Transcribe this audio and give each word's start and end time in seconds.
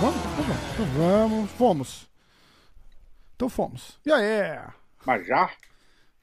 Vamos, 0.00 0.20
vamos, 0.36 0.56
então 0.74 0.86
vamos, 0.94 1.50
fomos. 1.52 2.06
Então 3.34 3.48
fomos. 3.48 3.98
E 4.04 4.12
aí? 4.12 4.60
Mas 5.06 5.26
já? 5.26 5.50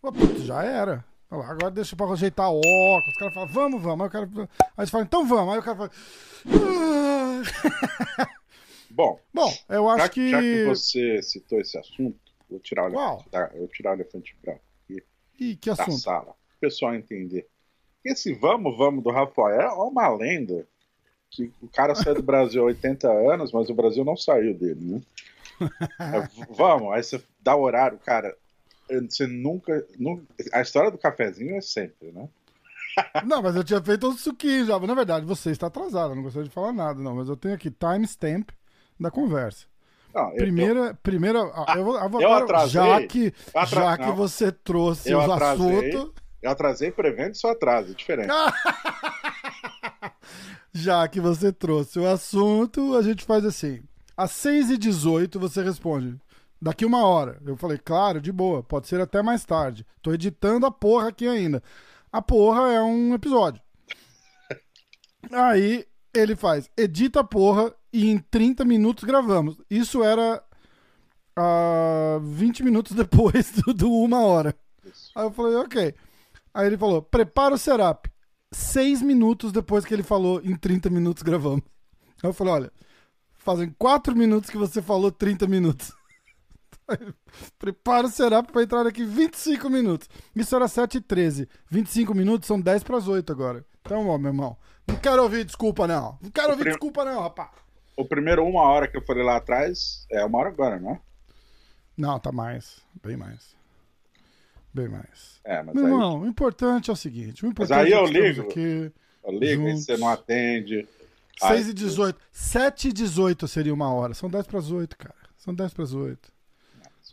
Pô, 0.02 0.12
putz, 0.12 0.44
já 0.44 0.64
era. 0.64 1.04
Olha 1.32 1.42
lá, 1.42 1.52
Agora 1.52 1.72
deixa 1.72 1.96
pra 1.96 2.06
ajeitar 2.12 2.52
óculos. 2.52 3.08
Os 3.08 3.16
caras 3.18 3.34
falam, 3.34 3.50
vamos, 3.50 3.82
vamos. 3.82 4.02
Aí, 4.04 4.08
o 4.08 4.12
cara... 4.12 4.30
Aí 4.78 4.86
você 4.86 4.92
fala, 4.92 5.04
então 5.04 5.26
vamos. 5.26 5.54
Aí 5.54 5.60
o 5.60 5.64
cara 5.64 5.78
fala. 5.78 5.92
"Ah." 8.20 8.28
Bom, 8.92 9.20
Bom, 9.34 9.52
eu 9.70 9.86
já, 9.86 9.94
acho 9.96 10.12
que... 10.12 10.22
que. 10.26 10.32
já 10.32 10.40
que 10.40 10.66
você 10.66 11.22
citou 11.24 11.60
esse 11.60 11.76
assunto, 11.80 12.23
vou 12.54 12.60
tirar 12.60 12.84
o 12.84 12.88
elefante, 12.88 13.30
da, 13.30 13.52
eu 13.54 13.60
vou 13.60 13.68
tirar 13.68 13.92
o 13.92 13.94
elefante 13.96 14.36
branco 14.42 14.62
aqui 14.84 15.04
Ih, 15.40 15.56
que 15.56 15.70
da 15.74 15.84
assunto. 15.84 16.00
sala, 16.00 16.32
o 16.32 16.60
pessoal 16.60 16.96
entender. 16.96 17.48
Esse 18.04 18.34
vamos, 18.34 18.78
vamos 18.78 19.04
do 19.04 19.12
Rafael 19.12 19.62
é 19.62 19.74
uma 19.74 20.10
lenda 20.10 20.68
que 21.30 21.52
o 21.62 21.68
cara 21.68 21.96
saiu 21.96 22.16
do 22.16 22.24
Brasil 22.24 22.62
há 22.62 22.66
80 22.66 23.12
anos, 23.12 23.52
mas 23.52 23.70
o 23.70 23.74
Brasil 23.74 24.06
não 24.06 24.16
saiu 24.16 24.54
dele, 24.54 24.80
né? 24.82 25.02
É, 26.00 26.46
vamos, 26.50 26.92
aí 26.94 27.04
você 27.04 27.24
dá 27.42 27.56
horário, 27.56 27.98
cara. 28.00 28.36
Você 28.90 29.26
nunca, 29.26 29.86
nunca. 29.98 30.24
A 30.52 30.62
história 30.62 30.92
do 30.92 30.98
cafezinho 30.98 31.56
é 31.56 31.62
sempre, 31.62 32.12
né? 32.12 32.30
Não, 33.26 33.42
mas 33.42 33.56
eu 33.56 33.64
tinha 33.64 33.82
feito 33.82 34.08
um 34.08 34.16
suquinho 34.16 34.66
já. 34.68 34.80
Na 34.80 34.94
verdade, 34.94 35.26
você 35.26 35.50
está 35.50 35.66
atrasado. 35.66 36.12
Eu 36.12 36.16
não 36.16 36.22
gostaria 36.22 36.48
de 36.48 36.54
falar 36.54 36.72
nada, 36.72 37.02
não. 37.02 37.16
Mas 37.16 37.28
eu 37.28 37.36
tenho 37.36 37.56
aqui 37.56 37.72
timestamp 37.72 38.50
da 39.00 39.10
conversa. 39.10 39.66
Não, 40.14 40.30
eu- 40.32 40.36
Primeira. 40.38 40.94
primeira 41.02 41.40
ah, 41.56 41.74
eu 41.78 41.84
vou, 41.84 41.98
eu 42.00 42.10
vou 42.10 42.34
atrasei. 42.34 42.70
já 42.70 43.08
que, 43.08 43.34
atra- 43.54 43.66
já 43.82 43.98
que 43.98 44.06
não. 44.06 44.16
você 44.16 44.52
trouxe 44.52 45.14
os 45.14 45.24
atrasei. 45.30 45.90
assuntos. 45.90 46.12
Eu 46.42 46.52
atrasei 46.52 46.92
prevendo 46.92 47.36
seu 47.36 47.50
atraso, 47.50 47.92
é 47.92 47.96
diferente. 47.96 48.30
Já 50.74 51.08
que 51.08 51.20
você 51.22 51.52
trouxe 51.54 52.00
o 52.00 52.08
assunto, 52.08 52.96
a 52.98 53.02
gente 53.02 53.24
faz 53.24 53.46
assim. 53.46 53.84
Às 54.18 54.32
6h18 54.32 55.38
você 55.40 55.62
responde. 55.64 56.20
Daqui 56.62 56.84
uma 56.86 57.06
hora. 57.06 57.40
Eu 57.46 57.56
falei, 57.56 57.78
claro, 57.78 58.20
de 58.20 58.32
boa. 58.32 58.64
Pode 58.64 58.88
ser 58.88 59.00
até 59.00 59.22
mais 59.22 59.46
tarde. 59.46 59.86
Tô 60.02 60.12
editando 60.14 60.66
a 60.66 60.72
porra 60.72 61.10
aqui 61.10 61.28
ainda. 61.28 61.62
A 62.12 62.22
porra 62.22 62.72
é 62.74 62.82
um 62.82 63.14
episódio. 63.14 63.62
Aí 65.32 65.86
ele 66.14 66.36
faz, 66.36 66.70
edita 66.78 67.22
a 67.22 67.24
porra 67.24 67.74
e 67.92 68.10
em 68.10 68.18
30 68.18 68.64
minutos 68.66 69.04
gravamos. 69.04 69.58
Isso 69.70 70.04
era 70.04 70.44
ah, 71.36 72.20
20 72.22 72.64
minutos 72.64 72.94
depois 72.96 73.52
do, 73.52 73.74
do 73.74 73.92
uma 73.92 74.22
hora. 74.22 74.56
Aí 75.16 75.24
eu 75.24 75.32
falei, 75.32 75.56
ok. 75.56 75.96
Aí 76.54 76.68
ele 76.68 76.78
falou, 76.78 77.02
prepara 77.02 77.56
o 77.56 77.58
setup. 77.58 78.12
Seis 78.52 79.02
minutos 79.02 79.52
depois 79.52 79.84
que 79.84 79.94
ele 79.94 80.04
falou, 80.04 80.40
em 80.44 80.56
30 80.56 80.90
minutos 80.90 81.24
gravamos. 81.24 81.64
Aí 82.22 82.30
eu 82.30 82.34
falei, 82.34 82.54
olha, 82.54 82.72
fazem 83.34 83.74
4 83.78 84.16
minutos 84.16 84.50
que 84.50 84.58
você 84.58 84.82
falou 84.82 85.12
30 85.12 85.48
minutos. 85.48 85.92
Prepara 87.58 88.08
o 88.08 88.10
setup 88.10 88.52
pra 88.52 88.64
entrar 88.64 88.86
aqui 88.86 89.04
25 89.04 89.70
minutos. 89.70 90.08
Isso 90.36 90.56
era 90.56 90.68
7 90.68 90.98
e 90.98 91.02
13. 91.02 91.48
25 91.70 92.14
minutos 92.14 92.48
são 92.48 92.60
10 92.60 92.84
para 92.84 92.98
as 92.98 93.08
8 93.08 93.32
agora. 93.32 93.66
Então, 93.82 94.08
ó, 94.08 94.18
meu 94.18 94.30
irmão, 94.30 94.58
não 94.88 94.96
quero 94.98 95.24
ouvir 95.24 95.46
desculpa, 95.46 95.88
não. 95.88 96.18
Não 96.22 96.30
quero 96.32 96.50
ouvir 96.52 96.62
prim- 96.64 96.72
desculpa, 96.72 97.06
não, 97.06 97.22
rapaz. 97.22 97.50
O 97.96 98.06
primeiro 98.06 98.44
uma 98.46 98.62
hora 98.62 98.88
que 98.88 98.98
eu 98.98 99.02
falei 99.06 99.24
lá 99.24 99.38
atrás 99.38 100.06
é 100.12 100.24
uma 100.26 100.40
hora 100.40 100.50
agora, 100.50 100.80
não 100.80 100.92
é? 100.92 101.02
Não, 101.98 102.20
tá 102.20 102.32
mais. 102.32 102.82
Bem 103.04 103.16
mais. 103.16 103.56
Bem 104.74 104.88
mais. 104.88 105.40
É, 105.44 105.62
mas 105.62 105.76
Meu 105.76 105.86
aí 105.86 105.92
irmão, 105.92 106.22
o 106.22 106.28
importante 106.28 106.90
é 106.90 106.94
o 106.94 106.96
seguinte: 106.96 107.46
o 107.46 107.50
importante 107.50 107.80
aí 107.80 107.94
é 107.94 107.96
eu 107.98 108.06
ligo. 108.06 108.42
aqui. 108.42 108.92
eu 109.24 109.32
ligo 109.32 109.46
e 109.64 109.70
juntos. 109.72 109.86
você 109.86 109.98
não 109.98 110.10
atende. 110.10 110.88
6 111.40 111.66
Aí- 111.66 111.70
e 111.72 111.74
18. 111.74 112.20
7 112.32 112.88
e 112.90 112.94
18 112.94 113.48
seria 113.48 113.74
uma 113.74 113.92
hora. 113.94 114.14
São 114.16 114.30
10 114.30 114.48
para 114.48 114.58
as 114.60 114.72
8, 114.72 114.98
cara. 114.98 115.16
São 115.38 115.54
10 115.54 115.74
para 115.74 115.84
as 115.84 115.94
8. 115.94 116.32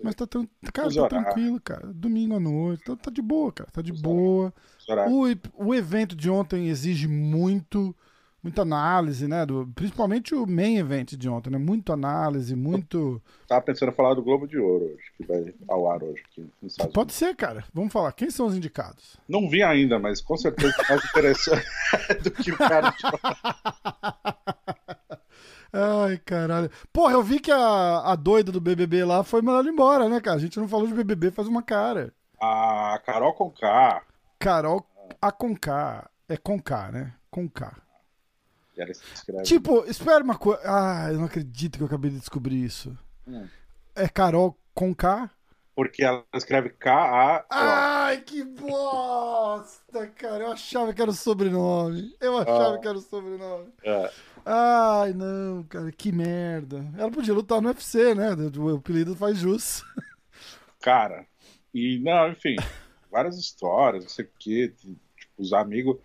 Mas 0.02 0.14
tá, 0.14 0.26
tran- 0.26 0.46
cara, 0.72 0.88
tá 0.94 1.08
tranquilo, 1.08 1.60
cara. 1.60 1.86
Domingo 1.88 2.34
à 2.36 2.40
noite. 2.40 2.82
Tá, 2.84 2.96
tá 2.96 3.10
de 3.10 3.20
boa, 3.20 3.52
cara. 3.52 3.70
Tá 3.70 3.82
de 3.82 3.92
boa. 3.92 4.50
Será? 4.78 4.79
O, 5.08 5.24
o 5.54 5.74
evento 5.74 6.14
de 6.14 6.30
ontem 6.30 6.68
exige 6.68 7.06
muito, 7.06 7.94
muita 8.42 8.62
análise, 8.62 9.28
né? 9.28 9.44
Do, 9.46 9.70
principalmente 9.74 10.34
o 10.34 10.46
main 10.46 10.78
event 10.78 11.14
de 11.14 11.28
ontem, 11.28 11.50
né? 11.50 11.58
Muito 11.58 11.92
análise, 11.92 12.54
muito. 12.56 13.22
Tava 13.46 13.62
pensando 13.62 13.90
em 13.90 13.94
falar 13.94 14.14
do 14.14 14.22
Globo 14.22 14.46
de 14.46 14.58
Ouro 14.58 14.86
hoje, 14.86 15.12
que 15.16 15.24
vai 15.24 15.54
ao 15.68 15.90
ar 15.90 16.02
hoje 16.02 16.22
aqui 16.30 16.48
Pode 16.92 17.12
ser, 17.12 17.34
cara. 17.36 17.64
Vamos 17.72 17.92
falar. 17.92 18.12
Quem 18.12 18.30
são 18.30 18.46
os 18.46 18.56
indicados? 18.56 19.16
Não 19.28 19.48
vi 19.48 19.62
ainda, 19.62 19.98
mas 19.98 20.20
com 20.20 20.36
certeza 20.36 20.74
é 20.78 20.88
mais 20.88 21.04
interessante 21.04 21.66
do 22.22 22.30
que 22.30 22.52
o 22.52 22.58
cara. 22.58 22.94
Ai, 25.72 26.18
caralho. 26.24 26.70
Porra, 26.92 27.12
eu 27.12 27.22
vi 27.22 27.38
que 27.38 27.50
a, 27.50 28.02
a 28.04 28.16
doida 28.16 28.50
do 28.50 28.60
BBB 28.60 29.04
lá 29.04 29.22
foi 29.22 29.40
mandada 29.40 29.68
embora, 29.68 30.08
né, 30.08 30.20
cara? 30.20 30.36
A 30.36 30.40
gente 30.40 30.58
não 30.58 30.68
falou 30.68 30.86
de 30.86 30.94
BBB 30.94 31.30
faz 31.30 31.46
uma 31.46 31.62
cara. 31.62 32.12
A 32.40 33.00
Carol 33.04 33.34
Conká. 33.34 34.02
Carol 34.40 34.84
a 35.20 35.30
Conká. 35.30 36.10
É 36.28 36.36
Conká, 36.36 36.90
né? 36.90 37.14
Escreve. 39.14 39.42
Tipo, 39.44 39.84
espera 39.84 40.24
uma 40.24 40.38
coisa. 40.38 40.60
Ah, 40.64 41.08
eu 41.12 41.18
não 41.18 41.26
acredito 41.26 41.76
que 41.76 41.82
eu 41.82 41.86
acabei 41.86 42.10
de 42.10 42.18
descobrir 42.18 42.64
isso. 42.64 42.96
Hum. 43.28 43.46
É 43.94 44.08
Carol 44.08 44.58
Conká? 44.74 45.30
Porque 45.76 46.02
ela 46.02 46.24
escreve 46.34 46.70
K-A. 46.70 47.44
Ai, 47.50 48.20
que 48.22 48.42
bosta, 48.44 50.06
cara. 50.08 50.44
Eu 50.44 50.52
achava 50.52 50.92
que 50.94 51.00
era 51.02 51.10
o 51.10 51.14
sobrenome. 51.14 52.14
Eu 52.20 52.38
achava 52.38 52.74
Ah. 52.76 52.78
que 52.78 52.88
era 52.88 52.98
o 52.98 53.00
sobrenome. 53.02 53.72
É, 53.84 54.10
Ai, 54.44 55.12
não, 55.12 55.62
cara, 55.64 55.92
que 55.92 56.10
merda. 56.10 56.84
Ela 56.96 57.10
podia 57.10 57.34
lutar 57.34 57.60
no 57.60 57.68
UFC, 57.68 58.14
né? 58.14 58.30
O 58.58 58.76
apelido 58.76 59.14
faz 59.14 59.36
jus. 59.38 59.84
cara. 60.80 61.26
E, 61.74 61.98
não, 62.00 62.30
enfim, 62.30 62.56
várias 63.10 63.36
histórias, 63.38 64.04
não 64.04 64.10
sei 64.10 64.24
o 64.24 64.28
quê. 64.38 64.72
Tipo, 64.76 64.96
os 65.38 65.52
amigos. 65.52 65.96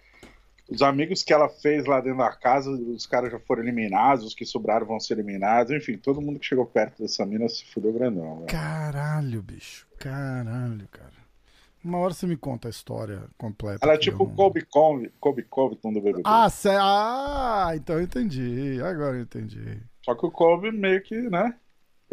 Os 0.67 0.81
amigos 0.81 1.21
que 1.21 1.31
ela 1.31 1.47
fez 1.47 1.85
lá 1.85 2.01
dentro 2.01 2.17
da 2.17 2.31
casa, 2.31 2.71
os 2.71 3.05
caras 3.05 3.31
já 3.31 3.37
foram 3.39 3.61
eliminados, 3.61 4.25
os 4.25 4.33
que 4.33 4.43
sobraram 4.43 4.87
vão 4.87 4.99
ser 4.99 5.13
eliminados. 5.13 5.71
Enfim, 5.71 5.95
todo 5.95 6.19
mundo 6.19 6.39
que 6.39 6.45
chegou 6.47 6.65
perto 6.65 7.03
dessa 7.03 7.23
mina 7.23 7.47
se 7.47 7.63
fudeu 7.65 7.93
grandão. 7.93 8.45
Caralho, 8.47 9.43
bicho. 9.43 9.85
Caralho, 9.99 10.87
cara. 10.87 11.13
Uma 11.83 11.99
hora 11.99 12.15
você 12.15 12.25
me 12.25 12.35
conta 12.35 12.67
a 12.67 12.71
história 12.71 13.25
completa. 13.37 13.85
Ela 13.85 13.93
é 13.93 13.97
tipo 13.99 14.23
o 14.23 14.27
não- 14.27 14.35
Kobe, 14.35 14.65
Kobe 15.19 15.43
Covington 15.43 15.93
do 15.93 16.01
BBB. 16.01 16.23
Ah, 16.25 16.49
cê... 16.49 16.69
ah, 16.71 17.71
então 17.75 17.97
eu 17.97 18.01
entendi. 18.01 18.81
Agora 18.81 19.17
eu 19.17 19.21
entendi. 19.21 19.79
Só 20.03 20.15
que 20.15 20.25
o 20.25 20.31
Kobe 20.31 20.71
meio 20.71 20.99
que, 21.03 21.29
né? 21.29 21.53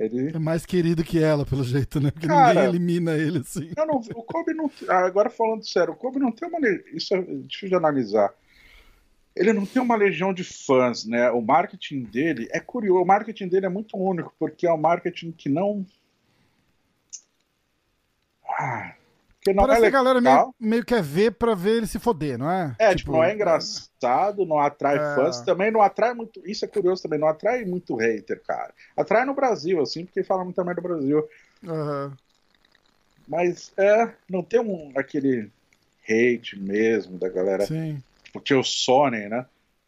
Ele. 0.05 0.35
É 0.35 0.39
mais 0.39 0.67
querido 0.67 1.05
que 1.05 1.23
ela, 1.23 1.47
pelo 1.47 1.63
jeito, 1.63 2.01
né? 2.01 2.11
Porque 2.11 2.27
Cara. 2.27 2.49
ninguém 2.49 2.69
elimina 2.69 3.13
ele 3.13 3.39
assim. 3.39 3.71
Não, 3.77 4.01
o 4.15 4.23
Kobe 4.23 4.53
não. 4.53 4.71
Agora 4.89 5.31
falando 5.31 5.67
sério, 5.67 5.93
o 5.93 5.97
Kobe 5.97 6.19
não 6.19 6.33
tem 6.33 6.49
uma. 6.49 6.59
Isso 6.93 7.15
é 7.15 7.23
difícil 7.23 7.69
de 7.69 7.75
analisar. 7.75 8.33
Ele 9.35 9.53
não 9.53 9.65
tem 9.65 9.81
uma 9.81 9.97
legião 9.97 10.35
de 10.35 10.45
fãs, 10.45 11.07
né? 11.07 11.31
O 11.31 11.41
marketing 11.41 12.03
dele 12.03 12.49
é 12.51 12.61
curioso. 12.61 13.03
O 13.03 13.07
marketing 13.07 13.49
dele 13.49 13.67
é 13.67 13.69
muito 13.71 13.97
único, 13.97 14.35
porque 14.39 14.67
é 14.67 14.73
um 14.73 14.79
marketing 14.79 15.33
que 15.33 15.49
não. 15.49 15.87
Ah, 18.59 18.95
que 19.43 19.53
não 19.53 19.65
Parece 19.65 19.87
é 19.87 19.91
que 19.91 19.97
a 19.97 19.99
galera 19.99 20.21
meio, 20.21 20.55
meio 20.59 20.85
quer 20.85 21.03
ver 21.03 21.33
pra 21.33 21.55
ver 21.55 21.79
ele 21.79 21.87
se 21.87 21.99
foder, 21.99 22.39
não 22.39 22.49
é? 22.49 22.77
É, 22.79 22.95
tipo, 22.95 23.11
não 23.11 23.25
é 23.25 23.35
engraçado, 23.35 24.47
não 24.47 24.59
atrai 24.59 24.97
É. 24.97 25.15
fãs, 25.17 25.41
também 25.41 25.71
não 25.71 25.83
atrai 25.83 26.15
muito. 26.15 26.41
Isso 26.49 26.65
é 26.65 26.69
curioso 26.69 27.03
também, 27.03 27.19
não 27.19 27.27
atrai 27.27 27.65
muito 27.65 27.97
hater, 27.97 28.41
cara. 28.47 28.73
Atrai 28.97 29.25
no 29.25 29.35
Brasil, 29.35 29.81
assim, 29.81 30.05
porque 30.05 30.23
fala 30.23 30.45
muito 30.45 30.55
também 30.55 30.75
do 30.77 30.83
Brasil. 30.83 31.29
Aham. 31.67 32.17
Mas 33.27 33.73
é, 33.77 34.13
não 34.31 34.45
tem 34.45 34.61
um, 34.61 34.93
aquele 34.97 35.51
hate 36.09 36.59
mesmo 36.59 37.19
da 37.19 37.29
galera. 37.29 37.67
Sim. 37.67 38.01
Porque 38.33 38.55
o 38.55 38.63
Sony, 38.63 39.29
né? 39.29 39.45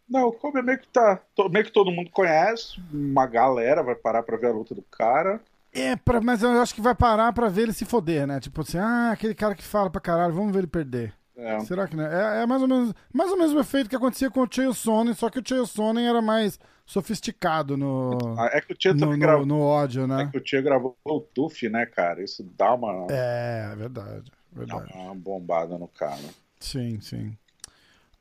Não, 0.09 0.29
o 0.29 0.33
Kobe 0.33 0.62
meio 0.62 0.79
que 0.79 0.89
tá. 0.89 1.21
Meio 1.51 1.65
que 1.65 1.73
todo 1.73 1.91
mundo 1.93 2.11
conhece, 2.11 2.81
uma 2.93 3.27
galera 3.27 3.83
vai 3.83 3.95
parar 3.95 4.23
pra 4.23 4.37
ver 4.37 4.49
a 4.49 4.53
luta 4.53 4.75
do 4.75 4.83
cara. 4.83 5.41
É, 5.75 5.97
pra- 5.97 6.21
mas 6.21 6.43
eu 6.43 6.50
acho 6.62 6.75
que 6.75 6.81
vai 6.81 6.94
parar 6.94 7.32
pra 7.32 7.49
ver 7.49 7.62
ele 7.62 7.73
se 7.73 7.85
foder, 7.85 8.26
né? 8.26 8.38
Tipo 8.41 8.61
assim, 8.61 8.79
ah, 8.79 9.11
aquele 9.12 9.35
cara 9.35 9.55
que 9.55 9.62
fala 9.65 9.91
pra 9.91 10.00
caralho, 10.00 10.32
vamos 10.32 10.53
ver 10.53 10.59
ele 10.61 10.67
perder. 10.69 11.12
É, 11.37 11.59
Será 11.61 11.88
que 11.88 11.97
não? 11.97 12.05
É, 12.05 12.43
é 12.44 12.47
mais 12.47 12.62
ou 12.62 12.69
menos 12.69 12.94
mais 13.12 13.29
ou 13.31 13.37
menos 13.37 13.53
o 13.53 13.59
efeito 13.59 13.91
que 13.91 13.97
acontecia 13.97 14.31
com 14.31 14.41
o 14.43 14.49
Chael 14.49 14.73
Sonnen, 14.73 15.15
só 15.15 15.29
que 15.29 15.41
o 15.41 15.43
Chael 15.44 15.67
Sonnen 15.67 16.06
era 16.06 16.23
mais 16.23 16.61
sofisticado 16.87 17.76
no, 17.76 18.37
é 18.53 18.61
que 18.61 18.73
o 18.73 18.76
Tia 18.76 18.94
no, 18.94 19.06
no, 19.06 19.19
gravou. 19.19 19.44
no 19.47 19.59
ódio, 19.61 20.05
É 20.05 20.06
né? 20.06 20.29
que 20.31 20.38
o 20.38 20.41
Tia 20.41 20.62
gravou 20.62 20.97
o 21.05 21.19
Tuff, 21.21 21.69
né, 21.69 21.87
cara? 21.87 22.23
Isso 22.23 22.44
dá 22.56 22.75
uma, 22.75 23.06
É, 23.11 23.70
é 23.73 23.77
verdade. 23.77 24.31
dá 24.53 24.59
Verdade. 24.61 24.93
uma 24.94 25.12
bombada 25.15 25.77
no 25.77 25.88
cara. 25.88 26.20
Sim, 26.61 27.00
sim. 27.00 27.37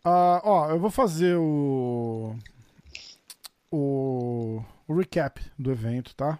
Ah, 0.04 0.42
ó, 0.44 0.70
eu 0.72 0.80
vou 0.80 0.90
fazer 0.90 1.36
o, 1.38 2.36
o 3.72 4.62
o 4.88 4.94
recap 4.98 5.40
do 5.58 5.72
evento, 5.72 6.16
tá? 6.16 6.40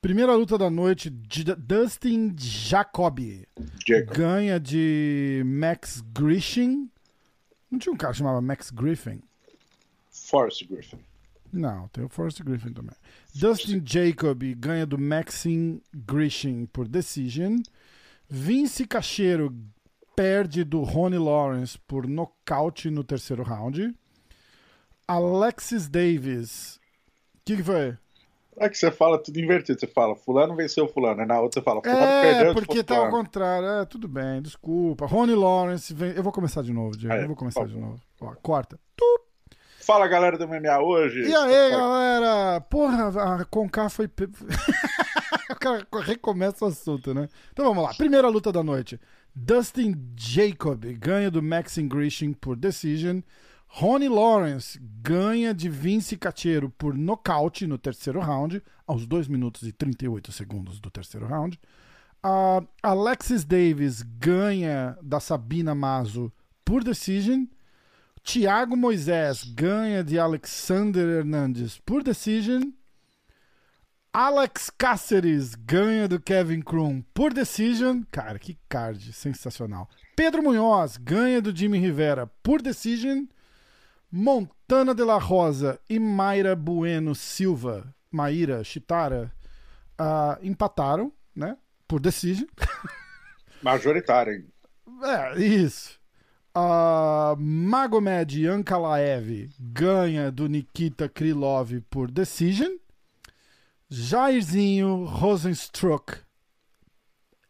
Primeira 0.00 0.34
luta 0.34 0.56
da 0.56 0.70
noite, 0.70 1.10
Dustin 1.10 2.34
Jacoby 2.38 3.46
Jacob. 3.86 4.16
ganha 4.16 4.60
de 4.60 5.42
Max 5.44 6.02
Griffin. 6.14 6.88
Não 7.70 7.78
tinha 7.78 7.92
um 7.92 7.96
cara 7.96 8.12
que 8.12 8.18
chamava 8.18 8.40
Max 8.40 8.70
Griffin? 8.70 9.20
Forrest 10.10 10.64
Griffin. 10.68 10.98
Não, 11.52 11.88
tem 11.88 12.04
o 12.04 12.08
Forrest 12.08 12.42
Griffin 12.42 12.72
também. 12.72 12.94
Dustin 13.34 13.82
Jacob 13.84 14.42
ganha 14.56 14.86
do 14.86 14.98
Maxine 14.98 15.82
Grishin 15.94 16.66
por 16.66 16.86
decision. 16.86 17.58
Vince 18.28 18.86
Cacheiro 18.86 19.54
perde 20.14 20.64
do 20.64 20.82
Ronnie 20.82 21.18
Lawrence 21.18 21.78
por 21.86 22.06
nocaute 22.06 22.90
no 22.90 23.02
terceiro 23.02 23.42
round. 23.42 23.94
Alexis 25.06 25.88
Davis. 25.88 26.76
O 26.76 27.38
que, 27.44 27.56
que 27.56 27.62
foi? 27.62 27.96
É 28.58 28.68
que 28.68 28.78
você 28.78 28.90
fala 28.90 29.22
tudo 29.22 29.38
invertido. 29.38 29.78
Você 29.78 29.86
fala, 29.86 30.16
fulano 30.16 30.56
venceu 30.56 30.88
fulano. 30.88 31.20
Aí 31.20 31.26
na 31.26 31.40
outra 31.40 31.60
você 31.60 31.64
fala, 31.64 31.82
fulano 31.82 32.22
perdeu 32.22 32.50
É, 32.50 32.54
porque 32.54 32.82
tá 32.82 32.96
ao 32.96 33.10
contrário. 33.10 33.68
É, 33.68 33.84
tudo 33.84 34.08
bem, 34.08 34.40
desculpa. 34.40 35.06
Ronnie 35.06 35.34
Lawrence. 35.34 35.92
Vem... 35.92 36.12
Eu 36.12 36.22
vou 36.22 36.32
começar 36.32 36.62
de 36.62 36.72
novo, 36.72 36.96
Diego. 36.96 37.14
É, 37.14 37.22
Eu 37.22 37.26
vou 37.28 37.36
começar 37.36 37.66
de 37.66 37.76
novo. 37.76 38.00
Ó, 38.20 38.34
corta. 38.42 38.78
Tu. 38.96 39.20
Fala, 39.80 40.08
galera 40.08 40.36
do 40.36 40.48
MMA 40.48 40.80
hoje. 40.80 41.20
E 41.20 41.34
aí, 41.34 41.70
galera? 41.70 42.60
Porra, 42.62 43.38
a 43.40 43.44
Conká 43.44 43.88
foi. 43.88 44.06
o 45.50 45.54
cara 45.54 45.86
recomeça 46.02 46.64
o 46.64 46.68
assunto, 46.68 47.14
né? 47.14 47.28
Então 47.52 47.64
vamos 47.64 47.84
lá. 47.84 47.94
Primeira 47.94 48.28
luta 48.28 48.50
da 48.50 48.64
noite. 48.64 48.98
Dustin 49.34 49.94
Jacob 50.16 50.82
ganha 50.98 51.30
do 51.30 51.42
Maxine 51.42 51.88
Grishin 51.88 52.32
por 52.32 52.56
decision. 52.56 53.20
Ronnie 53.68 54.08
Lawrence 54.08 54.78
ganha 55.02 55.52
de 55.52 55.68
Vince 55.68 56.16
Cacheiro 56.16 56.70
por 56.70 56.96
nocaute 56.96 57.66
no 57.66 57.76
terceiro 57.76 58.20
round, 58.20 58.62
aos 58.86 59.06
2 59.06 59.28
minutos 59.28 59.62
e 59.62 59.72
38 59.72 60.32
segundos 60.32 60.80
do 60.80 60.90
terceiro 60.90 61.26
round. 61.26 61.58
A 62.22 62.62
Alexis 62.82 63.44
Davis 63.44 64.02
ganha 64.02 64.96
da 65.02 65.20
Sabina 65.20 65.74
Mazo 65.74 66.32
por 66.64 66.82
decision. 66.82 67.44
Thiago 68.22 68.76
Moisés 68.76 69.44
ganha 69.44 70.02
de 70.02 70.18
Alexander 70.18 71.06
Hernandes 71.06 71.78
por 71.78 72.02
decision. 72.02 72.72
Alex 74.12 74.70
Cáceres 74.70 75.54
ganha 75.54 76.08
do 76.08 76.18
Kevin 76.18 76.62
Krum 76.62 77.02
por 77.12 77.32
decision. 77.34 78.02
Cara, 78.10 78.38
que 78.38 78.58
card 78.68 79.12
sensacional. 79.12 79.88
Pedro 80.16 80.42
Munhoz 80.42 80.96
ganha 80.96 81.40
do 81.40 81.54
Jimmy 81.54 81.78
Rivera 81.78 82.26
por 82.42 82.62
decision. 82.62 83.26
Montana 84.10 84.94
de 84.94 85.04
la 85.04 85.18
Rosa 85.18 85.80
e 85.88 85.98
Mayra 85.98 86.54
Bueno 86.54 87.14
Silva, 87.14 87.94
Maíra 88.10 88.62
Chitara, 88.64 89.32
ah, 89.98 90.38
empataram, 90.42 91.12
né? 91.34 91.56
Por 91.86 92.00
decision. 92.00 92.46
Majoritário? 93.62 94.46
É, 95.02 95.38
isso. 95.40 95.98
A 96.54 97.36
Magomed 97.38 98.46
Ankalaev 98.46 99.50
ganha 99.58 100.30
do 100.30 100.48
Nikita 100.48 101.08
Krylov 101.08 101.80
por 101.90 102.10
decision. 102.10 102.76
Jairzinho 103.88 105.04
Rosenstruck 105.04 106.26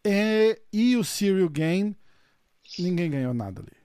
e, 0.04 0.60
e 0.72 0.96
o 0.96 1.02
Cyril 1.02 1.48
Gain, 1.48 1.96
ninguém 2.78 3.10
ganhou 3.10 3.34
nada 3.34 3.60
ali. 3.60 3.75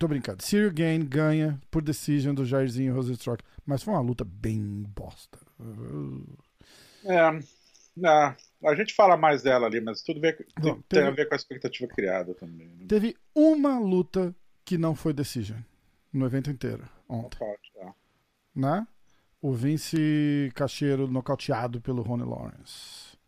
Tô 0.00 0.08
brincando. 0.08 0.42
Cyril 0.42 0.72
Gain 0.72 1.04
ganha 1.04 1.60
por 1.70 1.82
decision 1.82 2.34
do 2.34 2.42
Jairzinho 2.42 2.94
Rosenstruck, 2.94 3.44
mas 3.66 3.82
foi 3.82 3.92
uma 3.92 4.00
luta 4.00 4.24
bem 4.24 4.82
bosta. 4.96 5.38
É, 7.04 7.18
é, 8.08 8.36
a 8.64 8.74
gente 8.74 8.94
fala 8.94 9.14
mais 9.14 9.42
dela 9.42 9.66
ali, 9.66 9.78
mas 9.78 10.00
tudo 10.00 10.18
bem, 10.18 10.34
tem, 10.34 10.46
Bom, 10.58 10.72
tem 10.76 10.82
teve- 10.88 11.06
a 11.06 11.10
ver 11.10 11.28
com 11.28 11.34
a 11.34 11.36
expectativa 11.36 11.86
criada 11.86 12.34
também. 12.34 12.68
Né? 12.68 12.86
Teve 12.88 13.14
uma 13.34 13.78
luta 13.78 14.34
que 14.64 14.78
não 14.78 14.94
foi 14.94 15.12
decision 15.12 15.58
no 16.10 16.24
evento 16.24 16.50
inteiro 16.50 16.88
ontem. 17.06 17.38
Nocaute, 17.38 17.70
é. 17.76 17.92
né? 18.54 18.88
O 19.42 19.52
Vince 19.52 20.50
Cacheiro 20.54 21.08
nocauteado 21.08 21.78
pelo 21.78 22.00
Ronnie 22.00 22.26
Lawrence. 22.26 23.18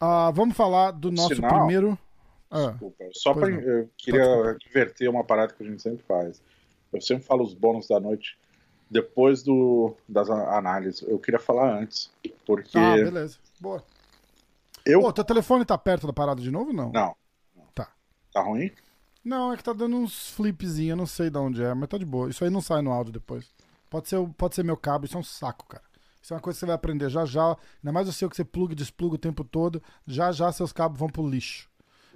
Ah, 0.00 0.30
vamos 0.30 0.56
falar 0.56 0.92
do 0.92 1.10
nosso 1.10 1.34
Sinal? 1.34 1.58
primeiro. 1.58 1.98
Ah, 2.50 2.70
Desculpa, 2.70 3.04
só 3.12 3.34
não. 3.34 3.48
eu 3.48 3.90
queria 3.96 4.22
desculpa. 4.24 4.58
diverter 4.58 5.08
uma 5.08 5.22
parada 5.24 5.52
que 5.54 5.62
a 5.62 5.66
gente 5.66 5.80
sempre 5.82 6.04
faz. 6.04 6.42
Eu 6.92 7.00
sempre 7.00 7.24
falo 7.24 7.44
os 7.44 7.54
bônus 7.54 7.86
da 7.86 8.00
noite 8.00 8.36
depois 8.90 9.42
do, 9.42 9.94
das 10.08 10.28
análises. 10.28 11.02
Eu 11.02 11.18
queria 11.18 11.38
falar 11.38 11.78
antes, 11.78 12.10
porque 12.44 12.76
ah, 12.76 12.96
beleza. 12.96 13.38
Boa. 13.60 13.84
eu... 14.84 15.00
Ô, 15.02 15.12
teu 15.12 15.22
telefone 15.24 15.64
tá 15.64 15.78
perto 15.78 16.06
da 16.08 16.12
parada 16.12 16.40
de 16.42 16.50
novo 16.50 16.72
não? 16.72 16.90
Não, 16.90 17.14
Tá. 17.74 17.88
tá 18.32 18.42
ruim? 18.42 18.72
Não, 19.24 19.52
é 19.52 19.56
que 19.56 19.62
tá 19.62 19.72
dando 19.72 19.96
uns 19.96 20.30
flipzinhos, 20.30 20.90
eu 20.90 20.96
não 20.96 21.06
sei 21.06 21.30
de 21.30 21.38
onde 21.38 21.62
é, 21.62 21.72
mas 21.74 21.88
tá 21.88 21.96
de 21.98 22.04
boa. 22.06 22.30
Isso 22.30 22.42
aí 22.42 22.50
não 22.50 22.60
sai 22.60 22.82
no 22.82 22.90
áudio 22.90 23.12
depois. 23.12 23.48
Pode 23.88 24.08
ser, 24.08 24.18
pode 24.36 24.54
ser 24.56 24.64
meu 24.64 24.76
cabo, 24.76 25.04
isso 25.04 25.16
é 25.16 25.20
um 25.20 25.22
saco, 25.22 25.66
cara. 25.68 25.84
Isso 26.20 26.32
é 26.32 26.36
uma 26.36 26.40
coisa 26.42 26.56
que 26.56 26.60
você 26.60 26.66
vai 26.66 26.74
aprender 26.74 27.08
já 27.10 27.24
já. 27.24 27.56
Ainda 27.78 27.92
mais 27.92 28.08
o 28.08 28.12
seu 28.12 28.28
que 28.28 28.34
você 28.36 28.44
pluga 28.44 28.72
e 28.72 28.76
despluga 28.76 29.14
o 29.14 29.18
tempo 29.18 29.44
todo. 29.44 29.80
Já 30.06 30.32
já 30.32 30.50
seus 30.50 30.72
cabos 30.72 30.98
vão 30.98 31.08
pro 31.08 31.26
lixo. 31.28 31.69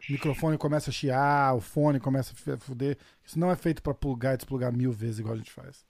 O 0.09 0.13
microfone 0.13 0.59
começa 0.59 0.91
a 0.91 0.93
chiar, 0.93 1.55
o 1.55 1.61
fone 1.61 1.99
começa 1.99 2.35
a 2.53 2.57
fuder. 2.59 2.99
Isso 3.25 3.39
não 3.39 3.51
é 3.51 3.57
feito 3.57 3.83
pra 3.83 3.95
plugar 3.95 4.35
e 4.35 4.37
desplugar 4.37 4.73
mil 4.73 4.93
vezes 4.93 5.19
igual 5.19 5.35
a 5.35 5.39
gente 5.39 5.51
faz. 5.51 5.85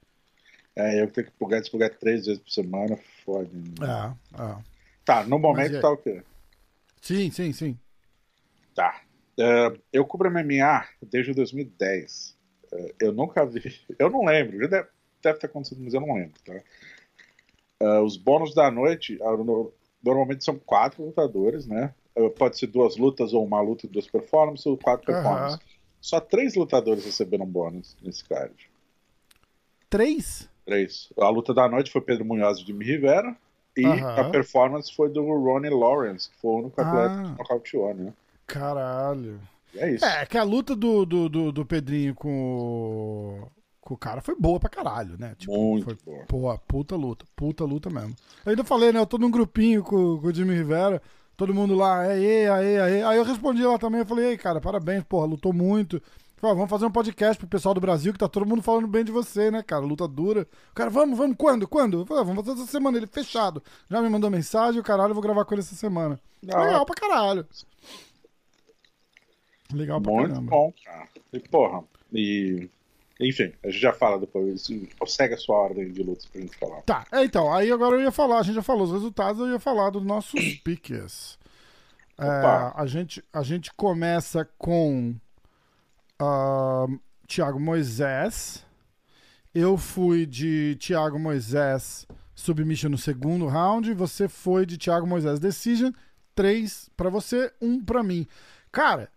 É, 0.76 1.00
eu 1.02 1.10
tenho 1.10 1.26
que 1.26 1.32
plugar 1.32 1.58
e 1.58 1.60
desplugar 1.60 1.90
três 1.98 2.26
vezes 2.26 2.40
por 2.40 2.50
semana, 2.50 2.96
fode. 3.24 3.50
né? 3.54 3.86
Ah, 3.86 4.14
ah. 4.34 4.60
Tá, 5.04 5.24
no 5.24 5.38
momento 5.38 5.74
aí? 5.76 5.80
tá 5.80 5.90
o 5.90 5.96
quê? 5.96 6.22
Sim, 7.00 7.30
sim, 7.30 7.52
sim. 7.52 7.78
Tá. 8.74 9.00
É, 9.38 9.72
eu 9.92 10.04
cubro 10.06 10.28
MMA 10.28 10.86
desde 11.02 11.34
2010. 11.34 12.36
É, 12.72 12.94
eu 13.00 13.12
nunca 13.12 13.44
vi. 13.44 13.62
Eu 13.98 14.10
não 14.10 14.24
lembro. 14.24 14.58
Já 14.60 14.66
deve, 14.66 14.88
deve 15.22 15.38
ter 15.38 15.46
acontecido, 15.46 15.80
mas 15.82 15.94
eu 15.94 16.00
não 16.00 16.14
lembro, 16.14 16.40
tá? 16.44 16.54
É, 17.80 17.98
os 18.00 18.16
bônus 18.16 18.54
da 18.54 18.70
noite, 18.70 19.18
ah, 19.22 19.36
no- 19.36 19.72
normalmente 20.02 20.44
são 20.44 20.58
quatro 20.58 21.04
lutadores, 21.04 21.66
né? 21.66 21.94
É, 22.16 22.28
pode 22.28 22.58
ser 22.58 22.68
duas 22.68 22.96
lutas 22.96 23.32
ou 23.32 23.44
uma 23.44 23.60
luta 23.60 23.86
e 23.86 23.88
duas 23.88 24.06
performances, 24.06 24.64
ou 24.66 24.76
quatro 24.78 25.06
performances. 25.06 25.58
Só 26.00 26.20
três 26.20 26.54
lutadores 26.54 27.04
receberam 27.04 27.46
bônus 27.46 27.96
nesse 28.02 28.24
card. 28.24 28.54
Três? 29.88 30.48
Três. 30.64 31.10
A 31.18 31.28
luta 31.28 31.52
da 31.54 31.68
noite 31.68 31.90
foi 31.90 32.00
Pedro 32.00 32.24
Munhoz 32.24 32.58
e 32.58 32.64
Jimmy 32.66 32.84
Rivera. 32.84 33.36
E 33.76 33.84
Aham. 33.84 34.20
a 34.20 34.30
performance 34.30 34.94
foi 34.94 35.08
do 35.10 35.22
Ronnie 35.24 35.70
Lawrence, 35.70 36.30
que 36.30 36.36
foi 36.40 36.50
o 36.50 36.58
único 36.58 36.80
atleta 36.80 37.14
Ah. 37.14 37.22
que 37.32 37.38
nocauteou, 37.38 37.92
né? 37.94 38.12
Caralho. 38.46 39.40
E 39.74 39.78
é 39.80 39.90
isso. 39.94 40.04
É, 40.04 40.24
que 40.26 40.38
a 40.38 40.44
luta 40.44 40.76
do, 40.76 41.04
do, 41.04 41.28
do, 41.28 41.50
do 41.52 41.66
Pedrinho 41.66 42.14
com 42.14 42.28
o, 43.42 43.48
com 43.80 43.94
o 43.94 43.98
cara 43.98 44.20
foi 44.20 44.36
boa 44.36 44.60
pra 44.60 44.70
caralho, 44.70 45.16
né? 45.18 45.34
Tipo, 45.36 45.52
Muito 45.56 45.84
foi, 45.86 45.96
boa. 46.04 46.24
Pô, 46.26 46.58
puta 46.68 46.94
luta, 46.94 47.24
puta 47.34 47.64
luta 47.64 47.90
mesmo. 47.90 48.14
Eu 48.46 48.50
ainda 48.50 48.62
falei, 48.62 48.92
né? 48.92 49.00
Eu 49.00 49.06
tô 49.06 49.18
num 49.18 49.30
grupinho 49.30 49.82
com, 49.82 50.18
com 50.20 50.26
o 50.28 50.32
Jimmy 50.32 50.54
Rivera, 50.54 51.02
todo 51.36 51.54
mundo 51.54 51.74
lá, 51.74 52.00
aê, 52.00 52.48
aê, 52.48 52.78
aê. 52.80 53.02
Aí 53.02 53.16
eu 53.18 53.24
respondi 53.24 53.62
lá 53.64 53.78
também, 53.78 54.00
eu 54.00 54.06
falei, 54.06 54.26
ei, 54.30 54.36
cara, 54.38 54.60
parabéns, 54.60 55.02
porra, 55.04 55.26
lutou 55.26 55.52
muito. 55.52 56.00
Falei, 56.36 56.52
"Ah, 56.52 56.56
vamos 56.56 56.70
fazer 56.70 56.84
um 56.84 56.90
podcast 56.90 57.38
pro 57.38 57.48
pessoal 57.48 57.74
do 57.74 57.80
Brasil, 57.80 58.12
que 58.12 58.18
tá 58.18 58.28
todo 58.28 58.44
mundo 58.44 58.60
falando 58.62 58.86
bem 58.86 59.02
de 59.02 59.10
você, 59.10 59.50
né, 59.50 59.62
cara? 59.62 59.82
Luta 59.84 60.06
dura. 60.06 60.46
O 60.72 60.74
cara, 60.74 60.90
vamos, 60.90 61.16
vamos, 61.16 61.36
quando? 61.38 61.66
Quando? 61.66 62.00
Eu 62.00 62.06
falei, 62.06 62.22
"Ah, 62.22 62.26
vamos 62.26 62.44
fazer 62.44 62.60
essa 62.60 62.70
semana. 62.70 62.98
Ele, 62.98 63.06
fechado. 63.06 63.62
Já 63.90 64.02
me 64.02 64.10
mandou 64.10 64.30
mensagem, 64.30 64.78
o 64.78 64.84
caralho, 64.84 65.10
eu 65.12 65.14
vou 65.14 65.22
gravar 65.22 65.44
com 65.46 65.54
ele 65.54 65.62
essa 65.62 65.74
semana. 65.74 66.20
Ah. 66.52 66.62
Legal 66.64 66.84
pra 66.84 66.94
caralho. 66.94 67.46
Legal 69.72 70.00
pra 70.00 70.12
Muito 70.12 70.28
caramba. 70.28 70.50
bom, 70.50 70.72
cara. 70.84 71.08
E 71.32 71.40
porra, 71.40 71.84
e. 72.12 72.68
Enfim, 73.20 73.52
a 73.62 73.68
gente 73.68 73.80
já 73.80 73.92
fala 73.92 74.18
depois. 74.18 74.66
Segue 75.06 75.34
a 75.34 75.38
sua 75.38 75.56
ordem 75.56 75.90
de 75.92 76.02
lutas 76.02 76.26
pra 76.26 76.40
gente 76.40 76.56
falar. 76.56 76.82
Tá, 76.82 77.06
é, 77.12 77.24
então, 77.24 77.52
aí 77.52 77.70
agora 77.70 77.96
eu 77.96 78.02
ia 78.02 78.10
falar, 78.10 78.40
a 78.40 78.42
gente 78.42 78.56
já 78.56 78.62
falou 78.62 78.84
os 78.84 78.92
resultados, 78.92 79.40
eu 79.40 79.52
ia 79.52 79.60
falar 79.60 79.90
dos 79.90 80.04
nossos 80.04 80.54
piques. 80.64 81.38
É, 82.18 82.24
a, 82.24 82.86
gente, 82.86 83.22
a 83.32 83.42
gente 83.42 83.72
começa 83.74 84.48
com 84.58 85.14
ah, 86.18 86.86
Thiago 87.26 87.60
Moisés. 87.60 88.64
Eu 89.54 89.76
fui 89.76 90.26
de 90.26 90.76
Thiago 90.80 91.18
Moisés 91.18 92.06
submission 92.34 92.88
no 92.88 92.98
segundo 92.98 93.46
round. 93.46 93.92
Você 93.94 94.28
foi 94.28 94.66
de 94.66 94.76
Thiago 94.76 95.06
Moisés 95.06 95.38
decision. 95.38 95.92
Três 96.34 96.90
pra 96.96 97.08
você, 97.08 97.52
um 97.60 97.84
pra 97.84 98.02
mim. 98.02 98.26
Cara, 98.72 99.08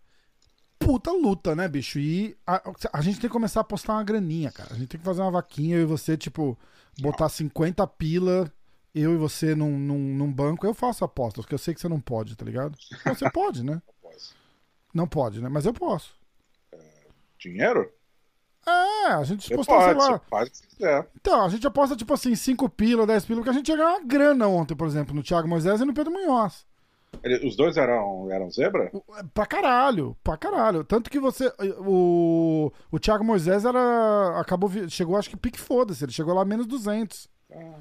puta 0.79 1.11
luta, 1.11 1.55
né, 1.55 1.67
bicho? 1.67 1.99
E 1.99 2.37
a, 2.45 2.61
a 2.93 3.01
gente 3.01 3.19
tem 3.19 3.29
que 3.29 3.33
começar 3.33 3.61
a 3.61 3.63
postar 3.63 3.93
uma 3.93 4.03
graninha, 4.03 4.51
cara. 4.51 4.73
A 4.73 4.77
gente 4.77 4.87
tem 4.87 4.99
que 4.99 5.05
fazer 5.05 5.21
uma 5.21 5.31
vaquinha 5.31 5.77
eu 5.77 5.81
e 5.81 5.85
você, 5.85 6.17
tipo, 6.17 6.57
botar 6.99 7.29
50 7.29 7.85
pila, 7.87 8.51
eu 8.93 9.13
e 9.13 9.17
você 9.17 9.55
num, 9.55 9.77
num, 9.77 9.99
num 10.15 10.31
banco. 10.31 10.65
Eu 10.65 10.73
faço 10.73 11.03
apostas, 11.03 11.45
porque 11.45 11.55
eu 11.55 11.59
sei 11.59 11.73
que 11.73 11.81
você 11.81 11.89
não 11.89 11.99
pode, 11.99 12.35
tá 12.35 12.45
ligado? 12.45 12.77
Você 13.05 13.29
pode, 13.29 13.63
né? 13.63 13.81
Após. 13.99 14.33
Não 14.93 15.07
pode, 15.07 15.41
né? 15.41 15.49
Mas 15.49 15.65
eu 15.65 15.73
posso. 15.73 16.15
Dinheiro? 17.37 17.91
É, 18.67 19.13
a 19.13 19.23
gente 19.23 19.47
Você 19.47 19.55
postou, 19.55 19.77
pode, 19.77 20.03
sei 20.03 20.11
lá. 20.11 20.19
faz 20.29 20.49
o 20.49 20.51
que 20.51 20.67
quiser. 20.67 21.09
Então, 21.15 21.45
a 21.45 21.49
gente 21.49 21.65
aposta, 21.65 21.95
tipo 21.95 22.13
assim, 22.13 22.35
5 22.35 22.67
pila, 22.69 23.07
10 23.07 23.25
pila, 23.25 23.39
porque 23.39 23.49
a 23.49 23.53
gente 23.53 23.69
ia 23.69 23.77
ganhar 23.77 23.91
uma 23.91 24.03
grana 24.05 24.47
ontem, 24.47 24.75
por 24.75 24.85
exemplo, 24.85 25.15
no 25.15 25.23
Thiago 25.23 25.47
Moisés 25.47 25.79
e 25.79 25.85
no 25.85 25.93
Pedro 25.93 26.11
Munhoz. 26.11 26.66
Ele- 27.23 27.47
Os 27.47 27.55
dois 27.55 27.77
eram, 27.77 28.31
eram 28.31 28.49
zebra? 28.51 28.91
É, 29.17 29.23
Pra 29.33 29.45
caralho, 29.45 30.15
pra 30.23 30.37
caralho. 30.37 30.83
Tanto 30.83 31.09
que 31.09 31.19
você. 31.19 31.51
O, 31.79 32.71
o 32.91 32.99
Thiago 32.99 33.23
Moisés 33.23 33.65
era. 33.65 34.39
Acabou. 34.39 34.69
Chegou, 34.89 35.17
acho 35.17 35.29
que 35.29 35.37
pique 35.37 35.59
foda-se. 35.59 36.03
Ele 36.05 36.11
chegou 36.11 36.33
lá 36.33 36.45
menos 36.45 36.67
200. 36.67 37.27
Caramba, 37.49 37.77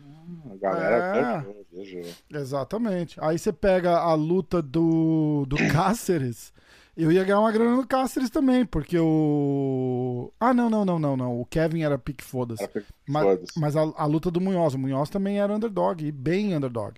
a 0.52 0.56
galera 0.56 0.96
É. 0.96 1.40
viajou, 1.40 1.66
viajou. 1.72 2.12
Exatamente. 2.32 3.18
Aí 3.20 3.38
você 3.38 3.52
pega 3.52 3.98
a 3.98 4.14
luta 4.14 4.62
do, 4.62 5.44
do 5.46 5.56
Cáceres. 5.72 6.52
Eu 6.96 7.12
ia 7.12 7.24
ganhar 7.24 7.40
uma 7.40 7.52
grana 7.52 7.76
no 7.76 7.86
Cáceres 7.86 8.30
também, 8.30 8.64
porque 8.64 8.96
o. 8.98 10.32
Ah, 10.40 10.54
não, 10.54 10.70
não, 10.70 10.84
não, 10.84 10.98
não, 10.98 11.16
não. 11.16 11.40
O 11.40 11.44
Kevin 11.44 11.82
era 11.82 11.98
pique 11.98 12.24
foda-se. 12.24 12.66
Mas, 13.06 13.38
mas 13.56 13.76
a, 13.76 13.82
a 13.96 14.06
luta 14.06 14.30
do 14.30 14.40
Munhoz. 14.40 14.72
O 14.74 14.78
Munhoz 14.78 15.10
também 15.10 15.38
era 15.38 15.54
underdog, 15.54 16.02
e 16.06 16.10
bem 16.10 16.56
underdog. 16.56 16.94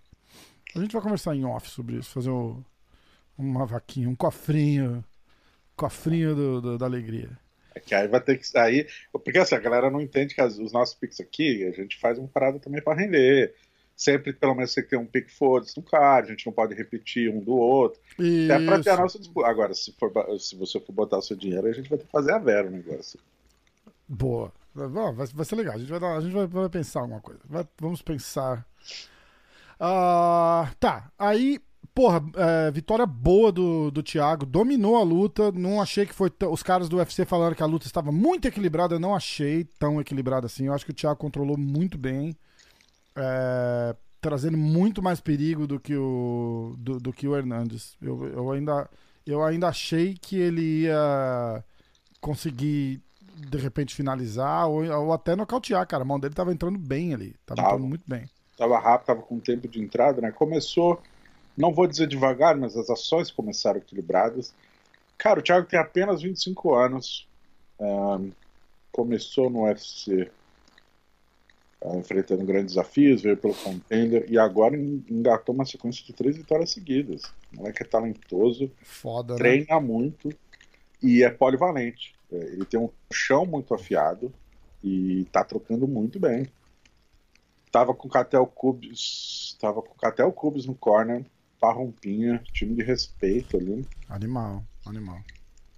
A 0.79 0.83
gente 0.83 0.93
vai 0.93 1.03
conversar 1.03 1.35
em 1.35 1.45
off 1.45 1.69
sobre 1.71 1.97
isso, 1.97 2.11
fazer 2.11 2.31
um- 2.31 2.63
uma 3.37 3.67
vaquinha, 3.67 4.09
um 4.09 4.15
cofrinho. 4.15 5.05
Cofrinho 5.77 6.35
do- 6.35 6.61
do- 6.61 6.79
da 6.79 6.87
alegria. 6.87 7.31
É 7.75 7.81
que 7.81 7.95
aí 7.95 8.09
vai 8.09 8.21
ter 8.21 8.37
que 8.37 8.47
sair. 8.47 8.89
Porque 9.13 9.39
assim, 9.39 9.55
a 9.55 9.61
galera 9.61 9.91
não 9.91 10.01
entende 10.01 10.35
que 10.35 10.41
as- 10.41 10.59
os 10.59 10.73
nossos 10.73 10.95
pics 10.95 11.21
aqui, 11.21 11.65
a 11.65 11.71
gente 11.71 11.99
faz 12.01 12.19
uma 12.19 12.27
parada 12.29 12.59
também 12.59 12.83
pra 12.83 12.95
render. 12.95 13.55
Sempre, 13.95 14.33
pelo 14.33 14.55
menos, 14.55 14.73
você 14.73 14.83
tem 14.83 14.97
um 14.99 15.07
pique 15.07 15.31
foda-se 15.33 15.77
no 15.77 15.83
card, 15.83 16.29
a 16.29 16.31
gente 16.31 16.47
não 16.47 16.53
pode 16.53 16.73
repetir 16.75 17.29
um 17.31 17.41
do 17.41 17.57
outro. 17.57 18.01
Até 18.15 18.65
pra 18.65 18.81
ter 18.81 18.91
a 18.91 18.93
Isso. 18.95 19.03
nossa 19.03 19.19
disputa. 19.19 19.49
Agora, 19.49 19.75
se, 19.75 19.93
for, 19.99 20.13
se 20.39 20.57
você 20.57 20.79
for 20.81 20.93
botar 20.93 21.19
o 21.19 21.23
seu 21.23 21.37
dinheiro, 21.37 21.67
a 21.67 21.73
gente 21.73 21.89
vai 21.89 21.99
ter 21.99 22.05
que 22.05 22.11
fazer 22.13 22.33
a 22.33 22.39
vera 22.39 22.69
o 22.69 22.71
negócio. 22.71 23.19
Boa. 24.07 24.53
Vai, 24.75 24.89
vai- 25.13 25.27
vai 25.27 25.45
ser 25.45 25.57
legal. 25.57 25.75
A 25.75 25.79
gente 25.79 25.89
vai, 25.91 25.99
dar- 25.99 26.17
a 26.17 26.21
gente 26.21 26.33
vai, 26.33 26.47
vai 26.47 26.69
pensar 26.69 27.01
alguma 27.01 27.21
coisa. 27.21 27.41
Vai- 27.45 27.67
vamos 27.81 28.01
pensar. 28.01 28.65
Ah, 29.81 30.71
tá. 30.81 31.11
Aí, 31.19 31.61
porra, 31.95 32.23
é, 32.37 32.71
vitória 32.71 33.07
boa 33.07 33.53
do, 33.53 33.91
do 33.91 34.03
Thiago. 34.03 34.45
Dominou 34.47 34.97
a 34.97 35.03
luta. 35.03 35.53
Não 35.53 35.81
achei 35.81 36.07
que 36.07 36.15
foi. 36.15 36.31
Os 36.51 36.63
caras 36.63 36.89
do 36.89 36.97
UFC 36.99 37.25
falaram 37.25 37.55
que 37.55 37.63
a 37.63 37.67
luta 37.67 37.87
estava 37.87 38.11
muito 38.13 38.47
equilibrada. 38.49 38.95
Eu 38.95 39.01
não 39.01 39.15
achei 39.15 39.65
tão 39.79 40.01
equilibrada 40.01 40.47
assim. 40.47 40.67
Eu 40.67 40.75
acho 40.75 40.85
que 40.85 40.91
o 40.93 40.95
Thiago 40.95 41.19
controlou 41.21 41.57
muito 41.59 41.97
bem. 41.99 42.37
é, 43.17 43.97
trazendo 44.21 44.57
muito 44.59 45.03
mais 45.03 45.21
perigo 45.21 45.67
do 45.67 45.79
que 45.81 45.95
o, 45.97 46.75
do, 46.79 46.99
do 47.01 47.13
que 47.13 47.29
o 47.29 47.37
Hernandes. 47.37 47.97
Eu, 48.03 48.25
eu, 48.29 48.51
ainda, 48.53 48.89
eu 49.27 49.43
ainda 49.45 49.69
achei 49.69 50.15
que 50.15 50.37
ele 50.37 50.83
ia 50.85 51.65
conseguir 52.21 53.03
de 53.37 53.59
repente 53.59 53.95
finalizar 53.95 54.67
ou, 54.69 54.85
ou 54.85 55.13
até 55.13 55.37
nocautear, 55.37 55.87
cara. 55.87 56.03
A 56.03 56.07
mão 56.07 56.19
dele 56.21 56.35
tava 56.35 56.53
entrando 56.53 56.79
bem 56.79 57.15
ali. 57.15 57.37
Tava 57.47 57.63
Tava. 57.63 57.77
entrando 57.77 57.89
muito 57.89 58.05
bem. 58.09 58.29
Tava 58.59 58.79
rápido, 58.79 59.07
tava 59.07 59.23
com 59.23 59.39
tempo 59.39 59.69
de 59.69 59.81
entrada, 59.81 60.21
né? 60.21 60.33
Começou, 60.33 61.01
não 61.57 61.73
vou 61.73 61.87
dizer 61.87 62.09
devagar, 62.09 62.57
mas 62.57 62.77
as 62.77 62.91
ações 62.91 63.31
começaram 63.31 63.79
equilibradas. 63.79 64.53
Cara, 65.17 65.39
o 65.39 65.43
Thiago 65.43 65.67
tem 65.69 65.79
apenas 65.79 66.21
25 66.21 66.75
anos. 66.75 67.27
ahn, 67.81 68.31
começou 68.91 69.49
no 69.49 69.63
UFC 69.63 70.29
ah, 71.85 71.97
enfrentando 71.97 72.45
grandes 72.45 72.75
desafios, 72.75 73.23
veio 73.23 73.37
pelo 73.37 73.55
contender 73.55 74.27
e 74.29 74.37
agora 74.37 74.77
en- 74.77 75.05
engatou 75.09 75.55
uma 75.55 75.65
sequência 75.65 76.05
de 76.05 76.13
três 76.13 76.37
vitórias 76.37 76.71
seguidas. 76.71 77.23
O 77.53 77.59
moleque 77.59 77.83
é 77.83 77.87
talentoso, 77.87 78.71
Foda, 78.83 79.35
né? 79.35 79.39
treina 79.39 79.79
muito 79.81 80.31
e 81.01 81.23
é 81.23 81.31
polivalente. 81.31 82.15
É, 82.33 82.37
Ele 82.37 82.65
tem 82.65 82.81
um 82.81 82.91
chão 83.13 83.47
muito 83.47 83.73
afiado 83.73 84.33
e 84.83 85.25
tá 85.31 85.45
trocando 85.45 85.87
muito 85.87 86.19
bem. 86.19 86.49
Tava 87.79 87.95
com 87.95 88.09
o 88.09 88.11
Catel 88.11 88.45
Cubes, 88.45 89.57
tava 89.61 89.81
com 89.81 89.95
o 89.95 89.99
Catel 89.99 90.33
Cubes 90.33 90.67
no 90.67 90.75
corner, 90.75 91.25
parrompinha, 91.61 92.43
time 92.53 92.75
de 92.75 92.83
respeito 92.83 93.57
ali. 93.57 93.87
Animal, 94.09 94.65
animal. 94.85 95.21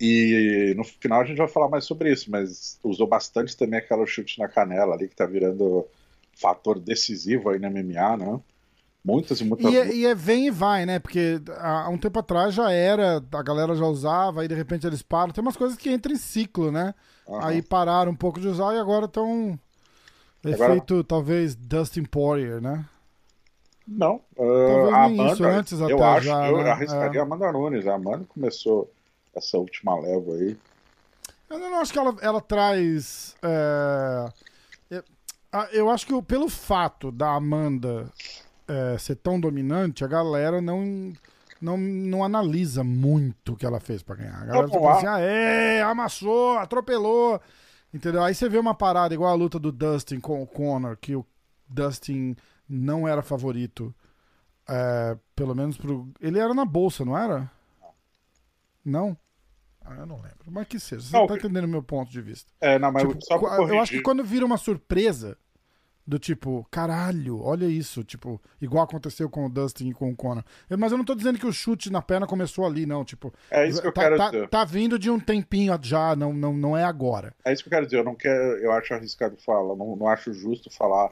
E 0.00 0.72
no 0.78 0.82
final 0.82 1.20
a 1.20 1.24
gente 1.26 1.36
vai 1.36 1.46
falar 1.46 1.68
mais 1.68 1.84
sobre 1.84 2.10
isso, 2.10 2.30
mas 2.30 2.80
usou 2.82 3.06
bastante 3.06 3.54
também 3.54 3.78
aquela 3.78 4.06
chute 4.06 4.38
na 4.38 4.48
canela 4.48 4.94
ali 4.94 5.08
que 5.08 5.14
tá 5.14 5.26
virando 5.26 5.86
fator 6.32 6.80
decisivo 6.80 7.50
aí 7.50 7.58
na 7.58 7.68
MMA, 7.68 8.16
né? 8.16 8.40
Muitas 9.04 9.38
e 9.42 9.44
muitas 9.44 9.70
E 9.70 9.76
é, 9.76 9.94
e 9.94 10.06
é 10.06 10.14
vem 10.14 10.46
e 10.46 10.50
vai, 10.50 10.86
né? 10.86 10.98
Porque 10.98 11.38
há 11.58 11.90
um 11.90 11.98
tempo 11.98 12.18
atrás 12.18 12.54
já 12.54 12.72
era, 12.72 13.22
a 13.30 13.42
galera 13.42 13.74
já 13.74 13.84
usava, 13.84 14.40
aí 14.40 14.48
de 14.48 14.54
repente 14.54 14.86
eles 14.86 15.02
param. 15.02 15.34
Tem 15.34 15.42
umas 15.42 15.56
coisas 15.56 15.76
que 15.76 15.92
entram 15.92 16.14
em 16.14 16.18
ciclo, 16.18 16.72
né? 16.72 16.94
Aham. 17.28 17.46
Aí 17.46 17.60
pararam 17.60 18.12
um 18.12 18.16
pouco 18.16 18.40
de 18.40 18.48
usar 18.48 18.74
e 18.74 18.78
agora 18.78 19.04
estão. 19.04 19.58
Agora- 20.44 20.70
Efeito, 20.70 21.04
talvez, 21.04 21.54
Dustin 21.54 22.04
Poirier, 22.04 22.60
né? 22.60 22.84
Não, 23.86 24.20
ah, 24.32 24.36
Talvez 24.36 24.92
a 24.94 25.04
Amanda, 25.04 25.32
isso, 25.32 25.44
antes 25.44 25.80
eu 25.80 25.86
até 25.86 26.04
acho, 26.04 26.26
já, 26.26 26.48
eu 26.48 26.62
né? 26.62 26.70
arriscaria 26.70 27.18
É. 27.18 27.20
a 27.20 27.24
Amanda 27.24 27.50
Nunes. 27.52 27.86
A 27.86 27.94
Amanda 27.94 28.24
começou 28.28 28.90
essa 29.34 29.58
última 29.58 29.98
leva 29.98 30.32
aí. 30.34 30.56
Eu 31.48 31.58
não 31.58 31.80
acho 31.80 31.92
que 31.92 31.98
ela, 31.98 32.14
ela 32.22 32.40
traz. 32.40 33.34
é, 33.42 34.28
eu, 34.90 35.02
ah, 35.52 35.68
eu 35.72 35.90
acho 35.90 36.06
que 36.06 36.22
pelo 36.22 36.48
fato 36.48 37.10
da 37.10 37.34
Amanda 37.34 38.08
é, 38.68 38.96
ser 38.98 39.16
tão 39.16 39.40
dominante, 39.40 40.04
a 40.04 40.06
galera 40.06 40.60
não, 40.60 41.12
não, 41.60 41.76
não 41.76 42.22
analisa 42.24 42.84
muito 42.84 43.54
o 43.54 43.56
que 43.56 43.66
ela 43.66 43.80
fez 43.80 44.02
pra 44.04 44.14
ganhar. 44.14 44.40
A 44.40 44.44
galera 44.46 44.78
lá. 44.80 44.96
assim, 44.96 45.06
ah, 45.06 45.18
é, 45.18 45.82
amassou, 45.82 46.56
atropelou. 46.58 47.40
Entendeu? 47.92 48.22
Aí 48.22 48.34
você 48.34 48.48
vê 48.48 48.58
uma 48.58 48.74
parada 48.74 49.12
igual 49.14 49.30
a 49.30 49.34
luta 49.34 49.58
do 49.58 49.72
Dustin 49.72 50.20
com 50.20 50.42
o 50.42 50.46
Conor, 50.46 50.96
que 50.96 51.16
o 51.16 51.26
Dustin 51.68 52.36
não 52.68 53.06
era 53.08 53.22
favorito. 53.22 53.94
é, 54.68 55.16
pelo 55.34 55.54
menos 55.54 55.76
pro. 55.76 56.08
Ele 56.20 56.38
era 56.38 56.54
na 56.54 56.64
bolsa, 56.64 57.04
não 57.04 57.18
era? 57.18 57.50
Não? 58.84 59.16
Ah, 59.84 59.94
eu 59.96 60.06
não 60.06 60.16
lembro. 60.16 60.38
Mas 60.46 60.68
que 60.68 60.78
seja. 60.78 61.02
Você 61.02 61.16
Não, 61.16 61.26
tá 61.26 61.34
entendendo 61.34 61.64
o 61.64 61.68
meu 61.68 61.82
ponto 61.82 62.10
de 62.10 62.20
vista. 62.20 62.52
É, 62.60 62.78
não, 62.78 62.92
mas 62.92 63.02
Tipo, 63.02 63.24
só 63.24 63.38
pra 63.38 63.48
eu 63.52 63.56
corrigir. 63.56 63.80
acho 63.80 63.92
que 63.92 64.02
quando 64.02 64.22
vira 64.24 64.46
uma 64.46 64.56
surpresa 64.56 65.36
do 66.10 66.18
tipo, 66.18 66.66
caralho, 66.70 67.40
olha 67.42 67.66
isso, 67.66 68.02
tipo, 68.04 68.40
igual 68.60 68.84
aconteceu 68.84 69.30
com 69.30 69.46
o 69.46 69.48
Dustin 69.48 69.88
e 69.90 69.94
com 69.94 70.10
o 70.10 70.16
Conor. 70.16 70.44
Eu- 70.68 70.76
Mas 70.76 70.90
eu 70.92 70.98
não 70.98 71.04
tô 71.04 71.14
dizendo 71.14 71.38
que 71.38 71.46
o 71.46 71.52
chute 71.52 71.90
na 71.90 72.02
perna 72.02 72.26
começou 72.26 72.66
ali, 72.66 72.84
não, 72.84 73.04
tipo, 73.04 73.32
É 73.50 73.66
isso 73.68 73.80
que 73.80 73.86
eu 73.88 73.92
tá, 73.92 74.02
quero 74.02 74.16
tá, 74.16 74.30
dizer. 74.30 74.48
tá 74.48 74.64
vindo 74.64 74.98
de 74.98 75.08
um 75.08 75.20
tempinho 75.20 75.78
já, 75.82 76.14
não, 76.16 76.32
não, 76.32 76.52
não 76.52 76.76
é 76.76 76.82
agora. 76.84 77.32
É 77.44 77.52
isso 77.52 77.62
que 77.62 77.68
eu 77.68 77.72
quero 77.72 77.86
dizer. 77.86 77.98
Eu 77.98 78.04
não 78.04 78.14
quero, 78.16 78.58
eu 78.58 78.72
acho 78.72 78.92
arriscado 78.92 79.36
falar, 79.38 79.76
não, 79.76 79.94
não 79.96 80.08
acho 80.08 80.32
justo 80.34 80.68
falar 80.70 81.10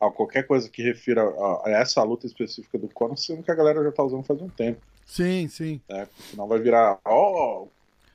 a 0.00 0.10
qualquer 0.10 0.46
coisa 0.46 0.68
que 0.68 0.82
refira 0.82 1.22
a, 1.22 1.62
essa 1.70 2.02
luta 2.02 2.26
específica 2.26 2.78
do 2.78 2.88
Conor, 2.88 3.16
sendo 3.18 3.42
que 3.42 3.50
a 3.50 3.54
galera 3.54 3.82
já 3.82 3.90
tá 3.90 4.02
usando 4.04 4.22
faz 4.24 4.40
um 4.40 4.48
tempo, 4.48 4.80
Sim, 5.04 5.48
sim. 5.48 5.80
Porque 5.86 6.06
senão 6.30 6.46
vai 6.48 6.58
virar, 6.58 6.98
ó, 7.04 7.62
o 7.62 7.68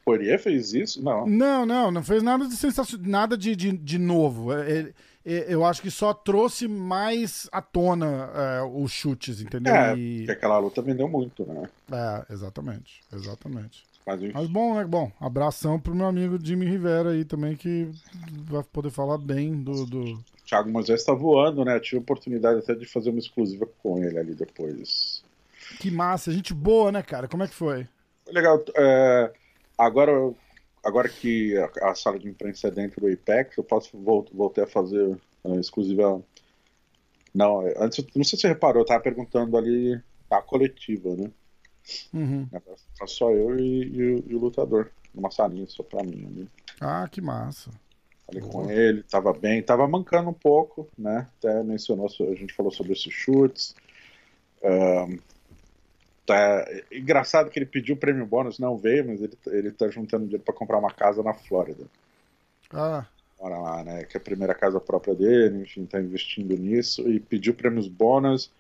Poirier 0.04 0.38
fez 0.40 0.74
isso? 0.74 1.02
Não. 1.04 1.26
Não, 1.26 1.66
não, 1.66 1.90
não 1.92 2.04
fez 2.04 2.22
nada 2.22 2.46
de 2.48 2.56
sensacional, 2.56 3.08
nada 3.08 3.38
de, 3.38 3.56
de, 3.56 3.72
de 3.72 3.98
novo. 3.98 4.52
É- 4.54 4.70
é- 4.72 4.80
é- 4.80 4.94
eu 5.26 5.64
acho 5.66 5.82
que 5.82 5.92
só 5.92 6.14
trouxe 6.14 6.68
mais 6.68 7.48
à 7.52 7.62
tona 7.62 8.30
é, 8.34 8.62
os 8.64 8.92
chutes, 8.92 9.42
entendeu? 9.42 9.74
É, 9.76 9.96
E- 9.96 10.18
porque 10.20 10.32
aquela 10.32 10.58
luta 10.58 10.82
vendeu 10.82 11.08
muito, 11.08 11.46
né? 11.46 11.70
é, 11.92 12.34
exatamente, 12.34 13.02
exatamente. 13.14 13.84
Mas. 14.06 14.20
Mas 14.34 14.48
bom, 14.50 14.76
né? 14.76 14.84
Bom, 14.86 15.12
abração 15.20 15.80
pro 15.80 15.94
meu 15.94 16.08
amigo 16.08 16.40
Jimmy 16.44 16.66
Rivera 16.66 17.12
aí 17.12 17.24
também, 17.24 17.56
que 17.56 17.88
vai 18.46 18.64
poder 18.64 18.90
falar 18.90 19.18
bem 19.20 19.62
do. 19.62 19.86
do... 19.86 20.24
Thiago 20.46 20.70
Moisés 20.72 21.04
tá 21.04 21.14
voando, 21.14 21.64
né? 21.64 21.76
Eu 21.76 21.80
tive 21.82 21.98
a 21.98 22.02
oportunidade 22.02 22.60
até 22.60 22.74
de 22.74 22.86
fazer 22.86 23.12
uma 23.12 23.20
exclusiva 23.20 23.68
com 23.82 24.04
ele 24.04 24.18
ali 24.18 24.34
depois. 24.34 25.24
Que 25.80 25.90
massa, 25.92 26.32
gente 26.32 26.54
boa, 26.54 26.92
né, 26.92 27.02
cara? 27.04 27.28
Como 27.28 27.44
é 27.44 27.48
que 27.48 27.54
foi? 27.56 27.88
Foi 28.26 28.34
legal. 28.34 28.64
é, 28.76 29.32
agora, 29.78 30.12
agora 30.84 31.08
que 31.10 31.56
a, 31.82 31.94
sala 31.96 32.18
de 32.20 32.28
imprensa 32.28 32.68
é 32.68 32.72
dentro 32.72 33.02
do 33.02 33.12
Apex, 33.12 33.58
eu 33.58 33.64
posso 33.64 33.98
vol- 33.98 34.28
voltar 34.34 34.64
a 34.64 34.68
fazer 34.68 35.18
a 35.44 35.50
exclusiva. 35.56 36.22
Não, 37.34 37.62
antes, 37.78 38.06
não 38.16 38.24
sei 38.24 38.38
se 38.38 38.42
você 38.42 38.48
reparou, 38.50 38.82
eu 38.82 38.86
tava 38.86 39.02
perguntando 39.04 39.58
ali 39.58 40.00
a 40.30 40.42
coletiva, 40.42 41.16
né? 41.16 41.32
Uhum. 42.14 42.48
Tá 42.98 43.08
só 43.08 43.32
eu 43.32 43.58
e, 43.60 43.84
e 43.84 44.14
o- 44.14 44.24
e 44.28 44.36
o 44.36 44.40
lutador, 44.40 44.92
numa 45.14 45.32
salinha 45.32 45.66
só 45.68 45.84
pra 45.84 46.04
mim 46.04 46.26
ali. 46.26 46.50
Ah, 46.80 47.08
que 47.10 47.22
massa. 47.22 47.72
Falei 48.26 48.42
Boa. 48.42 48.52
com 48.66 48.72
ele, 48.72 49.04
tava 49.04 49.34
bem, 49.34 49.62
tava 49.64 49.88
mancando 49.88 50.30
um 50.30 50.34
pouco, 50.34 50.88
né? 50.98 51.28
Até 51.38 51.64
mencionou, 51.64 52.06
a 52.08 52.36
gente 52.36 52.54
falou 52.54 52.72
sobre 52.72 52.94
esses 52.94 53.12
chutes. 53.12 53.76
Tá, 56.26 56.66
engraçado 56.92 57.50
que 57.50 57.60
ele 57.60 57.66
pediu 57.66 57.96
o 57.96 57.98
prêmio 57.98 58.26
bônus, 58.26 58.60
não 58.60 58.78
veio, 58.78 59.08
mas 59.08 59.22
ele, 59.22 59.38
ele 59.48 59.72
tá 59.72 59.90
juntando 59.90 60.24
dinheiro 60.26 60.44
pra 60.44 60.54
comprar 60.54 60.78
uma 60.78 60.92
casa 60.92 61.22
na 61.24 61.34
Flórida. 61.34 61.84
Ah, 62.74 63.06
Mora 63.42 63.58
lá, 63.58 63.84
né? 63.84 64.04
Que 64.04 64.18
é 64.18 64.20
a 64.20 64.24
primeira 64.24 64.54
casa 64.54 64.80
própria 64.80 65.16
dele, 65.16 65.64
enfim, 65.64 65.84
tá 65.86 66.00
investindo 66.00 66.56
nisso 66.56 67.10
e 67.10 67.20
pediu 67.20 67.56
prêmios 67.56 67.88
bônus. 67.88 68.52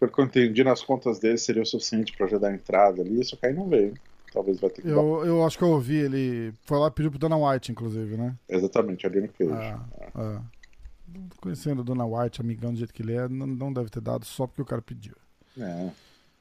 Pelo 0.00 0.10
que 0.10 0.20
eu 0.20 0.24
entendi, 0.24 0.64
nas 0.64 0.82
contas 0.82 1.20
dele 1.20 1.38
seria 1.38 1.62
o 1.62 1.66
suficiente 1.66 2.16
pra 2.16 2.26
ajudar 2.26 2.48
a 2.48 2.54
entrada 2.54 3.00
ali, 3.00 3.24
só 3.24 3.36
que 3.36 3.46
aí 3.46 3.52
não 3.52 3.68
veio. 3.68 3.94
talvez 4.32 4.58
vai 4.58 4.70
ter 4.70 4.82
que. 4.82 4.88
Eu, 4.88 5.24
eu 5.24 5.46
acho 5.46 5.56
que 5.56 5.62
eu 5.62 5.68
ouvi, 5.68 5.96
ele 5.96 6.52
foi 6.64 6.78
lá 6.78 6.88
e 6.88 6.90
pediu 6.90 7.12
pro 7.12 7.18
Dana 7.20 7.36
White, 7.36 7.70
inclusive, 7.70 8.16
né? 8.16 8.34
Exatamente, 8.48 9.06
ali 9.06 9.20
no 9.20 9.28
queijo. 9.28 9.54
Ah, 9.54 9.86
ah. 10.16 10.42
Conhecendo 11.40 11.80
o 11.80 11.84
Dana 11.84 12.04
White, 12.04 12.40
amigão 12.40 12.72
do 12.72 12.78
jeito 12.78 12.92
que 12.92 13.02
ele 13.02 13.14
é, 13.14 13.28
não, 13.28 13.46
não 13.46 13.72
deve 13.72 13.88
ter 13.88 14.00
dado 14.00 14.24
só 14.24 14.48
porque 14.48 14.62
o 14.62 14.66
cara 14.66 14.82
pediu. 14.82 15.14
É. 15.56 15.90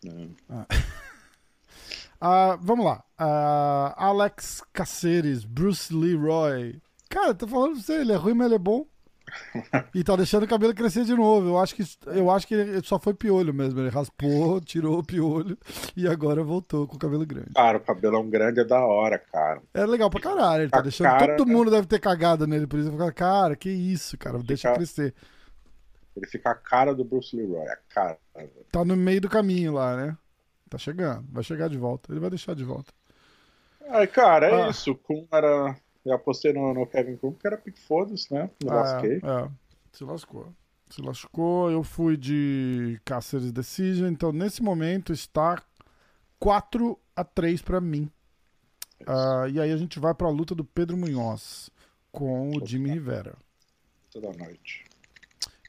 é. 0.06 0.27
Ah. 0.50 0.66
Ah, 2.20 2.58
vamos 2.60 2.84
lá. 2.84 3.04
Ah, 3.16 3.94
Alex 3.96 4.63
Caceres, 4.74 5.44
Bruce 5.46 5.94
Leroy. 5.94 6.82
Cara, 7.10 7.34
tô 7.36 7.48
falando 7.48 7.74
pra 7.74 7.82
você, 7.84 8.01
ele 8.01 8.12
é 8.12 8.16
ruim, 8.16 8.34
mas 8.34 8.48
ele 8.48 8.56
é 8.56 8.60
bom. 8.60 8.88
e 9.94 10.04
tá 10.04 10.16
deixando 10.16 10.42
o 10.44 10.48
cabelo 10.48 10.74
crescer 10.74 11.04
de 11.06 11.13
novo. 11.13 11.50
Eu 11.50 11.60
acho 11.60 11.75
que, 11.75 11.84
eu 12.08 12.32
acho 12.32 12.48
que 12.48 12.56
ele 12.56 12.82
só 12.84 12.98
foi 12.98 13.13
piolho 13.13 13.54
mesmo. 13.54 13.80
Ele 13.80 13.89
raspou, 13.89 14.60
tirou 14.66 14.98
o 14.98 15.04
piolho 15.04 15.56
e 15.96 16.08
agora 16.08 16.44
voltou 16.44 16.88
com 16.88 16.96
o 16.96 17.00
cabelo 17.00 17.24
grande. 17.24 17.54
Cara, 17.54 17.77
o 17.77 17.82
cabelão 17.82 18.27
grande 18.27 18.62
é 18.62 18.66
da 18.66 18.84
hora, 18.84 19.20
cara. 19.20 19.62
É 19.75 19.86
legal 19.86 20.10
pra 20.10 20.20
caralho. 20.20 20.63
Ele 20.63 20.72
tá 20.72 20.80
A 20.80 20.82
deixando. 20.82 21.08
cara- 21.10 21.36
Todo 21.36 21.48
mundo 21.51 21.70
deve 21.70 21.86
ter 21.86 22.00
cagado 22.00 22.48
nele 22.48 22.66
por 22.66 22.80
isso. 22.80 22.92
Cara, 23.13 23.56
que 23.56 23.70
isso, 23.70 24.18
cara. 24.18 24.39
Deixa 24.39 24.70
Fica- 24.70 24.77
crescer. 24.77 25.13
Ele 26.18 26.28
fica 26.28 26.50
a 26.52 26.56
cara 26.56 26.94
do 26.96 27.04
Bruce 27.06 27.36
Leroy, 27.36 27.68
a 27.68 27.78
cara. 27.90 28.18
Tá 28.72 28.84
no 28.84 28.96
meio 28.96 29.22
do 29.22 29.30
caminho 29.30 29.74
lá, 29.74 29.96
né? 29.96 30.18
Tá 30.70 30.78
chegando. 30.78 31.26
Vai 31.32 31.44
chegar 31.44 31.70
de 31.70 31.78
volta. 31.78 32.12
Ele 32.12 32.20
vai 32.20 32.30
deixar 32.30 32.56
de 32.56 32.64
volta. 32.64 32.92
Ai, 33.90 34.08
cara, 34.08 34.48
é 34.48 34.64
Ah. 34.64 34.70
isso. 34.70 34.94
Kuhn 34.96 35.26
era. 35.32 35.78
Eu 36.04 36.14
apostei 36.14 36.52
no, 36.54 36.74
no 36.74 36.88
Kevin 36.88 37.18
Kuhn, 37.18 37.34
que 37.34 37.46
era 37.48 37.58
pique 37.58 37.80
foda-se, 37.80 38.34
né? 38.34 38.50
Me 38.64 38.70
lasquei. 38.70 39.22
É, 39.24 39.46
é. 39.46 39.50
Se 39.94 40.04
lascou. 40.04 40.54
Se 40.90 41.02
lascou. 41.02 41.70
Eu 41.70 41.84
fui 41.84 42.18
de 42.18 43.00
Cáceres 43.06 43.52
Decision. 43.52 44.08
Então, 44.12 44.32
nesse 44.32 44.62
momento, 44.64 45.12
está 45.14 45.62
4 46.40 46.98
a 47.16 47.24
3 47.24 47.62
pra 47.62 47.80
mim. 47.82 48.10
Ah, 49.06 49.48
e 49.50 49.60
aí 49.60 49.72
a 49.72 49.78
gente 49.78 50.00
vai 50.00 50.14
pra 50.14 50.30
luta 50.30 50.56
do 50.56 50.64
Pedro 50.66 50.98
Munhoz 50.98 51.70
com 52.12 52.50
o 52.58 52.66
Jimmy 52.66 52.90
Rivera. 52.90 53.36
Toda 54.12 54.32
noite. 54.34 54.86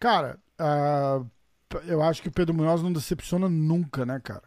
Cara, 0.01 0.39
ah, 0.59 1.23
eu 1.87 2.03
acho 2.03 2.23
que 2.23 2.29
o 2.29 2.33
Pedro 2.33 2.55
Munhoz 2.55 2.83
não 2.83 2.93
decepciona 2.93 3.49
nunca, 3.49 4.07
né, 4.07 4.21
cara? 4.23 4.45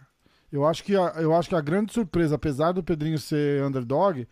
Eu 0.52 0.66
acho 0.66 0.84
que 0.84 0.96
a, 0.96 1.14
eu 1.18 1.34
acho 1.34 1.50
que 1.50 1.56
a 1.56 1.62
grande 1.62 1.94
surpresa, 1.94 2.36
apesar 2.36 2.74
do 2.74 2.84
Pedrinho 2.84 3.18
ser 3.18 3.64
underdog, 3.64 4.28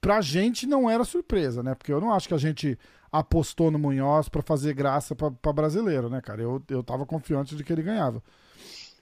pra 0.00 0.20
gente 0.20 0.66
não 0.66 0.88
era 0.88 1.04
surpresa, 1.04 1.62
né? 1.62 1.74
Porque 1.74 1.92
eu 1.92 2.00
não 2.00 2.12
acho 2.12 2.28
que 2.28 2.34
a 2.34 2.38
gente 2.38 2.78
apostou 3.12 3.70
no 3.70 3.78
Munhoz 3.78 4.28
pra 4.28 4.42
fazer 4.42 4.72
graça 4.72 5.14
pra 5.14 5.52
brasileiro, 5.52 6.08
né, 6.08 6.20
cara? 6.20 6.40
Eu, 6.40 6.62
eu 6.68 6.82
tava 6.82 7.04
confiante 7.04 7.56
de 7.56 7.64
que 7.64 7.72
ele 7.72 7.82
ganhava. 7.82 8.22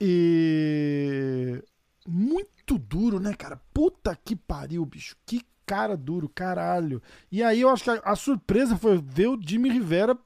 E. 0.01 1.63
Muito 2.07 2.77
duro, 2.77 3.19
né, 3.19 3.33
cara? 3.33 3.61
Puta 3.73 4.15
que 4.15 4.35
pariu, 4.35 4.85
bicho. 4.85 5.15
Que 5.25 5.41
cara 5.65 5.95
duro, 5.95 6.27
caralho. 6.27 7.01
E 7.31 7.43
aí 7.43 7.61
eu 7.61 7.69
acho 7.69 7.83
que 7.83 7.89
a, 7.91 8.01
a 8.03 8.15
surpresa 8.15 8.75
foi 8.75 8.97
ver 8.97 9.27
o 9.27 9.39
Jimmy 9.39 9.69
Rivera 9.69 10.17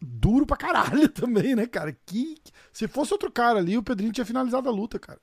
duro 0.00 0.46
pra 0.46 0.56
caralho 0.56 1.08
também, 1.10 1.54
né, 1.54 1.66
cara? 1.66 1.96
Que, 2.06 2.36
se 2.72 2.86
fosse 2.88 3.12
outro 3.12 3.30
cara 3.30 3.58
ali, 3.58 3.76
o 3.76 3.82
Pedrinho 3.82 4.12
tinha 4.12 4.24
finalizado 4.24 4.68
a 4.68 4.72
luta, 4.72 4.98
cara. 4.98 5.18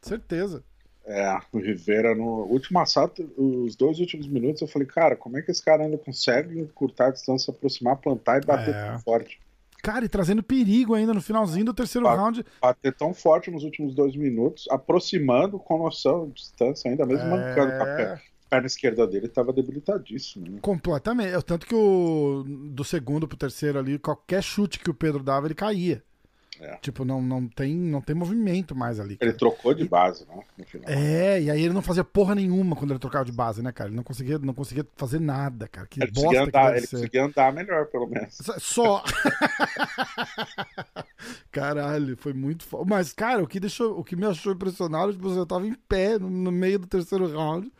Certeza. 0.00 0.62
É, 1.04 1.38
o 1.52 1.58
Rivera 1.58 2.14
no 2.16 2.44
último 2.46 2.80
assalto, 2.80 3.22
os 3.36 3.76
dois 3.76 4.00
últimos 4.00 4.26
minutos, 4.26 4.60
eu 4.60 4.66
falei, 4.68 4.88
cara, 4.88 5.14
como 5.14 5.38
é 5.38 5.42
que 5.42 5.50
esse 5.52 5.64
cara 5.64 5.84
ainda 5.84 5.96
consegue 5.96 6.58
encurtar 6.58 7.06
a 7.06 7.10
distância, 7.12 7.52
aproximar, 7.52 7.96
plantar 7.96 8.42
e 8.42 8.46
bater 8.46 8.74
É. 8.74 8.90
tão 8.90 8.98
forte? 9.00 9.38
Cara, 9.82 10.04
e 10.04 10.08
trazendo 10.08 10.42
perigo 10.42 10.94
ainda 10.94 11.14
no 11.14 11.20
finalzinho 11.22 11.66
do 11.66 11.72
terceiro 11.74 12.06
Ba- 12.08 12.16
round. 12.16 12.44
Bater 12.60 12.92
tão 12.92 13.14
forte 13.14 13.52
nos 13.52 13.62
últimos 13.62 13.94
dois 13.94 14.16
minutos, 14.16 14.64
aproximando 14.68 15.60
com 15.60 15.78
noção 15.78 16.26
de 16.28 16.34
distância, 16.34 16.90
ainda 16.90 17.06
mesmo 17.06 17.26
mancando 17.30 17.76
com 17.78 17.84
a 17.84 17.88
É, 18.00 18.20
perna, 18.56 18.66
esquerda 18.66 19.06
dele, 19.06 19.28
tava 19.28 19.52
debilitadíssimo. 19.52 20.46
Né? 20.48 20.58
completamente. 20.60 21.34
É, 21.34 21.40
Tanto 21.40 21.66
que 21.66 21.74
o 21.74 22.44
do 22.70 22.84
segundo 22.84 23.28
pro 23.28 23.36
terceiro 23.36 23.78
ali, 23.78 23.98
qualquer 23.98 24.42
chute 24.42 24.78
que 24.78 24.90
o 24.90 24.94
Pedro 24.94 25.22
dava, 25.22 25.46
ele 25.46 25.54
caía. 25.54 26.02
É. 26.58 26.76
Tipo, 26.76 27.04
não, 27.04 27.20
não, 27.20 27.46
tem, 27.46 27.74
não 27.74 28.00
tem 28.00 28.16
movimento 28.16 28.74
mais 28.74 28.98
ali. 28.98 29.18
Ele 29.20 29.32
cara. 29.32 29.34
trocou 29.34 29.74
de 29.74 29.86
base, 29.86 30.26
né? 30.26 30.40
No 30.56 30.64
final. 30.64 30.88
É, 30.88 31.42
e 31.42 31.50
aí 31.50 31.62
ele 31.62 31.74
não 31.74 31.82
fazia 31.82 32.02
porra 32.02 32.34
nenhuma 32.34 32.74
quando 32.74 32.92
ele 32.92 32.98
trocava 32.98 33.24
de 33.24 33.32
base, 33.32 33.62
né, 33.62 33.70
cara? 33.72 33.90
Ele 33.90 33.96
não 33.96 34.02
conseguia, 34.02 34.38
não 34.38 34.54
conseguia 34.54 34.86
fazer 34.96 35.20
nada, 35.20 35.68
cara. 35.68 35.86
Que 35.86 36.02
Ele 36.02 36.10
bosta 36.10 36.28
conseguia, 36.28 36.42
que 36.42 36.48
andar, 36.48 36.66
deve 36.68 36.78
ele 36.78 36.86
ser. 36.86 36.96
conseguia 36.96 37.24
andar 37.24 37.52
melhor, 37.52 37.86
pelo 37.86 38.06
menos. 38.06 38.38
Só. 38.58 39.02
Caralho, 41.52 42.16
foi 42.16 42.32
muito 42.32 42.64
foda. 42.64 42.84
Mas, 42.88 43.12
cara, 43.12 43.42
o 43.42 43.46
que, 43.46 43.60
deixou, 43.60 43.98
o 43.98 44.04
que 44.04 44.16
me 44.16 44.24
achou 44.24 44.52
impressionado, 44.52 45.12
tipo, 45.12 45.28
eu 45.28 45.46
tava 45.46 45.66
em 45.66 45.74
pé 45.74 46.18
no, 46.18 46.30
no 46.30 46.50
meio 46.50 46.78
do 46.78 46.86
terceiro 46.86 47.30
round. 47.30 47.70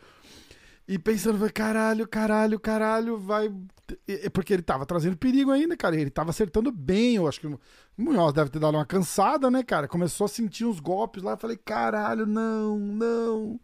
E 0.87 0.97
pensando, 0.97 1.37
vai, 1.37 1.49
caralho, 1.49 2.07
caralho, 2.07 2.59
caralho, 2.59 3.17
vai. 3.17 3.53
E- 4.07 4.29
Porque 4.29 4.53
ele 4.53 4.61
tava 4.63 4.85
trazendo 4.85 5.17
perigo 5.17 5.51
ainda, 5.51 5.75
cara. 5.75 5.95
Ele 5.99 6.09
tava 6.09 6.29
acertando 6.29 6.71
bem. 6.71 7.15
Eu 7.15 7.27
acho 7.27 7.41
que 7.41 7.47
o 7.47 7.59
Munhoz 7.97 8.33
deve 8.33 8.49
ter 8.49 8.59
dado 8.59 8.75
uma 8.77 8.85
cansada, 8.85 9.51
né, 9.51 9.63
cara? 9.63 9.87
Começou 9.87 10.25
a 10.25 10.29
sentir 10.29 10.65
uns 10.65 10.79
golpes 10.79 11.21
lá. 11.23 11.31
Eu 11.33 11.37
falei, 11.37 11.57
caralho, 11.57 12.25
não, 12.25 12.77
não. 12.79 13.59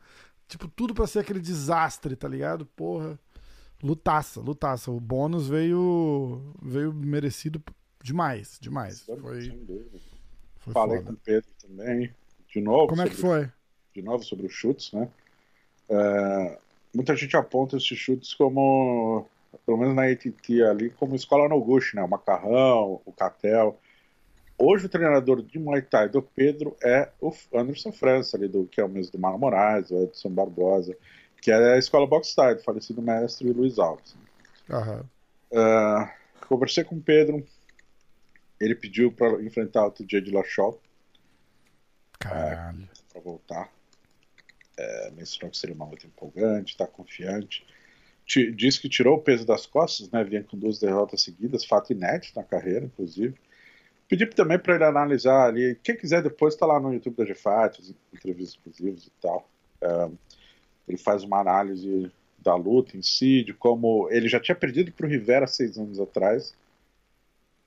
Tipo, 0.47 0.67
tudo 0.67 0.93
pra 0.93 1.07
ser 1.07 1.19
aquele 1.19 1.39
desastre, 1.39 2.15
tá 2.15 2.27
ligado? 2.27 2.65
Porra. 2.65 3.17
Lutaça, 3.81 4.39
lutaça. 4.41 4.91
O 4.91 4.99
bônus 4.99 5.47
veio 5.47 6.53
veio 6.61 6.93
merecido 6.93 7.61
demais, 8.03 8.57
demais. 8.61 9.01
Foi, 9.01 9.19
foi 10.59 10.73
Falei 10.73 10.97
foda. 10.97 11.07
com 11.07 11.13
o 11.13 11.17
Pedro 11.17 11.49
também. 11.61 12.13
De 12.47 12.61
novo. 12.61 12.87
Como 12.87 13.01
é 13.01 13.09
que 13.09 13.15
foi? 13.15 13.49
de 13.93 14.01
novo 14.01 14.23
sobre 14.23 14.47
os 14.47 14.53
chutes, 14.53 14.91
né? 14.91 15.07
É, 15.89 16.59
muita 16.93 17.15
gente 17.15 17.35
aponta 17.35 17.77
esses 17.77 17.97
chutes 17.97 18.33
como, 18.33 19.27
pelo 19.65 19.77
menos 19.77 19.95
na 19.95 20.05
ATT 20.05 20.63
ali, 20.63 20.89
como 20.91 21.15
escola 21.15 21.49
Noguchi, 21.49 21.95
né? 21.95 22.03
O 22.03 22.07
Macarrão, 22.07 23.01
o 23.05 23.11
Catel. 23.11 23.77
Hoje 24.57 24.85
o 24.85 24.89
treinador 24.89 25.41
de 25.41 25.57
Muay 25.57 25.81
Thai 25.81 26.07
do 26.07 26.21
Pedro 26.21 26.75
é 26.83 27.09
o 27.19 27.33
Anderson 27.53 27.91
França, 27.91 28.37
ali 28.37 28.47
do, 28.47 28.65
que 28.65 28.79
é 28.79 28.85
o 28.85 28.89
mesmo 28.89 29.11
do 29.11 29.19
Mano 29.19 29.37
Moraes, 29.39 29.89
o 29.89 30.03
Edson 30.03 30.29
Barbosa, 30.29 30.95
que 31.41 31.51
é 31.51 31.73
a 31.73 31.77
escola 31.77 32.07
Box 32.07 32.35
Thai, 32.35 32.55
do 32.55 32.63
falecido 32.63 33.01
mestre 33.01 33.51
Luiz 33.51 33.79
Alves. 33.79 34.15
Aham. 34.69 35.03
É, 35.51 36.09
conversei 36.47 36.83
com 36.83 36.95
o 36.95 37.01
Pedro, 37.01 37.45
ele 38.59 38.75
pediu 38.75 39.11
para 39.11 39.43
enfrentar 39.43 39.85
o 39.85 39.91
TJ 39.91 40.21
de 40.21 40.31
Lachol 40.31 40.79
Caralho. 42.17 42.87
para 43.11 43.21
voltar. 43.21 43.69
É, 44.77 45.11
mencionou 45.11 45.51
que 45.51 45.57
seria 45.57 45.75
uma 45.75 45.85
luta 45.85 46.07
empolgante, 46.07 46.71
está 46.71 46.87
confiante. 46.87 47.65
Diz 48.55 48.79
que 48.79 48.87
tirou 48.87 49.17
o 49.17 49.21
peso 49.21 49.45
das 49.45 49.65
costas, 49.65 50.09
né? 50.09 50.23
Vinha 50.23 50.43
com 50.43 50.57
duas 50.57 50.79
derrotas 50.79 51.21
seguidas, 51.21 51.65
fato 51.65 51.91
inédito 51.91 52.39
na 52.39 52.43
carreira, 52.43 52.85
inclusive. 52.85 53.35
Pedi 54.07 54.25
também 54.27 54.57
para 54.57 54.75
ele 54.75 54.83
analisar 54.83 55.47
ali. 55.47 55.77
Quem 55.83 55.95
quiser 55.97 56.21
depois 56.23 56.53
está 56.53 56.65
lá 56.65 56.79
no 56.79 56.93
YouTube 56.93 57.15
da 57.15 57.25
GFAT, 57.25 57.81
as 57.81 57.93
entrevistas 58.13 58.55
exclusivas 58.55 59.05
e 59.05 59.11
tal. 59.21 59.49
É, 59.81 60.09
ele 60.87 60.97
faz 60.97 61.23
uma 61.23 61.39
análise 61.39 62.11
da 62.39 62.55
luta 62.55 62.97
em 62.97 63.01
si, 63.01 63.43
de 63.43 63.53
como 63.53 64.09
ele 64.09 64.27
já 64.27 64.39
tinha 64.39 64.55
perdido 64.55 64.91
para 64.91 65.05
o 65.05 65.09
Rivera 65.09 65.47
seis 65.47 65.77
anos 65.77 65.99
atrás, 65.99 66.53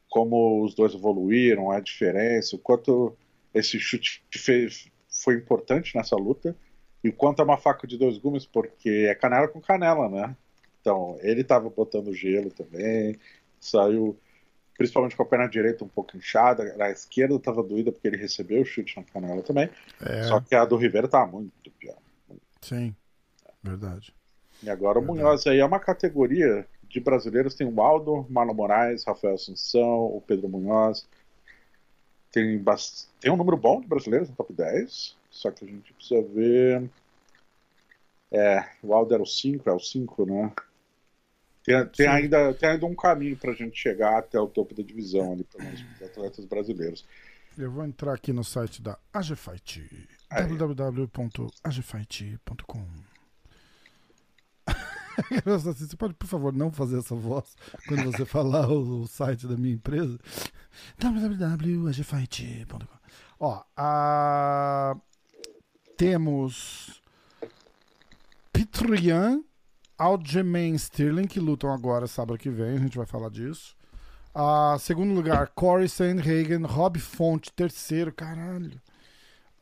como 0.08 0.62
os 0.62 0.74
dois 0.74 0.94
evoluíram, 0.94 1.70
a 1.70 1.80
diferença, 1.80 2.56
o 2.56 2.58
quanto 2.58 3.16
esse 3.54 3.78
chute 3.78 4.22
fez, 4.32 4.88
foi 5.08 5.34
importante 5.34 5.96
nessa 5.96 6.14
luta, 6.14 6.54
e 7.06 7.10
o 7.10 7.12
quanto 7.14 7.40
é 7.42 7.44
uma 7.44 7.58
faca 7.58 7.86
de 7.86 7.98
dois 7.98 8.18
gumes, 8.18 8.46
porque 8.46 9.06
é 9.10 9.14
canela 9.14 9.48
com 9.48 9.60
canela, 9.60 10.08
né? 10.08 10.36
Então, 10.80 11.18
ele 11.20 11.42
estava 11.42 11.68
botando 11.70 12.14
gelo 12.14 12.50
também, 12.50 13.18
saiu 13.60 14.18
principalmente 14.76 15.16
com 15.16 15.22
a 15.22 15.26
perna 15.26 15.48
direita 15.48 15.84
um 15.84 15.88
pouco 15.88 16.16
inchada, 16.16 16.74
a 16.84 16.90
esquerda 16.90 17.34
estava 17.36 17.62
doída 17.62 17.92
porque 17.92 18.08
ele 18.08 18.16
recebeu 18.18 18.62
o 18.62 18.64
chute 18.64 18.96
na 18.96 19.04
canela 19.04 19.42
também, 19.42 19.70
É, 20.00 20.22
só 20.22 20.40
que 20.40 20.54
a 20.54 20.64
do 20.64 20.76
Rivera 20.76 21.06
estava 21.06 21.30
muito 21.32 21.70
pior. 21.72 21.98
sim. 22.60 22.96
Verdade. 23.62 24.14
E 24.62 24.70
agora 24.70 24.98
o 24.98 25.02
Verdade. 25.02 25.06
Munhoz 25.06 25.46
aí 25.46 25.58
é 25.58 25.64
uma 25.64 25.80
categoria 25.80 26.66
de 26.88 27.00
brasileiros, 27.00 27.54
tem 27.54 27.66
o 27.66 27.80
Aldo, 27.82 28.26
Marlon 28.30 28.54
Moraes, 28.54 29.04
Rafael 29.04 29.34
Assunção, 29.34 30.04
o 30.06 30.20
Pedro 30.20 30.48
Munhoz. 30.48 31.08
Tem, 32.36 32.58
bast... 32.58 33.08
tem 33.18 33.32
um 33.32 33.36
número 33.36 33.56
bom 33.56 33.80
de 33.80 33.86
brasileiros 33.86 34.28
no 34.28 34.36
top 34.36 34.52
10, 34.52 35.16
só 35.30 35.50
que 35.50 35.64
a 35.64 35.68
gente 35.68 35.90
precisa 35.94 36.20
ver. 36.20 36.86
É, 38.30 38.62
o 38.82 38.92
Aldo 38.92 39.14
era 39.14 39.22
o 39.22 39.26
5, 39.26 39.70
é 39.70 39.72
o 39.72 39.80
5, 39.80 40.26
né? 40.26 40.52
Tem, 41.64 41.86
tem 41.86 42.06
ainda, 42.06 42.52
tem 42.52 42.68
ainda 42.68 42.84
um 42.84 42.94
caminho 42.94 43.38
pra 43.38 43.54
gente 43.54 43.78
chegar 43.78 44.18
até 44.18 44.38
o 44.38 44.46
topo 44.46 44.74
da 44.74 44.82
divisão 44.82 45.32
ali, 45.32 45.44
pelo 45.44 45.64
menos 45.64 45.80
os 45.80 46.02
atletas 46.02 46.44
brasileiros. 46.44 47.06
Eu 47.56 47.72
vou 47.72 47.86
entrar 47.86 48.12
aqui 48.12 48.34
no 48.34 48.44
site 48.44 48.82
da 48.82 48.98
AGFight. 49.14 49.88
Www.agfight.com 50.30 53.05
assim, 55.70 55.86
Você 55.86 55.96
pode, 55.96 56.14
por 56.14 56.26
favor, 56.26 56.52
não 56.52 56.70
fazer 56.70 56.98
essa 56.98 57.14
voz 57.14 57.56
quando 57.86 58.04
você 58.04 58.24
falar 58.26 58.68
o, 58.70 59.02
o 59.02 59.06
site 59.06 59.46
da 59.46 59.56
minha 59.56 59.74
empresa? 59.74 60.18
www.agfight.com 60.98 62.96
Ó, 63.38 63.62
a... 63.76 64.96
temos 65.96 67.02
Trian, 68.64 69.42
Aljamain 69.98 70.74
Sterling, 70.74 71.26
que 71.26 71.40
lutam 71.40 71.72
agora 71.72 72.06
sábado 72.06 72.38
que 72.38 72.50
vem, 72.50 72.76
a 72.76 72.78
gente 72.78 72.96
vai 72.96 73.06
falar 73.06 73.30
disso. 73.30 73.76
Uh, 74.34 74.78
segundo 74.78 75.14
lugar, 75.14 75.48
Corey 75.54 75.88
Sandhagen, 75.88 76.64
Rob 76.64 76.98
Font, 76.98 77.50
terceiro, 77.52 78.12
caralho. 78.12 78.80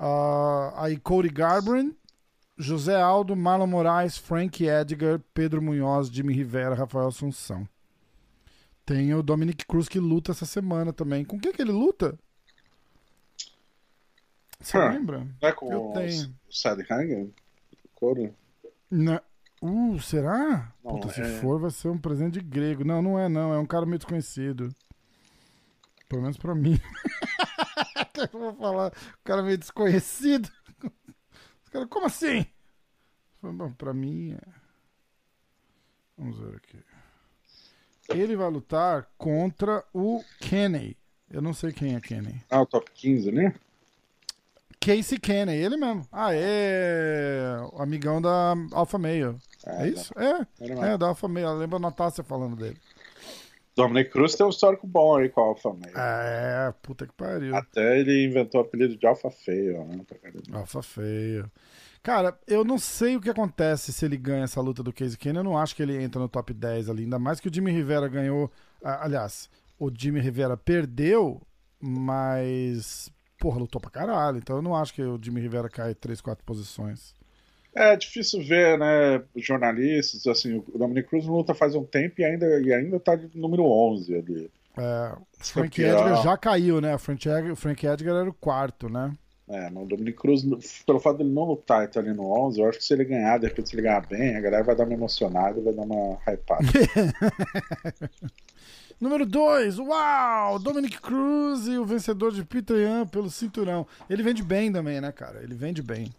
Uh, 0.00 0.72
aí 0.76 0.96
Cody 0.96 1.28
Garbrandt, 1.28 1.96
José 2.56 2.94
Aldo, 3.00 3.34
Marlon 3.34 3.66
Moraes, 3.66 4.16
Frank 4.16 4.64
Edgar, 4.64 5.20
Pedro 5.32 5.60
Munhoz, 5.60 6.08
Jimmy 6.08 6.32
Rivera, 6.32 6.74
Rafael 6.74 7.08
Assunção. 7.08 7.68
Tem 8.86 9.12
o 9.14 9.22
Dominic 9.22 9.64
Cruz 9.66 9.88
que 9.88 9.98
luta 9.98 10.30
essa 10.32 10.44
semana 10.46 10.92
também. 10.92 11.24
Com 11.24 11.38
quem 11.40 11.52
que 11.52 11.62
ele 11.62 11.72
luta? 11.72 12.18
Você 14.60 14.76
Ah, 14.76 14.90
lembra? 14.90 15.26
É 15.40 15.52
com 15.52 15.72
Eu 15.72 15.90
o 15.90 15.92
tenho. 15.94 16.34
Sadhagen? 16.50 17.34
Coro? 17.94 18.34
Na... 18.90 19.20
Uh, 19.62 19.98
será? 20.00 20.72
Não, 20.84 20.92
Puta, 21.00 21.08
se 21.12 21.22
é- 21.22 21.40
for, 21.40 21.58
vai 21.58 21.70
ser 21.70 21.88
um 21.88 21.98
presente 21.98 22.34
de 22.34 22.40
grego. 22.40 22.84
Não, 22.84 23.00
não 23.00 23.18
é 23.18 23.28
não. 23.28 23.52
É 23.54 23.58
um 23.58 23.66
cara 23.66 23.86
meio 23.86 23.98
desconhecido. 23.98 24.74
Pelo 26.08 26.22
menos 26.22 26.36
pra 26.36 26.54
mim. 26.54 26.78
Eu 28.32 28.38
vou 28.38 28.54
falar, 28.54 28.88
um 28.88 29.24
cara 29.24 29.42
meio 29.42 29.58
desconhecido. 29.58 30.48
Os 31.74 31.80
caras, 31.80 31.88
como 31.90 32.06
assim? 32.06 32.46
Bom, 33.42 33.72
pra 33.72 33.92
mim 33.92 34.32
é... 34.32 34.40
Vamos 36.16 36.38
ver 36.38 36.56
aqui. 36.56 36.78
Ele 38.10 38.37
vai 38.37 38.48
lutar 38.48 39.08
contra 39.18 39.84
o 39.92 40.22
Kenny. 40.38 40.96
Eu 41.28 41.42
não 41.42 41.52
sei 41.52 41.72
quem 41.72 41.96
é 41.96 42.00
Kenny. 42.00 42.40
Ah, 42.48 42.60
o 42.62 42.66
top 42.66 42.88
15, 42.92 43.32
né? 43.32 43.54
Casey 44.78 45.18
Kenny, 45.18 45.52
ele 45.54 45.76
mesmo. 45.76 46.06
Ah, 46.12 46.28
é 46.32 47.56
o 47.72 47.82
amigão 47.82 48.22
da 48.22 48.54
Alpha 48.72 48.98
Male. 48.98 49.37
É 49.66 49.88
isso? 49.88 50.12
É, 50.18 50.46
Ele 50.60 50.74
mesmo. 50.74 50.84
é 50.84 50.96
da 50.98 51.08
Alpha 51.08 51.26
Male. 51.26 51.46
Eu 51.46 51.58
lembro 51.58 51.76
a 51.76 51.80
Natácia 51.80 52.22
falando 52.22 52.54
dele. 52.54 52.78
Dominic 53.76 54.10
Cruz 54.10 54.34
tem 54.34 54.46
um 54.46 54.50
histórico 54.50 54.87
bom 54.87 55.16
aí 55.16 55.28
com 55.28 55.40
a 55.40 55.44
Alpha 55.44 55.70
Male. 55.70 55.92
É, 55.96 56.72
puta 56.82 57.06
que 57.06 57.12
pariu. 57.12 57.54
Até 57.56 57.98
ele 57.98 58.24
inventou 58.24 58.60
o 58.60 58.64
apelido 58.64 58.96
de 58.96 59.06
Alpha 59.06 59.30
Feio, 59.30 59.84
né? 59.84 60.04
Alpha 60.52 60.82
feio. 60.82 61.50
Cara, 62.02 62.38
eu 62.46 62.64
não 62.64 62.78
sei 62.78 63.16
o 63.16 63.20
que 63.20 63.30
acontece 63.30 63.92
se 63.92 64.04
ele 64.04 64.16
ganha 64.16 64.44
essa 64.44 64.60
luta 64.60 64.82
do 64.82 64.92
Casey 64.92 65.16
Kenny. 65.16 65.38
Eu 65.38 65.44
não 65.44 65.56
acho 65.58 65.74
que 65.74 65.82
ele 65.82 66.00
entra 66.02 66.20
no 66.20 66.28
top 66.28 66.52
10 66.52 66.90
ali. 66.90 67.04
Ainda 67.04 67.18
mais 67.18 67.40
que 67.40 67.48
o 67.48 67.52
Jimmy 67.52 67.72
Rivera 67.72 68.06
ganhou. 68.08 68.50
ah, 68.82 69.04
Aliás, 69.04 69.48
o 69.78 69.90
Jimmy 69.90 70.20
Rivera 70.20 70.56
perdeu, 70.56 71.40
mas. 71.80 73.10
Porra, 73.38 73.58
lutou 73.58 73.80
pra 73.80 73.90
caralho. 73.90 74.38
Então 74.38 74.56
eu 74.56 74.62
não 74.62 74.76
acho 74.76 74.92
que 74.94 75.02
o 75.02 75.18
Jimmy 75.20 75.40
Rivera 75.40 75.68
cai 75.68 75.94
3, 75.94 76.20
4 76.20 76.44
posições. 76.44 77.14
É 77.74 77.96
difícil 77.96 78.42
ver, 78.44 78.78
né, 78.78 79.22
jornalistas, 79.37 80.26
assim, 80.26 80.62
o 80.72 80.78
Dominic 80.78 81.08
Cruz 81.08 81.26
luta 81.26 81.54
faz 81.54 81.74
um 81.74 81.84
tempo 81.84 82.20
e 82.20 82.24
ainda, 82.24 82.60
e 82.60 82.72
ainda 82.72 83.00
tá 83.00 83.16
de 83.16 83.28
número 83.37 83.64
11 83.64 84.14
ali. 84.14 84.50
É, 84.76 85.12
o 85.12 85.44
Frank 85.44 85.82
Campeão. 85.82 86.00
Edgar 86.00 86.22
já 86.22 86.37
caiu, 86.37 86.80
né? 86.80 86.94
O 86.94 86.98
Frank 86.98 87.28
Frank 87.56 87.87
Edgar 87.87 88.16
era 88.16 88.30
o 88.30 88.34
quarto, 88.34 88.88
né? 88.88 89.12
É, 89.46 89.68
mas 89.70 89.84
o 89.84 89.87
Dominic 89.87 90.18
Cruz, 90.18 90.42
pelo 90.87 90.98
fato 90.98 91.18
dele 91.18 91.30
não 91.30 91.44
lutar 91.44 91.84
e 91.84 91.88
tá 91.88 92.00
ali 92.00 92.14
no 92.14 92.24
11, 92.46 92.60
eu 92.60 92.68
acho 92.68 92.78
que 92.78 92.84
se 92.84 92.94
ele 92.94 93.04
ganhar, 93.04 93.38
de 93.38 93.46
repente 93.46 93.68
se 93.68 93.74
ele 93.74 93.82
ganhar 93.82 94.06
bem, 94.06 94.37
a 94.37 94.40
galera 94.40 94.64
vai 94.64 94.74
dar 94.74 94.84
uma 94.84 94.94
emocionada 94.94 95.60
e 95.60 95.62
vai 95.62 95.74
dar 95.74 95.82
uma 95.82 96.18
hypada. 96.26 96.66
Número 98.98 99.26
2, 99.26 99.78
uau! 99.80 100.58
Dominic 100.58 100.98
Cruz 101.00 101.66
e 101.66 101.76
o 101.76 101.84
vencedor 101.84 102.32
de 102.32 102.42
Peter 102.42 102.76
Yan 102.76 103.06
pelo 103.06 103.28
cinturão. 103.28 103.87
Ele 104.08 104.22
vende 104.22 104.42
bem 104.42 104.72
também, 104.72 104.98
né, 105.00 105.12
cara? 105.12 105.42
Ele 105.42 105.54
vende 105.54 105.82
bem. 105.82 106.10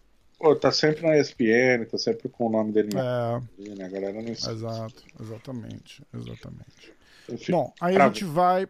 Pô, 0.45 0.55
tá 0.55 0.71
sempre 0.71 1.01
na 1.01 1.17
ESPN, 1.17 1.88
tá 1.89 1.97
sempre 1.97 2.29
com 2.29 2.45
o 2.45 2.49
nome 2.51 2.71
dele 2.71 2.89
É, 2.95 3.73
né? 3.73 3.86
A 3.86 3.89
galera 3.89 4.13
não 4.13 4.31
esquece. 4.31 4.51
exato, 4.51 5.03
exatamente, 5.19 6.03
exatamente. 6.13 6.93
Enfim, 7.27 7.51
Bom, 7.51 7.73
aí 7.81 7.97
a 7.97 8.05
gente 8.05 8.25
vai 8.25 8.67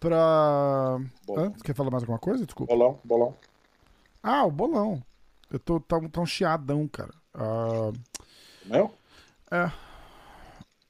pra. 0.00 0.98
Bolão. 1.26 1.52
Quer 1.62 1.74
falar 1.74 1.90
mais 1.90 2.02
alguma 2.02 2.18
coisa? 2.18 2.46
Desculpa. 2.46 2.72
bolão, 2.72 2.98
bolão. 3.04 3.36
Ah, 4.22 4.46
o 4.46 4.50
bolão. 4.50 5.02
Eu 5.50 5.58
tô 5.58 5.78
tão, 5.80 6.08
tão 6.08 6.24
chiadão, 6.24 6.88
cara. 6.88 7.12
O 7.34 7.92
meu? 8.64 8.90
É. 9.50 9.66
O 9.66 9.70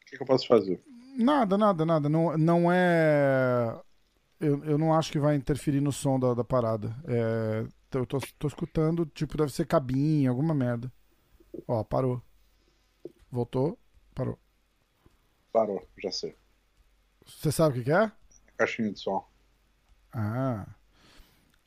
que, 0.07 0.17
que 0.19 0.23
eu 0.23 0.27
posso 0.27 0.47
fazer? 0.47 0.81
Nada, 1.19 1.59
nada, 1.59 1.85
nada. 1.85 2.09
Não, 2.09 2.39
não 2.39 2.71
é. 2.71 3.77
Eu, 4.39 4.63
eu 4.67 4.79
não 4.79 4.95
acho 4.95 5.11
que 5.11 5.19
vai 5.19 5.35
interferir 5.35 5.81
no 5.81 5.91
som 5.91 6.17
da, 6.17 6.33
da 6.33 6.45
parada. 6.45 6.95
É, 7.09 7.65
eu 8.01 8.07
tô, 8.07 8.19
tô 8.39 8.49
escutando, 8.49 9.07
tipo, 9.07 9.37
deve 9.37 9.53
ser 9.53 9.67
cabinha, 9.67 10.31
alguma 10.31 10.55
merda. 10.55 10.93
Ó, 11.67 11.83
parou. 11.85 12.23
Voltou, 13.31 13.79
parou. 14.15 14.39
Parou, 15.53 15.87
já 16.03 16.11
sei. 16.11 16.37
Você 17.27 17.53
sabe 17.53 17.77
o 17.77 17.79
que, 17.79 17.85
que 17.85 17.93
é? 17.93 18.11
Caixinha 18.57 18.93
de 18.93 18.99
som. 18.99 19.27
Ah. 20.13 20.67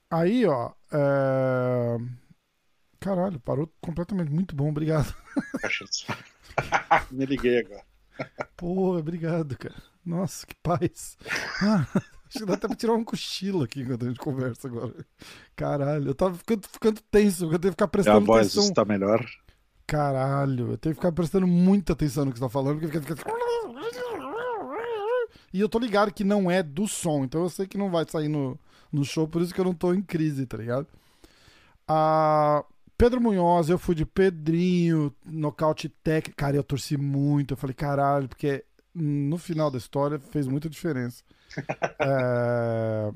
Aí, 0.10 0.46
ó. 0.46 0.72
é, 0.92 1.98
Caralho, 3.00 3.40
parou 3.40 3.72
completamente. 3.82 4.32
Muito 4.32 4.56
bom, 4.56 4.70
obrigado. 4.70 5.14
Caixinha 5.62 5.90
de 5.90 5.96
som. 5.96 6.14
Me 7.12 7.26
liguei 7.26 7.60
agora. 7.60 7.84
Porra, 8.56 9.00
obrigado, 9.00 9.58
cara. 9.58 9.76
Nossa, 10.06 10.46
que 10.46 10.56
paz. 10.56 11.18
Acho 12.28 12.40
que 12.40 12.46
dá 12.46 12.54
até 12.56 12.68
pra 12.68 12.76
tirar 12.76 12.94
um 12.94 13.04
cochilo 13.04 13.64
aqui 13.64 13.82
enquanto 13.82 14.06
a 14.06 14.08
gente 14.10 14.20
conversa 14.20 14.68
agora. 14.68 14.94
Caralho, 15.56 16.08
eu 16.10 16.16
tava 16.16 16.36
ficando, 16.36 16.68
ficando 16.68 17.00
tenso, 17.12 17.44
porque 17.44 17.56
eu 17.56 17.60
tenho 17.60 17.72
que 17.72 17.76
ficar 17.76 17.88
prestando 17.88 18.26
voz 18.26 18.48
atenção. 18.48 18.64
está 18.70 18.84
melhor? 18.86 19.26
Caralho, 19.88 20.72
eu 20.72 20.78
tenho 20.78 20.96
que 20.96 21.00
ficar 21.02 21.12
prestando 21.12 21.46
muita 21.48 21.94
atenção 21.94 22.26
no 22.26 22.32
que 22.34 22.40
você 22.40 22.46
tá 22.46 22.50
falando, 22.50 22.80
porque 22.80 23.00
fica. 23.00 23.16
fica- 23.16 23.32
E 25.54 25.60
eu 25.60 25.70
tô 25.70 25.80
ligado 25.80 26.12
que 26.14 26.24
não 26.24 26.50
é 26.52 26.62
do 26.62 26.88
som, 26.88 27.24
então 27.24 27.44
eu 27.44 27.50
sei 27.50 27.66
que 27.68 27.78
não 27.78 27.90
vai 27.90 28.06
sair 28.10 28.28
no, 28.28 28.60
no 28.92 29.06
show, 29.06 29.28
por 29.28 29.42
isso 29.42 29.54
que 29.54 29.62
eu 29.62 29.66
não 29.66 29.74
tô 29.74 29.94
em 29.94 30.02
crise, 30.02 30.46
tá 30.46 30.58
ligado? 30.58 30.88
Ah, 31.88 32.64
Pedro 32.98 33.22
Munhoz, 33.22 33.70
eu 33.70 33.78
fui 33.78 33.96
de 33.96 34.06
Pedrinho, 34.06 35.14
nocaute 35.26 35.88
técnico. 35.88 36.38
Cara, 36.38 36.56
eu 36.58 36.64
torci 36.64 36.98
muito. 36.98 37.54
Eu 37.54 37.58
falei, 37.58 37.74
caralho, 37.74 38.28
porque 38.28 38.66
no 38.94 39.38
final 39.38 39.70
da 39.70 39.78
história 39.78 40.20
fez 40.20 40.48
muita 40.48 40.70
diferença. 40.70 41.24
É, 42.00 43.12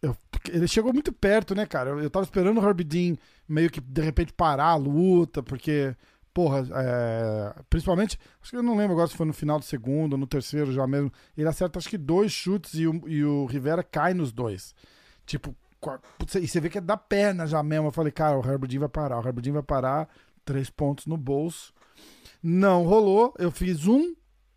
eu- 0.00 0.16
ele 0.50 0.66
chegou 0.68 0.92
muito 0.92 1.12
perto, 1.12 1.54
né, 1.54 1.66
cara? 1.66 1.90
Eu, 1.90 2.00
eu 2.00 2.10
tava 2.10 2.24
esperando 2.24 2.60
o 2.60 2.66
Herbie 2.66 2.84
Dean 2.84 3.16
meio 3.48 3.70
que 3.70 3.80
de 3.80 4.02
repente 4.02 4.32
parar 4.32 4.66
a 4.70 4.76
luta, 4.76 5.42
porque, 5.42 5.94
porra, 6.34 6.66
é, 6.74 7.54
principalmente, 7.70 8.18
acho 8.40 8.50
que 8.50 8.56
eu 8.56 8.62
não 8.62 8.76
lembro 8.76 8.92
agora 8.94 9.08
se 9.08 9.16
foi 9.16 9.26
no 9.26 9.32
final 9.32 9.58
do 9.58 9.64
segundo 9.64 10.16
no 10.16 10.26
terceiro 10.26 10.72
já 10.72 10.86
mesmo. 10.86 11.12
Ele 11.36 11.48
acerta 11.48 11.78
acho 11.78 11.88
que 11.88 11.98
dois 11.98 12.32
chutes 12.32 12.74
e 12.74 12.86
o, 12.86 13.08
e 13.08 13.24
o 13.24 13.46
Rivera 13.46 13.82
cai 13.82 14.14
nos 14.14 14.32
dois. 14.32 14.74
Tipo, 15.26 15.54
e 16.40 16.46
você 16.48 16.60
vê 16.60 16.68
que 16.70 16.78
é 16.78 16.80
da 16.80 16.96
perna 16.96 17.46
já 17.46 17.62
mesmo. 17.62 17.88
Eu 17.88 17.92
falei, 17.92 18.12
cara, 18.12 18.38
o 18.38 18.44
Herbert 18.48 18.78
vai 18.78 18.88
parar, 18.88 19.18
o 19.20 19.26
Herbert 19.26 19.52
vai 19.52 19.62
parar, 19.62 20.08
três 20.44 20.70
pontos 20.70 21.06
no 21.06 21.16
bolso. 21.16 21.72
Não 22.42 22.82
rolou, 22.84 23.34
eu 23.38 23.50
fiz 23.50 23.86
um 23.86 24.14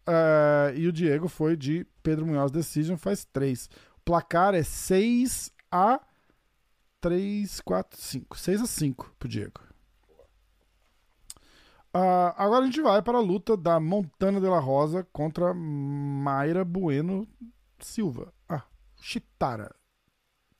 eh, 0.07 0.73
e 0.75 0.87
o 0.87 0.91
Diego 0.91 1.27
foi 1.27 1.55
de 1.55 1.85
Pedro 2.03 2.25
Munhoz 2.25 2.51
Decision, 2.51 2.97
faz 2.97 3.25
três. 3.25 3.69
O 3.97 4.01
placar 4.05 4.53
é 4.53 4.63
6 4.63 5.51
a 5.71 5.99
3, 7.01 7.61
4, 7.61 7.99
5. 7.99 8.39
6 8.39 8.61
a 8.61 8.65
5 8.65 9.15
pro 9.19 9.27
Diego. 9.27 9.61
Ah, 11.93 12.33
agora 12.37 12.63
a 12.63 12.65
gente 12.65 12.81
vai 12.81 13.01
para 13.01 13.19
a 13.19 13.21
luta 13.21 13.55
da 13.55 13.79
Montana 13.79 14.41
de 14.41 14.47
la 14.47 14.59
Rosa 14.59 15.07
contra 15.13 15.53
Mayra 15.53 16.65
Bueno 16.65 17.27
Silva. 17.79 18.33
Ah, 18.49 18.63
Chitara. 18.99 19.73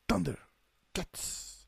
Thunder. 0.08 0.40
Cats. 0.94 1.68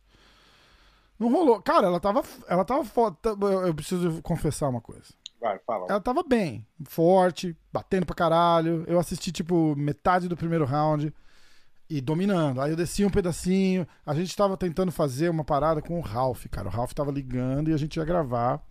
Não 1.19 1.29
rolou. 1.29 1.61
Cara, 1.61 1.87
ela 1.87 1.99
tava, 1.99 2.23
ela 2.47 2.63
tava 2.63 2.85
foda. 2.85 3.17
Eu 3.65 3.73
preciso 3.73 4.21
confessar 4.21 4.69
uma 4.69 4.79
coisa. 4.79 5.13
Vai, 5.39 5.59
fala. 5.59 5.85
Ela 5.89 5.99
tava 6.01 6.23
bem, 6.23 6.65
forte, 6.85 7.55
batendo 7.71 8.05
pra 8.05 8.15
caralho. 8.15 8.83
Eu 8.87 8.99
assisti, 8.99 9.31
tipo, 9.31 9.75
metade 9.75 10.27
do 10.27 10.35
primeiro 10.35 10.65
round 10.65 11.13
e 11.89 12.01
dominando. 12.01 12.59
Aí 12.59 12.71
eu 12.71 12.75
desci 12.75 13.05
um 13.05 13.09
pedacinho. 13.09 13.87
A 14.05 14.13
gente 14.13 14.35
tava 14.35 14.57
tentando 14.57 14.91
fazer 14.91 15.29
uma 15.29 15.43
parada 15.43 15.81
com 15.81 15.97
o 15.97 16.01
Ralph, 16.01 16.45
cara. 16.49 16.67
O 16.67 16.71
Ralph 16.71 16.93
tava 16.93 17.11
ligando 17.11 17.69
e 17.69 17.73
a 17.73 17.77
gente 17.77 17.97
ia 17.97 18.05
gravar. 18.05 18.63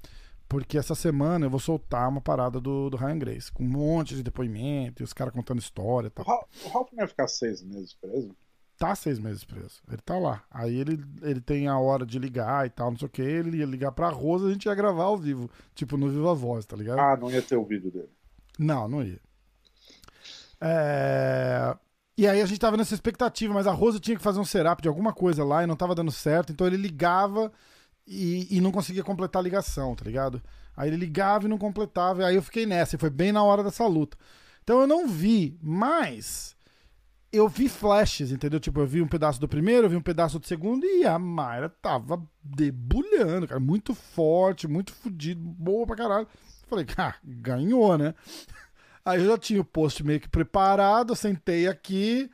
Porque 0.49 0.79
essa 0.79 0.95
semana 0.95 1.47
eu 1.47 1.51
vou 1.51 1.59
soltar 1.59 2.09
uma 2.09 2.21
parada 2.21 2.61
do, 2.61 2.89
do 2.89 2.97
Ryan 2.97 3.19
Grace, 3.19 3.51
com 3.51 3.65
um 3.65 3.69
monte 3.69 4.15
de 4.15 4.23
depoimento, 4.23 5.03
e 5.03 5.05
os 5.05 5.13
caras 5.13 5.35
contando 5.35 5.59
história 5.59 6.07
e 6.07 6.09
O 6.09 6.13
tal. 6.13 6.25
Ralph, 6.25 6.49
o 6.65 6.69
Ralph 6.69 6.89
não 6.93 7.03
ia 7.03 7.09
ficar 7.09 7.27
seis 7.27 7.63
meses 7.65 7.95
preso? 7.95 8.33
Tá 8.79 8.95
seis 8.95 9.19
meses 9.19 9.43
preso. 9.45 9.81
Ele 9.89 10.03
tá 10.03 10.19
lá. 10.19 10.43
Aí 10.51 10.77
ele, 10.79 11.03
ele 11.23 11.41
tem 11.41 11.67
a 11.69 11.79
hora 11.79 12.05
de 12.05 12.19
ligar 12.19 12.67
e 12.67 12.71
tal, 12.71 12.91
não 12.91 12.99
sei 12.99 13.07
o 13.07 13.11
que. 13.11 13.23
Ele 13.23 13.59
ia 13.59 13.67
ligar 13.67 13.93
pra 13.93 14.09
Rosa 14.11 14.49
a 14.49 14.53
gente 14.53 14.67
ia 14.67 14.75
gravar 14.75 15.05
ao 15.05 15.17
vivo. 15.17 15.51
Tipo, 15.75 15.97
no 15.97 16.11
Viva 16.11 16.35
Voz, 16.35 16.67
tá 16.67 16.77
ligado? 16.77 16.99
Ah, 16.99 17.17
não 17.17 17.31
ia 17.31 17.41
ter 17.43 17.57
o 17.57 17.65
vídeo 17.65 17.91
dele. 17.91 18.11
Não, 18.59 18.87
não 18.89 19.03
ia. 19.03 19.21
É, 20.61 21.77
E 22.19 22.27
aí 22.27 22.41
a 22.41 22.47
gente 22.47 22.59
tava 22.61 22.77
nessa 22.79 22.95
expectativa, 22.95 23.53
mas 23.53 23.67
a 23.67 23.73
Rosa 23.73 24.01
tinha 24.01 24.17
que 24.17 24.23
fazer 24.23 24.41
um 24.41 24.45
setup 24.45 24.81
de 24.83 24.89
alguma 24.89 25.13
coisa 25.13 25.45
lá 25.45 25.63
e 25.63 25.67
não 25.67 25.77
tava 25.77 25.95
dando 25.95 26.11
certo, 26.11 26.51
então 26.53 26.67
ele 26.67 26.77
ligava 26.79 27.53
e, 28.07 28.57
e 28.57 28.61
não 28.61 28.73
conseguia 28.73 29.05
completar 29.05 29.41
a 29.41 29.43
ligação, 29.43 29.95
tá 29.95 30.05
ligado? 30.05 30.43
Aí 30.77 30.89
ele 30.89 30.97
ligava 30.97 31.45
e 31.47 31.49
não 31.49 31.59
completava, 31.59 32.23
e 32.23 32.25
aí 32.25 32.35
eu 32.37 32.43
fiquei 32.43 32.65
nessa, 32.67 32.97
e 32.97 32.99
foi 32.99 33.11
bem 33.11 33.33
na 33.33 33.43
hora 33.45 33.63
dessa 33.65 33.87
luta. 33.87 34.17
Então 34.65 34.81
eu 34.81 34.87
não 34.87 35.07
vi, 35.09 35.59
mas 35.63 36.56
eu 37.37 37.49
vi 37.49 37.69
flashes, 37.69 38.33
entendeu? 38.33 38.59
Tipo, 38.59 38.81
eu 38.81 38.87
vi 38.87 39.03
um 39.03 39.09
pedaço 39.09 39.41
do 39.41 39.49
primeiro, 39.49 39.87
eu 39.87 39.91
vi 39.91 39.97
um 39.97 40.03
pedaço 40.03 40.39
do 40.39 40.47
segundo, 40.47 40.85
e 40.85 41.05
a 41.05 41.19
Mayra 41.19 41.69
tava 41.69 42.23
debulhando, 42.43 43.49
cara, 43.49 43.61
muito 43.61 43.95
forte, 43.95 44.69
muito 44.69 44.93
fodido, 44.93 45.41
boa 45.41 45.87
pra 45.87 45.97
caralho. 45.97 46.29
Falei, 46.69 46.87
ah, 46.97 47.15
ganhou, 47.23 47.97
né? 47.97 48.15
Aí 49.05 49.21
eu 49.21 49.27
já 49.27 49.39
tinha 49.39 49.61
o 49.61 49.65
post 49.65 50.05
meio 50.05 50.19
que 50.19 50.29
preparado, 50.29 51.15
sentei 51.15 51.69
aqui, 51.69 52.29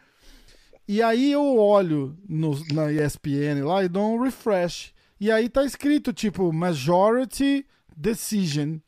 e 0.89 1.03
aí 1.03 1.31
eu 1.31 1.59
olho 1.59 2.17
no, 2.29 2.53
na 2.73 2.91
ESPN 2.91 3.65
lá 3.65 3.85
e 3.85 3.89
dou 3.89 4.15
um 4.15 4.23
refresh. 4.23 4.93
E 5.21 5.31
aí 5.31 5.49
tá 5.49 5.65
escrito, 5.65 6.13
tipo, 6.13 6.53
majority 6.53 7.67
decision. 7.97 8.79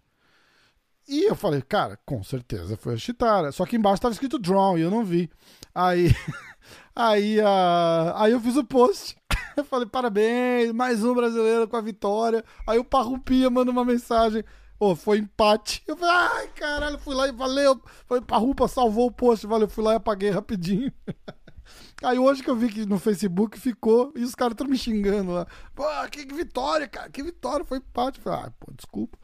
E 1.06 1.24
eu 1.28 1.36
falei, 1.36 1.60
cara, 1.60 1.98
com 2.04 2.22
certeza 2.22 2.76
foi 2.76 2.94
a 2.94 2.96
Chitara. 2.96 3.52
Só 3.52 3.66
que 3.66 3.76
embaixo 3.76 4.00
tava 4.00 4.12
escrito 4.12 4.38
draw 4.38 4.78
e 4.78 4.82
eu 4.82 4.90
não 4.90 5.04
vi. 5.04 5.30
Aí, 5.74 6.10
aí, 6.96 7.40
uh, 7.40 8.14
aí 8.16 8.32
eu 8.32 8.40
fiz 8.40 8.56
o 8.56 8.64
post. 8.64 9.16
Eu 9.56 9.64
falei, 9.64 9.86
parabéns, 9.86 10.72
mais 10.72 11.04
um 11.04 11.14
brasileiro 11.14 11.68
com 11.68 11.76
a 11.76 11.80
vitória. 11.80 12.44
Aí 12.66 12.76
o 12.76 12.84
Parrupia 12.84 13.48
manda 13.48 13.70
uma 13.70 13.84
mensagem. 13.84 14.42
Ô, 14.80 14.96
foi 14.96 15.18
empate. 15.18 15.80
Eu 15.86 15.96
falei, 15.96 16.14
ai, 16.14 16.48
caralho, 16.48 16.98
fui 16.98 17.14
lá 17.14 17.28
e 17.28 17.32
valeu. 17.32 17.80
Foi 18.08 18.20
Parrupa, 18.20 18.66
salvou 18.66 19.06
o 19.06 19.12
post, 19.12 19.46
valeu. 19.46 19.68
Fui 19.68 19.84
lá 19.84 19.92
e 19.92 19.96
apaguei 19.96 20.30
rapidinho. 20.30 20.92
Aí 22.02 22.18
hoje 22.18 22.42
que 22.42 22.50
eu 22.50 22.56
vi 22.56 22.68
que 22.68 22.84
no 22.84 22.98
Facebook 22.98 23.58
ficou 23.58 24.12
e 24.16 24.24
os 24.24 24.34
caras 24.34 24.54
estão 24.54 24.66
me 24.66 24.76
xingando 24.76 25.32
lá. 25.32 25.46
Pô, 25.74 25.84
que 26.10 26.26
vitória, 26.26 26.88
cara, 26.88 27.08
que 27.08 27.22
vitória, 27.22 27.64
foi 27.64 27.78
empate. 27.78 28.20
Falei, 28.20 28.40
ah, 28.46 28.52
pô, 28.58 28.72
desculpa. 28.74 29.16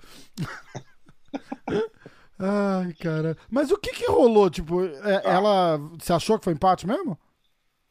Ai, 2.38 2.94
cara. 2.94 3.36
Mas 3.50 3.70
o 3.70 3.78
que 3.78 3.92
que 3.92 4.06
rolou? 4.06 4.48
Tipo, 4.48 4.84
é, 4.84 5.16
ah. 5.16 5.22
ela. 5.24 5.76
Você 5.98 6.12
achou 6.12 6.38
que 6.38 6.44
foi 6.44 6.54
empate 6.54 6.86
mesmo? 6.86 7.18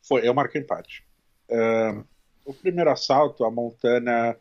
Foi, 0.02 0.28
eu 0.28 0.34
marquei 0.34 0.62
empate. 0.62 1.06
Uh, 1.50 2.04
o 2.46 2.54
primeiro 2.54 2.90
assalto, 2.90 3.44
a 3.44 3.52
Montana 3.52 4.36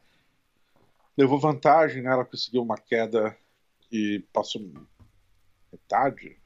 levou 1.16 1.38
vantagem, 1.38 2.02
né? 2.02 2.11
Ela 2.11 2.24
conseguiu 2.24 2.62
uma 2.62 2.78
queda 2.78 3.37
e 3.92 4.24
passou 4.32 4.62
metade, 5.70 6.38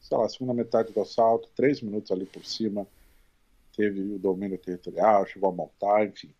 sei 0.00 0.18
lá, 0.18 0.28
segunda 0.28 0.54
metade 0.54 0.92
do 0.92 1.00
assalto, 1.00 1.48
três 1.56 1.80
minutos 1.80 2.12
ali 2.12 2.26
por 2.26 2.44
cima 2.44 2.86
teve 3.76 4.14
o 4.14 4.18
domínio 4.18 4.58
territorial, 4.58 5.26
chegou 5.26 5.50
a 5.50 5.52
montar, 5.52 6.06
enfim. 6.06 6.32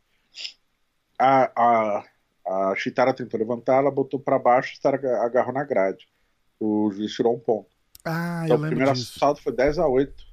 A, 1.19 1.51
a, 1.57 2.05
a 2.47 2.75
Chitara 2.77 3.15
tentou 3.15 3.39
levantar, 3.39 3.77
ela 3.77 3.91
botou 3.91 4.21
para 4.21 4.39
baixo, 4.39 4.71
a 4.71 4.75
Chitara 4.75 5.23
agarrou 5.23 5.53
na 5.53 5.65
grade. 5.65 6.07
O 6.61 6.91
juiz 6.93 7.13
tirou 7.13 7.35
um 7.35 7.39
ponto. 7.39 7.69
Ah, 8.05 8.43
então, 8.45 8.57
eu 8.57 8.63
lembro 8.63 8.67
o 8.67 8.69
primeiro 8.71 8.93
disso. 8.93 9.19
salto 9.19 9.43
foi 9.43 9.53
10 9.53 9.79
a 9.79 9.87
8 9.87 10.25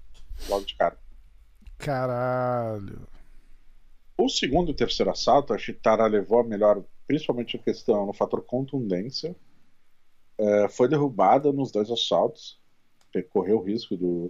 logo 0.50 0.66
de 0.66 0.76
cara. 0.76 0.98
Caralho. 1.78 3.08
O 4.18 4.30
segundo 4.30 4.72
e 4.72 4.76
terceiro 4.76 5.10
assalto, 5.10 5.54
a 5.54 5.58
Chitara 5.58 6.06
levou 6.06 6.40
a 6.40 6.44
melhor, 6.44 6.84
principalmente 7.08 7.56
a 7.56 7.60
questão 7.60 8.06
no 8.06 8.14
fator 8.14 8.44
contundência. 8.44 9.36
É, 10.38 10.68
foi 10.70 10.88
derrubada 10.88 11.52
nos 11.52 11.72
dois 11.72 11.90
assaltos, 11.90 12.60
correu 13.30 13.58
o 13.58 13.64
risco 13.64 13.96
do, 13.98 14.30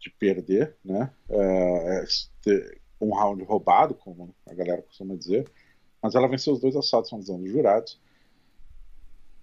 de 0.00 0.10
perder, 0.10 0.76
né? 0.84 1.10
É 1.28 2.04
um 3.00 3.14
round 3.14 3.42
roubado, 3.44 3.94
como 3.94 4.34
a 4.46 4.54
galera 4.54 4.82
costuma 4.82 5.14
dizer, 5.14 5.50
mas 6.04 6.14
ela 6.14 6.28
venceu 6.28 6.52
os 6.52 6.60
dois 6.60 6.76
assaltos, 6.76 7.08
são 7.08 7.18
dos 7.18 7.50
jurados, 7.50 7.98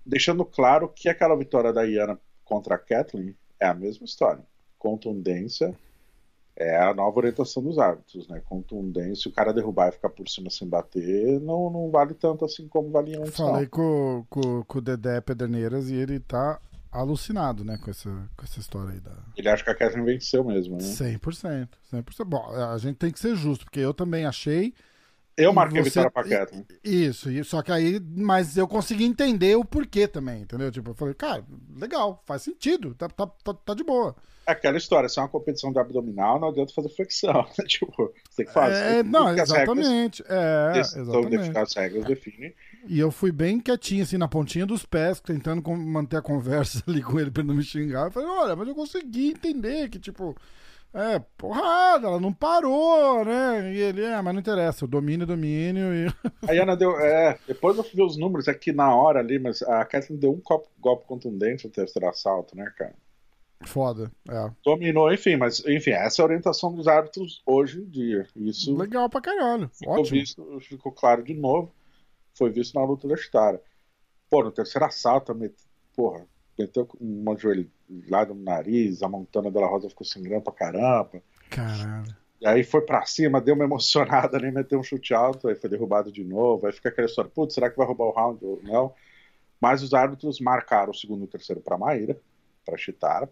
deixando 0.06 0.45
claro 0.45 0.88
que 0.88 1.10
aquela 1.10 1.36
vitória 1.36 1.74
da 1.74 1.82
Iana 1.82 2.19
contra 2.45 2.76
a 2.76 2.78
Kathleen 2.78 3.36
é 3.60 3.65
a 3.65 3.74
mesma 3.74 4.06
história. 4.06 4.43
Contundência 4.78 5.76
é 6.56 6.78
a 6.78 6.93
nova 6.93 7.17
orientação 7.17 7.63
dos 7.63 7.80
árbitros, 7.80 8.28
né? 8.28 8.43
Contundência, 8.45 9.28
o 9.28 9.34
cara 9.34 9.52
derrubar 9.52 9.89
e 9.89 9.93
ficar 9.93 10.10
por 10.10 10.30
cima 10.30 10.52
sem 10.52 10.69
bater, 10.69 11.39
não, 11.39 11.71
não 11.71 11.89
vale 11.89 12.13
tanto 12.13 12.45
assim 12.45 12.67
como 12.67 12.91
valia 12.91 13.17
antes. 13.17 13.38
Falei 13.38 13.65
com, 13.65 14.24
com, 14.30 14.63
com 14.63 14.78
o 14.78 14.82
Dedé 14.82 15.19
Pederneiras 15.19 15.89
e 15.89 15.95
ele 15.95 16.19
tá 16.19 16.62
alucinado, 16.91 17.65
né, 17.65 17.80
com 17.84 17.89
essa, 17.89 18.12
com 18.38 18.45
essa 18.45 18.60
história 18.60 18.91
aí 18.91 19.00
da. 19.00 19.17
Ele 19.36 19.50
acha 19.50 19.63
que 19.63 19.71
a 19.71 19.76
Catherine 19.76 20.06
venceu 20.06 20.43
mesmo, 20.43 20.78
né? 20.78 20.84
100%. 20.84 21.69
100%. 21.91 22.24
Bom, 22.24 22.45
a 22.52 22.78
gente 22.78 22.97
tem 22.97 23.12
que 23.12 23.19
ser 23.19 23.36
justo, 23.36 23.65
porque 23.65 23.80
eu 23.80 23.95
também 23.95 24.28
achei. 24.28 24.76
Eu 25.38 25.54
marquei 25.54 25.82
você... 25.82 25.89
vitória 25.89 26.12
pra 26.12 26.24
Catherine. 26.24 26.65
Isso, 26.84 27.30
só 27.44 27.62
que 27.62 27.72
aí. 27.72 28.00
Mas 28.00 28.58
eu 28.58 28.67
consegui 28.67 29.06
entender 29.06 29.56
o 29.56 29.65
porquê 29.65 30.08
também, 30.08 30.41
entendeu? 30.41 30.72
Tipo, 30.72 30.91
eu 30.91 30.96
falei, 30.96 31.13
cara, 31.13 31.44
legal, 31.76 32.22
faz 32.26 32.41
sentido, 32.41 32.94
tá, 32.96 33.08
tá, 33.08 33.28
tá, 33.28 33.54
tá 33.54 33.74
de 33.74 33.84
boa. 33.84 34.15
É 34.46 34.54
aquela 34.54 34.78
história, 34.78 35.08
se 35.08 35.20
é 35.20 35.22
uma 35.22 35.30
competição 35.30 35.72
de 35.72 35.80
abdominal, 35.80 36.39
não 36.39 36.50
adianta 36.50 36.74
fazer 36.74 36.89
flexão. 36.89 37.46
Né? 37.58 37.65
tipo, 37.65 37.91
você 37.96 38.38
tem 38.38 38.46
que 38.46 38.54
fazer. 38.54 38.76
É, 38.76 39.04
não, 39.04 39.34
exatamente. 39.34 40.24
Regras, 40.24 40.96
é, 40.96 41.00
exatamente. 41.00 41.50
Então, 41.50 41.62
as 41.62 41.74
regras 41.74 42.06
definem. 42.06 42.54
E 42.88 43.00
eu 43.00 43.12
fui 43.12 43.32
bem 43.32 43.60
quietinho, 43.60 44.04
assim, 44.04 44.17
na 44.17 44.28
pontinha 44.28 44.65
dos 44.65 44.86
pés, 44.86 45.20
tentando 45.20 45.62
manter 45.72 46.17
a 46.17 46.22
conversa 46.22 46.82
ali 46.88 47.02
com 47.02 47.20
ele 47.20 47.30
pra 47.30 47.44
não 47.44 47.54
me 47.54 47.63
xingar. 47.63 48.08
Eu 48.08 48.12
falei, 48.12 48.30
olha, 48.30 48.56
mas 48.56 48.67
eu 48.67 48.74
consegui 48.74 49.30
entender 49.30 49.89
que, 49.89 50.00
tipo, 50.00 50.36
é, 50.94 51.20
porrada, 51.38 52.08
ela 52.08 52.20
não 52.20 52.34
parou, 52.34 53.24
né? 53.24 53.74
E 53.74 53.80
ele, 53.80 54.04
é, 54.04 54.22
mas 54.22 54.34
não 54.34 54.42
interessa, 54.42 54.84
o 54.84 54.88
domínio 54.88 55.24
é 55.24 55.28
domínio. 55.28 55.94
E... 55.94 56.08
A 56.50 56.62
Ana 56.62 56.76
deu, 56.76 57.00
é, 57.00 57.40
depois 57.48 57.78
eu 57.78 57.84
fui 57.84 57.96
ver 57.96 58.04
os 58.04 58.18
números 58.18 58.50
aqui 58.50 58.74
na 58.74 58.94
hora 58.94 59.20
ali, 59.20 59.40
mas 59.40 59.62
a 59.62 59.86
Kathleen 59.86 60.20
deu 60.20 60.32
um 60.34 60.42
golpe, 60.44 60.68
golpe 60.80 61.06
contundente 61.06 61.66
no 61.66 61.72
terceiro 61.72 62.10
assalto, 62.10 62.58
né, 62.58 62.72
cara? 62.78 62.94
Foda, 63.64 64.12
é. 64.28 64.52
Dominou, 64.66 65.14
enfim, 65.14 65.38
mas 65.38 65.64
enfim, 65.66 65.92
essa 65.92 66.22
é 66.22 66.24
a 66.24 66.26
orientação 66.26 66.74
dos 66.74 66.88
árbitros 66.88 67.42
hoje 67.46 67.80
em 67.80 67.86
dia. 67.86 68.28
Isso 68.36 68.76
Legal 68.76 69.10
pra 69.10 69.22
caralho. 69.22 69.70
Ficou, 69.70 70.00
Ótimo. 70.00 70.20
Visto, 70.20 70.60
ficou 70.62 70.92
claro 70.92 71.24
de 71.24 71.34
novo. 71.34 71.72
Foi 72.34 72.50
visto 72.50 72.74
na 72.74 72.84
luta 72.84 73.08
da 73.08 73.16
Stara. 73.16 73.62
Pô, 74.30 74.44
no 74.44 74.52
terceiro 74.52 74.86
assalto, 74.86 75.36
met... 75.36 75.54
porra, 75.96 76.26
meteu 76.58 76.88
uma 77.00 77.38
joelhada 77.38 77.70
no 78.34 78.44
nariz, 78.44 79.04
a 79.04 79.10
Montana 79.10 79.52
Della 79.52 79.68
Rosa 79.68 79.90
ficou 79.90 80.06
sangrando 80.06 80.44
pra 80.44 80.54
caramba. 80.54 81.22
Caralho. 81.50 82.16
E 82.40 82.48
aí 82.48 82.64
foi 82.64 82.82
pra 82.82 83.06
cima, 83.06 83.40
deu 83.40 83.54
uma 83.54 83.66
emocionada 83.66 84.36
ali, 84.36 84.50
meteu 84.52 84.80
um 84.80 84.84
chute 84.84 85.14
alto, 85.14 85.48
aí 85.48 85.56
foi 85.56 85.70
derrubado 85.70 86.12
de 86.12 86.24
novo. 86.24 86.66
Aí 86.66 86.74
fica 86.74 86.90
aquela 86.90 87.08
história, 87.08 87.30
putz, 87.30 87.54
será 87.54 87.70
que 87.70 87.78
vai 87.78 87.86
roubar 87.86 88.06
o 88.06 88.12
round 88.12 88.44
ou 88.44 88.60
não? 88.64 88.94
Mas 89.60 89.84
os 89.84 89.94
árbitros 89.94 90.40
marcaram 90.40 90.90
o 90.90 90.96
segundo 90.96 91.22
e 91.22 91.26
o 91.26 91.28
terceiro 91.28 91.62
pra 91.62 91.78
Maíra, 91.78 92.18
pra 92.66 92.78
Chitara. 92.78 93.30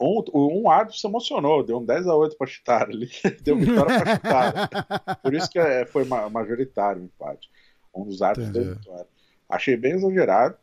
Um, 0.00 0.24
um 0.34 0.70
árbitro 0.70 0.98
se 0.98 1.06
emocionou, 1.06 1.62
deu 1.62 1.78
um 1.78 1.84
10 1.84 2.06
a 2.08 2.16
8 2.16 2.36
para 2.36 2.46
Chitara 2.46 2.90
ali, 2.90 3.10
deu 3.44 3.56
vitória 3.56 4.00
para 4.00 4.14
Chitara. 4.14 5.16
Por 5.22 5.34
isso 5.34 5.50
que 5.50 5.58
é, 5.58 5.84
foi 5.84 6.04
majoritário 6.04 7.02
o 7.02 7.04
empate. 7.04 7.50
Um 7.94 8.04
dos 8.04 8.22
árbitros 8.22 8.50
deu 8.50 8.74
vitória. 8.74 9.06
Achei 9.48 9.76
bem 9.76 9.92
exagerado. 9.92 10.56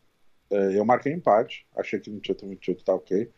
É, 0.52 0.78
eu 0.78 0.84
marquei 0.84 1.12
empate, 1.12 1.66
achei 1.76 1.98
que 1.98 2.10
no 2.10 2.20
título 2.20 2.50
28 2.50 2.84
tá 2.84 2.94
ok. 2.94 3.30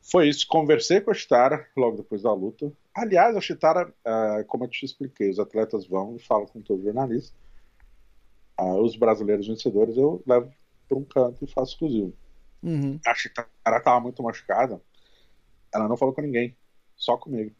Foi 0.00 0.28
isso, 0.28 0.46
conversei 0.48 1.00
com 1.00 1.10
a 1.10 1.14
Chitara 1.14 1.66
logo 1.76 1.98
depois 1.98 2.22
da 2.22 2.32
luta. 2.32 2.72
Aliás, 2.94 3.36
a 3.36 3.40
Chitara, 3.40 3.92
é, 4.04 4.44
como 4.44 4.64
eu 4.64 4.68
te 4.68 4.84
expliquei, 4.84 5.30
os 5.30 5.38
atletas 5.38 5.86
vão 5.86 6.16
e 6.16 6.18
falam 6.18 6.46
com 6.46 6.60
todo 6.60 6.82
jornalista. 6.82 7.36
Ah, 8.56 8.74
os 8.74 8.96
brasileiros 8.96 9.46
vencedores 9.46 9.96
eu 9.96 10.22
levo 10.26 10.52
para 10.88 10.98
um 10.98 11.04
canto 11.04 11.44
e 11.44 11.52
faço 11.52 11.72
exclusivo. 11.72 12.12
Uhum. 12.62 12.98
A 13.06 13.14
Chitara 13.14 13.48
estava 13.76 14.00
muito 14.00 14.22
machucada 14.22 14.80
ela 15.72 15.88
não 15.88 15.96
falou 15.96 16.14
com 16.14 16.22
ninguém, 16.22 16.56
só 16.96 17.16
comigo. 17.16 17.54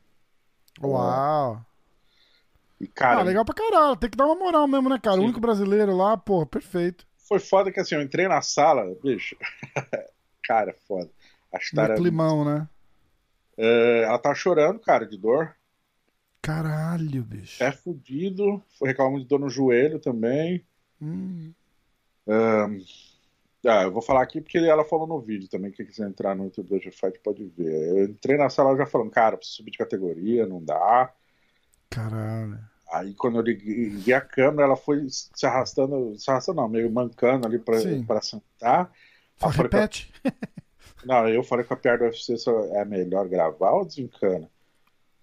Uau! 0.83 1.61
E, 2.81 2.87
cara, 2.87 3.21
ah, 3.21 3.25
legal 3.25 3.45
pra 3.45 3.55
caralho, 3.55 3.97
tem 3.97 4.09
que 4.09 4.17
dar 4.17 4.27
uma 4.27 4.37
moral 4.37 4.69
mesmo, 4.69 4.89
né, 4.89 4.99
cara? 5.03 5.17
Sim. 5.17 5.23
O 5.23 5.25
único 5.25 5.41
brasileiro 5.41 5.97
lá, 5.97 6.17
pô, 6.17 6.47
perfeito. 6.47 7.07
Foi 7.29 7.39
foda 7.39 7.71
que 7.71 7.79
assim, 7.79 7.95
eu 7.95 8.01
entrei 8.01 8.27
na 8.27 8.41
sala, 8.41 8.97
bicho. 9.03 9.37
cara, 10.43 10.75
foda. 10.87 11.11
A 11.53 11.61
Chitara. 11.61 11.95
climão, 11.95 12.45
né? 12.45 12.67
É, 13.57 14.05
ela 14.05 14.19
tá 14.19 14.35
chorando, 14.35 14.81
cara, 14.81 15.07
de 15.07 15.19
dor. 15.19 15.55
Caralho, 16.41 17.23
bicho. 17.23 17.63
É 17.63 17.71
fudido. 17.71 18.63
Foi 18.79 18.89
reclamando 18.89 19.21
de 19.21 19.29
dor 19.29 19.41
no 19.41 19.51
joelho 19.51 19.99
também. 19.99 20.65
Hum. 21.03 21.53
Um, 22.27 22.85
ah, 23.67 23.83
eu 23.83 23.93
vou 23.93 24.01
falar 24.01 24.23
aqui 24.23 24.41
porque 24.41 24.57
ela 24.59 24.85
falou 24.85 25.07
no 25.07 25.21
vídeo 25.21 25.49
também. 25.49 25.71
Quem 25.71 25.85
quiser 25.85 26.09
entrar 26.09 26.35
no 26.35 26.45
YouTube 26.45 26.79
do 26.79 26.93
Fight 26.93 27.19
pode 27.19 27.45
ver. 27.45 27.89
Eu 27.91 28.05
entrei 28.05 28.39
na 28.39 28.49
sala 28.49 28.77
já 28.77 28.87
falando, 28.87 29.11
cara, 29.11 29.37
preciso 29.37 29.59
subir 29.59 29.73
de 29.73 29.79
categoria, 29.79 30.47
não 30.47 30.65
dá. 30.65 31.13
Caralho. 31.91 32.59
Aí 32.91 33.15
quando 33.15 33.39
eu 33.39 33.43
liguei 33.43 34.15
a 34.15 34.21
câmera, 34.21 34.65
ela 34.65 34.77
foi 34.77 35.07
se 35.09 35.47
arrastando, 35.47 36.19
se 36.19 36.31
arrastando 36.31 36.61
não, 36.61 36.69
meio 36.69 36.91
mancando 36.91 37.47
ali 37.47 37.59
pra, 37.59 37.77
pra 38.07 38.23
sentar. 38.23 38.91
Só 39.37 39.49
repete. 39.49 40.13
A... 40.25 40.33
Não, 41.05 41.29
eu 41.29 41.45
falei 41.45 41.65
com 41.65 41.75
a 41.75 41.77
Pierre 41.77 41.99
do 41.99 42.05
UFC 42.05 42.35
é 42.73 42.85
melhor 42.85 43.29
gravar 43.29 43.71
ou 43.71 43.85
desencana. 43.85 44.51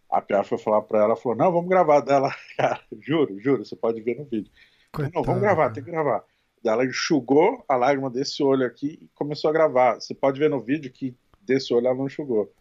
A 0.09 0.21
Pierre 0.21 0.45
foi 0.45 0.57
falar 0.57 0.81
pra 0.83 0.99
ela, 0.99 1.15
falou, 1.15 1.37
não, 1.37 1.51
vamos 1.51 1.69
gravar 1.69 1.99
dela. 1.99 2.33
Cara, 2.57 2.79
juro, 3.01 3.37
juro, 3.39 3.65
você 3.65 3.75
pode 3.75 4.01
ver 4.01 4.17
no 4.17 4.23
vídeo. 4.23 4.51
Coitado, 4.91 5.15
não, 5.15 5.23
vamos 5.23 5.41
gravar, 5.41 5.71
tem 5.71 5.83
que 5.83 5.91
gravar. 5.91 6.23
Ela 6.63 6.85
enxugou 6.85 7.63
a 7.67 7.75
lágrima 7.75 8.09
desse 8.09 8.41
olho 8.41 8.65
aqui 8.65 8.97
e 9.01 9.07
começou 9.13 9.49
a 9.49 9.53
gravar. 9.53 9.95
Você 9.95 10.15
pode 10.15 10.39
ver 10.39 10.49
no 10.49 10.61
vídeo 10.61 10.91
que 10.91 11.15
desse 11.41 11.73
olho 11.73 11.87
ela 11.87 11.95
não 11.95 12.07
enxugou. 12.07 12.51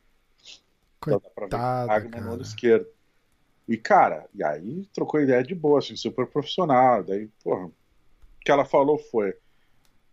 Coitada, 1.00 1.24
então 1.26 1.48
dá 1.48 1.48
pra 1.48 1.58
ver 1.58 1.64
a 1.64 1.84
lágrima 1.84 2.20
no 2.20 2.32
olho 2.32 2.42
esquerdo. 2.42 2.86
E, 3.66 3.76
cara, 3.76 4.28
e 4.34 4.44
aí 4.44 4.86
trocou 4.92 5.20
ideia 5.20 5.42
de 5.42 5.54
boa, 5.54 5.78
assim, 5.78 5.96
super 5.96 6.26
profissional. 6.26 7.02
Daí, 7.02 7.28
porra, 7.42 7.66
o 7.66 7.72
que 8.40 8.50
ela 8.50 8.64
falou 8.64 8.98
foi: 8.98 9.34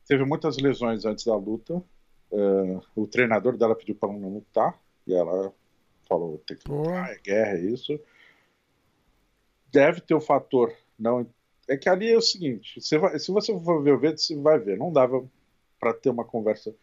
teve 0.08 0.24
muitas 0.24 0.58
lesões 0.58 1.06
antes 1.06 1.26
da 1.26 1.36
luta. 1.36 1.84
Uh, 2.32 2.82
o 2.96 3.06
treinador 3.06 3.58
dela 3.58 3.76
pediu 3.76 3.96
para 3.96 4.14
não 4.14 4.36
lutar. 4.36 4.80
E 5.06 5.14
ela 5.14 5.54
falou: 6.08 6.38
tem 6.48 6.56
que 6.56 6.70
lutar, 6.70 7.12
é 7.12 7.20
guerra, 7.20 7.58
é 7.58 7.62
isso. 7.62 8.00
Deve 9.72 10.02
ter 10.02 10.14
o 10.14 10.22
fator 10.22 10.74
não 11.02 11.26
é 11.68 11.78
que 11.78 11.90
ali 11.90 12.12
é 12.12 12.18
o 12.18 12.22
seguinte: 12.22 12.80
você 12.80 12.98
vai, 12.98 13.18
se 13.18 13.32
você 13.32 13.58
for 13.60 13.82
ver 13.82 13.94
o 13.94 14.00
vídeo, 14.00 14.18
você 14.18 14.36
vai 14.36 14.60
ver. 14.60 14.78
Não 14.78 14.94
dava 14.94 15.26
para 15.80 15.94
ter 15.94 16.10
uma 16.10 16.24
conversa. 16.24 16.76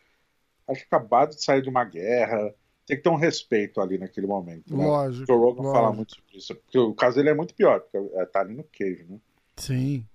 Acho 0.66 0.80
que 0.80 0.86
acabado 0.86 1.30
de 1.30 1.42
sair 1.42 1.62
de 1.62 1.68
uma 1.68 1.84
guerra. 1.84 2.54
Tem 2.88 2.96
que 2.96 3.02
ter 3.02 3.10
um 3.10 3.16
respeito 3.16 3.82
ali 3.82 3.98
naquele 3.98 4.26
momento. 4.26 4.74
Né? 4.74 4.82
Lógico. 4.82 5.30
O 5.30 5.36
Rogan 5.36 5.62
lógico. 5.62 5.72
fala 5.74 5.92
muito 5.92 6.14
sobre 6.14 6.38
isso. 6.38 6.54
Porque 6.54 6.78
o 6.78 6.94
caso 6.94 7.16
dele 7.16 7.28
é 7.28 7.34
muito 7.34 7.54
pior, 7.54 7.80
porque 7.80 7.98
é, 8.16 8.24
tá 8.24 8.40
ali 8.40 8.54
no 8.54 8.64
queijo, 8.64 9.04
né? 9.06 9.20
Sim. 9.56 10.06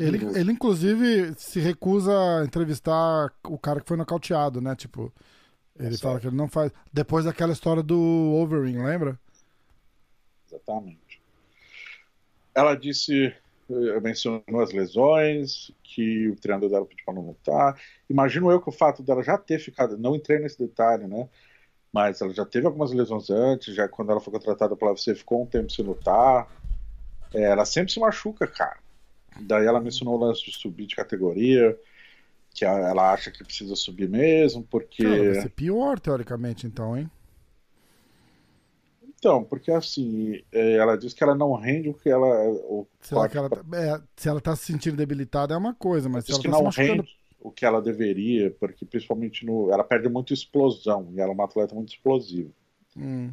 Ele, 0.00 0.38
ele, 0.38 0.52
inclusive, 0.52 1.34
se 1.36 1.58
recusa 1.58 2.12
a 2.12 2.44
entrevistar 2.44 3.32
o 3.44 3.58
cara 3.58 3.80
que 3.80 3.88
foi 3.88 3.96
nocauteado, 3.96 4.60
né? 4.60 4.76
Tipo, 4.76 5.12
ele 5.76 5.94
é 5.96 5.98
fala 5.98 6.20
que 6.20 6.28
ele 6.28 6.36
não 6.36 6.48
faz. 6.48 6.70
Depois 6.92 7.24
daquela 7.24 7.52
história 7.52 7.82
do 7.82 7.98
Overeem, 7.98 8.84
lembra? 8.84 9.18
Exatamente. 10.46 11.20
Ela 12.54 12.76
disse 12.76 13.34
eh, 13.70 14.00
mencionou 14.00 14.60
as 14.62 14.72
lesões, 14.72 15.70
que 15.82 16.28
o 16.28 16.36
treinador 16.36 16.70
dela 16.70 16.86
pediu 16.86 17.04
para 17.04 17.14
não 17.14 17.26
lutar. 17.26 17.80
Imagino 18.08 18.50
eu 18.50 18.60
que 18.60 18.68
o 18.68 18.72
fato 18.72 19.02
dela 19.02 19.22
já 19.22 19.36
ter 19.36 19.58
ficado, 19.58 19.98
não 19.98 20.16
entrei 20.16 20.38
nesse 20.38 20.58
detalhe, 20.58 21.06
né? 21.06 21.28
Mas 21.92 22.20
ela 22.20 22.32
já 22.32 22.44
teve 22.44 22.66
algumas 22.66 22.92
lesões 22.92 23.30
antes, 23.30 23.74
já 23.74 23.88
quando 23.88 24.10
ela 24.10 24.20
foi 24.20 24.32
contratada 24.32 24.76
pela 24.76 24.92
UFC 24.92 25.14
ficou 25.14 25.42
um 25.42 25.46
tempo 25.46 25.72
sem 25.72 25.84
lutar. 25.84 26.48
É, 27.32 27.42
ela 27.42 27.64
sempre 27.64 27.92
se 27.92 28.00
machuca, 28.00 28.46
cara. 28.46 28.78
Daí 29.40 29.66
ela 29.66 29.80
mencionou 29.80 30.16
o 30.16 30.18
lance 30.18 30.44
de 30.44 30.52
subir 30.52 30.86
de 30.86 30.96
categoria, 30.96 31.78
que 32.54 32.64
ela 32.64 33.12
acha 33.12 33.30
que 33.30 33.44
precisa 33.44 33.74
subir 33.76 34.08
mesmo, 34.08 34.62
porque. 34.62 35.02
Cara, 35.02 35.32
vai 35.32 35.42
ser 35.42 35.50
pior, 35.50 35.98
teoricamente, 35.98 36.66
então, 36.66 36.96
hein? 36.96 37.10
Então, 39.18 39.42
porque 39.42 39.72
assim, 39.72 40.40
é, 40.52 40.74
ela 40.76 40.96
diz 40.96 41.12
que 41.12 41.24
ela 41.24 41.34
não 41.34 41.52
rende 41.54 41.88
o 41.88 41.94
que 41.94 42.08
ela. 42.08 42.28
O 42.48 42.86
se, 43.00 43.14
ela, 43.14 43.26
ela 43.32 43.50
tá, 43.50 43.64
é, 43.72 44.00
se 44.16 44.28
ela 44.28 44.40
tá 44.40 44.54
se 44.54 44.66
sentindo 44.66 44.96
debilitada 44.96 45.54
é 45.54 45.56
uma 45.56 45.74
coisa, 45.74 46.08
mas 46.08 46.24
se 46.24 46.32
ela 46.32 46.40
que 46.40 46.48
tá 46.48 46.56
não 46.56 46.68
rende 46.68 47.18
o 47.40 47.50
que 47.50 47.64
ela 47.64 47.80
deveria, 47.80 48.50
porque 48.50 48.84
principalmente 48.84 49.46
no. 49.46 49.70
Ela 49.70 49.84
perde 49.84 50.08
muito 50.08 50.32
explosão, 50.32 51.08
e 51.12 51.20
ela 51.20 51.30
é 51.30 51.34
uma 51.34 51.44
atleta 51.44 51.74
muito 51.74 51.90
explosiva. 51.90 52.50
Hum. 52.96 53.32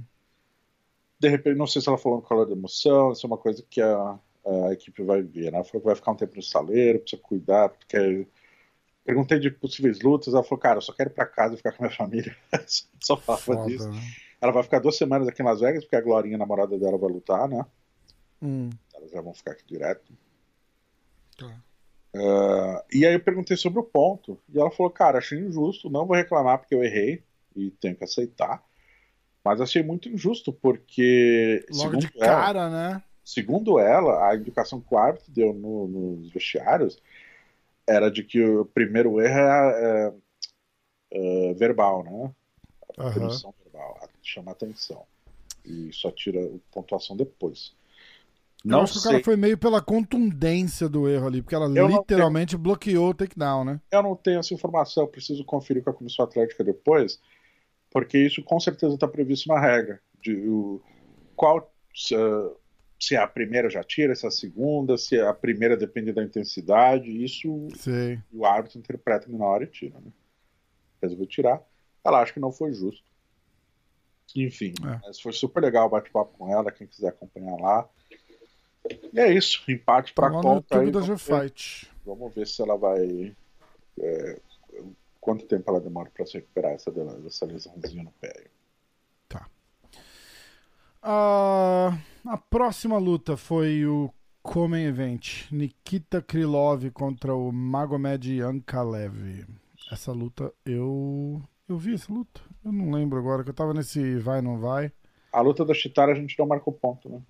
De 1.20 1.30
repente, 1.30 1.58
não 1.58 1.68
sei 1.68 1.82
se 1.82 1.90
ela 1.90 1.98
falou 1.98 2.20
no 2.20 2.28
calor 2.28 2.46
da 2.46 2.54
emoção, 2.54 3.12
isso 3.12 3.26
é 3.26 3.28
uma 3.28 3.38
coisa 3.38 3.64
que 3.70 3.82
a, 3.82 4.20
a 4.46 4.74
equipe 4.74 5.02
vai 5.04 5.22
ver, 5.22 5.52
né? 5.52 5.58
Ela 5.58 5.64
falou 5.64 5.82
que 5.82 5.88
vai 5.88 5.96
ficar 5.96 6.12
um 6.12 6.16
tempo 6.16 6.36
no 6.36 6.44
saleiro, 6.44 7.00
precisa 7.00 7.22
cuidar, 7.22 7.70
porque. 7.70 8.28
Perguntei 9.04 9.38
de 9.38 9.52
possíveis 9.52 10.02
lutas, 10.02 10.34
ela 10.34 10.44
falou, 10.44 10.60
cara, 10.60 10.78
eu 10.78 10.82
só 10.82 10.92
quero 10.92 11.12
ir 11.12 11.14
pra 11.14 11.28
casa 11.28 11.54
e 11.54 11.58
ficar 11.58 11.74
com 11.74 11.84
a 11.84 11.88
minha 11.88 11.96
família. 11.96 12.36
só 13.00 13.16
falava 13.16 13.68
disso. 13.68 13.88
Né? 13.88 14.02
Ela 14.42 14.52
vai 14.52 14.64
ficar 14.64 14.80
duas 14.80 14.98
semanas 14.98 15.28
aqui 15.28 15.44
em 15.44 15.46
Las 15.46 15.60
Vegas, 15.60 15.84
porque 15.84 15.96
a 15.96 16.02
Glorinha, 16.02 16.38
a 16.38 16.40
namorada 16.40 16.76
dela, 16.76 16.98
vai 16.98 17.12
lutar, 17.12 17.48
né? 17.48 17.64
Hum. 18.42 18.72
Elas 18.96 19.12
já 19.12 19.22
vão 19.22 19.32
ficar 19.32 19.52
aqui 19.52 19.64
direto. 19.64 20.12
Tá. 21.38 21.56
Uh, 22.16 22.82
e 22.94 23.06
aí 23.06 23.14
eu 23.14 23.20
perguntei 23.20 23.58
sobre 23.58 23.80
o 23.80 23.84
ponto. 23.84 24.40
E 24.54 24.58
ela 24.60 24.72
falou, 24.72 24.90
cara, 24.90 25.18
achei 25.18 25.38
injusto, 25.38 25.90
não 25.90 26.06
vou 26.06 26.16
reclamar 26.16 26.60
porque 26.60 26.74
eu 26.74 26.84
errei 26.84 27.22
e 27.56 27.72
tenho 27.72 27.96
que 27.96 28.04
aceitar. 28.04 28.64
Mas 29.44 29.60
achei 29.60 29.84
muito 29.84 30.10
injusto, 30.10 30.54
porque. 30.54 31.66
Logo 31.72 31.98
de 31.98 32.12
cara, 32.12 32.60
ela, 32.60 32.70
né? 32.70 33.04
Segundo 33.24 33.80
ela, 33.80 34.30
a 34.30 34.36
indicação 34.36 34.80
que 34.80 34.94
o 34.94 34.98
árbitro 34.98 35.32
deu 35.32 35.54
no, 35.54 35.88
nos 35.88 36.32
vestiários 36.32 36.98
era 37.88 38.10
de 38.10 38.24
que 38.24 38.44
o 38.44 38.66
primeiro 38.66 39.20
erro 39.20 39.40
é, 39.40 40.14
é, 41.12 41.50
é 41.50 41.54
verbal, 41.54 42.04
né? 42.04 42.32
A 42.98 43.08
uhum 43.08 43.30
chama 44.26 44.52
atenção. 44.52 45.06
E 45.64 45.92
só 45.94 46.12
tira 46.12 46.44
a 46.44 46.50
pontuação 46.72 47.16
depois. 47.16 47.74
Não 48.66 48.80
eu 48.80 48.84
acho 48.84 48.94
que 48.94 49.00
o 49.00 49.04
cara 49.04 49.24
foi 49.24 49.36
meio 49.36 49.58
pela 49.60 49.80
contundência 49.80 50.90
do 50.90 51.08
erro 51.08 51.28
ali, 51.28 51.42
porque 51.44 51.54
ela 51.54 51.70
eu 51.70 51.88
literalmente 51.88 52.58
bloqueou 52.58 53.10
o 53.10 53.14
takedown, 53.14 53.64
né? 53.64 53.80
Eu 53.92 54.02
não 54.02 54.16
tenho 54.16 54.40
essa 54.40 54.56
informação, 54.56 55.06
preciso 55.06 55.46
conferir 55.46 55.84
com 55.84 55.92
a 55.92 55.94
Comissão 55.94 56.26
Atlética 56.26 56.64
depois, 56.64 57.22
porque 57.92 58.18
isso 58.18 58.44
com 58.44 58.60
certeza 58.60 58.96
está 58.96 59.08
previsto 59.08 59.48
na 59.50 59.60
regra. 59.60 60.02
De, 60.20 60.36
o, 60.36 60.82
qual, 61.36 61.72
se, 61.94 62.16
se, 63.00 63.16
a 63.16 63.28
primeira 63.28 63.70
já 63.70 63.84
tira, 63.84 64.16
se 64.16 64.26
a 64.26 64.32
segunda, 64.32 64.98
se 64.98 65.20
a 65.20 65.32
primeira 65.32 65.78
depende 65.78 66.12
da 66.12 66.24
intensidade, 66.24 67.24
isso 67.24 67.68
Sim. 67.76 68.20
o 68.34 68.48
árbitro 68.48 68.80
interpreta 68.80 69.28
na 69.30 69.46
hora 69.46 69.66
e 69.66 69.68
tira. 69.68 70.00
Né? 70.00 70.12
Resolveu 71.04 71.28
tirar. 71.28 71.62
Ela 72.04 72.22
acha 72.22 72.34
que 72.34 72.40
não 72.40 72.52
foi 72.52 72.74
justo. 72.74 73.06
Enfim, 74.36 74.74
é. 74.84 75.00
mas 75.06 75.22
foi 75.22 75.32
super 75.32 75.62
legal 75.62 75.86
o 75.86 75.90
bate-papo 75.90 76.36
com 76.38 76.52
ela, 76.52 76.72
quem 76.72 76.88
quiser 76.88 77.10
acompanhar 77.10 77.58
lá. 77.58 77.88
E 79.14 79.20
é 79.20 79.32
isso, 79.32 79.64
empate 79.70 80.14
para 80.14 80.32
tá 80.32 80.42
conta 80.42 80.80
aí. 80.80 80.92
Vamos, 80.92 81.24
ver, 81.24 81.54
vamos 82.06 82.34
ver 82.34 82.48
se 82.48 82.62
ela 82.62 82.78
vai. 82.78 83.36
É, 84.00 84.40
quanto 85.20 85.46
tempo 85.46 85.70
ela 85.70 85.82
demora 85.82 86.10
para 86.14 86.26
se 86.26 86.34
recuperar 86.34 86.74
essa, 86.74 86.92
essa 87.26 87.46
lesãozinha 87.46 88.04
no 88.04 88.12
pé. 88.22 88.46
Tá. 89.28 89.48
Uh, 91.02 91.98
a 92.30 92.38
próxima 92.38 92.98
luta 92.98 93.36
foi 93.36 93.86
o 93.86 94.12
Comen 94.44 94.86
Event. 94.86 95.52
Nikita 95.52 96.22
Krylov 96.22 96.92
contra 96.92 97.34
o 97.34 97.52
Magomed 97.52 98.42
Ankalev. 98.42 99.46
Essa 99.92 100.12
luta 100.12 100.54
eu 100.66 101.42
eu 101.68 101.78
vi 101.78 101.96
essa 101.96 102.14
luta? 102.14 102.42
Eu 102.64 102.72
não 102.72 102.92
lembro 102.92 103.18
agora, 103.18 103.44
que 103.44 103.50
eu 103.50 103.54
tava 103.54 103.74
nesse 103.74 104.18
vai, 104.18 104.42
não 104.42 104.60
vai. 104.60 104.92
A 105.32 105.42
luta 105.42 105.66
da 105.66 105.74
Chitara 105.74 106.12
a 106.12 106.16
gente 106.16 106.38
não 106.38 106.46
marcou 106.46 106.72
ponto, 106.72 107.10
né? 107.10 107.22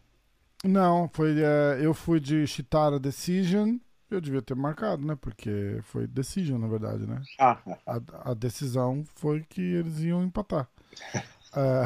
Não, 0.64 1.10
foi. 1.14 1.36
É, 1.40 1.80
eu 1.82 1.94
fui 1.94 2.20
de 2.20 2.46
Chitara 2.48 3.00
Decision. 3.00 3.78
Eu 4.10 4.22
devia 4.22 4.42
ter 4.42 4.56
marcado, 4.56 5.06
né? 5.06 5.18
Porque 5.20 5.80
foi 5.84 6.08
Decision, 6.08 6.60
na 6.60 6.68
verdade, 6.68 7.08
né? 7.08 7.22
Ah. 7.40 7.58
A, 7.86 8.32
a 8.32 8.34
decisão 8.34 9.04
foi 9.16 9.44
que 9.44 9.62
eles 9.62 10.00
iam 10.00 10.24
empatar. 10.24 10.70
é, 11.56 11.86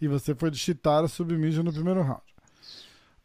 e 0.00 0.08
você 0.08 0.34
foi 0.34 0.50
de 0.50 0.58
Chitara 0.58 1.08
Submission 1.08 1.62
no 1.62 1.72
primeiro 1.72 2.02
round. 2.02 2.22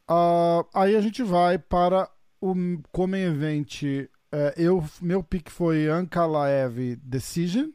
Uh, 0.09 0.65
aí 0.73 0.95
a 0.95 1.01
gente 1.01 1.21
vai 1.21 1.57
para 1.57 2.09
o 2.41 2.53
Come 2.91 3.19
Event. 3.19 3.83
É, 4.31 4.53
eu, 4.57 4.83
meu 5.01 5.23
pick 5.23 5.49
foi 5.49 5.87
Ankalaev 5.87 6.95
Decision. 7.03 7.69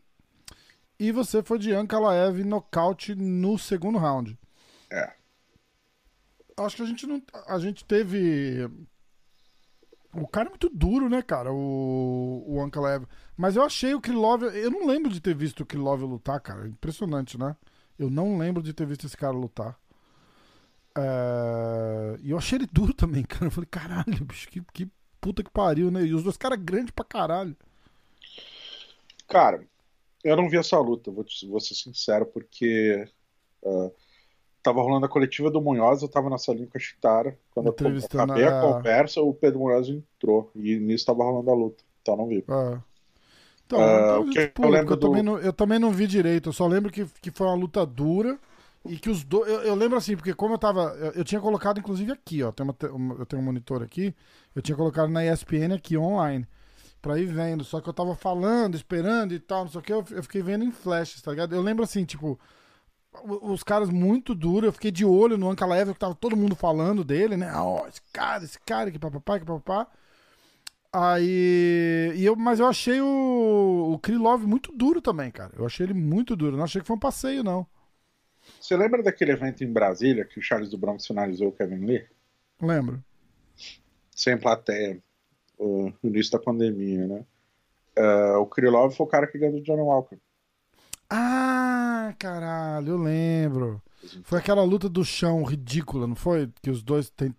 E 0.98 1.10
você 1.10 1.42
foi 1.42 1.58
de 1.58 1.72
Ankalaev 1.72 2.44
nocaute 2.44 3.14
no 3.14 3.58
segundo 3.58 3.98
round. 3.98 4.38
É. 4.90 5.12
Acho 6.64 6.76
que 6.76 6.82
a 6.82 6.86
gente 6.86 7.06
não. 7.06 7.22
A 7.46 7.58
gente 7.58 7.84
teve. 7.84 8.68
O 10.14 10.26
cara 10.28 10.48
é 10.48 10.50
muito 10.50 10.68
duro, 10.68 11.08
né, 11.08 11.22
cara? 11.22 11.52
O, 11.52 12.44
o 12.46 12.60
Ankalaev. 12.60 13.06
Mas 13.36 13.56
eu 13.56 13.62
achei 13.62 13.94
o 13.94 14.00
Krylov. 14.00 14.42
Eu 14.42 14.70
não 14.70 14.86
lembro 14.86 15.10
de 15.10 15.20
ter 15.20 15.34
visto 15.34 15.60
o 15.60 15.66
Krylov 15.66 16.02
lutar, 16.02 16.40
cara. 16.40 16.68
Impressionante, 16.68 17.38
né? 17.38 17.56
Eu 17.98 18.10
não 18.10 18.36
lembro 18.36 18.62
de 18.62 18.72
ter 18.72 18.86
visto 18.86 19.06
esse 19.06 19.16
cara 19.16 19.32
lutar. 19.32 19.78
É... 20.96 22.18
E 22.22 22.30
eu 22.30 22.38
achei 22.38 22.58
ele 22.58 22.68
duro 22.70 22.92
também, 22.92 23.22
cara. 23.24 23.46
Eu 23.46 23.50
falei, 23.50 23.68
caralho, 23.70 24.24
bicho, 24.24 24.48
que, 24.48 24.60
que 24.72 24.90
puta 25.20 25.42
que 25.42 25.50
pariu, 25.50 25.90
né? 25.90 26.04
E 26.04 26.12
os 26.12 26.22
dois 26.22 26.36
caras 26.36 26.58
grandes 26.60 26.90
pra 26.90 27.04
caralho. 27.04 27.56
Cara, 29.28 29.66
eu 30.22 30.36
não 30.36 30.48
vi 30.48 30.58
essa 30.58 30.78
luta, 30.78 31.10
vou, 31.10 31.24
te, 31.24 31.46
vou 31.46 31.60
ser 31.60 31.74
sincero, 31.74 32.26
porque 32.26 33.08
uh, 33.62 33.92
tava 34.62 34.80
rolando 34.80 35.06
a 35.06 35.08
coletiva 35.08 35.50
do 35.50 35.60
Munhoz, 35.60 36.02
eu 36.02 36.08
tava 36.08 36.30
na 36.30 36.38
salinha 36.38 36.66
com 36.66 36.78
a 36.78 36.80
Chitara. 36.80 37.36
Quando 37.52 37.66
eu 37.66 37.98
acabei 38.14 38.44
a... 38.44 38.58
a 38.58 38.62
conversa, 38.62 39.20
o 39.20 39.34
Pedro 39.34 39.60
Munhoz 39.60 39.88
entrou. 39.88 40.50
E 40.54 40.76
nisso 40.76 41.06
tava 41.06 41.24
rolando 41.24 41.50
a 41.50 41.54
luta. 41.54 41.82
Então 42.00 42.16
não 42.16 42.28
vi. 42.28 42.44
Ah. 42.48 42.80
Então, 43.66 43.80
uh, 43.80 44.30
então 44.30 44.64
eu, 44.64 44.70
lembro 44.70 44.92
eu, 44.92 44.96
do... 44.96 45.06
também 45.06 45.22
não, 45.22 45.38
eu 45.38 45.52
também 45.52 45.78
não 45.78 45.90
vi 45.90 46.06
direito. 46.06 46.50
Eu 46.50 46.52
só 46.52 46.66
lembro 46.66 46.92
que, 46.92 47.06
que 47.20 47.30
foi 47.30 47.46
uma 47.46 47.56
luta 47.56 47.84
dura. 47.84 48.38
E 48.84 48.98
que 48.98 49.08
os 49.08 49.22
dois. 49.22 49.48
Eu, 49.48 49.60
eu, 49.62 49.74
lembro 49.74 49.96
assim, 49.96 50.16
porque 50.16 50.34
como 50.34 50.54
eu 50.54 50.58
tava. 50.58 50.94
Eu, 50.98 51.12
eu, 51.12 51.24
tinha 51.24 51.40
colocado, 51.40 51.78
inclusive, 51.78 52.12
aqui, 52.12 52.42
ó. 52.42 52.50
Tem 52.50 52.66
uma, 52.66 52.76
eu 53.18 53.26
tenho 53.26 53.40
um 53.40 53.44
monitor 53.44 53.82
aqui. 53.82 54.14
Eu 54.54 54.62
tinha 54.62 54.76
colocado 54.76 55.08
na 55.08 55.24
ESPN 55.24 55.74
aqui 55.74 55.96
online 55.96 56.46
pra 57.00 57.18
ir 57.18 57.26
vendo. 57.26 57.64
Só 57.64 57.80
que 57.80 57.88
eu 57.88 57.92
tava 57.92 58.14
falando, 58.14 58.76
esperando 58.76 59.34
e 59.34 59.40
tal, 59.40 59.64
não 59.64 59.70
sei 59.70 59.80
o 59.80 59.82
que, 59.82 59.92
eu, 59.92 60.04
eu 60.10 60.22
fiquei 60.22 60.42
vendo 60.42 60.64
em 60.64 60.70
flashes, 60.70 61.20
tá 61.20 61.32
ligado? 61.32 61.54
Eu 61.54 61.60
lembro 61.60 61.84
assim, 61.84 62.04
tipo, 62.04 62.38
os 63.24 63.62
caras 63.62 63.90
muito 63.90 64.34
duros, 64.34 64.66
eu 64.66 64.72
fiquei 64.72 64.90
de 64.90 65.04
olho 65.04 65.36
no 65.36 65.50
Anca 65.50 65.66
Level, 65.66 65.94
que 65.94 66.00
tava 66.00 66.14
todo 66.14 66.36
mundo 66.36 66.56
falando 66.56 67.04
dele, 67.04 67.36
né? 67.36 67.52
Ó, 67.54 67.82
oh, 67.82 67.88
esse 67.88 68.00
cara, 68.12 68.44
esse 68.44 68.58
cara, 68.60 68.90
que 68.90 68.98
papapá, 68.98 69.38
que 69.38 69.44
papapá. 69.44 69.86
Aí. 70.92 72.12
E 72.14 72.24
eu, 72.24 72.36
mas 72.36 72.60
eu 72.60 72.66
achei 72.66 73.00
o, 73.00 73.92
o 73.94 73.98
Krylov 73.98 74.44
muito 74.44 74.72
duro 74.72 75.00
também, 75.00 75.30
cara. 75.30 75.52
Eu 75.56 75.64
achei 75.64 75.86
ele 75.86 75.94
muito 75.94 76.36
duro. 76.36 76.56
Não 76.56 76.64
achei 76.64 76.80
que 76.80 76.86
foi 76.86 76.96
um 76.96 77.00
passeio, 77.00 77.42
não. 77.42 77.66
Você 78.60 78.76
lembra 78.76 79.02
daquele 79.02 79.32
evento 79.32 79.64
em 79.64 79.72
Brasília 79.72 80.24
que 80.24 80.38
o 80.38 80.42
Charles 80.42 80.70
do 80.70 80.76
Bronx 80.78 81.06
finalizou 81.06 81.48
o 81.48 81.52
Kevin 81.52 81.86
Lee? 81.86 82.06
Lembro. 82.60 83.02
Sem 84.10 84.36
plateia. 84.38 85.02
No 85.58 85.94
início 86.02 86.32
da 86.32 86.38
pandemia, 86.38 87.06
né? 87.06 87.24
Uh, 87.96 88.38
o 88.38 88.46
Krylov 88.46 88.94
foi 88.94 89.06
o 89.06 89.08
cara 89.08 89.26
que 89.26 89.38
ganhou 89.38 89.58
do 89.58 89.62
Johnny 89.62 89.82
Walker. 89.82 90.18
Ah, 91.14 92.14
caralho, 92.18 92.88
eu 92.88 92.96
lembro. 92.96 93.82
Foi 94.24 94.38
aquela 94.38 94.64
luta 94.64 94.88
do 94.88 95.04
chão 95.04 95.42
ridícula, 95.44 96.06
não 96.06 96.16
foi? 96.16 96.50
Que 96.62 96.70
os 96.70 96.82
dois 96.82 97.10
tem... 97.10 97.34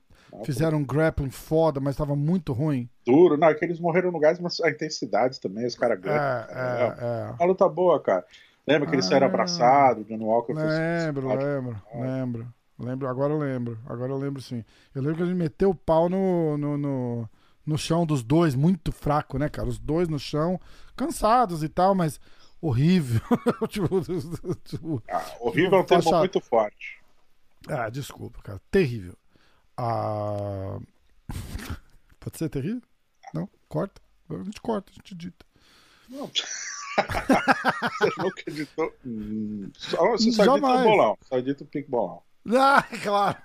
fizeram 0.46 0.78
um 0.78 0.86
grappling 0.86 1.32
foda, 1.32 1.80
mas 1.80 1.96
tava 1.96 2.16
muito 2.16 2.54
ruim. 2.54 2.88
Duro, 3.04 3.36
não, 3.36 3.48
é 3.48 3.56
que 3.56 3.66
eles 3.66 3.80
morreram 3.80 4.12
no 4.12 4.20
gás, 4.20 4.40
mas 4.40 4.60
a 4.62 4.70
intensidade 4.70 5.42
também, 5.42 5.66
os 5.66 5.76
caras 5.76 6.00
ganham. 6.00 6.22
É, 6.22 6.48
é, 6.52 6.96
é. 7.00 7.32
Uma 7.32 7.48
luta 7.48 7.68
boa, 7.68 8.00
cara. 8.00 8.24
Lembra 8.68 8.88
que 8.88 8.94
eles 8.94 9.08
ah, 9.08 9.10
saíram 9.10 9.26
abraçados, 9.28 10.04
o 10.04 10.08
John 10.08 10.24
Walker 10.24 10.54
Lembro, 10.54 11.30
fez... 11.30 11.44
lembro, 11.44 11.82
lembro. 11.96 12.54
Lembro, 12.78 13.08
agora 13.08 13.34
eu 13.34 13.40
lembro. 13.40 13.80
Agora 13.88 14.12
eu 14.12 14.18
lembro 14.18 14.42
sim. 14.42 14.64
Eu 14.94 15.02
lembro 15.02 15.18
que 15.18 15.24
ele 15.24 15.34
meteu 15.34 15.72
o 15.72 15.76
pau 15.76 16.08
no, 16.08 16.58
no, 16.60 16.78
no, 16.78 17.30
no 17.66 17.78
chão 17.78 18.06
dos 18.06 18.24
dois, 18.24 18.54
muito 18.54 18.92
fraco, 18.92 19.40
né, 19.40 19.50
cara? 19.50 19.68
Os 19.68 19.80
dois 19.80 20.08
no 20.08 20.20
chão, 20.20 20.60
cansados 20.96 21.64
e 21.64 21.70
tal, 21.70 21.96
mas 21.96 22.20
horrível. 22.64 23.22
tipo, 23.68 23.88
tipo, 24.64 25.04
ah, 25.10 25.36
horrível 25.42 25.80
é 25.80 25.82
um 25.82 25.86
termo 25.86 26.18
muito 26.20 26.40
forte. 26.40 27.02
Ah, 27.68 27.90
desculpa, 27.90 28.42
cara. 28.42 28.62
Terrível. 28.72 29.16
Ah... 29.78 30.80
Pode 32.20 32.38
ser 32.38 32.50
terrível? 32.50 32.82
Não? 33.34 33.50
Corta? 33.68 34.02
A 34.30 34.44
gente 34.44 34.62
corta, 34.62 34.92
a 34.92 34.96
gente 34.96 35.14
dita. 35.14 35.46
Não. 36.10 36.28
você 38.00 38.12
nunca 38.18 38.44
editou. 38.48 38.94
Hum, 39.06 39.70
só, 39.76 40.12
você 40.12 40.32
só 40.32 40.46
Jamais. 40.46 40.76
edita 40.76 40.88
o 40.88 40.92
bolão. 40.92 41.18
Só 41.22 41.38
edita 41.38 41.64
o 41.64 41.68
pink 41.68 41.90
bolão. 41.90 42.24
Ah, 42.58 42.84
claro. 43.02 43.38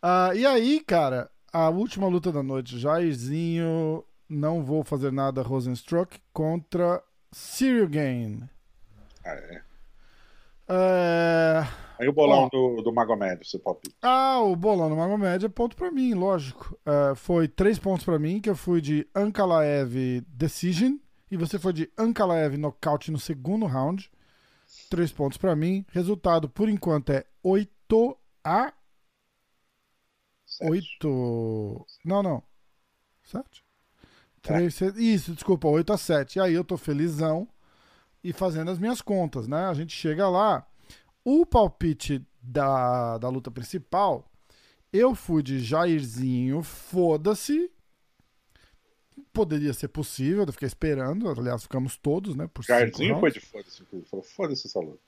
ah, 0.00 0.34
e 0.34 0.46
aí, 0.46 0.80
cara, 0.80 1.30
a 1.52 1.68
última 1.68 2.08
luta 2.08 2.32
da 2.32 2.42
noite, 2.42 2.78
Jairzinho, 2.78 4.04
não 4.28 4.64
vou 4.64 4.82
fazer 4.82 5.12
nada, 5.12 5.42
Rosenstruck 5.42 6.18
contra 6.32 7.02
Cyril 7.34 7.88
Gain. 7.88 8.48
Ah, 9.24 9.34
é. 9.34 9.62
é... 10.68 11.68
Aí 11.98 12.08
o 12.08 12.12
bolão 12.12 12.48
do, 12.48 12.80
do 12.82 12.92
Magomed, 12.92 13.44
você 13.44 13.58
pode. 13.58 13.80
Ah, 14.00 14.40
o 14.40 14.54
bolão 14.54 14.88
do 14.88 14.96
Magomed 14.96 15.44
é 15.44 15.48
ponto 15.48 15.76
pra 15.76 15.90
mim, 15.90 16.14
lógico. 16.14 16.78
É, 16.86 17.14
foi 17.14 17.48
três 17.48 17.78
pontos 17.78 18.04
pra 18.04 18.18
mim, 18.18 18.40
que 18.40 18.48
eu 18.48 18.56
fui 18.56 18.80
de 18.80 19.08
Ankalaev 19.14 20.22
Decision. 20.28 20.96
E 21.30 21.36
você 21.36 21.58
foi 21.58 21.72
de 21.72 21.90
Ankalaev 21.98 22.56
nocaute 22.56 23.10
no 23.10 23.18
segundo 23.18 23.66
round. 23.66 24.10
Três 24.88 25.12
pontos 25.12 25.38
para 25.38 25.56
mim. 25.56 25.84
Resultado, 25.90 26.48
por 26.48 26.68
enquanto, 26.68 27.10
é 27.10 27.24
8 27.42 28.16
a. 28.44 28.72
8. 30.60 31.86
Não, 32.04 32.22
não. 32.22 32.42
7? 33.24 33.63
3, 34.44 34.74
7. 34.74 35.14
Isso, 35.14 35.32
desculpa, 35.32 35.66
8 35.68 35.92
a 35.92 35.98
7. 35.98 36.36
E 36.36 36.40
aí 36.40 36.54
eu 36.54 36.62
tô 36.62 36.76
felizão 36.76 37.48
e 38.22 38.32
fazendo 38.32 38.70
as 38.70 38.78
minhas 38.78 39.00
contas, 39.00 39.48
né? 39.48 39.66
A 39.66 39.74
gente 39.74 39.94
chega 39.94 40.28
lá. 40.28 40.66
O 41.24 41.46
palpite 41.46 42.22
da, 42.40 43.16
da 43.16 43.28
luta 43.30 43.50
principal, 43.50 44.30
eu 44.92 45.14
fui 45.14 45.42
de 45.42 45.58
Jairzinho, 45.58 46.62
foda-se, 46.62 47.70
poderia 49.32 49.72
ser 49.72 49.88
possível, 49.88 50.44
eu 50.44 50.52
fiquei 50.52 50.66
esperando, 50.68 51.28
aliás, 51.30 51.62
ficamos 51.62 51.96
todos, 51.96 52.36
né? 52.36 52.46
Por 52.52 52.62
Jairzinho 52.62 53.18
foi 53.18 53.30
de 53.30 53.40
foda-se, 53.40 53.82
falou, 54.10 54.22
foda-se 54.22 54.66
essa 54.66 54.78
luta. 54.78 55.00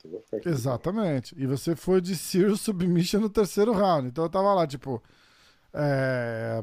Exatamente. 0.47 1.34
E 1.39 1.47
você 1.47 1.76
foi 1.76 2.01
de 2.01 2.16
Serious 2.16 2.62
Submission 2.62 3.20
no 3.20 3.28
terceiro 3.28 3.72
round. 3.72 4.09
Então 4.09 4.24
eu 4.24 4.30
tava 4.30 4.55
lá, 4.55 4.66
tipo. 4.66 5.03
É... 5.74 6.62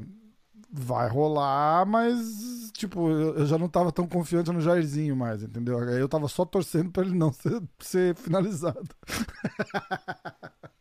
Vai 0.75 1.07
rolar, 1.07 1.85
mas, 1.85 2.71
tipo, 2.73 3.07
eu 3.07 3.45
já 3.45 3.59
não 3.59 3.69
tava 3.69 3.91
tão 3.91 4.07
confiante 4.07 4.51
no 4.51 4.59
Jairzinho 4.59 5.15
mais, 5.15 5.43
entendeu? 5.43 5.77
Aí 5.77 5.99
eu 5.99 6.09
tava 6.09 6.27
só 6.27 6.43
torcendo 6.43 6.91
pra 6.91 7.03
ele 7.03 7.13
não 7.13 7.31
ser, 7.33 7.61
ser 7.79 8.15
finalizado. 8.15 8.89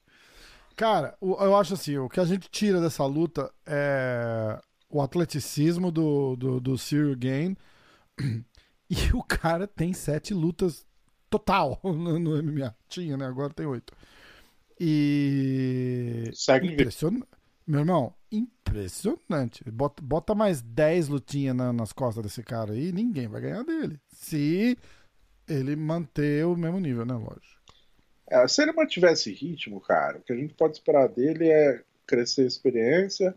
Cara, 0.74 1.14
eu 1.20 1.55
acho 1.55 1.74
assim, 1.74 1.99
o 1.99 2.09
que 2.09 2.18
a 2.18 2.24
gente 2.24 2.49
tira 2.51 2.80
dessa 2.80 3.05
luta 3.05 3.53
é 3.66 4.59
o 4.88 5.03
atleticismo 5.03 5.93
do, 5.93 6.36
do, 6.36 6.59
do 6.59 6.78
Cyril 6.78 7.16
Gain. 7.16 7.57
E 8.90 9.11
o 9.14 9.22
cara 9.22 9.66
tem 9.66 9.95
sete 9.95 10.34
lutas 10.34 10.86
total 11.30 11.80
no, 11.82 12.18
no 12.18 12.43
MMA. 12.43 12.76
Tinha, 12.86 13.16
né? 13.16 13.24
Agora 13.24 13.55
tem 13.55 13.64
oito. 13.64 13.95
E. 14.78 16.30
Segue 16.34 16.74
Impressionante. 16.74 17.26
Meu 17.66 17.80
irmão, 17.80 18.12
impressionante. 18.33 19.62
Bota, 19.70 20.03
bota 20.03 20.35
mais 20.35 20.61
dez 20.61 21.09
lutinhas 21.09 21.55
na, 21.55 21.72
nas 21.72 21.93
costas 21.93 22.24
desse 22.24 22.43
cara 22.43 22.72
aí, 22.72 22.93
ninguém 22.93 23.28
vai 23.28 23.41
ganhar 23.41 23.62
dele. 23.62 24.01
Se 24.12 24.76
ele 25.49 25.76
manter 25.76 26.47
o 26.47 26.57
mesmo 26.57 26.80
nível, 26.80 27.05
né? 27.05 27.14
Lógico. 27.14 27.62
É, 28.28 28.49
se 28.49 28.62
ele 28.62 28.72
mantivesse 28.72 29.33
ritmo, 29.33 29.80
cara, 29.80 30.18
o 30.18 30.22
que 30.22 30.33
a 30.33 30.37
gente 30.37 30.55
pode 30.55 30.76
esperar 30.76 31.09
dele 31.09 31.49
é 31.51 31.83
crescer 32.07 32.43
a 32.43 32.47
experiência 32.47 33.35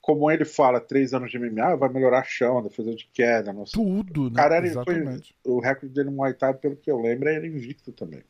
como 0.00 0.30
ele 0.30 0.44
fala, 0.44 0.80
três 0.80 1.12
anos 1.12 1.30
de 1.30 1.38
MMA, 1.38 1.76
vai 1.76 1.88
melhorar 1.88 2.24
chão, 2.24 2.62
defesa 2.62 2.94
de 2.94 3.06
queda. 3.12 3.52
Não 3.52 3.66
sei. 3.66 3.82
Tudo, 3.82 4.30
né? 4.30 4.36
Cara, 4.36 4.58
ele 4.58 4.70
foi, 4.70 5.20
o 5.44 5.60
recorde 5.60 5.94
dele 5.94 6.10
no 6.10 6.16
Muay 6.16 6.34
Thai, 6.34 6.54
pelo 6.54 6.76
que 6.76 6.90
eu 6.90 7.00
lembro, 7.00 7.28
é 7.28 7.36
ele 7.36 7.48
invicto 7.48 7.92
também. 7.92 8.22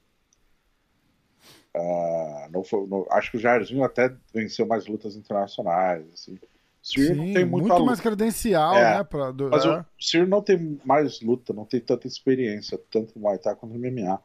Uh, 1.77 2.51
não 2.51 2.65
foi, 2.65 2.87
não, 2.87 3.07
acho 3.11 3.31
que 3.31 3.37
o 3.37 3.41
Jairzinho 3.41 3.85
até 3.85 4.13
venceu 4.35 4.67
mais 4.67 4.87
lutas 4.87 5.17
internacionais. 5.17 6.05
Assim. 6.13 6.39
Sim, 6.83 7.15
não 7.15 7.33
tem 7.33 7.45
muito 7.45 7.85
mais 7.85 8.01
credencial, 8.01 8.75
é, 8.75 8.99
né? 8.99 9.05
Pra, 9.05 9.31
do, 9.31 9.51
mas 9.51 9.65
é. 9.65 9.81
o 9.81 9.85
Ciro 9.99 10.27
não 10.27 10.43
tem 10.43 10.81
mais 10.85 11.21
luta, 11.21 11.53
não 11.53 11.65
tem 11.65 11.81
tanta 11.81 12.07
experiência, 12.07 12.81
tanto 12.91 13.13
no 13.15 13.23
Muay 13.23 13.39
Thai 13.39 13.55
quanto 13.55 13.75
no 13.75 13.79
MMA. 13.79 14.21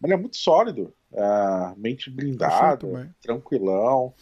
Mas 0.00 0.10
ele 0.10 0.14
é 0.14 0.16
muito 0.16 0.36
sólido, 0.36 0.92
é, 1.12 1.74
mente 1.76 2.10
blindada, 2.10 3.12
tranquilão 3.20 4.14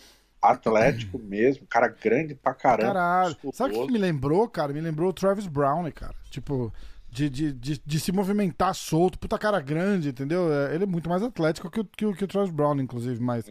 atlético 0.42 1.18
mesmo, 1.22 1.66
cara 1.66 1.86
grande 1.86 2.34
pra 2.34 2.52
caramba. 2.52 2.92
Caralho. 2.92 3.36
Sabe 3.52 3.76
o 3.76 3.86
que 3.86 3.92
me 3.92 3.98
lembrou, 3.98 4.48
cara? 4.48 4.72
Me 4.72 4.80
lembrou 4.80 5.10
o 5.10 5.12
Travis 5.12 5.46
Brown, 5.46 5.88
cara. 5.92 6.16
Tipo, 6.30 6.72
de, 7.12 7.28
de, 7.28 7.52
de, 7.52 7.78
de, 7.84 8.00
se 8.00 8.10
movimentar 8.10 8.74
solto, 8.74 9.18
puta 9.18 9.38
cara 9.38 9.60
grande, 9.60 10.08
entendeu? 10.08 10.50
É, 10.50 10.74
ele 10.74 10.84
é 10.84 10.86
muito 10.86 11.10
mais 11.10 11.22
atlético 11.22 11.70
que 11.70 11.80
o, 11.80 11.84
que 11.84 12.06
o, 12.06 12.14
que 12.14 12.24
o 12.24 12.26
Travis 12.26 12.50
Brown, 12.50 12.80
inclusive, 12.80 13.22
mas. 13.22 13.44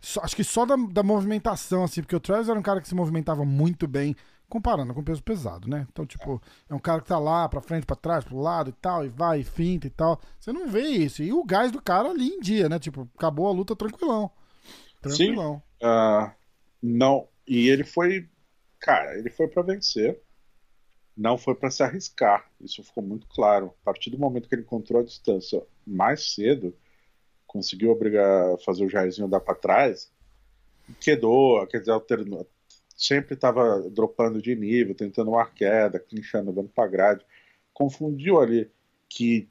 Só, 0.00 0.20
acho 0.22 0.34
que 0.34 0.42
só 0.42 0.66
da, 0.66 0.74
da 0.74 1.02
movimentação, 1.02 1.84
assim, 1.84 2.02
porque 2.02 2.16
o 2.16 2.20
Travis 2.20 2.48
era 2.48 2.58
um 2.58 2.62
cara 2.62 2.80
que 2.80 2.88
se 2.88 2.94
movimentava 2.94 3.44
muito 3.44 3.86
bem, 3.86 4.16
comparando 4.48 4.92
com 4.92 5.04
peso 5.04 5.22
pesado, 5.22 5.68
né? 5.68 5.86
Então, 5.92 6.04
tipo, 6.04 6.42
é 6.68 6.74
um 6.74 6.78
cara 6.80 7.00
que 7.00 7.06
tá 7.06 7.18
lá 7.18 7.48
pra 7.48 7.60
frente, 7.60 7.86
pra 7.86 7.94
trás, 7.94 8.24
pro 8.24 8.36
lado 8.36 8.70
e 8.70 8.72
tal, 8.72 9.06
e 9.06 9.08
vai, 9.08 9.40
e 9.40 9.44
finta 9.44 9.86
e 9.86 9.90
tal. 9.90 10.20
Você 10.40 10.52
não 10.52 10.66
vê 10.66 10.82
isso. 10.82 11.22
E 11.22 11.32
o 11.32 11.44
gás 11.44 11.70
do 11.70 11.80
cara 11.80 12.10
ali 12.10 12.26
em 12.26 12.40
dia, 12.40 12.68
né? 12.68 12.80
Tipo, 12.80 13.08
acabou 13.16 13.46
a 13.46 13.52
luta 13.52 13.76
tranquilão. 13.76 14.28
Tranquilão. 15.00 15.62
Sim. 15.80 15.86
Uh, 15.86 16.30
não. 16.82 17.28
E 17.46 17.68
ele 17.68 17.84
foi. 17.84 18.28
Cara, 18.80 19.16
ele 19.16 19.30
foi 19.30 19.46
para 19.46 19.62
vencer. 19.62 20.20
Não 21.16 21.38
foi 21.38 21.54
para 21.54 21.70
se 21.70 21.82
arriscar. 21.82 22.50
Isso 22.60 22.82
ficou 22.82 23.02
muito 23.02 23.26
claro. 23.28 23.74
A 23.82 23.84
partir 23.84 24.10
do 24.10 24.18
momento 24.18 24.48
que 24.48 24.54
ele 24.54 24.62
encontrou 24.62 25.00
a 25.00 25.04
distância 25.04 25.62
mais 25.86 26.34
cedo, 26.34 26.76
conseguiu 27.46 27.90
obrigar 27.90 28.58
fazer 28.64 28.84
o 28.84 28.88
Jairzinho 28.88 29.28
dar 29.28 29.40
para 29.40 29.54
trás, 29.54 30.12
quedou, 31.00 31.64
quer 31.66 31.78
dizer, 31.78 31.92
alternou, 31.92 32.48
sempre 32.96 33.34
estava 33.34 33.80
dropando 33.90 34.42
de 34.42 34.54
nível, 34.54 34.94
tentando 34.94 35.30
uma 35.30 35.46
queda, 35.46 36.00
clinchando, 36.00 36.52
dando 36.52 36.68
para 36.68 36.88
grade. 36.88 37.24
Confundiu 37.72 38.40
ali 38.40 38.70
que 39.08 39.48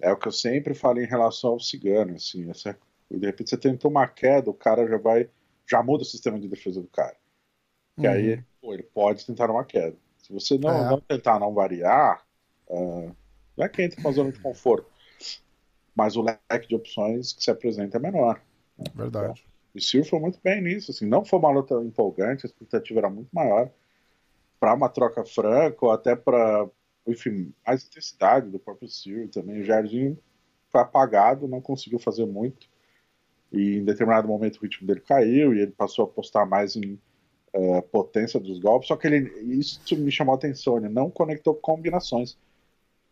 é 0.00 0.10
o 0.12 0.16
que 0.16 0.28
eu 0.28 0.32
sempre 0.32 0.74
falo 0.74 1.00
em 1.00 1.06
relação 1.06 1.50
ao 1.50 1.60
cigano, 1.60 2.14
assim, 2.14 2.48
essa 2.50 2.78
de 3.10 3.24
repente 3.24 3.50
você 3.50 3.56
tenta 3.56 3.86
uma 3.86 4.06
queda, 4.08 4.50
o 4.50 4.54
cara 4.54 4.86
já 4.88 4.98
vai, 4.98 5.30
já 5.68 5.82
muda 5.82 6.02
o 6.02 6.06
sistema 6.06 6.40
de 6.40 6.48
defesa 6.48 6.80
do 6.80 6.88
cara. 6.88 7.16
Que 7.98 8.06
uhum. 8.06 8.12
aí 8.12 8.44
pô, 8.60 8.74
ele 8.74 8.82
pode 8.82 9.24
tentar 9.24 9.50
uma 9.50 9.64
queda. 9.64 9.96
Se 10.26 10.32
você 10.32 10.58
não, 10.58 10.70
é. 10.70 10.90
não 10.90 11.00
tentar 11.00 11.38
não 11.38 11.54
variar, 11.54 12.26
uh, 12.68 13.14
não 13.56 13.64
é 13.64 13.68
que 13.68 13.80
entra 13.80 14.00
uma 14.00 14.10
zona 14.10 14.32
de 14.32 14.40
conforto. 14.40 14.90
Mas 15.94 16.16
o 16.16 16.22
leque 16.22 16.66
de 16.68 16.74
opções 16.74 17.32
que 17.32 17.44
se 17.44 17.50
apresenta 17.50 17.96
é 17.96 18.00
menor. 18.00 18.42
Né? 18.76 18.86
Verdade. 18.92 19.40
Então, 19.40 19.52
o 19.72 19.80
Sil 19.80 20.02
foi 20.04 20.18
muito 20.18 20.40
bem 20.42 20.60
nisso. 20.60 20.90
Assim, 20.90 21.06
não 21.06 21.24
foi 21.24 21.38
uma 21.38 21.52
luta 21.52 21.76
empolgante, 21.76 22.44
a 22.44 22.48
expectativa 22.48 22.98
era 22.98 23.08
muito 23.08 23.28
maior. 23.32 23.70
Para 24.58 24.74
uma 24.74 24.88
troca 24.88 25.24
franca, 25.24 25.86
ou 25.86 25.92
até 25.92 26.16
para, 26.16 26.68
enfim, 27.06 27.52
mais 27.64 27.86
intensidade 27.86 28.50
do 28.50 28.58
próprio 28.58 28.88
Sil 28.90 29.30
também. 29.30 29.60
O 29.60 29.64
Jardim 29.64 30.18
foi 30.70 30.80
apagado, 30.80 31.46
não 31.46 31.60
conseguiu 31.60 32.00
fazer 32.00 32.26
muito. 32.26 32.68
E 33.52 33.76
em 33.76 33.84
determinado 33.84 34.26
momento 34.26 34.56
o 34.56 34.62
ritmo 34.62 34.88
dele 34.88 35.00
caiu 35.02 35.54
e 35.54 35.60
ele 35.60 35.70
passou 35.70 36.04
a 36.04 36.08
apostar 36.08 36.48
mais 36.48 36.74
em 36.74 36.98
uh, 37.56 37.82
potência 37.82 38.38
dos 38.38 38.58
golpes, 38.58 38.88
só 38.88 38.96
que 38.96 39.06
ele, 39.06 39.30
isso 39.58 39.80
me 39.96 40.10
chamou 40.10 40.34
a 40.34 40.36
atenção, 40.36 40.76
ele 40.76 40.88
não 40.88 41.10
conectou 41.10 41.54
combinações. 41.54 42.36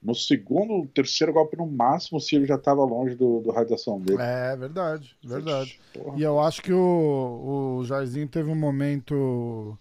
No 0.02 0.14
segundo, 0.14 0.86
terceiro 0.88 1.32
golpe 1.32 1.56
no 1.56 1.66
máximo, 1.66 2.18
o 2.18 2.20
Ciro 2.20 2.44
já 2.44 2.56
estava 2.56 2.84
longe 2.84 3.14
do, 3.14 3.40
do 3.40 3.50
radiação 3.50 3.98
dele. 3.98 4.20
É, 4.20 4.54
verdade, 4.54 5.16
verdade. 5.24 5.80
Porra. 5.94 6.18
E 6.18 6.22
eu 6.22 6.38
acho 6.38 6.60
que 6.60 6.72
o, 6.74 7.78
o 7.78 7.84
Jairzinho 7.86 8.28
teve 8.28 8.50
um 8.50 8.54
momento 8.54 9.78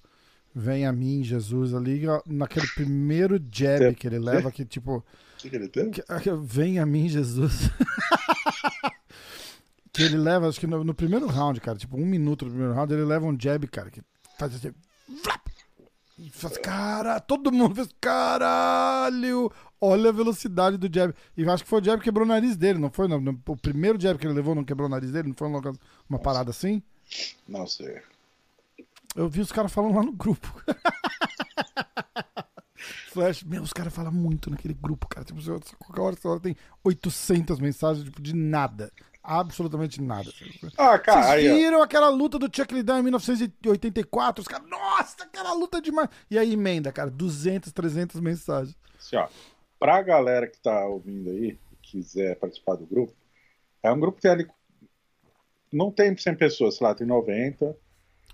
Vem 0.56 0.86
a 0.86 0.92
mim, 0.92 1.24
Jesus, 1.24 1.74
ali, 1.74 2.04
naquele 2.28 2.68
primeiro 2.68 3.44
jab 3.52 3.96
que 3.96 4.06
ele 4.06 4.20
leva, 4.20 4.52
que 4.52 4.64
tipo. 4.64 5.04
Que, 5.40 5.50
que 5.50 5.56
ele 5.56 5.68
tem? 5.68 5.92
Vem 6.44 6.78
a 6.78 6.86
mim, 6.86 7.10
Jesus. 7.10 7.72
que 9.92 10.04
ele 10.04 10.18
leva, 10.18 10.48
acho 10.48 10.60
que 10.60 10.68
no, 10.68 10.84
no, 10.84 10.94
primeiro 10.94 11.26
round, 11.26 11.60
cara, 11.60 11.76
tipo, 11.76 11.98
um 11.98 12.06
minuto 12.06 12.46
no 12.46 12.52
primeiro 12.52 12.76
round, 12.76 12.94
ele 12.94 13.04
leva 13.04 13.26
um 13.26 13.36
jab, 13.40 13.66
cara, 13.68 13.90
que 13.90 14.04
faz 14.38 14.56
assim. 14.56 14.74
E 16.18 16.30
faz, 16.30 16.58
cara, 16.58 17.20
todo 17.20 17.52
mundo 17.52 17.76
fez, 17.76 17.90
caralho! 18.00 19.52
Olha 19.82 20.10
a 20.10 20.14
velocidade 20.14 20.78
do 20.78 20.94
jab. 20.94 21.14
E 21.36 21.44
acho 21.50 21.64
que 21.64 21.70
foi 21.70 21.82
o 21.82 21.84
jab 21.84 21.98
que 21.98 22.06
quebrou 22.06 22.26
o 22.26 22.28
nariz 22.28 22.56
dele, 22.56 22.80
não 22.80 22.90
foi? 22.90 23.08
No, 23.08 23.42
o 23.48 23.58
primeiro 23.58 24.00
jab 24.00 24.18
que 24.18 24.26
ele 24.26 24.34
levou 24.34 24.56
não 24.56 24.64
quebrou 24.64 24.88
o 24.88 24.92
nariz 24.92 25.12
dele? 25.12 25.28
Não 25.30 25.36
foi 25.36 25.48
uma, 25.48 25.62
uma 26.10 26.20
parada 26.20 26.52
assim? 26.52 26.82
Não 27.48 27.68
sei. 27.68 28.02
Eu 29.16 29.28
vi 29.30 29.42
os 29.42 29.52
caras 29.52 29.72
falando 29.72 29.96
lá 29.96 30.04
no 30.04 30.14
grupo. 30.14 30.54
Flash, 33.12 33.44
meu, 33.44 33.62
os 33.62 33.72
caras 33.72 33.94
falam 33.94 34.12
muito 34.12 34.50
naquele 34.50 34.74
grupo, 34.74 35.08
cara. 35.08 35.24
Tipo, 35.24 35.40
qualquer 35.78 36.02
hora, 36.02 36.18
hora 36.24 36.40
tem 36.40 36.56
800 36.84 37.60
mensagens, 37.60 38.06
tipo, 38.06 38.22
de 38.22 38.34
nada. 38.34 38.92
Absolutamente 39.24 40.02
nada. 40.02 40.30
Ah, 40.78 41.00
cara. 41.00 41.40
Vocês 41.40 41.56
viram 41.56 41.78
aí, 41.78 41.84
aquela 41.84 42.10
luta 42.10 42.38
do 42.38 42.54
Chuck 42.54 42.74
Liddell 42.74 42.98
em 42.98 43.04
1984? 43.04 44.42
Os 44.42 44.48
caras, 44.48 44.70
nossa, 44.70 45.24
aquela 45.24 45.54
luta 45.54 45.82
demais. 45.82 46.10
E 46.30 46.38
aí 46.38 46.54
emenda, 46.54 46.92
cara, 46.92 47.10
200, 47.10 47.72
300 47.72 48.20
mensagens. 48.20 48.76
Assim, 49.00 49.16
ó, 49.16 49.30
pra 49.80 50.02
galera 50.02 50.46
que 50.46 50.60
tá 50.60 50.86
ouvindo 50.86 51.30
aí, 51.30 51.58
quiser 51.82 52.36
participar 52.36 52.76
do 52.76 52.86
grupo, 52.86 53.14
é 53.82 53.92
um 53.92 54.00
grupo 54.00 54.18
que 54.18 54.24
tem 54.24 54.32
ali. 54.32 54.48
Não 55.72 55.90
tem 55.90 56.16
100 56.16 56.36
pessoas, 56.36 56.76
sei 56.76 56.86
lá, 56.86 56.94
tem 56.94 57.08
90. 57.08 57.76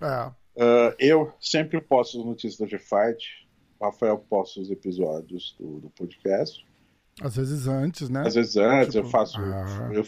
É. 0.00 0.26
Uh, 0.56 0.94
eu 0.98 1.32
sempre 1.40 1.80
posto 1.80 2.18
as 2.18 2.24
notícias 2.24 2.58
da 2.58 2.66
G-Fight. 2.66 3.48
Rafael 3.80 4.18
posta 4.18 4.60
os 4.60 4.70
episódios 4.70 5.56
do, 5.58 5.80
do, 5.80 5.90
podcast. 5.90 6.66
Às 7.22 7.36
vezes 7.36 7.66
antes, 7.66 8.10
né? 8.10 8.26
Às 8.26 8.34
vezes 8.34 8.56
antes, 8.56 8.92
tipo, 8.92 9.06
eu 9.06 9.10
faço. 9.10 9.38
Ah. 9.40 9.90
Eu, 9.92 10.04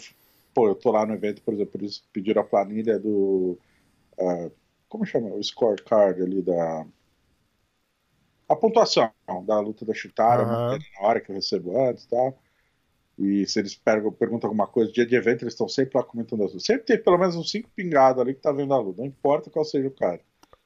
pô, 0.54 0.68
eu 0.68 0.74
tô 0.74 0.90
lá 0.90 1.06
no 1.06 1.14
evento, 1.14 1.42
por 1.42 1.54
exemplo, 1.54 1.80
eles 1.80 2.04
pediram 2.12 2.42
a 2.42 2.44
planilha 2.44 2.98
do. 2.98 3.58
Uh, 4.18 4.50
como 4.88 5.04
chama? 5.06 5.28
O 5.30 5.42
scorecard 5.42 6.22
ali 6.22 6.42
da. 6.42 6.86
A 8.48 8.56
pontuação 8.56 9.10
da 9.46 9.58
luta 9.60 9.84
da 9.84 9.94
Chutara, 9.94 10.42
ah. 10.42 10.78
na 10.78 11.06
hora 11.06 11.20
que 11.20 11.30
eu 11.30 11.34
recebo 11.34 11.78
antes 11.88 12.04
e 12.04 12.08
tal. 12.08 12.38
E 13.18 13.46
se 13.46 13.60
eles 13.60 13.74
perguntam 13.74 14.48
alguma 14.48 14.66
coisa, 14.66 14.92
dia 14.92 15.06
de 15.06 15.14
evento, 15.14 15.42
eles 15.42 15.54
estão 15.54 15.68
sempre 15.68 15.98
lá 15.98 16.04
comentando 16.04 16.42
as 16.42 16.50
lutas. 16.50 16.64
Sempre 16.64 16.84
tem 16.84 17.02
pelo 17.02 17.18
menos 17.18 17.36
uns 17.36 17.50
cinco 17.50 17.70
pingados 17.74 18.20
ali 18.20 18.34
que 18.34 18.40
tá 18.40 18.52
vendo 18.52 18.74
a 18.74 18.78
luta, 18.78 19.00
não 19.00 19.08
importa 19.08 19.50
qual 19.50 19.64
seja 19.64 19.88
o 19.88 19.94
cara. 19.94 20.20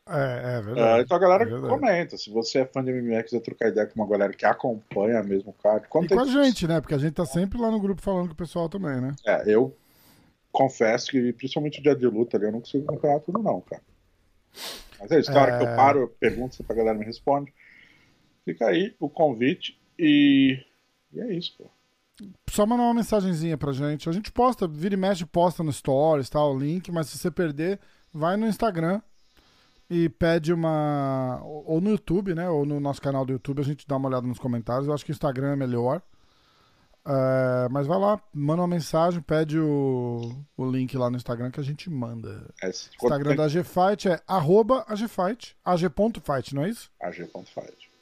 É, 0.09 0.59
é 0.59 0.63
verdade. 0.63 1.01
Uh, 1.01 1.03
então 1.03 1.17
a 1.17 1.21
galera 1.21 1.45
é 1.45 1.69
comenta. 1.69 2.17
Se 2.17 2.31
você 2.31 2.61
é 2.61 2.67
fã 2.67 2.83
de 2.83 2.93
MMA, 2.93 3.23
quiser 3.25 3.41
trocar 3.41 3.69
ideia 3.69 3.87
com 3.87 4.01
uma 4.01 4.09
galera 4.09 4.33
que 4.33 4.47
acompanha 4.47 5.23
mesmo 5.23 5.51
o 5.51 5.53
card. 5.53 5.85
E 5.85 5.89
com 5.89 6.21
a 6.21 6.25
gente, 6.25 6.67
né? 6.69 6.81
Porque 6.81 6.95
a 6.95 6.99
gente 6.99 7.15
tá 7.15 7.27
sempre 7.27 7.59
lá 7.59 7.71
no 7.71 7.81
grupo 7.81 8.01
falando 8.01 8.29
com 8.29 8.35
o 8.35 8.37
pessoal 8.37 8.69
também, 8.69 9.01
né? 9.01 9.15
É, 9.27 9.43
eu 9.47 9.77
confesso 10.53 11.11
que, 11.11 11.33
principalmente 11.33 11.81
o 11.81 11.83
dia 11.83 11.97
de 11.97 12.07
luta 12.07 12.37
ali, 12.37 12.47
eu 12.47 12.53
não 12.53 12.61
consigo 12.61 12.85
acompanhar 12.85 13.21
tudo, 13.21 13.43
não, 13.43 13.61
cara. 13.61 13.83
Mas 15.01 15.11
é 15.11 15.21
isso, 15.21 15.31
é... 15.31 15.35
hora 15.35 15.59
que 15.59 15.65
eu 15.65 15.69
é. 15.69 15.77
paro, 15.77 16.01
eu 16.01 16.09
pergunto 16.09 16.55
se 16.55 16.65
a 16.67 16.75
galera 16.75 16.97
me 16.97 17.05
responde. 17.05 17.53
Fica 18.45 18.69
aí 18.69 18.95
o 19.01 19.09
convite 19.09 19.79
e, 19.99 20.57
e 21.13 21.21
é 21.21 21.35
isso, 21.35 21.57
pô. 21.59 21.69
Só 22.49 22.65
mandar 22.65 22.85
uma 22.85 22.95
mensagenzinha 22.95 23.59
pra 23.59 23.73
gente. 23.73 24.09
A 24.09 24.13
gente 24.13 24.33
posta, 24.33 24.67
vira 24.67 24.95
e 24.95 24.97
mexe, 24.97 25.27
posta 25.27 25.63
no 25.63 25.73
Stories, 25.73 26.31
tal, 26.31 26.55
o 26.55 26.59
link, 26.59 26.91
mas 26.91 27.09
se 27.09 27.19
você 27.19 27.31
perder, 27.31 27.79
vai 28.13 28.37
no 28.37 28.47
Instagram, 28.47 29.03
e 29.89 30.09
pede 30.09 30.53
uma. 30.53 31.41
Ou 31.45 31.81
no 31.81 31.91
YouTube, 31.91 32.35
né? 32.35 32.49
Ou 32.49 32.67
no 32.67 32.81
nosso 32.81 33.01
canal 33.01 33.25
do 33.25 33.33
YouTube, 33.33 33.61
a 33.61 33.65
gente 33.65 33.87
dá 33.87 33.97
uma 33.97 34.09
olhada 34.09 34.27
nos 34.27 34.39
comentários. 34.39 34.89
Eu 34.89 34.95
acho 34.95 35.05
que 35.05 35.11
o 35.11 35.15
Instagram 35.15 35.53
é 35.53 35.57
melhor. 35.57 36.03
É, 37.09 37.69
mas 37.71 37.87
vai 37.87 37.99
lá, 37.99 38.21
manda 38.35 38.63
uma 38.63 38.67
mensagem, 38.67 39.23
pede 39.23 39.57
o, 39.61 40.45
o 40.57 40.69
link 40.69 40.97
lá 40.97 41.09
no 41.09 41.17
Instagram 41.17 41.53
que 41.53 41.61
a 41.61 41.63
gente 41.63 41.89
manda. 41.89 42.53
É, 42.61 42.69
Instagram 42.69 43.37
da 43.37 43.47
GFight 43.47 44.09
é 44.09 44.21
arroba 44.27 44.85
AGFight, 44.89 45.57
ag.fight, 45.65 46.53
não 46.53 46.65
é 46.65 46.71
isso? 46.71 46.91
ag.fight. 47.01 47.96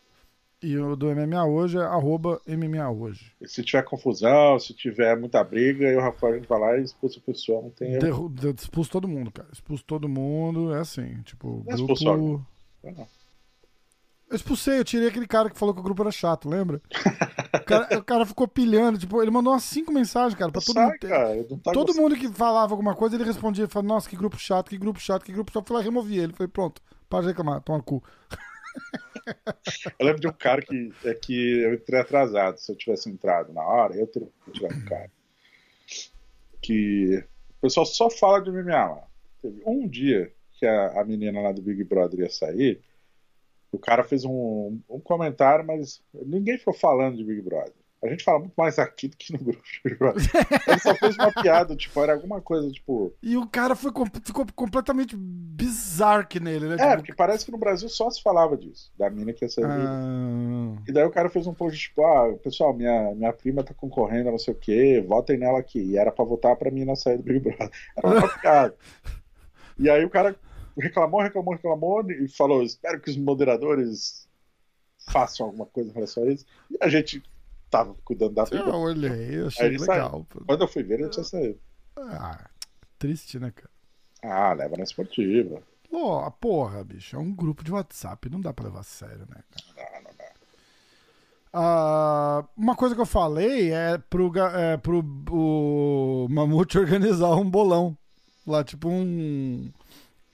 E 0.65 0.79
o 0.79 0.97
do 0.97 1.15
MMA 1.15 1.45
hoje 1.45 1.77
é 1.77 1.83
arroba 1.83 2.41
MMA 2.47 2.91
hoje. 2.91 3.33
E 3.39 3.47
se 3.47 3.63
tiver 3.63 3.83
confusão, 3.83 4.59
se 4.59 4.73
tiver 4.73 5.15
muita 5.15 5.45
briga, 5.45 5.85
eu, 5.87 6.01
Rafael, 6.01 6.33
a 6.33 6.37
gente 6.39 6.49
vai 6.49 6.59
lá 6.59 6.79
e 6.79 6.83
expulsa 6.83 7.19
o 7.19 7.23
pessoal, 7.23 7.63
não 7.65 7.71
tem 7.71 7.93
erro. 7.93 8.33
expulso 8.59 8.91
todo 8.91 9.07
mundo, 9.07 9.31
cara. 9.31 9.49
Expulso 9.53 9.85
todo 9.85 10.09
mundo, 10.09 10.75
é 10.75 10.81
assim, 10.81 11.21
tipo, 11.23 11.63
não 11.67 11.77
grupo... 11.77 11.93
Expulsou, 11.93 12.17
não. 12.83 13.07
Eu 14.31 14.37
expulsei, 14.37 14.79
eu 14.79 14.85
tirei 14.85 15.09
aquele 15.09 15.27
cara 15.27 15.51
que 15.51 15.59
falou 15.59 15.75
que 15.75 15.81
o 15.81 15.85
grupo 15.85 16.01
era 16.01 16.11
chato, 16.11 16.49
lembra? 16.49 16.81
o, 17.55 17.65
cara, 17.65 17.99
o 17.99 18.03
cara 18.03 18.25
ficou 18.25 18.49
pilhando, 18.49 18.99
tipo, 18.99 19.21
ele 19.21 19.31
mandou 19.31 19.53
umas 19.53 19.65
cinco 19.65 19.93
mensagens, 19.93 20.35
cara, 20.35 20.51
pra 20.51 20.63
todo 20.63 20.75
Sai, 20.75 20.87
mundo. 20.87 20.99
Cara, 20.99 21.45
tá 21.63 21.73
todo 21.73 21.89
gostando. 21.89 22.01
mundo 22.09 22.17
que 22.17 22.29
falava 22.33 22.73
alguma 22.73 22.95
coisa, 22.95 23.17
ele 23.17 23.25
respondia, 23.25 23.69
falava, 23.69 23.87
nossa, 23.89 24.09
que 24.09 24.17
grupo 24.17 24.39
chato, 24.39 24.71
que 24.71 24.79
grupo 24.79 24.99
chato, 24.99 25.25
que 25.25 25.33
grupo 25.33 25.53
chato. 25.53 25.63
Eu 25.63 25.67
fui 25.67 25.77
lá 25.77 25.83
e 25.83 25.85
removi 25.85 26.19
ele. 26.19 26.33
Falei, 26.33 26.49
pronto, 26.49 26.81
para 27.09 27.21
de 27.21 27.27
reclamar, 27.29 27.61
toma 27.61 27.79
no 27.79 27.85
cu. 27.85 28.03
eu 29.99 30.07
lembro 30.07 30.21
de 30.21 30.29
um 30.29 30.33
cara 30.33 30.63
que, 30.63 30.93
é 31.05 31.15
que 31.15 31.61
eu 31.61 31.75
entrei 31.75 32.01
atrasado. 32.01 32.59
Se 32.59 32.71
eu 32.71 32.77
tivesse 32.77 33.09
entrado 33.09 33.53
na 33.53 33.63
hora, 33.63 33.95
eu 33.97 34.07
teria 34.07 34.29
tirado 34.53 34.79
o 34.79 34.85
cara. 34.85 35.11
Que 36.61 37.25
o 37.59 37.61
pessoal 37.63 37.87
só 37.87 38.11
fala 38.11 38.41
de 38.41 38.51
MMA 38.51 38.73
lá. 38.73 39.07
Teve 39.43 39.63
um 39.67 39.89
dia 39.89 40.33
que 40.53 40.67
a, 40.67 41.01
a 41.01 41.05
menina 41.05 41.41
lá 41.41 41.53
do 41.53 41.63
Big 41.63 41.83
Brother 41.85 42.21
ia 42.21 42.31
sair, 42.31 42.81
o 43.73 43.79
cara 43.79 44.05
fez 44.05 44.25
um, 44.25 44.81
um 44.89 45.01
comentário, 45.01 45.65
mas 45.65 46.03
ninguém 46.15 46.57
ficou 46.57 46.73
falando 46.73 47.17
de 47.17 47.25
Big 47.25 47.43
Brother. 47.43 47.75
A 48.05 48.09
gente 48.09 48.23
fala 48.23 48.41
muito 48.41 48.53
mais 48.55 48.79
aqui 48.79 49.09
do 49.09 49.17
que 49.17 49.33
no 49.33 49.39
grupo. 49.39 49.63
Ele 49.83 50.79
só 50.79 50.95
fez 50.95 51.17
uma 51.17 51.33
piada, 51.33 51.75
tipo, 51.75 51.99
era 52.03 52.13
alguma 52.13 52.39
coisa, 52.39 52.71
tipo. 52.71 53.15
E 53.23 53.35
o 53.35 53.47
cara 53.47 53.75
foi, 53.75 53.91
ficou 54.23 54.47
completamente 54.55 55.17
bizarro 55.17 56.27
nele, 56.43 56.67
né? 56.69 56.75
É, 56.75 56.91
tipo... 56.91 56.97
porque 56.97 57.15
parece 57.15 57.47
que 57.47 57.51
no 57.51 57.57
Brasil 57.57 57.89
só 57.89 58.11
se 58.11 58.23
falava 58.23 58.59
disso, 58.59 58.93
da 58.99 59.09
mina 59.09 59.33
que 59.33 59.45
ia 59.45 59.49
ser 59.49 59.65
ah... 59.65 60.77
E 60.87 60.93
daí 60.93 61.05
o 61.05 61.11
cara 61.11 61.31
fez 61.31 61.47
um 61.47 61.55
post, 61.55 61.79
tipo, 61.79 62.05
ah, 62.05 62.35
pessoal, 62.43 62.75
minha, 62.75 63.15
minha 63.15 63.33
prima 63.33 63.65
tá 63.65 63.73
concorrendo 63.73 64.29
a 64.29 64.33
não 64.33 64.39
sei 64.39 64.53
o 64.53 64.59
quê, 64.59 65.03
votem 65.07 65.39
nela 65.39 65.59
aqui. 65.59 65.81
E 65.81 65.97
era 65.97 66.13
pra 66.13 66.27
votar 66.27 66.57
pra 66.57 66.71
mina 66.71 66.95
sair 66.95 67.17
do 67.17 67.23
Big 67.23 67.41
Brother. 67.41 67.71
Era 67.97 68.07
uma 68.07 68.29
piada. 68.39 68.77
e 69.79 69.89
aí 69.89 70.05
o 70.05 70.11
cara 70.11 70.37
reclamou, 70.79 71.23
reclamou, 71.23 71.55
reclamou 71.55 72.11
e 72.11 72.29
falou: 72.29 72.63
espero 72.63 73.01
que 73.01 73.11
os 73.11 73.17
moderadores 73.17 74.29
façam 75.11 75.47
alguma 75.47 75.67
coisa 75.67 75.91
em 75.91 75.95
relação 75.95 76.25
a 76.25 76.31
isso. 76.31 76.45
E 76.71 76.77
a 76.81 76.89
gente 76.89 77.23
tava 77.71 77.95
cuidando 78.05 78.35
da 78.35 78.45
vida. 78.45 78.59
Eu 78.59 78.75
olhei, 78.75 79.41
eu 79.41 79.47
achei 79.49 79.77
legal. 79.77 80.27
Quando 80.47 80.61
eu 80.61 80.69
fui 80.69 80.83
ver, 80.83 81.01
ele 81.01 81.09
tinha 81.09 81.25
saído. 81.25 81.59
Ah, 81.97 82.49
triste, 82.99 83.39
né, 83.39 83.51
cara? 83.51 83.71
Ah, 84.23 84.53
leva 84.53 84.77
na 84.77 84.85
esportiva. 84.85 85.63
Pô, 85.91 86.31
porra, 86.33 86.83
bicho, 86.83 87.15
é 87.15 87.19
um 87.19 87.33
grupo 87.33 87.63
de 87.63 87.73
WhatsApp, 87.73 88.29
não 88.29 88.41
dá 88.41 88.53
pra 88.53 88.65
levar 88.65 88.81
a 88.81 88.85
sério, 88.85 89.27
né, 89.29 89.43
cara? 89.51 89.93
Não, 89.93 90.03
não 90.03 90.17
dá. 90.17 90.25
Ah, 91.57 92.45
uma 92.57 92.75
coisa 92.75 92.97
que 92.97 93.01
eu 93.01 93.07
falei 93.07 93.71
é 93.73 93.97
pro, 93.97 94.33
é 94.37 94.77
pro 94.77 95.05
o 95.31 96.27
Mamute 96.29 96.77
organizar 96.79 97.33
um 97.37 97.49
bolão. 97.49 97.97
Lá, 98.47 98.65
tipo 98.65 98.89
um. 98.89 99.71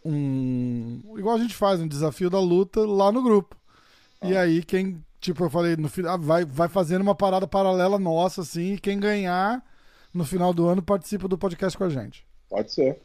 Um. 0.04 1.02
Igual 1.18 1.36
a 1.36 1.38
gente 1.38 1.54
faz, 1.54 1.78
um 1.78 1.86
desafio 1.86 2.30
da 2.30 2.40
luta 2.40 2.80
lá 2.80 3.12
no 3.12 3.22
grupo. 3.22 3.54
Ah. 4.20 4.28
E 4.30 4.36
aí, 4.36 4.64
quem 4.64 5.04
Tipo, 5.20 5.44
eu 5.44 5.50
falei, 5.50 5.76
no 5.76 5.88
final, 5.88 6.18
vai, 6.18 6.44
vai 6.44 6.68
fazendo 6.68 7.02
uma 7.02 7.14
parada 7.14 7.46
paralela 7.46 7.98
nossa, 7.98 8.40
assim, 8.40 8.74
e 8.74 8.78
quem 8.78 8.98
ganhar 8.98 9.62
no 10.14 10.24
final 10.24 10.54
do 10.54 10.66
ano 10.66 10.82
participa 10.82 11.28
do 11.28 11.36
podcast 11.36 11.76
com 11.76 11.84
a 11.84 11.90
gente. 11.90 12.26
Pode 12.48 12.72
ser. 12.72 13.00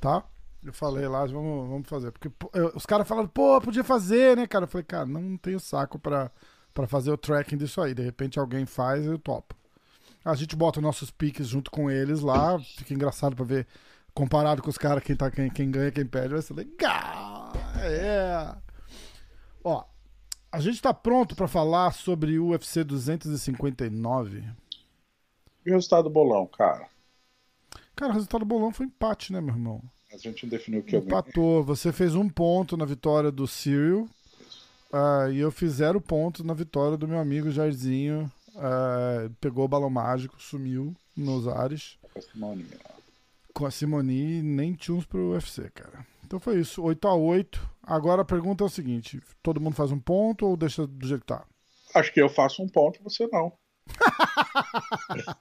Tá? 0.00 0.24
Eu 0.64 0.72
falei 0.72 1.06
lá, 1.06 1.24
vamos, 1.26 1.68
vamos 1.68 1.88
fazer. 1.88 2.10
Porque 2.10 2.30
eu, 2.52 2.72
os 2.74 2.84
caras 2.84 3.06
falaram, 3.06 3.28
pô, 3.28 3.60
podia 3.60 3.84
fazer, 3.84 4.36
né, 4.36 4.46
cara? 4.46 4.64
Eu 4.64 4.68
falei, 4.68 4.84
cara, 4.84 5.06
não 5.06 5.36
tenho 5.36 5.60
saco 5.60 5.98
pra, 5.98 6.30
pra 6.74 6.86
fazer 6.86 7.12
o 7.12 7.16
tracking 7.16 7.56
disso 7.56 7.80
aí. 7.80 7.94
De 7.94 8.02
repente 8.02 8.38
alguém 8.38 8.66
faz, 8.66 9.06
eu 9.06 9.18
topo. 9.18 9.54
A 10.24 10.34
gente 10.34 10.54
bota 10.54 10.80
nossos 10.80 11.10
piques 11.10 11.48
junto 11.48 11.70
com 11.70 11.90
eles 11.90 12.20
lá, 12.20 12.58
fica 12.58 12.94
engraçado 12.94 13.34
pra 13.34 13.44
ver, 13.44 13.66
comparado 14.14 14.62
com 14.62 14.70
os 14.70 14.78
caras, 14.78 15.02
quem, 15.02 15.16
tá, 15.16 15.28
quem, 15.30 15.50
quem 15.50 15.68
ganha, 15.68 15.90
quem 15.90 16.06
perde, 16.06 16.34
vai 16.34 16.42
ser 16.42 16.54
legal. 16.54 17.52
É. 17.80 18.54
Ó, 19.64 19.84
a 20.52 20.60
gente 20.60 20.74
está 20.74 20.92
pronto 20.92 21.34
para 21.34 21.48
falar 21.48 21.92
sobre 21.92 22.38
o 22.38 22.48
UFC 22.48 22.84
259. 22.84 24.44
E 25.64 25.70
o 25.70 25.74
resultado 25.74 26.04
do 26.04 26.10
bolão, 26.10 26.46
cara? 26.46 26.86
Cara, 27.96 28.12
o 28.12 28.14
resultado 28.14 28.40
do 28.40 28.46
bolão 28.46 28.70
foi 28.70 28.86
empate, 28.86 29.32
né, 29.32 29.40
meu 29.40 29.54
irmão? 29.54 29.82
A 30.12 30.16
gente 30.18 30.44
não 30.44 30.50
definiu 30.50 30.80
o 30.80 30.82
que 30.82 30.94
eu. 30.94 31.00
Empatou. 31.00 31.64
Você 31.64 31.90
fez 31.90 32.14
um 32.14 32.28
ponto 32.28 32.76
na 32.76 32.84
vitória 32.84 33.32
do 33.32 33.46
Cyril. 33.46 34.08
ah, 34.92 35.28
e 35.30 35.38
eu 35.38 35.50
fiz 35.50 35.72
zero 35.74 36.00
pontos 36.00 36.44
na 36.44 36.52
vitória 36.52 36.98
do 36.98 37.08
meu 37.08 37.18
amigo 37.18 37.50
Jairzinho. 37.50 38.30
ah, 38.56 39.30
pegou 39.40 39.64
o 39.64 39.68
balão 39.68 39.88
mágico, 39.88 40.40
sumiu 40.40 40.94
nos 41.16 41.48
ares. 41.48 41.96
Testemunha. 42.12 42.66
Com 43.54 43.64
a 43.64 43.70
Simoni, 43.70 44.42
nem 44.42 44.74
tchuns 44.74 45.06
pro 45.06 45.32
UFC, 45.32 45.70
cara. 45.70 46.06
Então 46.32 46.40
foi 46.40 46.60
isso, 46.60 46.82
8 46.82 47.08
a 47.08 47.14
8 47.14 47.70
Agora 47.82 48.22
a 48.22 48.24
pergunta 48.24 48.64
é 48.64 48.66
o 48.66 48.70
seguinte: 48.70 49.20
todo 49.42 49.60
mundo 49.60 49.76
faz 49.76 49.92
um 49.92 50.00
ponto 50.00 50.46
ou 50.46 50.56
deixa 50.56 50.86
do 50.86 51.06
jeito 51.06 51.20
que 51.20 51.26
tá? 51.26 51.44
Acho 51.94 52.10
que 52.10 52.22
eu 52.22 52.28
faço 52.30 52.62
um 52.62 52.68
ponto 52.68 52.98
e 52.98 53.02
você 53.02 53.28
não. 53.30 53.52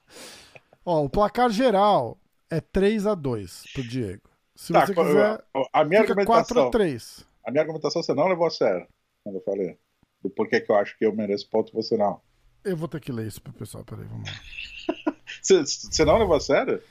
Ó, 0.85 1.05
o 1.05 1.09
placar 1.09 1.49
geral 1.49 2.17
é 2.49 2.59
3 2.59 3.07
a 3.07 3.15
2 3.15 3.67
pro 3.73 3.87
Diego. 3.87 4.23
Se 4.53 4.73
Tá, 4.73 4.85
você 4.85 4.93
quiser, 4.93 5.41
a 5.71 5.85
minha 5.85 6.01
fica 6.01 6.25
4 6.25 6.59
argumentação. 6.59 6.67
a 6.67 6.71
3 6.71 7.25
A 7.45 7.51
minha 7.51 7.61
argumentação 7.61 8.03
você 8.03 8.13
não 8.13 8.27
levou 8.27 8.47
a 8.47 8.51
sério 8.51 8.85
quando 9.23 9.35
eu 9.35 9.43
falei. 9.43 9.77
Do 10.21 10.29
porquê 10.29 10.59
que 10.59 10.69
eu 10.73 10.75
acho 10.75 10.97
que 10.97 11.05
eu 11.05 11.15
mereço 11.15 11.49
ponto 11.49 11.71
e 11.71 11.73
você 11.73 11.95
não. 11.95 12.19
Eu 12.65 12.75
vou 12.75 12.89
ter 12.89 12.99
que 12.99 13.13
ler 13.13 13.27
isso 13.27 13.41
pro 13.41 13.53
pessoal, 13.53 13.85
peraí, 13.85 14.05
vamos 14.07 14.29
lá. 14.29 15.15
Você, 15.41 15.63
você 15.63 16.05
não 16.05 16.19
levou 16.19 16.35
a 16.35 16.39
sério? 16.39 16.83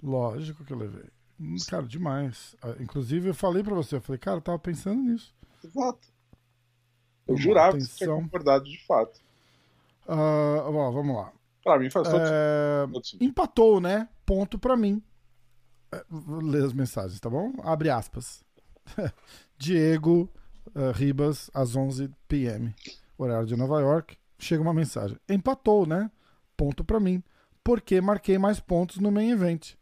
Lógico 0.00 0.64
que 0.64 0.72
eu 0.72 0.76
levei. 0.78 1.06
Cara, 1.68 1.86
demais. 1.86 2.56
Ah, 2.62 2.74
Inclusive, 2.80 3.28
eu 3.28 3.34
falei 3.34 3.62
pra 3.62 3.74
você, 3.74 3.96
eu 3.96 4.00
falei, 4.00 4.18
cara, 4.18 4.38
eu 4.38 4.42
tava 4.42 4.58
pensando 4.58 5.00
nisso. 5.02 5.34
Exato. 5.64 6.08
Eu 7.26 7.34
lá, 7.34 7.40
jurava 7.40 7.76
que 7.76 7.84
você 7.84 7.96
tinha 7.96 8.10
atenção. 8.10 8.22
concordado 8.24 8.64
de 8.64 8.84
fato. 8.86 9.20
Ah, 10.06 10.62
ó, 10.66 10.90
vamos 10.90 11.14
lá. 11.16 11.32
Pra 11.62 11.78
mim 11.78 11.90
faz 11.90 12.08
todo 12.08 12.22
É, 12.24 12.86
todo 12.90 13.04
sentido. 13.04 13.24
empatou, 13.24 13.80
né? 13.80 14.08
Ponto 14.24 14.58
pra 14.58 14.76
mim. 14.76 15.02
É, 15.92 16.04
Vou 16.08 16.40
ler 16.40 16.64
as 16.64 16.72
mensagens, 16.72 17.20
tá 17.20 17.28
bom? 17.30 17.52
Abre 17.62 17.90
aspas. 17.90 18.42
Diego 19.58 20.30
eh, 20.74 20.92
Ribas, 20.92 21.50
às 21.52 21.76
11 21.76 22.10
p.m., 22.26 22.74
horário 23.18 23.46
de 23.46 23.56
Nova 23.56 23.80
York. 23.80 24.16
Chega 24.38 24.62
uma 24.62 24.72
mensagem. 24.74 25.18
Empatou, 25.28 25.86
né? 25.86 26.10
Ponto 26.56 26.84
pra 26.84 26.98
mim. 27.00 27.22
Porque 27.62 28.00
marquei 28.00 28.38
mais 28.38 28.60
pontos 28.60 28.98
no 28.98 29.10
main 29.10 29.30
event. 29.30 29.74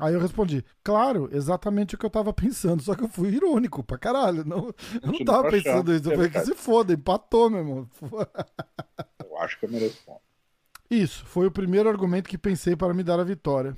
Aí 0.00 0.14
eu 0.14 0.20
respondi, 0.20 0.64
claro, 0.82 1.28
exatamente 1.32 1.94
o 1.94 1.98
que 1.98 2.06
eu 2.06 2.10
tava 2.10 2.32
pensando, 2.32 2.82
só 2.82 2.94
que 2.94 3.04
eu 3.04 3.08
fui 3.08 3.28
irônico 3.28 3.82
pra 3.82 3.98
caralho. 3.98 4.44
Não, 4.44 4.74
eu 5.02 5.12
não 5.12 5.24
tava 5.24 5.50
pensando 5.50 5.92
isso. 5.92 6.10
Eu 6.10 6.16
falei 6.16 6.30
que 6.30 6.40
se 6.40 6.54
foda, 6.54 6.94
empatou, 6.94 7.50
meu 7.50 7.60
irmão. 7.60 7.88
Eu 9.22 9.38
acho 9.38 9.58
que 9.58 9.66
eu 9.66 9.70
mereço 9.70 9.98
ponto. 10.04 10.20
Isso, 10.90 11.24
foi 11.24 11.46
o 11.46 11.50
primeiro 11.50 11.88
argumento 11.88 12.28
que 12.28 12.36
pensei 12.36 12.76
para 12.76 12.92
me 12.92 13.02
dar 13.02 13.18
a 13.18 13.24
vitória. 13.24 13.76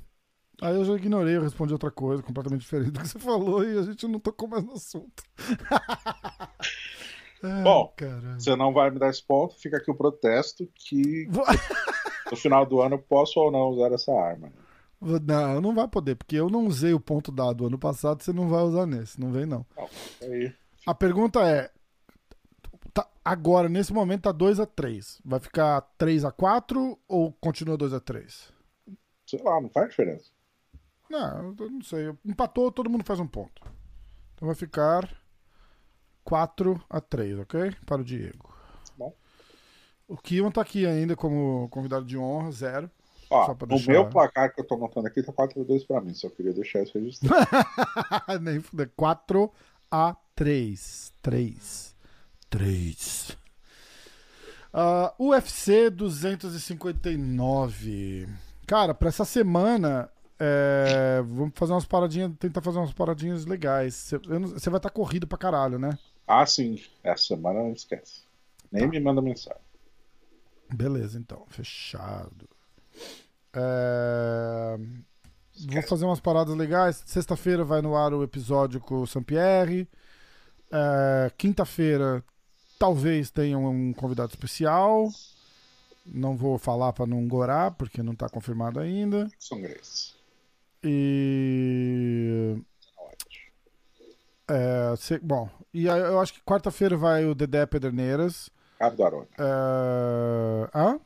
Aí 0.61 0.75
eu 0.75 0.85
já 0.85 0.93
ignorei, 0.93 1.37
eu 1.37 1.41
respondi 1.41 1.73
outra 1.73 1.89
coisa 1.89 2.21
completamente 2.21 2.61
diferente 2.61 2.91
do 2.91 2.99
que 2.99 3.07
você 3.07 3.19
falou 3.19 3.63
e 3.63 3.77
a 3.77 3.83
gente 3.83 4.07
não 4.07 4.19
tocou 4.19 4.47
mais 4.47 4.63
no 4.63 4.73
assunto. 4.73 5.23
Ai, 7.43 7.63
Bom, 7.63 7.93
caralho. 7.95 8.39
Você 8.39 8.55
não 8.55 8.73
vai 8.73 8.89
me 8.89 8.99
dar 8.99 9.09
esse 9.09 9.23
ponto, 9.23 9.55
fica 9.55 9.77
aqui 9.77 9.89
o 9.89 9.95
protesto 9.95 10.67
que 10.75 11.27
no 12.29 12.37
final 12.37 12.65
do 12.65 12.81
ano 12.81 12.95
eu 12.95 12.99
posso 12.99 13.39
ou 13.39 13.51
não 13.51 13.69
usar 13.69 13.93
essa 13.93 14.13
arma. 14.13 14.51
Não, 15.01 15.61
não 15.61 15.75
vai 15.75 15.87
poder, 15.87 16.15
porque 16.15 16.35
eu 16.35 16.49
não 16.49 16.65
usei 16.65 16.93
o 16.93 16.99
ponto 16.99 17.31
dado 17.31 17.67
ano 17.67 17.77
passado, 17.77 18.23
você 18.23 18.33
não 18.33 18.47
vai 18.47 18.61
usar 18.63 18.85
nesse, 18.85 19.19
não 19.19 19.31
vem 19.31 19.45
não. 19.45 19.65
Não, 19.75 19.89
aí. 20.21 20.53
A 20.87 20.95
pergunta 20.95 21.39
é, 21.41 21.69
tá- 22.93 23.07
agora, 23.23 23.67
nesse 23.69 23.93
momento, 23.93 24.23
tá 24.23 24.33
2x3. 24.33 25.19
Vai 25.23 25.39
ficar 25.39 25.81
3x4 25.97 26.97
ou 27.07 27.31
continua 27.33 27.77
2x3? 27.77 28.51
Sei 29.25 29.41
lá, 29.43 29.59
não 29.59 29.69
faz 29.69 29.89
diferença. 29.89 30.31
Não, 31.09 31.55
eu 31.59 31.69
não 31.69 31.81
sei. 31.81 32.13
Empatou, 32.23 32.71
todo 32.71 32.89
mundo 32.89 33.03
faz 33.03 33.19
um 33.19 33.27
ponto. 33.27 33.61
Então 34.33 34.47
vai 34.47 34.55
ficar 34.55 35.07
4 36.23 36.83
a 36.89 36.99
3, 36.99 37.39
ok? 37.39 37.71
Para 37.85 38.01
o 38.01 38.05
Diego. 38.05 38.53
Bom. 38.97 39.13
O 40.07 40.17
Kion 40.17 40.51
tá 40.51 40.61
aqui 40.61 40.85
ainda 40.85 41.15
como 41.15 41.67
convidado 41.69 42.05
de 42.05 42.17
honra, 42.17 42.51
zero. 42.51 42.91
Ó, 43.35 43.45
Só 43.47 43.53
pra 43.55 43.67
no 43.67 43.75
deixar- 43.75 43.91
meu 43.91 44.09
placar 44.09 44.53
que 44.53 44.61
eu 44.61 44.65
tô 44.67 44.77
montando 44.77 45.07
aqui 45.07 45.21
tá 45.23 45.33
4x2 45.33 45.85
pra 45.85 45.99
mim, 46.01 46.13
só 46.13 46.29
queria 46.29 46.53
deixar 46.53 46.83
isso 46.83 46.97
registrado. 46.97 47.45
Nem 48.41 48.59
fuder. 48.61 48.89
4 48.95 49.51
a 49.91 50.15
3. 50.35 51.13
3. 51.21 51.95
3. 52.49 53.37
Uh, 54.73 55.11
UFC 55.29 55.89
259. 55.89 58.27
Cara, 58.67 58.93
pra 58.93 59.09
essa 59.09 59.23
semana, 59.25 60.09
é, 60.39 61.21
vamos 61.25 61.53
fazer 61.55 61.71
umas 61.73 61.85
paradinhas, 61.85 62.31
tentar 62.39 62.61
fazer 62.61 62.77
umas 62.79 62.93
paradinhas 62.93 63.45
legais. 63.45 63.93
Você 63.95 64.17
não- 64.27 64.47
vai 64.49 64.77
estar 64.77 64.89
corrido 64.89 65.27
pra 65.27 65.37
caralho, 65.37 65.77
né? 65.79 65.97
ah, 66.27 66.45
sim, 66.45 66.81
essa 67.03 67.25
semana 67.27 67.59
não 67.59 67.71
esquece. 67.71 68.23
Nem 68.71 68.83
Tá. 68.83 68.89
me 68.89 68.99
manda 68.99 69.21
mensagem. 69.21 69.61
Beleza, 70.73 71.19
então. 71.19 71.45
Fechado. 71.49 72.49
É, 73.55 74.77
Vou 75.71 75.81
fazer 75.83 76.03
umas 76.05 76.19
paradas 76.19 76.55
legais. 76.55 77.01
Sexta-feira 77.05 77.63
vai 77.63 77.81
no 77.81 77.95
ar 77.95 78.13
o 78.13 78.23
episódio 78.23 78.79
com 78.81 79.01
o 79.01 79.07
Sampierre. 79.07 79.87
É, 80.71 81.31
Quinta-feira 81.37 82.23
talvez 82.77 83.29
tenha 83.31 83.57
um 83.57 83.93
convidado 83.93 84.29
especial. 84.31 85.07
Não 86.05 86.35
vou 86.35 86.57
falar 86.57 86.91
para 86.93 87.05
não 87.07 87.25
gorar, 87.27 87.71
porque 87.71 88.03
não 88.03 88.13
tá 88.13 88.27
confirmado 88.29 88.79
ainda. 88.79 89.27
São. 89.39 89.59
E. 90.83 92.57
É, 94.47 94.95
se- 94.97 95.17
bom, 95.19 95.49
e 95.73 95.89
aí 95.89 95.99
eu 95.99 96.19
acho 96.19 96.33
que 96.33 96.41
quarta-feira 96.41 96.95
vai 96.95 97.25
o 97.25 97.33
Dedé 97.33 97.65
Pederneiras. 97.65 98.49
Cabo 98.77 98.95
do 98.97 99.03
Arona. 99.03 99.27
É, 99.39 100.69
Hã? 100.77 100.99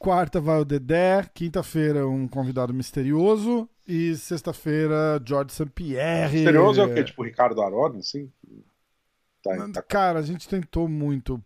Quarta 0.00 0.40
vai 0.40 0.58
o 0.58 0.64
Dedé, 0.64 1.28
quinta-feira 1.34 2.08
um 2.08 2.26
convidado 2.26 2.72
misterioso 2.72 3.68
e 3.86 4.16
sexta-feira 4.16 5.22
George 5.22 5.52
St. 5.52 5.66
Pierre. 5.74 6.36
Misterioso 6.38 6.80
é 6.80 6.84
o 6.86 6.94
quê? 6.94 7.04
Tipo 7.04 7.22
Ricardo 7.22 7.60
Arona, 7.60 7.98
assim? 7.98 8.32
Tá, 9.42 9.68
tá 9.68 9.82
Cara, 9.82 10.18
a 10.18 10.22
gente 10.22 10.48
tentou 10.48 10.88
muito, 10.88 11.38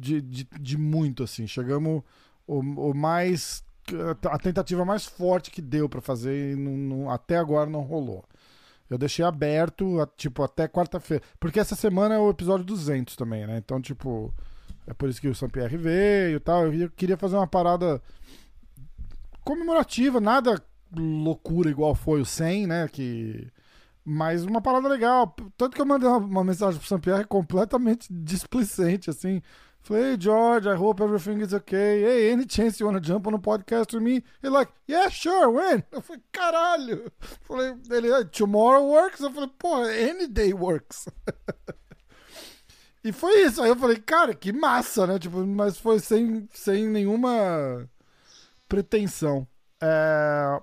de, 0.00 0.22
de, 0.22 0.48
de 0.58 0.78
muito, 0.78 1.22
assim. 1.22 1.46
Chegamos 1.46 2.02
o, 2.46 2.60
o 2.60 2.94
mais. 2.94 3.62
A 4.30 4.38
tentativa 4.38 4.86
mais 4.86 5.04
forte 5.04 5.50
que 5.50 5.60
deu 5.60 5.86
pra 5.86 6.00
fazer 6.00 6.52
e 6.52 6.56
não- 6.56 6.78
não- 6.78 7.10
até 7.10 7.36
agora 7.36 7.68
não 7.68 7.82
rolou. 7.82 8.24
Eu 8.88 8.96
deixei 8.96 9.22
aberto, 9.22 9.98
tipo, 10.16 10.42
até 10.42 10.66
quarta-feira. 10.66 11.22
Porque 11.38 11.60
essa 11.60 11.76
semana 11.76 12.14
é 12.14 12.18
o 12.18 12.30
episódio 12.30 12.64
200 12.64 13.16
também, 13.16 13.46
né? 13.46 13.58
Então, 13.58 13.82
tipo, 13.82 14.32
é 14.88 14.94
por 14.94 15.08
isso 15.08 15.20
que 15.20 15.28
o 15.28 15.34
São 15.34 15.50
Pierre 15.50 15.76
veio 15.76 16.36
e 16.36 16.40
tal. 16.40 16.72
Eu 16.72 16.90
queria 16.90 17.16
fazer 17.16 17.36
uma 17.36 17.46
parada 17.46 18.00
comemorativa, 19.44 20.18
nada 20.18 20.62
loucura 20.96 21.68
igual 21.68 21.94
foi 21.94 22.22
o 22.22 22.24
100, 22.24 22.66
né? 22.66 22.88
Que 22.88 23.52
mas 24.02 24.44
uma 24.44 24.62
parada 24.62 24.88
legal. 24.88 25.36
Tanto 25.58 25.74
que 25.74 25.82
eu 25.82 25.86
mandei 25.86 26.08
uma, 26.08 26.42
mensagem 26.42 26.80
pro 26.80 26.88
São 26.88 26.98
Pierre 26.98 27.26
completamente 27.26 28.08
displicente, 28.10 29.10
assim. 29.10 29.42
Falei, 29.80 30.12
hey, 30.12 30.16
George, 30.18 30.66
I 30.66 30.74
hope 30.74 31.02
everything 31.02 31.42
is 31.42 31.52
okay. 31.52 32.02
Hey, 32.02 32.32
any 32.32 32.46
chance 32.48 32.80
you 32.80 32.86
wanna 32.86 33.00
jump 33.00 33.28
on 33.28 33.34
a 33.34 33.38
podcast 33.38 33.94
with 33.94 34.02
me? 34.02 34.24
Ele 34.42 34.52
like, 34.52 34.72
yeah, 34.88 35.10
sure, 35.10 35.50
when? 35.50 35.84
Eu 35.92 36.00
falei, 36.00 36.22
caralho. 36.32 37.12
Falei, 37.42 37.74
ele, 37.90 38.12
"Ah, 38.12 38.24
tomorrow 38.24 38.86
works? 38.86 39.20
Eu 39.20 39.30
falei, 39.30 39.50
porra, 39.58 39.90
any 39.90 40.26
day 40.26 40.54
works. 40.54 41.08
e 43.04 43.12
foi 43.12 43.42
isso. 43.42 43.62
Aí 43.62 43.68
eu 43.68 43.76
falei, 43.76 43.96
cara, 43.96 44.34
que 44.34 44.52
massa, 44.52 45.06
né? 45.06 45.18
Tipo, 45.18 45.46
mas 45.46 45.78
foi 45.78 45.98
sem, 46.00 46.48
sem 46.52 46.88
nenhuma 46.88 47.88
pretensão. 48.68 49.46
É... 49.80 50.60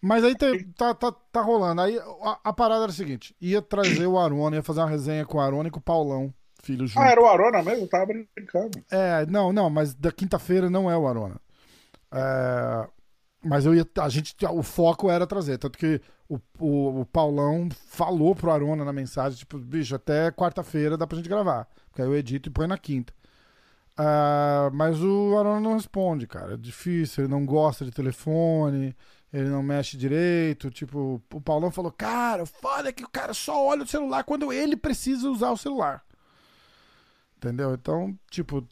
Mas 0.00 0.24
aí 0.24 0.34
tá, 0.76 0.94
tá, 0.94 1.12
tá 1.12 1.40
rolando. 1.40 1.80
Aí 1.82 1.98
a, 1.98 2.38
a 2.44 2.52
parada 2.52 2.84
era 2.84 2.92
a 2.92 2.94
seguinte: 2.94 3.34
ia 3.40 3.60
trazer 3.60 4.06
o 4.06 4.18
Arona, 4.18 4.56
ia 4.56 4.62
fazer 4.62 4.80
uma 4.80 4.88
resenha 4.88 5.24
com 5.24 5.38
o 5.38 5.40
Arona 5.40 5.68
e 5.68 5.70
com 5.70 5.78
o 5.78 5.82
Paulão, 5.82 6.32
filho 6.62 6.86
junto. 6.86 7.00
Ah, 7.00 7.08
era 7.08 7.20
o 7.20 7.26
Arona 7.26 7.62
mesmo? 7.62 7.84
Eu 7.84 7.88
tava 7.88 8.06
brincando. 8.06 8.84
É, 8.90 9.26
não, 9.26 9.52
não, 9.52 9.68
mas 9.68 9.94
da 9.94 10.12
quinta-feira 10.12 10.70
não 10.70 10.90
é 10.90 10.96
o 10.96 11.06
Arona. 11.06 11.40
É, 12.12 12.88
mas 13.46 13.64
eu 13.64 13.74
ia. 13.74 13.86
A 14.00 14.08
gente, 14.08 14.34
o 14.46 14.62
foco 14.62 15.10
era 15.10 15.26
trazer. 15.26 15.58
Tanto 15.58 15.78
que 15.78 16.00
o, 16.28 16.38
o, 16.58 17.00
o 17.00 17.06
Paulão 17.06 17.68
falou 17.88 18.34
pro 18.34 18.50
Arona 18.50 18.84
na 18.84 18.92
mensagem, 18.92 19.38
tipo, 19.38 19.58
bicho, 19.58 19.94
até 19.94 20.30
quarta-feira 20.30 20.96
dá 20.96 21.06
pra 21.06 21.16
gente 21.16 21.28
gravar. 21.28 21.68
Porque 21.88 22.02
aí 22.02 22.08
eu 22.08 22.16
edito 22.16 22.48
e 22.48 22.52
põe 22.52 22.66
na 22.66 22.76
quinta. 22.78 23.12
Ah, 23.96 24.70
mas 24.74 25.02
o 25.02 25.36
Arona 25.38 25.60
não 25.60 25.74
responde, 25.74 26.26
cara. 26.26 26.54
É 26.54 26.56
difícil, 26.56 27.24
ele 27.24 27.30
não 27.30 27.46
gosta 27.46 27.84
de 27.84 27.90
telefone, 27.90 28.94
ele 29.32 29.48
não 29.48 29.62
mexe 29.62 29.96
direito. 29.96 30.70
Tipo, 30.70 31.22
o 31.32 31.40
Paulão 31.40 31.70
falou, 31.70 31.92
cara, 31.92 32.44
foda 32.44 32.92
que 32.92 33.04
o 33.04 33.08
cara 33.08 33.32
só 33.32 33.64
olha 33.66 33.84
o 33.84 33.86
celular 33.86 34.24
quando 34.24 34.52
ele 34.52 34.76
precisa 34.76 35.30
usar 35.30 35.50
o 35.50 35.56
celular. 35.56 36.04
Entendeu? 37.36 37.74
Então, 37.74 38.18
tipo, 38.30 38.66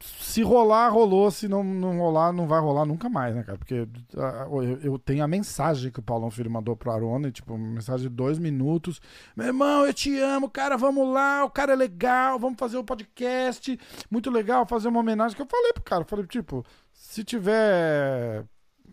se 0.00 0.42
rolar, 0.42 0.90
rolou. 0.90 1.30
Se 1.30 1.48
não, 1.48 1.64
não 1.64 1.98
rolar, 1.98 2.32
não 2.32 2.46
vai 2.46 2.60
rolar 2.60 2.84
nunca 2.84 3.08
mais, 3.08 3.34
né, 3.34 3.42
cara? 3.42 3.58
Porque 3.58 3.80
uh, 3.80 4.62
eu, 4.62 4.80
eu, 4.82 4.98
tenho 4.98 5.24
a 5.24 5.28
mensagem 5.28 5.90
que 5.90 6.00
o 6.00 6.02
Paulão 6.02 6.30
Filho 6.30 6.50
mandou 6.50 6.76
pro 6.76 6.90
Arona, 6.90 7.30
tipo, 7.30 7.54
uma 7.54 7.74
mensagem 7.74 8.08
de 8.08 8.14
dois 8.14 8.38
minutos. 8.38 9.00
Meu 9.36 9.46
irmão, 9.46 9.86
eu 9.86 9.94
te 9.94 10.18
amo, 10.18 10.50
cara, 10.50 10.76
vamos 10.76 11.12
lá, 11.12 11.44
o 11.44 11.50
cara 11.50 11.72
é 11.72 11.76
legal, 11.76 12.38
vamos 12.38 12.58
fazer 12.58 12.76
o 12.76 12.80
um 12.80 12.84
podcast. 12.84 13.78
Muito 14.10 14.30
legal, 14.30 14.66
fazer 14.66 14.88
uma 14.88 15.00
homenagem. 15.00 15.36
Que 15.36 15.42
eu 15.42 15.46
falei 15.46 15.72
pro 15.72 15.82
cara, 15.82 16.04
falei, 16.04 16.26
tipo, 16.26 16.64
se 16.92 17.24
tiver 17.24 18.44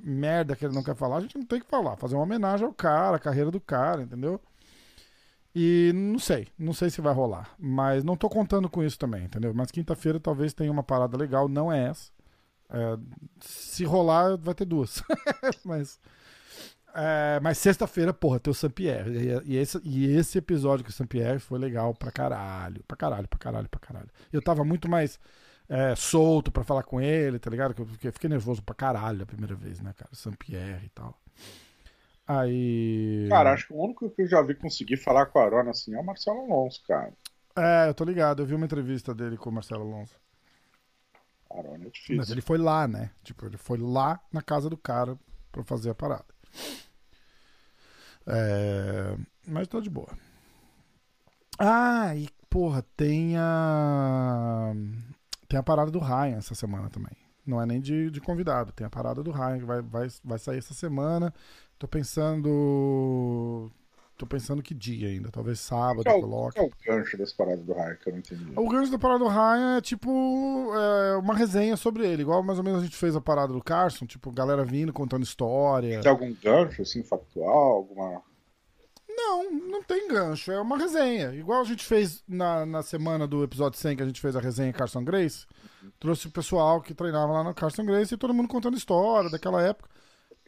merda 0.04 0.56
que 0.56 0.64
ele 0.64 0.76
não 0.76 0.84
quer 0.84 0.96
falar, 0.96 1.18
a 1.18 1.22
gente 1.22 1.38
não 1.38 1.46
tem 1.46 1.60
que 1.60 1.68
falar. 1.68 1.98
Fazer 1.98 2.16
uma 2.16 2.24
homenagem 2.24 2.66
ao 2.66 2.74
cara, 2.74 3.18
a 3.18 3.20
carreira 3.20 3.52
do 3.52 3.60
cara, 3.60 4.04
entendeu? 4.04 4.40
E 5.56 5.94
não 5.96 6.20
sei, 6.20 6.50
não 6.60 6.74
sei 6.74 6.90
se 6.90 7.00
vai 7.00 7.14
rolar. 7.14 7.50
Mas 7.58 8.04
não 8.04 8.18
tô 8.18 8.28
contando 8.30 8.70
com 8.70 8.84
isso 8.84 9.00
também, 9.00 9.24
entendeu? 9.24 9.54
Mas 9.54 9.72
quinta-feira 9.72 10.20
talvez 10.20 10.54
tenha 10.54 10.72
uma 10.72 10.84
parada 10.84 11.18
legal, 11.18 11.48
não 11.48 11.72
é 11.72 11.88
essa. 11.88 12.12
É, 12.70 12.98
se 13.40 13.86
rolar, 13.86 14.38
vai 14.38 14.54
ter 14.54 14.66
duas. 14.66 15.02
mas 15.64 16.00
é, 16.98 17.40
mas 17.42 17.58
sexta-feira, 17.58 18.14
porra, 18.14 18.40
tem 18.40 18.52
o 18.52 18.54
Saint-Pierre. 18.54 19.12
E, 19.46 19.54
e, 19.54 19.58
esse, 19.58 19.82
e 19.84 20.06
esse 20.16 20.38
episódio 20.38 20.86
com 20.86 20.90
o 20.90 20.94
Saint-Pierre 20.94 21.40
foi 21.40 21.60
legal 21.60 21.94
pra 21.94 22.10
caralho. 22.10 22.82
Pra 22.88 22.96
caralho, 22.96 23.28
pra 23.28 23.38
caralho, 23.38 23.70
pra 23.70 23.80
caralho. 23.82 24.10
Eu 24.32 24.42
tava 24.42 24.64
muito 24.64 24.90
mais 24.90 25.20
é, 25.68 25.94
solto 25.96 26.52
pra 26.52 26.64
falar 26.64 26.84
com 26.84 27.02
ele, 27.02 27.38
tá 27.38 27.50
ligado? 27.50 27.74
Que 27.74 28.08
eu 28.08 28.14
fiquei 28.14 28.30
nervoso 28.30 28.64
pra 28.64 28.74
caralho 28.74 29.24
a 29.24 29.26
primeira 29.26 29.56
vez, 29.56 29.82
né, 29.82 29.94
cara? 29.98 30.12
Saint-Pierre 30.14 30.86
e 30.86 30.90
tal. 30.90 31.20
Aí. 32.28 33.28
Cara, 33.30 33.54
acho 33.54 33.68
que 33.68 33.74
o 33.74 33.84
único 33.84 34.10
que 34.10 34.24
eu 34.24 34.28
já 34.28 34.42
vi 34.42 34.56
conseguir 34.56 34.98
falar 34.98 35.28
com 35.28 35.40
a 35.40 35.44
Arona 35.44 35.72
assim 35.72 35.94
é 35.94 36.00
o 36.00 36.04
Marcelo 36.04 36.40
Alonso, 36.40 36.82
cara. 36.88 37.14
É, 37.56 37.88
eu 37.88 37.94
tô 37.94 38.04
ligado, 38.04 38.42
eu 38.42 38.46
vi 38.46 38.56
uma 38.56 38.66
entrevista 38.66 39.14
dele 39.14 39.38
com 39.38 39.50
o 39.50 39.54
Marcelo 39.54 39.84
Alonso. 39.84 40.20
Arona 41.50 41.86
é 41.86 41.90
difícil. 41.90 42.18
Mas 42.18 42.32
ele 42.32 42.42
foi 42.42 42.58
lá, 42.58 42.88
né? 42.88 43.12
Tipo, 43.24 43.46
ele 43.46 43.58
foi 43.58 43.78
lá 43.78 44.20
na 44.34 44.42
casa 44.42 44.70
do 44.70 44.78
cara 44.78 45.18
pra 45.52 45.64
fazer 45.64 45.92
a 45.92 45.96
parada. 45.96 46.26
É... 48.28 49.16
Mas 49.48 49.68
tô 49.68 49.80
de 49.80 49.90
boa. 49.90 50.10
Ah, 51.60 52.16
e 52.16 52.28
porra, 52.50 52.84
tem 52.98 53.38
a. 53.38 54.74
Tem 55.48 55.60
a 55.60 55.64
parada 55.64 55.92
do 55.92 56.00
Ryan 56.00 56.38
essa 56.38 56.56
semana 56.56 56.90
também. 56.90 57.16
Não 57.46 57.62
é 57.62 57.66
nem 57.66 57.80
de, 57.80 58.10
de 58.10 58.20
convidado, 58.20 58.72
tem 58.72 58.88
a 58.88 58.90
parada 58.90 59.22
do 59.22 59.32
Ryan 59.32 59.60
que 59.60 59.66
vai, 59.66 59.82
vai, 59.82 60.08
vai 60.24 60.40
sair 60.40 60.58
essa 60.58 60.74
semana. 60.74 61.32
Tô 61.78 61.88
pensando. 61.88 63.70
Tô 64.18 64.26
pensando 64.26 64.64
que 64.64 64.74
dia 64.74 65.10
ainda. 65.10 65.30
Talvez 65.30 65.60
sábado 65.60 66.04
qual, 66.04 66.22
coloque. 66.22 66.56
Qual 66.56 66.68
é 66.68 66.70
o 66.70 66.98
gancho 66.98 67.18
dessa 67.18 67.36
parada 67.36 67.62
do 67.62 67.74
Ryan 67.74 67.96
que 67.96 68.10
eu 68.10 68.14
não 68.14 68.20
entendi? 68.20 68.54
O 68.56 68.70
gancho 68.70 68.92
da 68.92 68.98
parada 68.98 69.20
do 69.20 69.28
Ryan 69.28 69.78
é 69.78 69.82
tipo 69.82 70.74
é, 70.74 71.18
uma 71.18 71.36
resenha 71.36 71.76
sobre 71.76 72.08
ele. 72.08 72.22
Igual 72.22 72.42
mais 72.42 72.58
ou 72.58 72.64
menos 72.64 72.82
a 72.82 72.86
gente 72.86 72.96
fez 72.96 73.14
a 73.16 73.22
parada 73.22 73.52
do 73.52 73.62
Carson, 73.62 74.06
tipo, 74.06 74.32
galera 74.32 74.64
vindo, 74.64 74.94
contando 74.94 75.24
história. 75.24 76.00
Tem 76.00 76.10
algum 76.10 76.34
gancho, 76.34 76.82
assim, 76.82 77.04
factual? 77.04 77.74
Alguma. 77.74 78.22
Não, 79.10 79.52
não 79.52 79.84
tem 79.84 80.08
gancho. 80.08 80.50
É 80.54 80.62
uma 80.62 80.78
resenha. 80.78 81.36
Igual 81.36 81.60
a 81.60 81.66
gente 81.66 81.84
fez 81.84 82.24
na, 82.26 82.66
na 82.66 82.84
semana 82.84 83.28
do 83.28 83.44
episódio 83.44 83.78
100 83.78 83.98
que 83.98 84.04
a 84.04 84.06
gente 84.06 84.22
fez 84.22 84.34
a 84.34 84.40
resenha 84.40 84.72
Carson 84.72 85.04
Grace. 85.04 85.46
Trouxe 86.00 86.28
o 86.28 86.32
pessoal 86.32 86.82
que 86.82 86.94
treinava 86.94 87.34
lá 87.34 87.44
no 87.44 87.54
Carson 87.54 87.86
Grace 87.86 88.14
e 88.14 88.18
todo 88.18 88.34
mundo 88.34 88.48
contando 88.48 88.78
história 88.78 89.30
daquela 89.30 89.62
época 89.62 89.90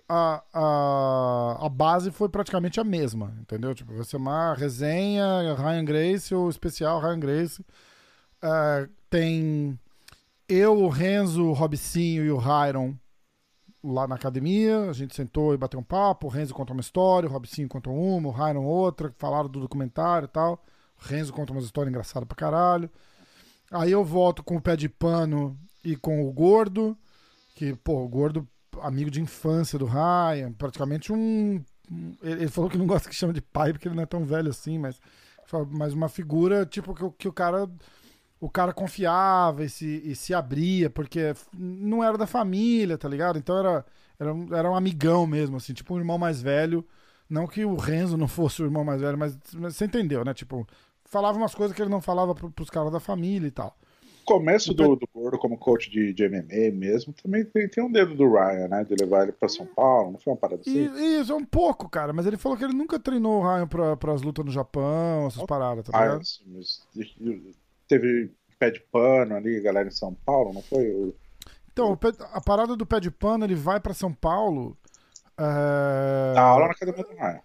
a, 0.10 0.44
a, 0.54 1.66
a 1.66 1.70
base 1.70 2.12
foi 2.12 2.30
praticamente 2.30 2.80
a 2.80 2.84
mesma, 2.84 3.36
entendeu? 3.42 3.76
Tipo, 3.76 3.94
vai 3.94 4.06
ser 4.06 4.18
uma 4.18 4.54
resenha, 4.54 5.54
Ryan 5.56 5.86
Grace, 5.86 6.34
o 6.34 6.50
especial 6.50 7.00
Ryan 7.00 7.20
Grace. 7.20 7.62
Uh, 8.42 8.90
tem 9.10 9.78
eu, 10.48 10.82
o 10.82 10.88
Renzo, 10.88 11.44
o 11.46 11.54
Robicinho 11.54 12.24
e 12.24 12.32
o 12.32 12.38
Hyron 12.38 12.96
lá 13.84 14.08
na 14.08 14.16
academia. 14.16 14.90
A 14.90 14.94
gente 14.94 15.16
sentou 15.16 15.54
e 15.54 15.58
bateu 15.58 15.80
um 15.80 15.84
papo. 15.84 16.28
O 16.28 16.30
Renzo 16.30 16.54
conta 16.54 16.72
uma 16.72 16.82
história, 16.82 17.28
o 17.28 17.32
Robicinho 17.32 17.68
conta 17.68 17.90
uma, 17.90 18.30
o 18.30 18.32
Hyron 18.32 18.64
outra. 18.64 19.14
Falaram 19.18 19.50
do 19.50 19.60
documentário 19.60 20.26
e 20.26 20.30
tal. 20.30 20.64
O 21.02 21.06
Renzo 21.06 21.34
conta 21.34 21.52
uma 21.52 21.62
história 21.62 21.90
engraçada 21.90 22.26
pra 22.26 22.36
caralho. 22.36 22.90
Aí 23.70 23.92
eu 23.92 24.04
volto 24.06 24.42
com 24.44 24.56
o 24.56 24.62
pé 24.62 24.78
de 24.78 24.88
pano 24.88 25.58
e 25.84 25.98
com 25.98 26.26
o 26.26 26.32
gordo. 26.32 26.98
Que, 27.56 27.76
pô, 27.76 28.04
o 28.04 28.08
gordo 28.08 28.48
amigo 28.82 29.12
de 29.12 29.22
infância 29.22 29.78
do 29.78 29.86
Ryan, 29.86 30.52
praticamente 30.54 31.12
um. 31.12 31.64
Ele 32.22 32.48
falou 32.50 32.70
que 32.70 32.78
não 32.78 32.88
gosta 32.88 33.10
que 33.10 33.16
chama 33.16 33.34
de 33.34 33.42
pai 33.42 33.72
porque 33.72 33.88
ele 33.88 33.96
não 33.96 34.04
é 34.04 34.06
tão 34.06 34.26
velho 34.26 34.50
assim, 34.50 34.78
mas, 34.78 35.00
mas 35.72 35.94
uma 35.94 36.10
figura 36.10 36.66
tipo 36.66 36.94
que, 36.94 37.10
que 37.18 37.28
o 37.28 37.34
cara 37.34 37.70
o 38.40 38.50
cara 38.50 38.74
confiava 38.74 39.64
e 39.64 39.70
se, 39.70 40.02
e 40.04 40.16
se 40.16 40.34
abria, 40.34 40.90
porque 40.90 41.34
não 41.54 42.04
era 42.04 42.18
da 42.18 42.28
família, 42.28 42.98
tá 42.98 43.10
ligado? 43.10 43.40
Então 43.40 43.58
era, 43.58 43.86
era, 44.20 44.34
um, 44.34 44.54
era 44.54 44.70
um 44.70 44.76
amigão 44.76 45.26
mesmo, 45.26 45.58
assim, 45.58 45.74
tipo 45.74 45.96
um 45.96 45.98
irmão 45.98 46.18
mais 46.18 46.42
velho. 46.42 46.86
Não 47.30 47.48
que 47.48 47.66
o 47.66 47.76
Renzo 47.76 48.16
não 48.16 48.28
fosse 48.28 48.62
o 48.62 48.66
irmão 48.66 48.84
mais 48.84 49.02
velho, 49.02 49.18
mas, 49.18 49.38
mas 49.56 49.76
você 49.76 49.86
entendeu, 49.86 50.24
né? 50.24 50.34
Tipo, 50.34 50.68
falava 51.06 51.38
umas 51.38 51.56
coisas 51.56 51.76
que 51.76 51.82
ele 51.82 51.90
não 51.90 52.02
falava 52.02 52.36
pro, 52.36 52.52
pros 52.52 52.70
caras 52.70 52.92
da 52.92 53.00
família 53.00 53.48
e 53.48 53.52
tal 53.52 53.76
começo 54.28 54.74
do, 54.74 54.98
do 54.98 55.08
Gordo 55.14 55.38
como 55.38 55.58
coach 55.58 55.90
de, 55.90 56.14
de 56.14 56.28
MMA 56.28 56.72
mesmo, 56.74 57.14
também 57.14 57.46
tem, 57.46 57.68
tem 57.70 57.82
um 57.82 57.90
dedo 57.90 58.14
do 58.14 58.30
Ryan, 58.30 58.68
né? 58.68 58.84
De 58.84 58.94
levar 58.94 59.24
ele 59.24 59.32
pra 59.32 59.48
São 59.48 59.66
Paulo, 59.66 60.12
não 60.12 60.20
foi 60.20 60.34
uma 60.34 60.40
parada 60.40 60.62
assim? 60.62 60.92
Isso, 61.20 61.32
é 61.32 61.36
um 61.36 61.46
pouco, 61.46 61.90
cara, 61.90 62.12
mas 62.12 62.26
ele 62.26 62.36
falou 62.36 62.58
que 62.58 62.66
ele 62.66 62.74
nunca 62.74 63.00
treinou 63.00 63.40
o 63.40 63.44
Ryan 63.44 63.68
pra, 63.68 63.96
pras 63.96 64.22
lutas 64.22 64.44
no 64.44 64.52
Japão, 64.52 65.28
essas 65.28 65.44
paradas, 65.46 65.86
tá 65.86 65.98
ligado? 65.98 66.22
Ah, 66.22 66.44
mas 66.48 66.86
teve 67.88 68.30
pé 68.60 68.70
de 68.70 68.82
pano 68.92 69.34
ali, 69.34 69.62
galera 69.62 69.88
em 69.88 69.92
São 69.92 70.14
Paulo, 70.14 70.52
não 70.54 70.62
foi? 70.62 71.16
Então, 71.72 71.98
a 72.34 72.42
parada 72.42 72.76
do 72.76 72.86
pé 72.86 73.00
de 73.00 73.10
pano, 73.10 73.46
ele 73.46 73.56
vai 73.56 73.80
pra 73.80 73.94
São 73.94 74.12
Paulo. 74.12 74.78
É... 75.38 76.34
Dá 76.34 76.42
aula 76.42 76.66
na 76.66 76.72
academia 76.72 77.04
do 77.04 77.16
Ryan. 77.16 77.40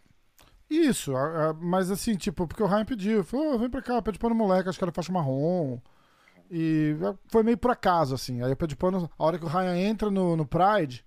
Isso, 0.69 1.13
mas 1.61 1.91
assim, 1.91 2.17
tipo, 2.17 2.49
porque 2.49 2.63
o 2.63 2.67
Ryan 2.67 2.85
pediu, 2.87 3.23
falou, 3.23 3.55
oh, 3.55 3.59
vem 3.59 3.71
pra 3.71 3.83
cá, 3.83 4.01
pé 4.03 4.11
de 4.11 4.19
pano 4.19 4.35
moleque, 4.35 4.69
acho 4.69 4.79
que 4.79 4.85
era 4.85 4.91
faixa 4.91 5.13
marrom. 5.13 5.79
E 6.55 6.95
foi 7.29 7.43
meio 7.43 7.57
por 7.57 7.71
acaso, 7.71 8.15
assim. 8.15 8.43
Aí 8.43 8.53
o 8.53 8.57
pé 8.57 8.67
de 8.67 8.77
pano, 8.77 9.11
a 9.19 9.25
hora 9.25 9.39
que 9.39 9.45
o 9.47 9.49
Ryan 9.49 9.75
entra 9.75 10.11
no, 10.11 10.37
no 10.37 10.45
Pride, 10.45 11.03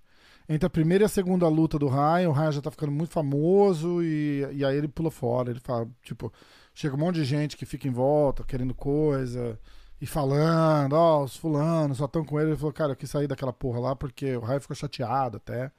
entre 0.48 0.66
a 0.66 0.70
primeira 0.70 1.04
e 1.04 1.06
a 1.06 1.08
segunda 1.08 1.46
luta 1.46 1.78
do 1.78 1.86
Ryan, 1.86 2.28
o 2.28 2.32
Ryan 2.32 2.50
já 2.50 2.60
tá 2.60 2.70
ficando 2.70 2.90
muito 2.90 3.12
famoso 3.12 4.02
e, 4.02 4.44
e 4.52 4.64
aí 4.64 4.76
ele 4.76 4.88
pula 4.88 5.08
fora. 5.08 5.52
Ele 5.52 5.60
fala, 5.60 5.88
tipo, 6.02 6.32
chega 6.74 6.96
um 6.96 6.98
monte 6.98 7.16
de 7.16 7.24
gente 7.24 7.56
que 7.56 7.64
fica 7.64 7.86
em 7.86 7.92
volta, 7.92 8.42
querendo 8.42 8.74
coisa 8.74 9.56
e 10.00 10.06
falando, 10.06 10.94
ó, 10.94 11.20
oh, 11.20 11.24
os 11.24 11.36
fulanos 11.36 11.98
só 11.98 12.06
estão 12.06 12.24
com 12.24 12.40
ele. 12.40 12.50
Ele 12.50 12.56
falou, 12.56 12.72
cara, 12.72 12.92
eu 12.92 12.96
quis 12.96 13.08
sair 13.08 13.28
daquela 13.28 13.52
porra 13.52 13.78
lá 13.78 13.94
porque 13.94 14.36
o 14.36 14.40
Ryan 14.40 14.60
ficou 14.60 14.74
chateado 14.74 15.36
até. 15.36 15.70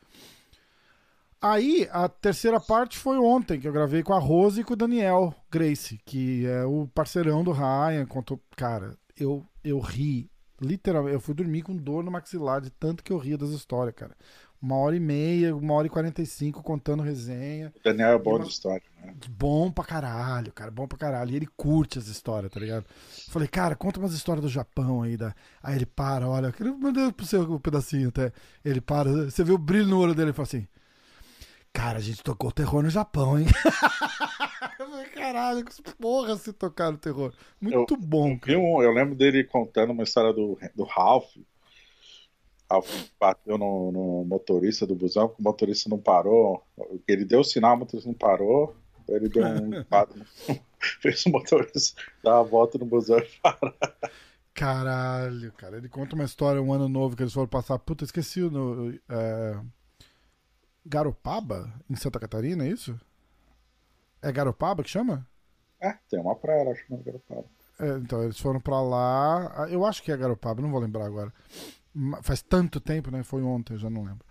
Aí, 1.41 1.89
a 1.91 2.07
terceira 2.07 2.59
parte 2.59 2.97
foi 2.97 3.17
ontem, 3.17 3.59
que 3.59 3.67
eu 3.67 3.73
gravei 3.73 4.01
com 4.01 4.13
a 4.13 4.19
Rose 4.19 4.61
e 4.61 4.63
com 4.63 4.73
o 4.73 4.77
Daniel 4.77 5.35
Grace, 5.51 5.99
que 6.05 6.47
é 6.47 6.63
o 6.63 6.87
parceirão 6.87 7.43
do 7.43 7.51
Ryan. 7.51 8.05
Contou, 8.07 8.41
cara, 8.55 8.97
eu, 9.19 9.45
eu 9.63 9.79
ri, 9.79 10.29
literalmente, 10.61 11.13
eu 11.13 11.19
fui 11.19 11.33
dormir 11.33 11.61
com 11.61 11.75
dor 11.75 12.03
no 12.03 12.11
maxilar 12.11 12.61
de 12.61 12.69
tanto 12.69 13.03
que 13.03 13.11
eu 13.11 13.17
ria 13.17 13.37
das 13.37 13.49
histórias, 13.49 13.95
cara. 13.95 14.15
Uma 14.59 14.75
hora 14.75 14.95
e 14.95 14.99
meia, 14.99 15.55
uma 15.55 15.75
hora 15.75 15.85
e 15.85 15.89
quarenta 15.89 16.19
e 16.19 16.25
cinco 16.25 16.63
contando 16.63 17.03
resenha. 17.03 17.71
O 17.75 17.83
Daniel 17.83 18.13
é 18.13 18.17
bom 18.17 18.37
uma... 18.37 18.43
de 18.43 18.49
história, 18.49 18.81
né? 18.99 19.13
Bom 19.29 19.71
pra 19.71 19.83
caralho, 19.83 20.51
cara, 20.51 20.71
bom 20.71 20.87
pra 20.87 20.97
caralho. 20.97 21.31
E 21.31 21.35
ele 21.35 21.47
curte 21.55 21.99
as 21.99 22.07
histórias, 22.07 22.51
tá 22.51 22.59
ligado? 22.59 22.85
Falei, 23.29 23.47
cara, 23.47 23.75
conta 23.75 23.99
umas 23.99 24.13
histórias 24.13 24.43
do 24.43 24.49
Japão 24.49 25.03
aí. 25.03 25.15
Da... 25.15 25.35
Aí 25.61 25.75
ele 25.75 25.85
para, 25.85 26.27
olha, 26.27 26.51
eu 26.59 26.75
mandei 26.75 27.11
pro 27.11 27.25
seu 27.25 27.43
um 27.43 27.59
pedacinho 27.59 28.09
até. 28.09 28.31
Ele 28.65 28.81
para, 28.81 29.25
você 29.25 29.43
vê 29.43 29.51
o 29.51 29.59
brilho 29.59 29.85
no 29.85 29.99
olho 29.99 30.15
dele 30.15 30.31
e 30.31 30.33
fala 30.33 30.47
assim: 30.47 30.67
Cara, 31.71 31.99
a 31.99 32.01
gente 32.01 32.23
tocou 32.23 32.51
terror 32.51 32.81
no 32.81 32.89
Japão, 32.89 33.37
hein? 33.37 33.45
Caralho, 35.13 35.65
que 35.65 35.81
porra 35.93 36.35
se 36.37 36.53
tocaram 36.53 36.97
terror. 36.97 37.33
Muito 37.59 37.93
eu, 37.95 37.99
bom. 37.99 38.39
Eu, 38.45 38.61
um, 38.61 38.83
eu, 38.83 38.91
lembro 38.91 39.15
dele 39.15 39.43
contando 39.43 39.91
uma 39.91 40.03
história 40.03 40.31
do, 40.31 40.57
do 40.75 40.83
Ralph. 40.83 41.35
Ralph 42.69 43.09
bateu 43.19 43.57
no, 43.57 43.91
no 43.91 44.25
motorista 44.25 44.85
do 44.85 44.93
busão, 44.93 45.27
porque 45.27 45.41
o 45.41 45.43
motorista 45.43 45.89
não 45.89 45.97
parou. 45.97 46.63
Ele 47.07 47.25
deu 47.25 47.39
o 47.39 47.43
sinal, 47.43 47.75
o 47.75 47.79
motorista 47.79 48.09
não 48.09 48.17
parou. 48.17 48.75
Ele 49.07 49.29
deu 49.29 49.43
um 49.43 49.71
fez 51.01 51.25
o 51.25 51.31
motorista 51.31 51.99
dar 52.23 52.39
a 52.39 52.43
volta 52.43 52.77
no 52.77 52.85
busão 52.85 53.17
e 53.17 53.27
parar. 53.41 53.73
Caralho, 54.53 55.51
cara. 55.53 55.77
Ele 55.77 55.89
conta 55.89 56.15
uma 56.15 56.23
história, 56.25 56.61
um 56.61 56.73
ano 56.73 56.89
novo 56.89 57.15
que 57.15 57.23
eles 57.23 57.33
foram 57.33 57.47
passar. 57.47 57.79
Puta, 57.79 58.03
esqueci 58.03 58.41
o. 58.41 58.93
É... 59.09 59.59
Garopaba, 60.85 61.73
em 61.89 61.95
Santa 61.95 62.19
Catarina, 62.19 62.65
é 62.65 62.69
isso? 62.69 62.97
É 64.21 64.31
Garopaba 64.31 64.83
que 64.83 64.89
chama? 64.89 65.27
É, 65.79 65.95
tem 66.09 66.19
uma 66.19 66.35
praia 66.35 66.63
lá 66.63 66.75
chamada 66.75 67.03
Garopaba. 67.03 67.45
É, 67.79 67.97
então, 67.97 68.23
eles 68.23 68.39
foram 68.39 68.59
pra 68.59 68.81
lá. 68.81 69.63
Ah, 69.63 69.69
eu 69.69 69.85
acho 69.85 70.01
que 70.01 70.11
é 70.11 70.17
Garopaba, 70.17 70.61
não 70.61 70.71
vou 70.71 70.79
lembrar 70.79 71.05
agora. 71.05 71.31
Faz 72.21 72.41
tanto 72.41 72.79
tempo, 72.79 73.11
né? 73.11 73.23
Foi 73.23 73.41
ontem, 73.43 73.73
eu 73.73 73.79
já 73.79 73.89
não 73.89 74.03
lembro. 74.03 74.25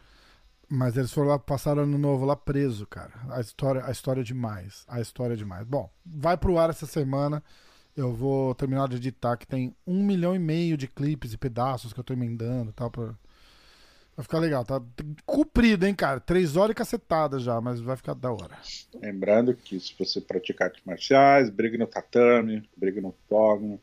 Mas 0.68 0.96
eles 0.96 1.12
foram 1.12 1.28
lá, 1.28 1.38
passaram 1.38 1.82
ano 1.82 1.96
novo 1.96 2.24
lá 2.24 2.34
preso, 2.34 2.86
cara. 2.86 3.12
A 3.30 3.40
história, 3.40 3.84
a 3.84 3.90
história 3.90 4.20
é 4.20 4.24
demais. 4.24 4.84
A 4.88 5.00
história 5.00 5.34
é 5.34 5.36
demais. 5.36 5.64
Bom, 5.64 5.88
vai 6.04 6.36
pro 6.36 6.58
ar 6.58 6.70
essa 6.70 6.86
semana. 6.86 7.42
Eu 7.96 8.12
vou 8.12 8.54
terminar 8.54 8.88
de 8.88 8.96
editar, 8.96 9.36
que 9.36 9.46
tem 9.46 9.74
um 9.86 10.04
milhão 10.04 10.34
e 10.34 10.38
meio 10.38 10.76
de 10.76 10.88
clipes 10.88 11.32
e 11.32 11.38
pedaços 11.38 11.92
que 11.92 12.00
eu 12.00 12.04
tô 12.04 12.12
emendando 12.12 12.70
e 12.70 12.72
tal. 12.72 12.90
Pra... 12.90 13.14
Vai 14.16 14.22
ficar 14.22 14.38
legal, 14.38 14.64
tá 14.64 14.82
comprido, 15.26 15.86
hein, 15.86 15.94
cara? 15.94 16.18
Três 16.18 16.56
horas 16.56 16.70
e 16.70 16.74
cacetada 16.74 17.38
já, 17.38 17.60
mas 17.60 17.80
vai 17.80 17.96
ficar 17.96 18.14
da 18.14 18.32
hora. 18.32 18.56
Lembrando 18.94 19.54
que 19.54 19.78
se 19.78 19.94
você 19.98 20.22
praticar 20.22 20.68
artes 20.68 20.82
marciais, 20.86 21.50
brigue 21.50 21.76
no 21.76 21.86
tatame, 21.86 22.66
brigue 22.74 23.00
no 23.02 23.08
octógono, 23.08 23.78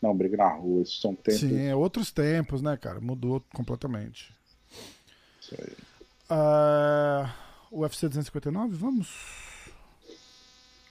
não, 0.00 0.16
brigue 0.16 0.36
na 0.36 0.48
rua. 0.48 0.82
Isso 0.82 1.00
são 1.00 1.14
tempos. 1.14 1.40
Sim, 1.40 1.66
é 1.66 1.74
outros 1.74 2.12
tempos, 2.12 2.62
né, 2.62 2.76
cara? 2.76 3.00
Mudou 3.00 3.42
completamente. 3.52 4.32
Isso 5.40 5.56
aí. 5.58 5.74
Uh, 6.30 7.80
UFC 7.80 8.08
259, 8.08 8.76
vamos? 8.76 9.08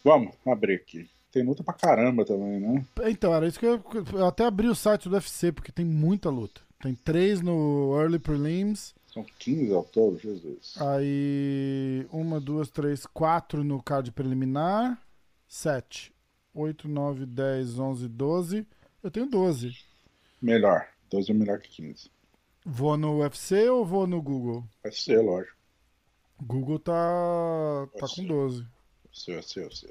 Vamos 0.03 0.33
abrir 0.45 0.75
aqui. 0.75 1.09
Tem 1.31 1.43
luta 1.43 1.63
pra 1.63 1.73
caramba 1.73 2.25
também, 2.25 2.59
né? 2.59 2.85
Então, 3.05 3.33
era 3.33 3.47
isso 3.47 3.59
que 3.59 3.65
eu, 3.65 3.81
eu 4.13 4.27
até 4.27 4.45
abri 4.45 4.67
o 4.67 4.75
site 4.75 5.07
do 5.07 5.15
UFC, 5.15 5.51
porque 5.51 5.71
tem 5.71 5.85
muita 5.85 6.29
luta. 6.29 6.61
Tem 6.83 6.93
três 6.93 7.39
no 7.39 7.97
Early 7.97 8.19
Prelims. 8.19 8.93
São 9.07 9.23
15 9.39 9.73
ao 9.73 9.85
todo, 9.85 10.19
Jesus. 10.19 10.75
Aí, 10.81 12.05
uma, 12.11 12.41
duas, 12.41 12.69
três, 12.69 13.05
quatro 13.05 13.63
no 13.63 13.81
card 13.81 14.11
preliminar. 14.11 15.01
Sete. 15.47 16.13
Oito, 16.53 16.89
nove, 16.89 17.25
dez, 17.25 17.79
onze, 17.79 18.09
doze. 18.09 18.67
Eu 19.01 19.09
tenho 19.09 19.29
doze. 19.29 19.73
Melhor. 20.41 20.89
12 21.09 21.31
é 21.31 21.33
melhor 21.33 21.61
que 21.61 21.69
15. 21.69 22.11
Vou 22.65 22.97
no 22.97 23.19
UFC 23.19 23.69
ou 23.69 23.85
vou 23.85 24.05
no 24.05 24.21
Google? 24.21 24.67
UFC, 24.83 25.15
lógico. 25.15 25.55
Google 26.41 26.79
tá, 26.79 27.87
tá 27.97 28.05
UFC. 28.07 28.15
com 28.23 28.27
12. 28.27 28.67
UFC, 29.05 29.31
UFC, 29.31 29.59
UFC. 29.61 29.87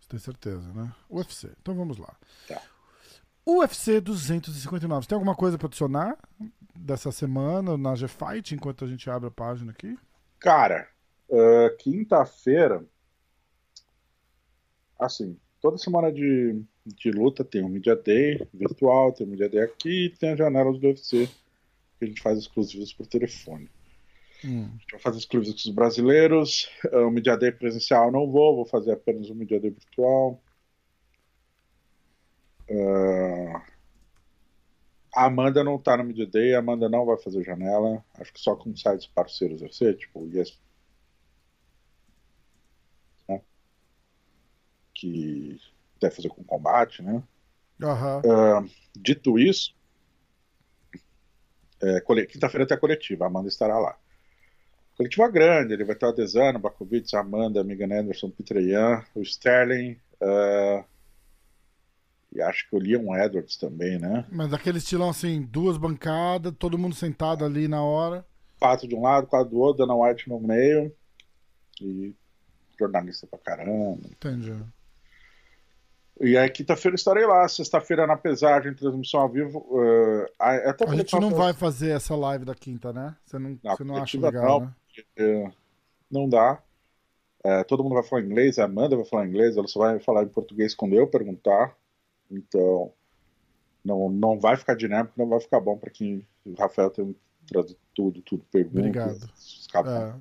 Você 0.00 0.08
tem 0.08 0.18
certeza, 0.18 0.72
né? 0.72 0.90
UFC. 1.10 1.50
Então 1.60 1.74
vamos 1.74 1.98
lá. 1.98 2.16
Tá. 2.46 2.62
UFC 3.48 4.00
259. 4.00 5.02
Você 5.02 5.08
tem 5.08 5.16
alguma 5.16 5.34
coisa 5.34 5.56
pra 5.56 5.66
adicionar 5.66 6.18
dessa 6.76 7.10
semana 7.10 7.78
na 7.78 7.94
G-Fight 7.94 8.54
enquanto 8.54 8.84
a 8.84 8.88
gente 8.88 9.08
abre 9.08 9.28
a 9.28 9.30
página 9.30 9.72
aqui? 9.72 9.96
Cara, 10.38 10.86
ah, 11.30 11.74
quinta-feira, 11.78 12.84
assim, 14.98 15.36
toda 15.60 15.78
semana 15.78 16.12
de, 16.12 16.62
de 16.86 17.10
luta 17.10 17.44
tem 17.44 17.62
um 17.62 17.68
Media 17.68 17.96
Day 17.96 18.46
virtual, 18.52 19.12
tem 19.12 19.26
um 19.26 19.30
Media 19.30 19.48
Day 19.48 19.60
aqui 19.60 20.06
e 20.06 20.10
tem 20.10 20.30
a 20.30 20.36
janela 20.36 20.72
do 20.72 20.86
UFC, 20.86 21.28
que 21.98 22.04
a 22.04 22.06
gente 22.06 22.22
faz 22.22 22.38
exclusivos 22.38 22.92
por 22.92 23.06
telefone. 23.06 23.70
Hum. 24.44 24.68
A 24.68 24.78
gente 24.78 24.92
vai 24.92 25.00
fazer 25.00 25.18
exclusivos 25.18 25.62
com 25.62 25.68
os 25.68 25.74
brasileiros, 25.74 26.70
ah, 26.92 27.06
o 27.06 27.10
Media 27.10 27.36
Day 27.36 27.52
presencial 27.52 28.10
não 28.10 28.30
vou, 28.30 28.56
vou 28.56 28.66
fazer 28.66 28.92
apenas 28.92 29.28
o 29.28 29.34
Media 29.34 29.60
Day 29.60 29.70
virtual. 29.70 30.40
Ah, 32.70 33.62
a 35.14 35.24
Amanda 35.24 35.64
não 35.64 35.78
tá 35.78 35.96
no 35.96 36.04
Media 36.04 36.26
Day, 36.26 36.54
a 36.54 36.58
Amanda 36.58 36.88
não 36.88 37.04
vai 37.04 37.16
fazer 37.18 37.42
janela, 37.42 38.04
acho 38.14 38.32
que 38.32 38.40
só 38.40 38.54
com 38.54 38.74
sites 38.76 39.06
parceiros 39.06 39.62
UFC, 39.62 39.94
tipo 39.94 40.20
o 40.20 40.28
ES 40.28 40.58
que 44.98 45.60
deve 46.00 46.16
fazer 46.16 46.28
com 46.28 46.42
combate, 46.42 47.02
né? 47.02 47.22
Aham. 47.80 48.22
Ah, 48.26 48.64
dito 48.96 49.38
isso, 49.38 49.72
é, 51.80 52.00
quinta-feira 52.26 52.66
tem 52.66 52.76
a 52.76 52.80
coletiva, 52.80 53.24
a 53.24 53.28
Amanda 53.28 53.48
estará 53.48 53.78
lá. 53.78 53.96
Coletiva 54.96 55.28
grande, 55.28 55.72
ele 55.72 55.84
vai 55.84 55.94
ter 55.94 56.06
o 56.06 56.08
Adesanya, 56.08 56.58
Bakovic, 56.58 57.14
Amanda, 57.14 57.62
Megan 57.62 58.00
Anderson, 58.00 58.30
Peter 58.30 58.58
Yan, 58.58 59.04
o 59.14 59.22
Sterling, 59.22 59.96
ah, 60.20 60.84
e 62.34 62.40
acho 62.42 62.68
que 62.68 62.76
o 62.76 62.78
Leon 62.78 63.14
Edwards 63.16 63.56
também, 63.56 63.98
né? 63.98 64.24
Mas 64.30 64.50
daquele 64.50 64.78
estilão 64.78 65.08
assim, 65.10 65.42
duas 65.42 65.76
bancadas, 65.76 66.52
todo 66.58 66.78
mundo 66.78 66.94
sentado 66.94 67.44
ali 67.44 67.66
na 67.68 67.82
hora. 67.82 68.24
Quatro 68.58 68.86
de 68.88 68.94
um 68.94 69.02
lado, 69.02 69.26
quatro 69.26 69.50
do 69.50 69.58
outro, 69.58 69.86
Dana 69.86 69.94
White 69.94 70.28
no 70.28 70.38
meio, 70.40 70.92
e 71.80 72.14
jornalista 72.78 73.26
pra 73.26 73.38
caramba. 73.38 74.00
Entendi. 74.10 74.54
E 76.20 76.36
aí, 76.36 76.50
quinta-feira 76.50 76.96
estarei 76.96 77.24
lá, 77.24 77.48
sexta-feira 77.48 78.04
na 78.04 78.16
pesagem, 78.16 78.74
transmissão 78.74 79.20
ao 79.20 79.28
vivo. 79.28 79.64
eh, 79.80 80.32
a- 80.38 80.74
gente 80.96 81.18
não 81.20 81.30
vai 81.30 81.52
fazer 81.52 81.90
essa 81.90 82.16
live 82.16 82.44
da 82.44 82.54
quinta, 82.56 82.92
né? 82.92 83.16
Você 83.24 83.38
não, 83.38 83.56
Não, 83.62 83.76
você 83.76 83.84
não 83.84 83.96
acha 83.96 84.20
legal, 84.20 84.60
não. 84.60 84.66
né? 84.66 84.74
eh, 85.16 85.50
não 86.10 86.28
dá. 86.28 86.60
Eh, 87.44 87.62
todo 87.64 87.84
mundo 87.84 87.94
vai 87.94 88.02
falar 88.02 88.22
inglês, 88.22 88.58
a 88.58 88.64
Amanda 88.64 88.96
vai 88.96 89.04
falar 89.04 89.26
inglês, 89.28 89.56
ela 89.56 89.68
só 89.68 89.78
vai 89.78 90.00
falar 90.00 90.24
em 90.24 90.28
português 90.28 90.74
quando 90.74 90.94
eu 90.94 91.06
perguntar. 91.06 91.76
Então, 92.30 92.92
não, 93.84 94.08
não 94.08 94.38
vai 94.38 94.56
ficar 94.56 94.74
dinâmico, 94.74 95.14
não 95.16 95.28
vai 95.28 95.40
ficar 95.40 95.60
bom 95.60 95.76
para 95.76 95.90
quem. 95.90 96.26
O 96.44 96.54
Rafael 96.54 96.90
tem 96.90 97.14
traduzido 97.46 97.80
tudo, 97.94 98.22
tudo, 98.22 98.44
perguntas. 98.50 99.28
Obrigado. 99.74 99.90
É. 99.90 100.14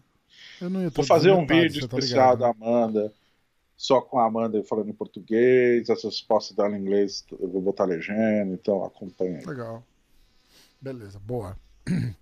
Eu 0.62 0.70
não 0.70 0.82
ia 0.82 0.90
Vou 0.90 1.06
fazer 1.06 1.32
um 1.32 1.42
metade, 1.42 1.62
vídeo 1.62 1.88
tá 1.88 1.98
especial 1.98 2.34
ligado, 2.34 2.40
da 2.40 2.50
Amanda, 2.50 3.14
só 3.76 4.02
com 4.02 4.20
a 4.20 4.26
Amanda 4.26 4.64
falando 4.64 4.90
em 4.90 4.94
português, 4.94 5.90
as 5.90 6.04
respostas 6.04 6.56
dela 6.56 6.76
em 6.76 6.82
inglês, 6.82 7.24
eu 7.40 7.48
vou 7.48 7.62
botar 7.62 7.86
legenda, 7.86 8.54
então 8.54 8.84
acompanha 8.84 9.38
aí. 9.38 9.46
Legal. 9.46 9.84
Beleza, 10.82 11.20
boa. 11.20 11.58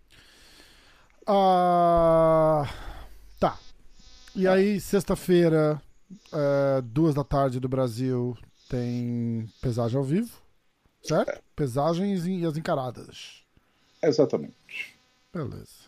Ah, 1.27 2.69
tá. 3.39 3.57
E 4.35 4.47
aí, 4.47 4.79
sexta-feira, 4.79 5.81
é, 6.31 6.81
duas 6.83 7.15
da 7.15 7.23
tarde 7.23 7.59
do 7.59 7.67
Brasil, 7.67 8.37
tem 8.69 9.49
pesagem 9.61 9.97
ao 9.97 10.03
vivo, 10.03 10.41
certo? 11.03 11.41
Pesagens 11.55 12.25
e 12.25 12.45
as 12.45 12.57
encaradas. 12.57 13.43
Exatamente. 14.01 14.95
Beleza. 15.33 15.85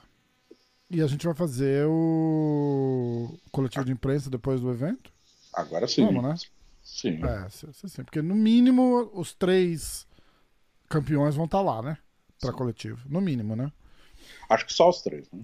E 0.90 1.02
a 1.02 1.08
gente 1.08 1.26
vai 1.26 1.36
fazer 1.36 1.86
o 1.88 3.38
coletivo 3.52 3.86
de 3.86 3.92
imprensa 3.92 4.30
depois 4.30 4.62
do 4.62 4.72
evento? 4.72 5.12
Agora 5.54 5.88
sim. 5.88 6.06
Vamos, 6.06 6.24
né? 6.24 6.36
Sim. 6.82 7.20
É, 7.26 7.50
sim. 7.50 8.04
Porque 8.04 8.22
no 8.22 8.34
mínimo 8.34 9.12
os 9.14 9.34
três 9.34 10.08
campeões 10.88 11.36
vão 11.36 11.46
estar 11.46 11.62
lá, 11.62 11.82
né? 11.82 11.98
Pra 12.40 12.52
Sim. 12.52 12.58
coletivo. 12.58 13.10
No 13.10 13.20
mínimo, 13.20 13.56
né? 13.56 13.72
Acho 14.50 14.66
que 14.66 14.74
só 14.74 14.90
os 14.90 15.02
três, 15.02 15.30
né? 15.32 15.44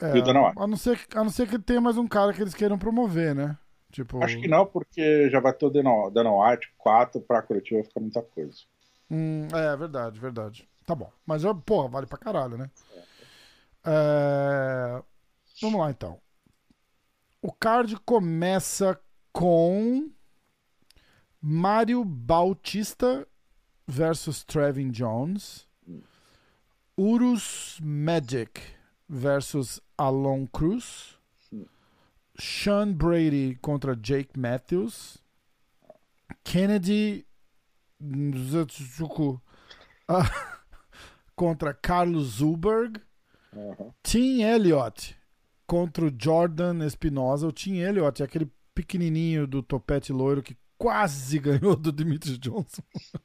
É, 0.00 0.10
a, 0.18 0.66
não 0.66 0.76
ser, 0.76 1.00
a 1.14 1.22
não 1.22 1.30
ser 1.30 1.48
que 1.48 1.58
tenha 1.58 1.80
mais 1.80 1.96
um 1.96 2.06
cara 2.06 2.32
que 2.32 2.42
eles 2.42 2.52
queiram 2.54 2.78
promover, 2.78 3.34
né? 3.34 3.56
Tipo. 3.94 4.22
Acho 4.24 4.40
que 4.40 4.48
não, 4.48 4.66
porque 4.66 5.30
já 5.30 5.38
vai 5.38 5.52
ter 5.52 5.66
o 5.66 5.70
Dana 5.70 6.10
Dana 6.10 6.30
White, 6.32 6.74
quatro 6.76 7.20
pra 7.20 7.40
coletiva 7.40 7.80
vai 7.80 7.88
ficar 7.88 8.00
muita 8.00 8.22
coisa. 8.22 8.58
Hum, 9.08 9.46
é, 9.52 9.76
verdade, 9.76 10.18
verdade. 10.18 10.68
Tá 10.84 10.96
bom. 10.96 11.12
Mas, 11.24 11.42
porra, 11.64 11.88
vale 11.88 12.06
pra 12.06 12.18
caralho, 12.18 12.58
né? 12.58 12.68
É, 13.86 15.00
Vamos 15.62 15.78
lá, 15.80 15.90
então. 15.90 16.18
O 17.40 17.52
card 17.52 17.96
começa 18.00 18.98
com 19.32 20.10
Mário 21.40 22.04
Bautista 22.04 23.28
versus 23.86 24.42
Trevin 24.42 24.90
Jones. 24.90 25.68
Urus 26.96 27.78
Magic 27.80 28.60
versus 29.08 29.80
Alon 29.96 30.46
Cruz. 30.46 31.16
Sean 32.38 32.92
Brady 32.92 33.56
contra 33.60 33.96
Jake 33.96 34.38
Matthews. 34.38 35.18
Kennedy 36.42 37.26
ah, 40.08 40.58
contra 41.36 41.72
Carlos 41.72 42.36
Zuberg. 42.36 43.00
Aham. 43.56 43.94
Tim 44.02 44.42
Elliott 44.42 45.16
contra 45.66 46.06
o 46.06 46.12
Jordan 46.16 46.84
Espinosa. 46.84 47.46
O 47.46 47.52
Tim 47.52 47.76
Elliott 47.76 48.20
é 48.20 48.24
aquele 48.24 48.50
pequenininho 48.74 49.46
do 49.46 49.62
topete 49.62 50.12
loiro 50.12 50.42
que 50.42 50.56
quase 50.76 51.38
ganhou 51.40 51.76
do 51.76 51.92
Dimitri 51.92 52.36
Johnson. 52.38 52.82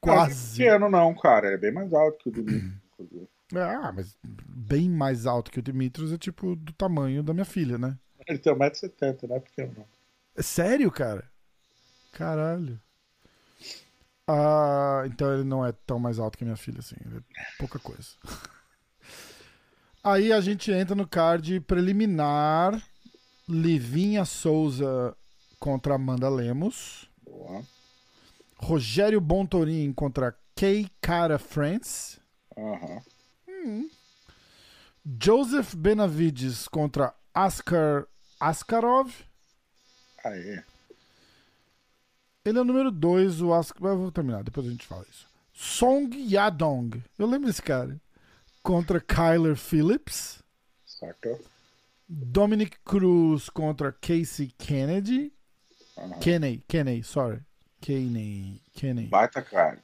Não, 0.00 0.14
quase. 0.14 0.56
pequeno 0.58 0.88
não, 0.88 1.12
cara. 1.12 1.48
É 1.48 1.58
bem 1.58 1.72
mais 1.72 1.92
alto 1.92 2.18
que 2.18 2.28
o 2.28 2.32
Dimitri. 2.32 2.72
inclusive. 2.94 3.28
Ah, 3.54 3.92
mas 3.92 4.16
bem 4.22 4.88
mais 4.88 5.26
alto 5.26 5.50
que 5.50 5.58
o 5.58 5.62
Dimitrios 5.62 6.12
é 6.12 6.16
tipo 6.16 6.54
do 6.54 6.72
tamanho 6.72 7.22
da 7.22 7.34
minha 7.34 7.44
filha, 7.44 7.76
né? 7.76 7.98
Ele 8.28 8.38
tem 8.38 8.54
1,70m, 8.54 9.28
não 9.28 9.36
é 9.36 9.40
pequeno 9.40 9.74
não. 9.78 9.86
É 10.36 10.42
sério, 10.42 10.90
cara? 10.90 11.28
Caralho. 12.12 12.78
Ah, 14.26 15.04
então 15.06 15.32
ele 15.32 15.44
não 15.44 15.64
é 15.64 15.72
tão 15.72 15.98
mais 15.98 16.18
alto 16.18 16.36
que 16.36 16.44
a 16.44 16.46
minha 16.46 16.56
filha, 16.56 16.80
assim. 16.80 16.96
Ele 17.04 17.16
é 17.16 17.44
pouca 17.58 17.78
coisa. 17.78 18.10
Aí 20.04 20.32
a 20.32 20.40
gente 20.40 20.70
entra 20.70 20.94
no 20.94 21.08
card 21.08 21.60
preliminar. 21.60 22.80
Livinha 23.48 24.26
Souza 24.26 25.16
contra 25.58 25.94
Amanda 25.94 26.28
Lemos. 26.28 27.08
Boa. 27.24 27.64
Rogério 28.58 29.20
Bontorin 29.22 29.90
contra 29.94 30.36
Kay 30.54 30.90
Cara 31.00 31.38
France. 31.38 32.20
Aham. 32.56 33.02
Joseph 35.18 35.74
Benavides 35.74 36.68
contra 36.68 37.14
Askar 37.32 38.06
Askarov. 38.40 39.12
Aí. 40.24 40.62
Ele 42.44 42.58
é 42.58 42.60
o 42.60 42.64
número 42.64 42.90
2, 42.90 43.42
o. 43.42 43.50
Eu 43.52 43.98
vou 43.98 44.12
terminar, 44.12 44.42
depois 44.42 44.66
a 44.66 44.70
gente 44.70 44.86
fala 44.86 45.04
isso. 45.10 45.26
Song 45.52 46.16
Yadong. 46.16 47.02
Eu 47.18 47.26
lembro 47.26 47.46
desse 47.46 47.62
cara. 47.62 48.00
Contra 48.62 49.00
Kyler 49.00 49.56
Phillips. 49.56 50.42
Saca? 50.86 51.38
Dominic 52.08 52.78
Cruz 52.84 53.48
contra 53.48 53.92
Casey 53.92 54.52
Kennedy. 54.56 55.32
Aham. 55.96 56.18
Kenney, 56.20 56.62
Kenney, 56.68 57.02
sorry. 57.02 57.40
Kenney, 57.80 58.62
Kenney. 58.72 59.06
Baita 59.08 59.42
card. 59.42 59.82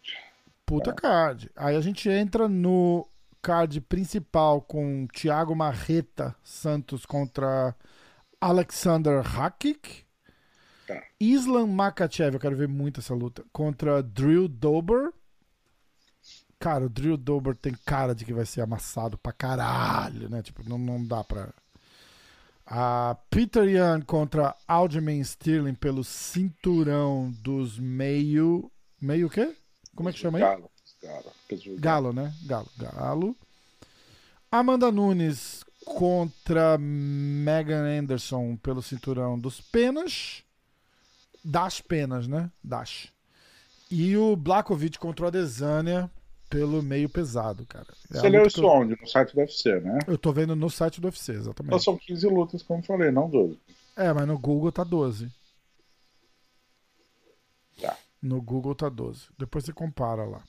Puta 0.64 0.90
É. 0.90 0.94
card. 0.94 1.50
Aí 1.56 1.76
a 1.76 1.80
gente 1.80 2.08
entra 2.08 2.48
no 2.48 3.06
card 3.42 3.80
principal 3.82 4.62
com 4.62 5.06
Thiago 5.08 5.54
Marreta 5.54 6.34
Santos 6.42 7.04
contra 7.04 7.74
Alexander 8.44 9.22
Hakic. 9.24 10.04
Tá. 10.86 11.02
Islam 11.18 11.66
Makachev, 11.68 12.34
eu 12.34 12.40
quero 12.40 12.54
ver 12.54 12.68
muito 12.68 13.00
essa 13.00 13.14
luta, 13.14 13.42
contra 13.50 14.02
Drew 14.02 14.48
Dober. 14.48 15.10
Cara, 16.58 16.84
o 16.84 16.88
Drew 16.90 17.16
Dober 17.16 17.56
tem 17.56 17.74
cara 17.86 18.14
de 18.14 18.22
que 18.22 18.34
vai 18.34 18.44
ser 18.44 18.60
amassado 18.60 19.16
pra 19.16 19.32
caralho, 19.32 20.28
né? 20.28 20.42
Tipo, 20.42 20.62
não, 20.68 20.76
não 20.76 21.02
dá 21.02 21.24
pra. 21.24 21.48
A 22.66 23.16
Peter 23.30 23.66
Yan 23.66 24.02
contra 24.02 24.54
Aljamain 24.68 25.20
Sterling 25.20 25.74
pelo 25.74 26.04
cinturão 26.04 27.30
dos 27.40 27.78
meio. 27.78 28.70
Meio 29.00 29.26
o 29.26 29.30
quê? 29.30 29.56
Como 29.94 30.10
é 30.10 30.12
que 30.12 30.18
chama 30.18 30.36
aí? 30.36 30.44
Galo. 30.44 30.70
Galo. 31.02 31.32
Galo, 31.78 32.12
né? 32.12 32.34
Galo. 32.44 32.68
Galo. 32.76 33.36
Amanda 34.50 34.92
Nunes 34.92 35.64
contra 35.84 36.76
Megan 36.78 37.84
Anderson 38.00 38.56
pelo 38.56 38.82
cinturão 38.82 39.38
dos 39.38 39.60
penas. 39.60 40.42
Das 41.44 41.80
penas, 41.80 42.26
né? 42.26 42.50
Das. 42.62 43.08
E 43.90 44.16
o 44.16 44.34
Blakovic 44.34 44.98
contra 44.98 45.26
o 45.26 45.28
Adesanya 45.28 46.10
pelo 46.48 46.82
meio 46.82 47.08
pesado, 47.08 47.66
cara. 47.66 47.86
É 48.12 48.18
a 48.18 48.20
Você 48.20 48.28
leu 48.28 48.46
isso 48.46 48.60
eu, 48.62 48.68
onde? 48.68 48.96
No 49.00 49.06
site 49.08 49.32
do 49.34 49.40
UFC, 49.40 49.80
né? 49.80 49.98
eu 50.06 50.16
tô 50.16 50.32
vendo 50.32 50.54
no 50.56 50.70
site 50.70 51.00
do 51.00 51.06
UFC, 51.06 51.32
Então 51.32 51.42
exatamente. 51.42 51.84
são 51.84 51.96
15 51.96 52.26
lutas, 52.28 52.62
como 52.62 52.80
eu 52.80 52.84
falei, 52.84 53.10
não 53.10 53.28
12. 53.28 53.58
É, 53.96 54.12
mas 54.12 54.26
no 54.26 54.38
Google 54.38 54.72
tá 54.72 54.84
12. 54.84 55.30
Tá. 57.80 57.96
No 58.22 58.40
Google 58.40 58.74
tá 58.74 58.88
12. 58.88 59.26
Depois 59.38 59.64
você 59.64 59.72
compara 59.72 60.24
lá. 60.24 60.42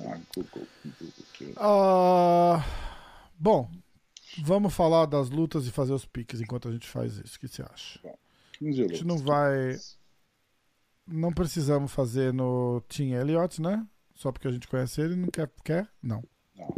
Ah, 0.00 0.18
Google, 0.34 0.66
Google. 0.84 1.54
Ah, 1.56 2.64
bom, 3.38 3.70
vamos 4.42 4.74
falar 4.74 5.06
das 5.06 5.30
lutas 5.30 5.66
e 5.66 5.70
fazer 5.70 5.92
os 5.92 6.04
piques 6.04 6.40
enquanto 6.40 6.68
a 6.68 6.72
gente 6.72 6.88
faz 6.88 7.18
isso. 7.18 7.36
O 7.36 7.40
que 7.40 7.48
você 7.48 7.62
acha? 7.62 8.00
15 8.58 8.82
A 8.82 8.88
gente 8.88 9.04
não 9.04 9.18
vai. 9.18 9.76
Não 11.06 11.32
precisamos 11.32 11.92
fazer 11.92 12.32
no 12.32 12.80
Team 12.82 13.18
Elliott, 13.18 13.60
né? 13.60 13.86
Só 14.14 14.32
porque 14.32 14.48
a 14.48 14.52
gente 14.52 14.68
conhece 14.68 15.00
ele 15.00 15.16
não 15.16 15.28
quer. 15.28 15.50
Quer? 15.62 15.88
Não. 16.02 16.22
Não. 16.56 16.74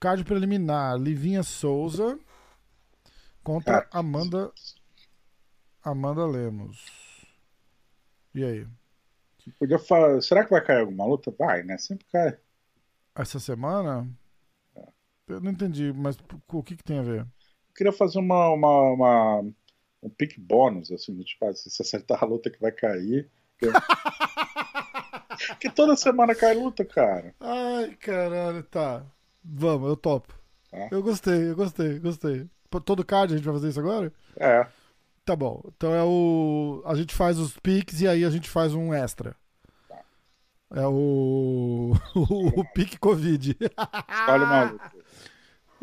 Card 0.00 0.24
preliminar: 0.24 0.96
Livinha 0.98 1.42
Souza 1.42 2.18
contra 3.42 3.82
Cara, 3.82 3.88
Amanda. 3.92 4.52
Amanda 5.82 6.24
Lemos. 6.26 7.26
E 8.34 8.42
aí? 8.42 8.66
Podia 9.58 9.78
falar. 9.78 10.20
Será 10.22 10.44
que 10.44 10.50
vai 10.50 10.64
cair 10.64 10.80
alguma 10.80 11.06
luta? 11.06 11.30
Vai, 11.30 11.62
né? 11.62 11.76
Sempre 11.76 12.06
cai. 12.10 12.38
Essa 13.14 13.38
semana? 13.38 14.08
Eu 15.28 15.40
não 15.40 15.50
entendi, 15.52 15.92
mas 15.92 16.16
o 16.52 16.62
que, 16.62 16.76
que 16.76 16.84
tem 16.84 16.98
a 16.98 17.02
ver? 17.02 17.20
Eu 17.20 17.74
queria 17.74 17.92
fazer 17.92 18.18
uma, 18.18 18.50
uma, 18.50 18.80
uma- 18.92 19.40
um 20.02 20.10
pick 20.10 20.38
bônus, 20.38 20.90
assim, 20.92 21.14
do 21.14 21.24
tipo, 21.24 21.46
ah, 21.46 21.52
se 21.54 21.70
você 21.70 21.82
acertar 21.82 22.22
a 22.22 22.26
luta 22.26 22.50
que 22.50 22.60
vai 22.60 22.70
cair. 22.72 23.30
que- 23.58 23.66
Porque 25.48 25.70
toda 25.70 25.96
semana 25.96 26.34
cai 26.34 26.54
luta, 26.54 26.84
cara. 26.84 27.34
Ai, 27.40 27.94
caralho, 27.96 28.62
tá. 28.64 29.04
Vamos, 29.42 29.88
eu 29.88 29.96
topo. 29.96 30.32
Tá. 30.70 30.88
Eu 30.90 31.02
gostei, 31.02 31.50
eu 31.50 31.56
gostei, 31.56 31.98
gostei. 31.98 32.48
Todo 32.84 33.04
card 33.04 33.32
a 33.32 33.36
gente 33.36 33.44
vai 33.44 33.54
fazer 33.54 33.68
isso 33.68 33.80
agora? 33.80 34.12
É. 34.36 34.66
Tá 35.24 35.34
bom. 35.36 35.62
Então 35.76 35.94
é 35.94 36.02
o. 36.02 36.82
A 36.84 36.94
gente 36.94 37.14
faz 37.14 37.38
os 37.38 37.56
piques 37.58 38.00
e 38.00 38.08
aí 38.08 38.24
a 38.24 38.30
gente 38.30 38.48
faz 38.50 38.74
um 38.74 38.92
extra. 38.92 39.36
É 40.74 40.86
o. 40.86 41.92
O, 42.14 42.60
o 42.60 42.64
pique 42.72 42.98
Covid. 42.98 43.56
Escolhe 43.60 44.44
uma 44.44 44.64
luta. 44.64 44.92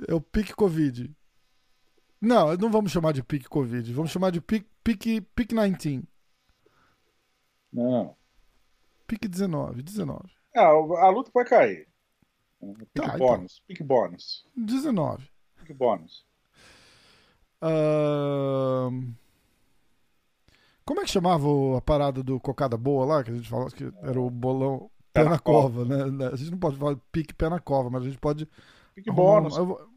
É 0.08 0.14
o 0.14 0.22
pique 0.22 0.54
Covid. 0.56 1.12
Não, 2.20 2.56
não 2.56 2.72
vamos 2.72 2.91
chamar 2.91 3.12
de 3.14 3.24
pique 3.24 3.47
Covid. 3.49 3.91
Vamos 3.93 4.12
chamar 4.12 4.32
de 4.32 4.39
pique, 4.41 4.68
pique, 4.84 5.22
pique 5.22 5.56
19. 5.56 6.04
Não. 7.74 8.16
Pique 9.08 9.28
19. 9.28 9.82
19. 9.82 10.20
Ah, 10.56 10.68
a 10.68 11.10
luta 11.10 11.32
vai 11.34 11.45
cair. 11.45 11.88
Pick 12.60 12.88
Tá, 12.93 13.16
então. 13.16 13.18
bônus. 13.18 13.62
Pick 13.68 13.82
bônus. 13.84 14.45
19. 14.56 15.28
Pick 15.58 15.74
bônus. 15.76 16.26
Ahn, 17.62 19.14
Como 20.86 20.99
é 20.99 21.04
que 21.04 21.10
chamava 21.12 21.47
a 21.78 21.82
parada 21.82 22.24
do 22.24 22.39
cocada 22.39 22.76
boa 22.76 23.06
lá? 23.06 23.24
Que 23.24 23.32
a 23.32 23.36
gente 23.36 23.47
falou 23.49 23.68
que 23.70 23.91
era 24.02 24.20
o 24.20 24.30
bolão 24.30 24.89
pé, 25.14 25.22
Pé 25.22 25.24
na, 25.26 25.30
na 25.32 25.39
cova, 25.39 25.86
né? 25.86 26.28
A 26.28 26.36
gente 26.36 26.52
não 26.52 26.58
pode 26.58 26.78
falar 26.78 26.97
pique 27.12 27.34
pé 27.34 27.49
na 27.49 27.60
cova, 27.60 27.89
mas 27.89 28.04
a 28.04 28.06
gente 28.08 28.18
pode. 28.20 28.47
Um- 29.08 29.14
bônus. 29.14 29.56
vou- 29.58 29.89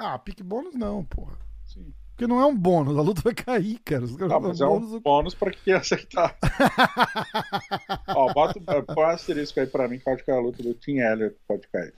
Ah, 0.00 0.18
pique 0.18 0.42
bônus 0.42 0.74
não, 0.74 1.04
porra. 1.04 1.36
Sim. 1.66 1.92
Porque 2.10 2.26
não 2.26 2.40
é 2.40 2.46
um 2.46 2.56
bônus, 2.56 2.96
a 2.96 3.02
luta 3.02 3.20
vai 3.22 3.34
cair, 3.34 3.78
cara. 3.84 4.04
Os 4.04 4.16
caras 4.16 4.32
Não, 4.32 4.40
mas 4.40 4.60
é 4.60 4.64
bônus, 4.64 4.92
um 4.92 5.00
bônus 5.00 5.34
pra 5.34 5.50
quem 5.50 5.74
acertar. 5.74 6.36
Ó, 8.08 8.32
bota 8.32 8.60
põe 8.60 9.04
um 9.04 9.08
asterisco 9.08 9.60
aí 9.60 9.66
pra 9.66 9.88
mim, 9.88 9.98
pode 9.98 10.24
cair 10.24 10.36
a 10.36 10.40
luta 10.40 10.62
do 10.62 10.74
Team 10.74 10.98
Elliott, 10.98 11.36
pode 11.46 11.68
cair. 11.68 11.94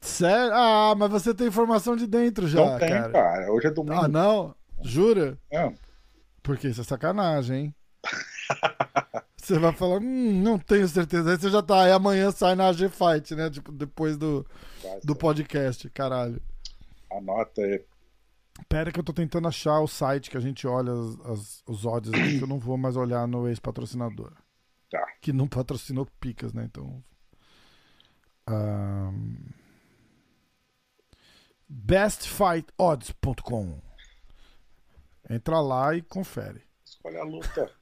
Sério? 0.00 0.52
Ah, 0.54 0.94
mas 0.96 1.10
você 1.10 1.34
tem 1.34 1.48
informação 1.48 1.96
de 1.96 2.06
dentro 2.06 2.46
já, 2.46 2.64
não 2.64 2.78
tem, 2.78 2.88
cara. 2.88 3.10
cara. 3.10 3.52
Hoje 3.52 3.66
é 3.66 3.70
domingo. 3.70 4.00
Ah, 4.00 4.08
não? 4.08 4.54
Jura? 4.82 5.38
É. 5.50 5.72
Porque 6.42 6.68
isso 6.68 6.82
é 6.82 6.84
sacanagem, 6.84 7.56
hein? 7.56 7.74
Você 9.36 9.58
vai 9.58 9.72
falar, 9.72 9.98
hum, 9.98 10.42
não 10.42 10.58
tenho 10.58 10.86
certeza. 10.86 11.30
Aí 11.30 11.38
você 11.38 11.48
já 11.48 11.62
tá, 11.62 11.84
aí 11.84 11.90
amanhã 11.90 12.30
sai 12.30 12.54
na 12.54 12.68
AG 12.68 12.86
Fight, 12.90 13.34
né? 13.34 13.48
Tipo, 13.48 13.72
depois 13.72 14.18
do, 14.18 14.46
do 15.02 15.16
podcast, 15.16 15.88
caralho. 15.88 16.38
Anota 17.10 17.62
aí. 17.62 17.84
Pera 18.68 18.90
que 18.92 18.98
eu 18.98 19.04
tô 19.04 19.12
tentando 19.12 19.46
achar 19.48 19.80
o 19.80 19.86
site 19.88 20.30
que 20.30 20.36
a 20.36 20.40
gente 20.40 20.66
olha 20.66 20.92
as- 20.92 21.20
as- 21.26 21.62
os 21.66 21.86
odds 21.86 22.12
aqui, 22.12 22.38
que 22.38 22.44
eu 22.44 22.48
não 22.48 22.58
vou 22.58 22.76
mais 22.76 22.96
olhar 22.96 23.26
no 23.28 23.46
ex-patrocinador. 23.48 24.32
Tá. 24.90 25.04
Que 25.20 25.32
não 25.32 25.46
patrocinou 25.46 26.06
Picas, 26.18 26.52
né? 26.52 26.64
Então. 26.64 27.02
Ahn, 28.46 29.36
bestfightodds.com 31.68 33.80
Entra 35.30 35.60
lá 35.60 35.94
e 35.94 36.00
confere. 36.02 36.62
Escolhe 36.84 37.16
a 37.18 37.24
luta. 37.24 37.72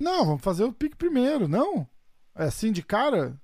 Não, 0.00 0.26
vamos 0.26 0.42
fazer 0.42 0.64
o 0.64 0.72
pique 0.72 0.96
primeiro, 0.96 1.46
não? 1.46 1.88
É 2.34 2.42
assim 2.46 2.72
de 2.72 2.82
cara? 2.82 3.40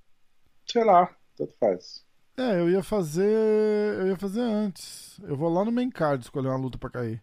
Sei 0.67 0.83
lá, 0.83 1.15
tanto 1.37 1.55
faz. 1.61 2.05
É, 2.37 2.59
eu 2.61 2.71
ia 2.71 2.83
fazer. 2.83 3.99
Eu 4.01 4.07
ia 4.09 4.17
fazer 4.17 4.41
antes. 4.41 5.19
Eu 5.23 5.37
vou 5.37 5.49
lá 5.53 5.65
no 5.65 5.73
main 5.73 5.91
card 5.91 6.25
escolher 6.25 6.49
uma 6.49 6.57
luta 6.57 6.79
pra 6.79 6.91
cair. 6.91 7.23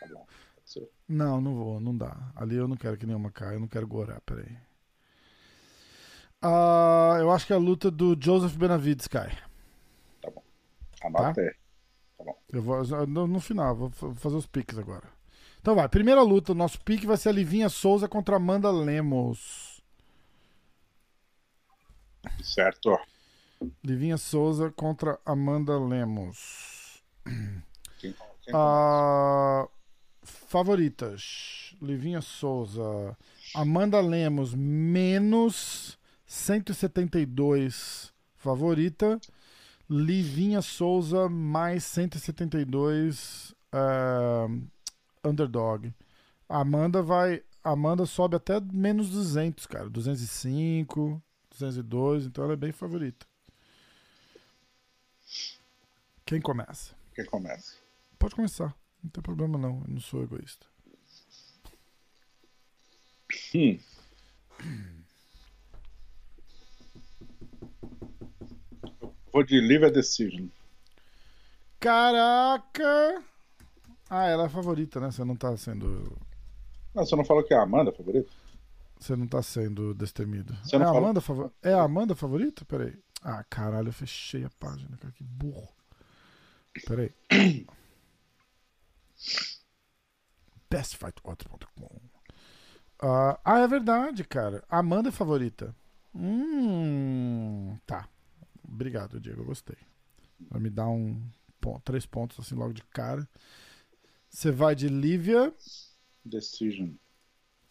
Tá 0.00 0.06
bom. 0.12 0.26
Não, 1.08 1.40
não 1.40 1.54
vou, 1.54 1.80
não 1.80 1.96
dá. 1.96 2.16
Ali 2.36 2.56
eu 2.56 2.68
não 2.68 2.76
quero 2.76 2.96
que 2.98 3.06
nenhuma 3.06 3.30
caia, 3.30 3.54
eu 3.54 3.60
não 3.60 3.68
quero 3.68 3.86
gorar, 3.86 4.20
peraí. 4.20 4.56
Ah, 6.42 7.16
eu 7.18 7.30
acho 7.30 7.46
que 7.46 7.52
é 7.52 7.56
a 7.56 7.58
luta 7.58 7.90
do 7.90 8.16
Joseph 8.20 8.56
Benavides 8.56 9.08
cai. 9.08 9.36
Anota 11.02 11.34
Tá. 11.34 11.40
aí. 11.40 11.54
Eu 12.52 12.62
vou 12.62 12.82
no, 13.06 13.26
no 13.26 13.40
final, 13.40 13.74
vou 13.74 13.90
fa- 13.90 14.14
fazer 14.16 14.36
os 14.36 14.46
piques 14.46 14.78
agora. 14.78 15.08
Então 15.60 15.74
vai, 15.74 15.88
primeira 15.88 16.22
luta, 16.22 16.54
nosso 16.54 16.80
pique 16.82 17.06
vai 17.06 17.16
ser 17.16 17.30
a 17.30 17.32
Livinha 17.32 17.68
Souza 17.68 18.08
contra 18.08 18.36
Amanda 18.36 18.70
Lemos. 18.70 19.80
Certo. 22.42 22.98
Livinha 23.84 24.16
Souza 24.16 24.70
contra 24.70 25.18
Amanda 25.24 25.78
Lemos. 25.78 27.02
Quem, 27.98 28.14
quem 28.42 28.54
Ah, 28.54 29.66
favoritas: 30.22 31.74
Livinha 31.80 32.20
Souza, 32.20 33.16
Amanda 33.54 34.00
Lemos, 34.00 34.54
menos 34.54 35.98
172 36.26 38.12
favorita. 38.36 39.20
Livinha 39.90 40.60
Souza, 40.60 41.28
mais 41.28 41.82
172 41.84 43.54
ah, 43.72 44.46
underdog. 45.24 45.92
A 46.48 46.60
Amanda 46.60 47.02
vai. 47.02 47.42
Amanda 47.64 48.06
sobe 48.06 48.36
até 48.36 48.60
menos 48.60 49.10
200, 49.10 49.66
cara. 49.66 49.90
205, 49.90 51.20
202, 51.50 52.26
então 52.26 52.44
ela 52.44 52.52
é 52.54 52.56
bem 52.56 52.72
favorita. 52.72 53.27
Quem 56.28 56.42
começa? 56.42 56.94
quem 57.14 57.24
começa? 57.24 57.76
Pode 58.18 58.34
começar. 58.34 58.74
Não 59.02 59.10
tem 59.10 59.22
problema 59.22 59.56
não. 59.58 59.80
Eu 59.86 59.94
não 59.94 60.00
sou 60.00 60.22
egoísta. 60.22 60.66
Hum. 64.62 65.02
Vou 69.32 69.42
de 69.42 69.58
Live 69.60 69.86
a 69.86 69.88
Decision. 69.90 70.48
Caraca! 71.80 73.22
Ah, 74.10 74.26
ela 74.26 74.42
é 74.44 74.46
a 74.46 74.50
favorita, 74.50 75.00
né? 75.00 75.10
Você 75.10 75.24
não 75.24 75.34
tá 75.36 75.56
sendo. 75.56 76.16
Não, 76.94 77.06
você 77.06 77.14
não 77.16 77.24
falou 77.24 77.42
que 77.44 77.54
é 77.54 77.56
a 77.56 77.62
Amanda 77.62 77.90
a 77.90 77.94
favorita? 77.94 78.30
Você 78.98 79.14
não 79.16 79.26
tá 79.26 79.42
sendo 79.42 79.94
destemido. 79.94 80.54
Você 80.64 80.76
é, 80.76 80.78
não 80.78 80.86
a 80.86 80.88
falou- 80.88 81.04
Amanda 81.04 81.20
favor... 81.20 81.52
é 81.62 81.72
a 81.72 81.82
Amanda 81.82 82.14
favorita? 82.14 82.64
Peraí. 82.64 82.98
Ah, 83.22 83.44
caralho, 83.48 83.88
eu 83.88 83.92
fechei 83.92 84.44
a 84.44 84.50
página, 84.58 84.96
cara. 84.98 85.12
Que 85.12 85.22
burro. 85.24 85.68
Peraí. 86.86 87.12
Bestfightodds.com 90.70 92.00
ah, 93.00 93.38
ah, 93.44 93.60
é 93.60 93.68
verdade, 93.68 94.24
cara. 94.24 94.64
Amanda 94.68 95.08
é 95.08 95.12
favorita. 95.12 95.74
Hum, 96.12 97.78
tá. 97.86 98.08
Obrigado, 98.66 99.20
Diego. 99.20 99.42
Eu 99.42 99.46
gostei. 99.46 99.76
Vai 100.50 100.60
me 100.60 100.68
dar 100.68 100.88
um 100.88 101.22
ponto, 101.60 101.80
três 101.84 102.04
pontos 102.06 102.40
assim 102.40 102.56
logo 102.56 102.72
de 102.72 102.82
cara. 102.82 103.28
Você 104.28 104.50
vai 104.50 104.74
de 104.74 104.88
Lívia. 104.88 105.54
Decision. 106.24 106.90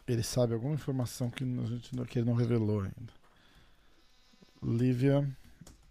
Ele 0.06 0.22
sabe 0.22 0.54
alguma 0.54 0.74
informação 0.74 1.30
que, 1.30 1.44
a 1.44 1.66
gente, 1.66 1.94
não- 1.94 2.04
que 2.06 2.18
ele 2.18 2.26
não 2.26 2.34
revelou 2.34 2.80
ainda. 2.80 3.12
Lívia 4.62 5.28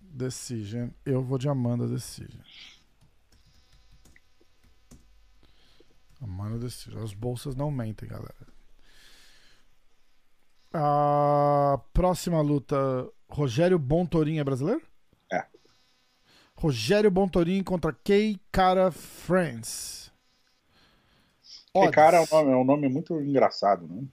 Decision. 0.01 0.89
Eu 1.05 1.21
vou 1.21 1.37
de 1.37 1.47
Amanda 1.47 1.87
Decision. 1.87 2.41
Amanda 6.21 6.57
Decision. 6.57 7.03
As 7.03 7.13
bolsas 7.13 7.55
não 7.55 7.71
mentem, 7.71 8.07
galera. 8.07 8.47
A 10.73 11.79
próxima 11.93 12.41
luta. 12.41 12.77
Rogério 13.29 13.77
Bontorin 13.77 14.39
é 14.39 14.43
brasileiro? 14.43 14.81
É. 15.31 15.45
Rogério 16.55 17.11
Bontorin 17.11 17.63
contra 17.63 17.91
Kei 17.91 18.39
Cara 18.51 18.91
France. 18.91 20.11
Que 21.73 21.91
cara 21.91 22.17
é 22.17 22.21
um, 22.21 22.27
nome, 22.31 22.51
é 22.51 22.55
um 22.55 22.63
nome 22.63 22.89
muito 22.89 23.19
engraçado, 23.21 23.87
né? 23.87 24.03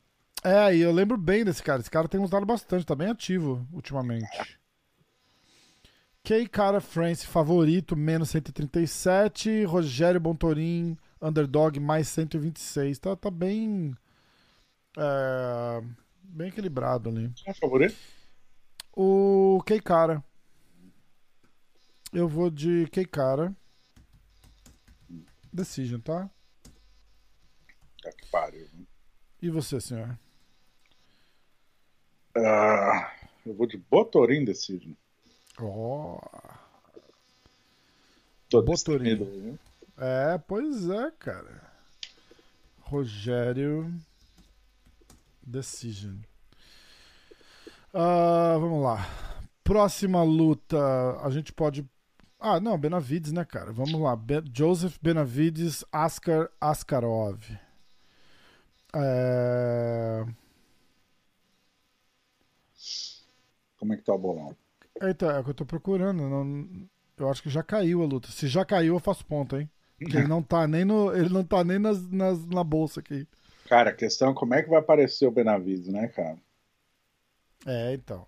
É, 0.43 0.77
e 0.77 0.81
eu 0.81 0.93
lembro 0.93 1.17
bem 1.17 1.45
desse 1.45 1.63
cara. 1.63 1.81
Esse 1.81 1.91
cara 1.91 2.09
tem 2.09 2.21
usado 2.21 2.45
bastante, 2.45 2.85
tá 2.85 2.95
bem 2.95 3.09
ativo 3.09 3.67
ultimamente. 3.73 4.59
Kei 6.23 6.47
Cara 6.47 6.81
France, 6.81 7.27
favorito, 7.27 7.97
menos 7.97 8.31
137. 8.31 9.65
Rogério 9.65 10.21
Bontorin, 10.21 10.97
underdog, 11.29 11.79
mais 11.81 12.09
126. 12.09 12.99
Tá, 12.99 13.17
tá 13.17 13.31
bem. 13.31 13.97
é, 14.97 15.83
bem 16.23 16.49
equilibrado 16.49 17.09
ali. 17.09 17.31
Quem 17.35 17.49
é 17.49 17.51
o 17.53 17.55
favorito? 17.55 17.97
O 18.93 19.63
Kei 19.67 19.81
Cara. 19.81 20.23
Eu 22.13 22.29
vou 22.29 22.51
de 22.51 22.87
Kei 22.89 23.05
Cara. 23.05 23.55
Decision, 25.53 26.01
tá? 26.01 26.29
Tá 28.03 28.13
que 28.13 28.27
pariu. 28.27 28.69
né? 28.73 28.85
E 29.41 29.51
você, 29.51 29.81
senhor? 29.81 30.19
Ah, 32.37 33.13
eu 33.47 33.55
vou 33.55 33.67
de 33.67 33.77
Botorim 33.77 34.45
Decision. 34.45 34.93
Ó. 35.61 36.19
Tô 38.49 38.63
destemido, 38.63 39.25
viu? 39.25 39.59
É, 39.97 40.39
pois 40.39 40.89
é, 40.89 41.11
cara. 41.13 41.63
Rogério 42.81 43.93
Decision. 45.43 46.17
Ah, 47.93 48.57
vamos 48.59 48.83
lá. 48.83 48.99
Próxima 49.63 50.23
luta, 50.23 50.77
a 51.23 51.31
gente 51.31 51.53
pode. 51.53 51.89
Ah, 52.39 52.61
não, 52.61 52.77
Benavides, 52.77 53.33
né, 53.33 53.45
cara? 53.45 53.73
Vamos 53.73 53.99
lá. 54.01 54.15
Be- 54.17 54.43
Joseph 54.53 54.99
Benavides, 55.01 55.85
Askar 55.93 56.51
Askarov. 56.61 57.41
É... 58.95 60.25
Como 63.79 63.93
é 63.93 63.97
que 63.97 64.03
tá 64.03 64.15
o 64.15 64.19
bolão? 64.19 64.57
Eita, 65.01 65.27
é 65.27 65.39
o 65.41 65.45
que 65.45 65.51
eu 65.51 65.55
tô 65.55 65.65
procurando. 65.67 66.29
não- 66.29 66.89
Eu 67.17 67.31
acho 67.31 67.43
que 67.43 67.49
já 67.51 67.63
caiu 67.63 68.03
a 68.03 68.07
luta. 68.07 68.29
Se 68.31 68.49
já 68.49 68.65
caiu, 68.65 68.95
eu 68.95 69.01
faço 69.01 69.25
ponto, 69.27 69.57
hein? 69.57 69.71
Porque 70.03 70.17
ele 70.17 70.27
não 70.27 70.43
tá 70.43 70.67
nem, 70.67 70.85
no... 70.85 71.15
ele 71.15 71.29
não 71.29 71.45
tá 71.45 71.65
nem 71.65 71.79
nas, 71.79 72.03
nas- 72.11 72.45
na 72.47 72.63
bolsa 72.65 73.01
aqui. 73.01 73.27
Cara, 73.67 73.91
a 73.91 73.95
questão 73.95 74.31
é 74.31 74.35
como 74.35 74.55
é 74.55 74.63
que 74.63 74.71
vai 74.71 74.79
aparecer 74.79 75.27
o 75.27 75.31
Benavides, 75.31 75.89
né, 75.89 76.09
cara? 76.09 76.39
É, 77.67 77.95
então. 77.95 78.27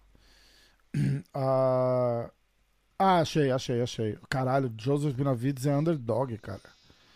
Ah, 1.35 2.31
ah, 2.99 3.21
achei, 3.21 3.51
achei, 3.53 3.83
achei. 3.83 4.19
Caralho, 4.31 4.73
Joseph 4.79 5.15
Benavides 5.15 5.67
é 5.67 5.77
underdog, 5.77 6.37
cara. 6.39 6.63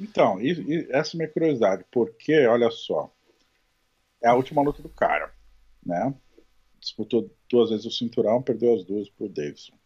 Então, 0.01 0.41
e, 0.41 0.51
e 0.53 0.89
essa 0.91 1.15
é 1.15 1.17
a 1.17 1.19
minha 1.19 1.33
curiosidade, 1.33 1.85
porque, 1.93 2.45
olha 2.47 2.71
só, 2.73 3.15
é 4.23 4.29
a 4.29 4.35
última 4.35 4.63
luta 4.63 4.83
do 4.83 4.89
cara, 4.89 5.33
né? 5.85 6.15
Disputou 6.81 7.31
duas 7.51 7.71
vezes 7.71 7.87
o 7.87 7.93
cinturão, 7.93 8.43
perdeu 8.43 8.75
as 8.75 8.85
duas 8.85 9.11
pro 9.11 9.29
Davidson. 9.31 9.79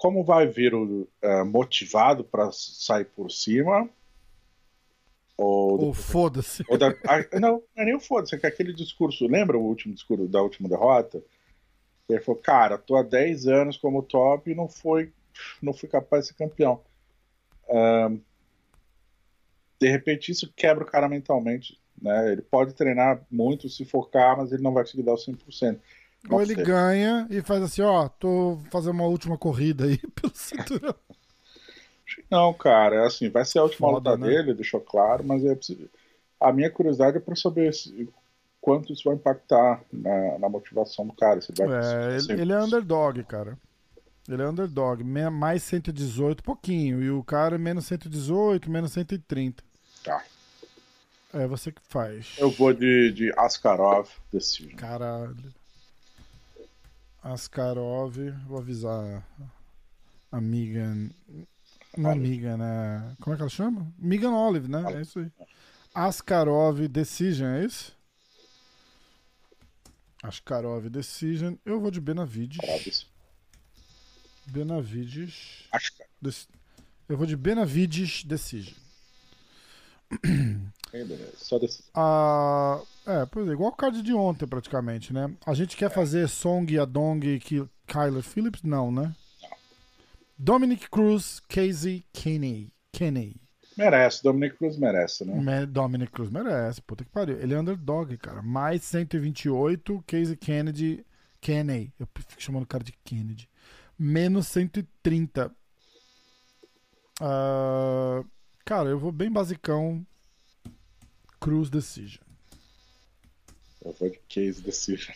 Como 0.00 0.24
vai 0.24 0.46
vir 0.46 0.74
o 0.74 1.06
eh, 1.20 1.44
motivado 1.44 2.24
para 2.24 2.50
sair 2.52 3.04
por 3.04 3.30
cima? 3.30 3.86
Ou, 5.36 5.78
Ou 5.84 5.92
foda-se. 5.92 6.64
ah, 7.06 7.38
não, 7.38 7.50
não 7.50 7.62
é 7.76 7.84
nem 7.84 7.94
o 7.94 8.00
foda-se, 8.00 8.34
é 8.34 8.38
que 8.38 8.46
aquele 8.46 8.72
discurso, 8.72 9.26
lembra 9.26 9.58
o 9.58 9.62
último 9.62 9.92
discurso 9.92 10.26
da 10.26 10.40
última 10.40 10.70
derrota? 10.70 11.22
Ele 12.08 12.18
falou, 12.22 12.40
cara, 12.40 12.78
tô 12.78 12.96
há 12.96 13.02
10 13.02 13.46
anos 13.46 13.76
como 13.76 14.02
top 14.02 14.50
e 14.50 14.54
não 14.54 14.70
foi, 14.70 15.12
não 15.60 15.74
fui 15.74 15.86
capaz 15.86 16.24
de 16.24 16.28
ser 16.28 16.34
campeão. 16.34 16.80
De 19.78 19.86
repente 19.90 20.32
isso 20.32 20.50
quebra 20.56 20.82
o 20.82 20.86
cara 20.86 21.10
mentalmente, 21.10 21.78
né? 22.00 22.32
Ele 22.32 22.42
pode 22.42 22.72
treinar 22.72 23.22
muito, 23.30 23.68
se 23.68 23.84
focar, 23.84 24.38
mas 24.38 24.50
ele 24.50 24.62
não 24.62 24.72
vai 24.72 24.82
conseguir 24.82 25.02
dar 25.02 25.12
o 25.12 25.16
100%. 25.16 25.78
Ou 26.28 26.40
ele 26.42 26.54
sei. 26.54 26.64
ganha 26.64 27.26
e 27.30 27.42
faz 27.42 27.62
assim, 27.62 27.82
ó, 27.82 28.08
tô 28.08 28.58
fazendo 28.70 28.92
uma 28.94 29.06
última 29.06 29.36
corrida 29.38 29.84
aí 29.86 29.98
pelo 30.14 30.32
cinturão. 30.34 30.94
Não, 32.30 32.52
cara, 32.54 32.96
é 32.96 33.06
assim, 33.06 33.28
vai 33.30 33.44
ser 33.44 33.58
a 33.58 33.62
última 33.62 33.88
Foda, 33.88 33.90
luta 33.90 34.16
né? 34.16 34.28
dele, 34.28 34.54
deixou 34.54 34.80
claro, 34.80 35.24
mas 35.24 35.44
é 35.44 35.54
preciso... 35.54 35.88
a 36.40 36.52
minha 36.52 36.70
curiosidade 36.70 37.16
é 37.18 37.20
para 37.20 37.36
saber 37.36 37.72
se- 37.74 38.08
quanto 38.60 38.92
isso 38.92 39.04
vai 39.04 39.14
impactar 39.14 39.84
na, 39.92 40.38
na 40.38 40.48
motivação 40.48 41.06
do 41.06 41.14
cara. 41.14 41.40
Se 41.40 41.52
ele 41.52 41.58
vai 41.58 41.68
É, 41.68 42.16
ele, 42.18 42.32
ele 42.42 42.52
é 42.52 42.62
underdog, 42.62 43.22
cara. 43.24 43.58
Ele 44.28 44.42
é 44.42 44.48
underdog. 44.48 45.04
Mais 45.04 45.62
118, 45.64 46.42
pouquinho. 46.44 47.02
E 47.02 47.10
o 47.10 47.24
cara 47.24 47.56
é 47.56 47.58
menos 47.58 47.86
118, 47.86 48.70
menos 48.70 48.92
130. 48.92 49.64
Tá. 50.02 50.22
É 51.32 51.46
você 51.46 51.72
que 51.72 51.82
faz. 51.88 52.26
Eu 52.36 52.50
vou 52.50 52.72
de, 52.72 53.12
de 53.12 53.32
Askarov 53.38 54.08
Decision. 54.32 54.80
Caralho. 54.80 55.54
Askarov, 57.22 58.16
vou 58.46 58.58
avisar 58.58 59.26
a 60.32 60.40
Megan. 60.40 61.10
Não 61.96 62.10
é 62.10 62.14
Megan, 62.14 62.56
né? 62.56 63.16
Como 63.20 63.34
é 63.34 63.36
que 63.36 63.42
ela 63.42 63.50
chama? 63.50 63.92
Megan 63.98 64.30
Olive, 64.32 64.68
né? 64.68 64.82
É 64.94 65.02
isso 65.02 65.18
aí. 65.18 65.30
Askarov 65.94 66.86
Decision, 66.88 67.48
é 67.48 67.64
isso? 67.64 67.94
Askarov 70.22 70.88
Decision. 70.88 71.54
Eu 71.64 71.80
vou 71.80 71.90
de 71.90 72.00
Benavides. 72.00 73.06
Benavides. 74.46 75.64
Askarov. 75.72 76.10
Dec- 76.22 76.48
Eu 77.08 77.16
vou 77.16 77.26
de 77.26 77.36
Benavides 77.36 78.22
Decision. 78.24 78.74
Só 81.36 81.58
desse... 81.58 81.84
Ah, 81.94 82.80
é, 83.06 83.26
pois 83.26 83.48
é, 83.48 83.52
igual 83.52 83.70
o 83.70 83.76
card 83.76 84.02
de 84.02 84.12
ontem, 84.12 84.46
praticamente, 84.46 85.12
né? 85.12 85.34
A 85.46 85.54
gente 85.54 85.76
quer 85.76 85.90
fazer 85.90 86.28
Song, 86.28 86.78
Adong 86.78 87.26
e 87.26 87.40
Kyler 87.86 88.22
Phillips? 88.22 88.62
Não, 88.62 88.92
né? 88.92 89.14
Dominic 90.38 90.88
Cruz, 90.88 91.40
Casey 91.48 92.04
Kenny. 92.12 92.72
Kenny. 92.92 93.36
Merece, 93.76 94.22
Dominic 94.22 94.56
Cruz 94.56 94.76
merece, 94.76 95.24
né? 95.24 95.66
Dominic 95.66 96.12
Cruz 96.12 96.30
merece, 96.30 96.82
puta 96.82 97.04
que 97.04 97.10
pariu. 97.10 97.40
Ele 97.40 97.54
é 97.54 97.58
underdog, 97.58 98.16
cara. 98.18 98.42
Mais 98.42 98.82
128, 98.84 100.04
Casey 100.06 100.36
Kennedy. 100.36 101.04
Kenny. 101.40 101.92
Eu 101.98 102.06
fico 102.14 102.42
chamando 102.42 102.64
o 102.64 102.66
cara 102.66 102.84
de 102.84 102.92
Kennedy. 103.04 103.48
Menos 103.98 104.46
130. 104.48 105.50
Ah, 107.20 108.24
cara, 108.64 108.88
eu 108.88 108.98
vou 108.98 109.12
bem 109.12 109.30
basicão. 109.30 110.04
Cruz 111.38 111.70
Decision. 111.70 112.29
Eu 113.84 113.94
vou 113.98 114.10
de 114.10 114.20
Case 114.28 114.62
Decision. 114.62 115.14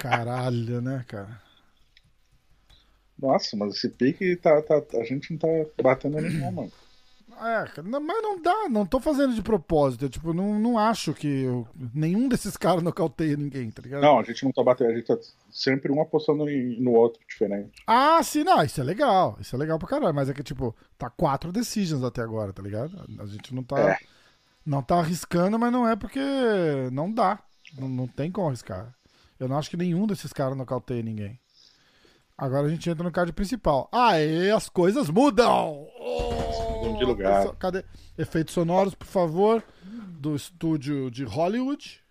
Caralho, 0.00 0.80
né, 0.80 1.04
cara? 1.06 1.40
Nossa, 3.18 3.56
mas 3.56 3.74
esse 3.74 3.88
pique 3.88 4.36
tá, 4.36 4.60
tá, 4.60 4.82
a 5.00 5.04
gente 5.04 5.32
não 5.32 5.38
tá 5.38 5.48
batendo 5.82 6.20
nenhum, 6.20 6.52
mano. 6.52 6.72
É, 7.38 7.82
mas 7.82 8.22
não 8.22 8.40
dá, 8.40 8.68
não 8.68 8.86
tô 8.86 8.98
fazendo 8.98 9.34
de 9.34 9.42
propósito. 9.42 10.06
Eu, 10.06 10.08
tipo, 10.08 10.32
não, 10.32 10.58
não 10.58 10.78
acho 10.78 11.12
que 11.12 11.42
eu, 11.42 11.68
nenhum 11.92 12.28
desses 12.28 12.56
caras 12.56 12.82
nocauteia 12.82 13.36
ninguém, 13.36 13.70
tá 13.70 13.82
ligado? 13.82 14.00
Não, 14.00 14.18
a 14.18 14.22
gente 14.22 14.42
não 14.42 14.52
tá 14.52 14.62
batendo, 14.62 14.90
a 14.90 14.94
gente 14.94 15.06
tá 15.06 15.18
sempre 15.50 15.92
um 15.92 16.00
apostando 16.00 16.48
em, 16.48 16.80
no 16.80 16.92
outro 16.92 17.20
diferente. 17.28 17.82
Ah, 17.86 18.22
sim, 18.22 18.42
não, 18.42 18.62
isso 18.62 18.80
é 18.80 18.84
legal. 18.84 19.36
Isso 19.38 19.54
é 19.54 19.58
legal 19.58 19.78
pra 19.78 19.88
caralho. 19.88 20.14
Mas 20.14 20.30
é 20.30 20.34
que, 20.34 20.42
tipo, 20.42 20.74
tá 20.96 21.10
quatro 21.10 21.52
decisions 21.52 22.02
até 22.02 22.22
agora, 22.22 22.54
tá 22.54 22.62
ligado? 22.62 23.04
A 23.18 23.26
gente 23.26 23.54
não 23.54 23.62
tá. 23.62 23.90
É. 23.90 23.98
Não 24.64 24.82
tá 24.82 24.96
arriscando, 24.96 25.58
mas 25.58 25.70
não 25.70 25.86
é 25.86 25.94
porque 25.94 26.20
não 26.90 27.12
dá. 27.12 27.38
Não, 27.74 27.88
não 27.88 28.06
tem 28.06 28.30
como 28.30 28.48
arriscar. 28.48 28.94
Eu 29.38 29.48
não 29.48 29.58
acho 29.58 29.70
que 29.70 29.76
nenhum 29.76 30.06
desses 30.06 30.32
caras 30.32 30.56
nocauteia 30.56 31.02
ninguém. 31.02 31.38
Agora 32.38 32.66
a 32.66 32.70
gente 32.70 32.88
entra 32.88 33.02
no 33.02 33.10
card 33.10 33.32
principal. 33.32 33.88
Aê, 33.90 34.50
as 34.50 34.68
coisas 34.68 35.08
mudam! 35.08 35.86
Oh, 35.98 36.78
mudam 36.78 36.98
de 36.98 37.04
lugar. 37.04 37.54
Cadê? 37.56 37.84
Efeitos 38.18 38.52
sonoros, 38.52 38.94
por 38.94 39.06
favor, 39.06 39.64
do 39.82 40.36
estúdio 40.36 41.10
de 41.10 41.24
Hollywood. 41.24 42.02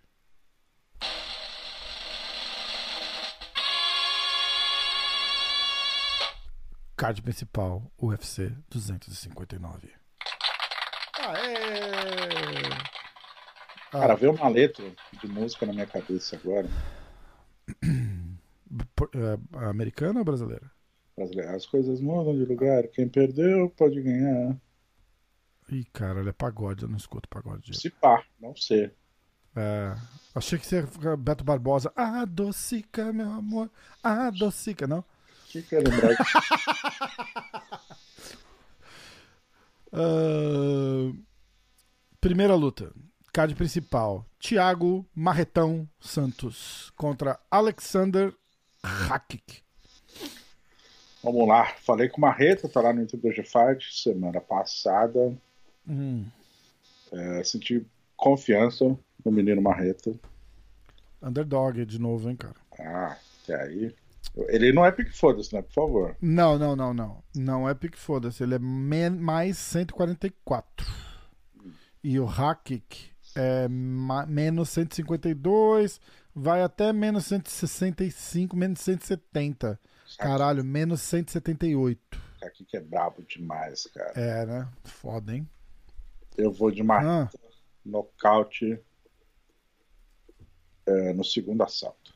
Card 6.96 7.22
principal, 7.22 7.82
UFC 8.00 8.52
259. 8.70 9.92
Aê! 11.20 12.75
Cara, 13.90 14.12
ah. 14.12 14.16
veio 14.16 14.32
uma 14.32 14.48
letra 14.48 14.84
de 15.20 15.28
música 15.28 15.64
na 15.66 15.72
minha 15.72 15.86
cabeça 15.86 16.36
agora. 16.36 16.68
É, 19.14 19.66
americana 19.68 20.18
ou 20.18 20.24
brasileira? 20.24 20.70
Brasileira. 21.16 21.54
As 21.54 21.66
coisas 21.66 22.00
mudam 22.00 22.34
de 22.34 22.44
lugar. 22.44 22.88
Quem 22.88 23.08
perdeu 23.08 23.70
pode 23.70 24.00
ganhar. 24.02 24.56
Ih, 25.70 25.84
cara, 25.92 26.20
ele 26.20 26.30
é 26.30 26.32
pagode. 26.32 26.82
Eu 26.82 26.88
não 26.88 26.96
escuto 26.96 27.28
pagode. 27.28 27.76
Se 27.76 27.90
pá, 27.90 28.24
não 28.40 28.54
sei. 28.56 28.90
É, 29.54 29.96
achei 30.34 30.58
que 30.58 30.66
você 30.66 30.86
ia 31.02 31.16
Beto 31.16 31.42
Barbosa. 31.42 31.92
Adocica, 31.96 33.12
meu 33.12 33.30
amor. 33.30 33.70
Adocica, 34.02 34.86
não? 34.86 35.02
Que 35.48 35.62
que 35.62 35.76
é 35.76 35.78
lembrar? 35.78 36.12
uh, 39.92 41.16
primeira 42.20 42.54
luta. 42.54 42.92
Card 43.36 43.54
principal: 43.54 44.24
Thiago 44.40 45.04
Marretão 45.14 45.86
Santos 46.00 46.90
contra 46.96 47.38
Alexander 47.50 48.32
Hakik. 48.82 49.62
Vamos 51.22 51.46
lá, 51.46 51.66
falei 51.82 52.08
com 52.08 52.16
o 52.16 52.20
Marreta, 52.22 52.66
tá 52.66 52.80
lá 52.80 52.94
no 52.94 53.02
YouTube 53.02 53.34
do 53.34 53.42
Fight 53.42 53.92
semana 53.92 54.40
passada. 54.40 55.36
Hum. 55.86 56.24
É, 57.12 57.44
senti 57.44 57.86
confiança 58.16 58.98
no 59.22 59.30
menino 59.30 59.60
Marreta. 59.60 60.14
Underdog 61.22 61.84
de 61.84 61.98
novo, 61.98 62.30
hein, 62.30 62.36
cara? 62.36 62.56
Ah, 62.80 63.18
até 63.42 63.64
aí. 63.64 63.94
Ele 64.48 64.72
não 64.72 64.82
é 64.82 64.90
pique 64.90 65.14
foda-se, 65.14 65.54
né? 65.54 65.60
Por 65.60 65.74
favor. 65.74 66.16
Não, 66.22 66.58
não, 66.58 66.74
não, 66.74 66.94
não. 66.94 67.22
Não 67.36 67.68
é 67.68 67.74
pique 67.74 67.98
foda-se. 67.98 68.42
Ele 68.42 68.54
é 68.54 68.58
mais 68.58 69.58
144. 69.58 70.86
Hum. 71.62 71.70
E 72.02 72.18
o 72.18 72.26
Hakik 72.26 73.14
é 73.36 73.68
menos 73.68 74.70
152 74.70 76.00
vai 76.34 76.62
até 76.62 76.92
menos 76.92 77.24
165, 77.26 78.54
menos 78.54 78.80
170. 78.80 79.80
Caralho, 80.18 80.62
menos 80.62 81.00
178. 81.00 82.22
Aqui 82.42 82.64
que 82.64 82.76
é 82.76 82.80
brabo 82.80 83.22
demais, 83.22 83.86
cara. 83.86 84.12
É, 84.14 84.44
né? 84.44 84.68
Foda, 84.84 85.34
hein? 85.34 85.48
Eu 86.36 86.52
vou 86.52 86.70
de 86.70 86.82
marreta, 86.82 87.30
ah. 87.34 87.48
nocaute 87.84 88.78
é, 90.84 91.12
no 91.14 91.24
segundo 91.24 91.62
assalto. 91.62 92.14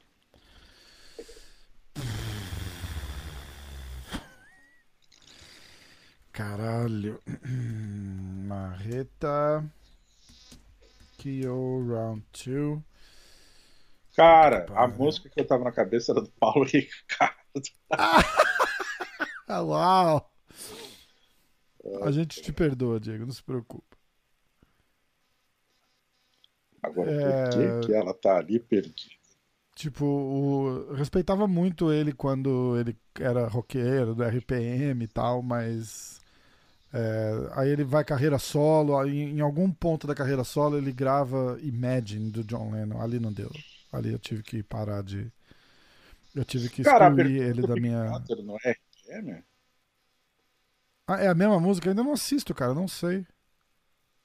Caralho. 6.31 7.21
Marreta. 8.47 9.65
KO 11.21 11.87
Round 11.87 12.25
2. 12.45 12.83
Cara, 14.17 14.67
a 14.75 14.89
música 14.89 15.29
que 15.29 15.41
eu 15.41 15.47
tava 15.47 15.65
na 15.65 15.73
cabeça 15.73 16.13
era 16.13 16.21
do 16.21 16.31
Paulo 16.33 16.65
Ricardo. 16.65 17.37
Ah, 19.53 19.63
uau! 19.63 20.33
A 22.05 22.13
gente 22.13 22.41
te 22.41 22.53
perdoa, 22.53 23.01
Diego, 23.01 23.27
não 23.27 23.33
se 23.33 23.43
preocupa. 23.43 23.97
Agora, 26.81 27.11
é... 27.11 27.45
por 27.45 27.81
que, 27.81 27.87
que 27.89 27.93
ela 27.93 28.15
tá 28.15 28.37
ali 28.37 28.61
perdida? 28.61 29.13
Tipo, 29.75 30.05
o... 30.05 30.93
respeitava 30.93 31.49
muito 31.49 31.93
ele 31.93 32.13
quando 32.13 32.79
ele 32.79 32.97
era 33.19 33.49
roqueiro 33.49 34.15
do 34.15 34.23
RPM 34.23 35.03
e 35.03 35.09
tal, 35.09 35.43
mas 35.43 36.20
é... 36.93 37.51
aí 37.53 37.69
ele 37.69 37.85
vai 37.85 38.05
carreira 38.05 38.39
solo, 38.39 39.05
em, 39.07 39.37
em 39.37 39.41
algum 39.41 39.71
ponto 39.71 40.07
da 40.07 40.15
carreira 40.15 40.45
solo 40.45 40.77
ele 40.77 40.93
grava 40.93 41.59
Imagine 41.63 42.31
do 42.31 42.45
John 42.45 42.71
Lennon, 42.73 43.01
ali 43.01 43.19
não 43.19 43.33
deu. 43.33 43.51
Ali 43.93 44.13
eu 44.13 44.19
tive 44.19 44.43
que 44.43 44.63
parar 44.63 45.03
de. 45.03 45.31
Eu 46.35 46.45
tive 46.45 46.69
que 46.69 46.83
excluir 46.83 47.43
ele 47.43 47.67
da 47.67 47.75
minha. 47.75 48.05
Não 48.45 48.57
é 48.65 48.71
RPM? 48.71 49.45
Ah, 51.07 51.21
é 51.21 51.27
a 51.27 51.35
mesma 51.35 51.59
música? 51.59 51.89
Eu 51.89 51.91
ainda 51.91 52.05
não 52.05 52.13
assisto, 52.13 52.55
cara, 52.55 52.73
não 52.73 52.87
sei. 52.87 53.27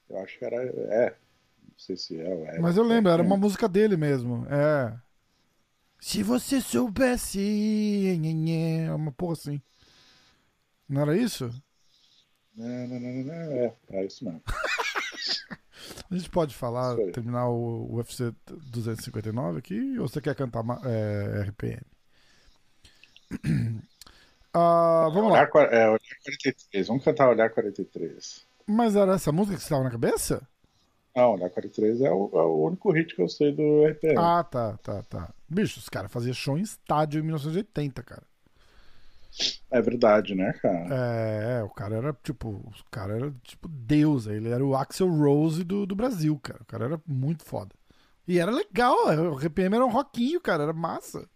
Eu 0.07 0.19
acho 0.19 0.37
que 0.37 0.45
era. 0.45 0.55
É. 0.55 1.09
Não 1.63 1.79
sei 1.79 1.97
se 1.97 2.21
é. 2.21 2.55
é 2.55 2.59
Mas 2.59 2.77
eu 2.77 2.83
lembro, 2.83 3.11
era 3.11 3.23
uma 3.23 3.37
música 3.37 3.67
dele 3.67 3.97
mesmo. 3.97 4.45
É. 4.49 4.95
Se 5.99 6.21
você 6.21 6.61
soubesse. 6.61 8.19
É 8.87 8.93
uma 8.93 9.11
porra 9.11 9.33
assim. 9.33 9.61
Não 10.87 11.01
era 11.01 11.17
isso? 11.17 11.49
Não, 12.55 12.87
não, 12.87 12.99
não, 12.99 13.23
não. 13.23 13.33
É, 13.33 13.73
é 13.91 14.05
isso 14.05 14.23
mesmo. 14.23 14.41
A 16.09 16.15
gente 16.15 16.29
pode 16.29 16.55
falar, 16.55 16.95
terminar 17.11 17.49
o 17.49 17.95
UFC 17.95 18.33
259 18.71 19.59
aqui, 19.59 19.99
ou 19.99 20.07
você 20.07 20.21
quer 20.21 20.35
cantar 20.35 20.63
é, 20.85 21.43
RPM? 21.49 21.81
Ah, 24.57 25.09
vamos 25.13 25.33
olhar, 25.33 25.49
lá. 25.53 25.63
É, 25.63 25.89
olhar 25.89 25.99
43. 26.23 26.87
Vamos 26.87 27.03
cantar 27.03 27.27
Olhar 27.27 27.49
43. 27.49 28.47
Mas 28.65 28.95
era 28.95 29.15
essa 29.15 29.29
música 29.29 29.57
que 29.57 29.61
você 29.61 29.65
estava 29.65 29.83
na 29.83 29.91
cabeça? 29.91 30.47
Não, 31.13 31.33
Olhar 31.33 31.49
43 31.49 31.99
é 31.99 32.09
o, 32.09 32.29
é 32.33 32.41
o, 32.41 32.65
único 32.67 32.89
hit 32.91 33.13
que 33.13 33.21
eu 33.21 33.27
sei 33.27 33.51
do 33.51 33.85
RPM. 33.85 34.17
Ah, 34.17 34.45
tá, 34.45 34.77
tá, 34.77 35.03
tá. 35.03 35.33
Bicho, 35.49 35.79
os 35.79 35.89
caras 35.89 36.09
faziam 36.09 36.33
show 36.33 36.57
em 36.57 36.61
estádio 36.61 37.19
em 37.19 37.23
1980, 37.23 38.01
cara. 38.01 38.23
É 39.69 39.81
verdade, 39.81 40.33
né, 40.35 40.53
cara? 40.53 40.87
É, 40.93 41.63
o 41.63 41.69
cara 41.69 41.95
era 41.95 42.13
tipo, 42.23 42.49
o 42.49 42.73
cara 42.89 43.15
era 43.15 43.33
tipo 43.43 43.67
Deus, 43.67 44.27
ele 44.27 44.49
era 44.49 44.65
o 44.65 44.75
Axel 44.75 45.09
Rose 45.09 45.63
do, 45.63 45.85
do 45.85 45.95
Brasil, 45.95 46.39
cara. 46.41 46.61
O 46.61 46.65
cara 46.65 46.85
era 46.85 47.01
muito 47.05 47.43
foda. 47.43 47.75
E 48.27 48.39
era 48.39 48.51
legal, 48.51 48.95
o 49.07 49.37
RPM 49.37 49.75
era 49.75 49.85
um 49.85 49.91
rockinho, 49.91 50.41
cara, 50.41 50.63
era 50.63 50.73
massa. 50.73 51.29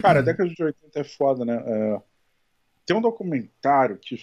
Cara, 0.00 0.20
a 0.20 0.22
década 0.22 0.48
de 0.50 0.62
80 0.62 1.00
é 1.00 1.04
foda, 1.04 1.44
né? 1.44 1.62
É... 1.66 2.02
Tem 2.84 2.96
um 2.96 3.00
documentário 3.00 3.98
que 3.98 4.16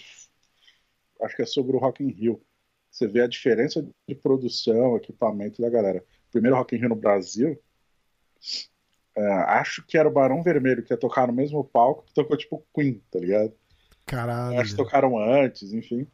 acho 1.22 1.36
que 1.36 1.42
é 1.42 1.46
sobre 1.46 1.76
o 1.76 1.78
Rock 1.78 2.02
in 2.02 2.10
Rio. 2.10 2.42
Você 2.90 3.06
vê 3.06 3.22
a 3.22 3.26
diferença 3.26 3.86
de 4.08 4.14
produção, 4.14 4.96
equipamento 4.96 5.60
da 5.60 5.68
galera. 5.68 6.04
Primeiro 6.30 6.56
Rock 6.56 6.74
in 6.74 6.78
Rio 6.78 6.88
no 6.90 6.96
Brasil, 6.96 7.60
é, 9.16 9.32
acho 9.48 9.82
que 9.86 9.96
era 9.96 10.08
o 10.08 10.12
Barão 10.12 10.42
Vermelho 10.42 10.82
que 10.82 10.92
ia 10.92 10.96
tocar 10.96 11.26
no 11.26 11.32
mesmo 11.32 11.64
palco 11.64 12.04
que 12.04 12.12
tocou 12.12 12.36
tipo 12.36 12.62
Queen, 12.74 13.00
tá 13.10 13.18
ligado? 13.18 13.52
Caralho. 14.04 14.60
Acho 14.60 14.70
que 14.72 14.76
tocaram 14.76 15.18
antes, 15.18 15.72
enfim. 15.72 16.06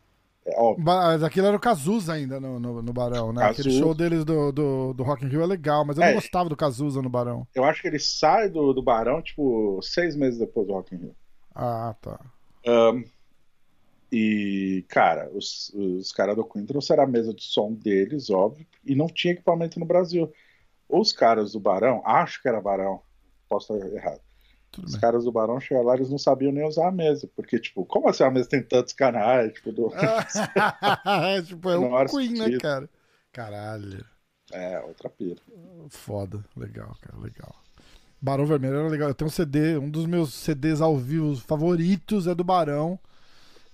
É, 0.45 0.57
mas 0.79 1.23
aquilo 1.23 1.47
era 1.47 1.57
o 1.57 1.61
Cazuza 1.61 2.13
ainda 2.13 2.41
no, 2.41 2.59
no, 2.59 2.83
no 2.83 2.93
Barão, 2.93 3.33
né? 3.33 3.43
Cazuza. 3.43 3.61
Aquele 3.61 3.79
show 3.79 3.95
deles 3.95 4.25
do, 4.25 4.51
do, 4.51 4.93
do 4.93 5.03
Rock 5.03 5.25
in 5.25 5.29
Rio 5.29 5.43
é 5.43 5.47
legal, 5.47 5.85
mas 5.85 5.97
eu 5.97 6.03
é, 6.03 6.09
não 6.09 6.15
gostava 6.15 6.49
do 6.49 6.57
Cazuza 6.57 7.03
no 7.03 7.09
Barão. 7.09 7.47
Eu 7.55 7.65
acho 7.65 7.83
que 7.83 7.89
ele 7.89 7.99
sai 7.99 8.49
do, 8.49 8.73
do 8.73 8.83
Barão, 8.83 9.21
tipo, 9.21 9.81
seis 9.83 10.17
meses 10.17 10.39
depois 10.39 10.67
do 10.67 10.73
Rock 10.73 10.95
in 10.95 10.99
Rio. 10.99 11.17
Ah, 11.55 11.95
tá. 12.01 12.19
Um, 12.67 13.05
e, 14.11 14.85
cara, 14.89 15.31
os, 15.33 15.73
os 15.75 16.13
caras 16.13 16.37
do 16.37 16.45
Queen 16.45 16.67
trouxeram 16.67 17.05
a 17.05 17.07
mesa 17.07 17.33
de 17.33 17.45
som 17.45 17.73
deles, 17.73 18.29
óbvio, 18.29 18.67
e 18.85 18.95
não 18.95 19.07
tinha 19.07 19.33
equipamento 19.35 19.79
no 19.79 19.87
Brasil. 19.87 20.33
Os 20.89 21.13
caras 21.13 21.53
do 21.53 21.61
Barão, 21.61 22.03
acho 22.05 22.41
que 22.41 22.49
era 22.49 22.61
Barão, 22.61 23.01
posso 23.49 23.75
estar 23.75 23.89
errado. 23.89 24.21
Tudo 24.71 24.87
Os 24.87 24.93
bem. 24.93 25.01
caras 25.01 25.25
do 25.25 25.33
Barão 25.33 25.61
chegaram 25.61 25.87
lá, 25.87 25.95
eles 25.95 26.09
não 26.09 26.19
sabiam 26.19 26.51
nem 26.51 26.67
usar 26.67 26.89
a 26.89 26.93
mesa. 26.93 27.29
Porque, 27.37 27.59
tipo, 27.59 27.85
como 27.85 28.09
assim 28.09 28.25
a 28.25 28.31
mesa 28.31 28.49
tem 28.49 28.63
tantos 28.63 28.95
canais? 28.95 29.53
Tipo, 29.53 29.71
do... 29.71 29.93
é, 29.95 31.43
tipo, 31.43 31.69
é 31.69 31.77
um 31.79 32.07
Queen, 32.07 32.33
né, 32.33 32.59
cara? 32.59 32.89
Caralho. 33.31 34.05
É, 34.51 34.81
outra 34.81 35.11
pira. 35.11 35.41
Foda. 35.91 36.43
Legal, 36.57 36.97
cara, 37.03 37.19
legal. 37.19 37.55
Barão 38.21 38.47
Vermelho 38.47 38.77
era 38.77 38.89
legal. 38.89 39.09
Eu 39.09 39.15
tenho 39.15 39.29
um 39.29 39.33
CD, 39.33 39.77
um 39.77 39.91
dos 39.91 40.07
meus 40.07 40.33
CDs 40.33 40.81
ao 40.81 40.97
vivo 40.97 41.37
favoritos 41.37 42.27
é 42.27 42.35
do 42.35 42.45
Barão. 42.45 42.99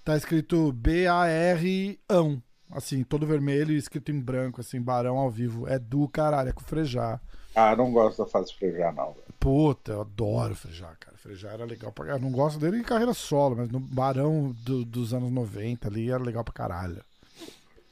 Tá 0.05 0.17
escrito 0.17 0.73
B-A-R-ão. 0.73 2.43
Assim, 2.71 3.03
todo 3.03 3.27
vermelho 3.27 3.73
e 3.73 3.77
escrito 3.79 4.11
em 4.13 4.21
branco, 4.21 4.61
assim, 4.61 4.81
Barão 4.81 5.17
ao 5.19 5.31
vivo. 5.31 5.67
É 5.67 5.79
do 5.79 6.07
caralho, 6.09 6.51
é 6.51 6.53
com 6.53 6.61
Frejá. 6.61 7.19
Ah, 7.55 7.75
não 7.75 7.91
gosto 7.93 8.19
da 8.19 8.27
fase 8.27 8.53
Frejá, 8.55 8.93
não. 8.93 9.13
velho. 9.13 9.25
Puta, 9.41 9.93
eu 9.93 10.01
adoro 10.03 10.55
Frejá, 10.55 10.95
cara. 11.01 11.17
Frejá 11.17 11.51
era 11.51 11.65
legal 11.65 11.91
pra 11.93 12.05
caralho. 12.05 12.23
Eu 12.23 12.31
não 12.31 12.37
gosto 12.37 12.59
dele 12.59 12.79
em 12.79 12.83
carreira 12.83 13.15
solo, 13.15 13.57
mas 13.57 13.71
no 13.71 13.81
Barão 13.81 14.55
do- 14.65 14.85
dos 14.85 15.15
anos 15.15 15.31
90 15.33 15.89
ali 15.89 16.11
era 16.11 16.23
legal 16.23 16.45
pra 16.45 16.53
caralho. 16.53 17.03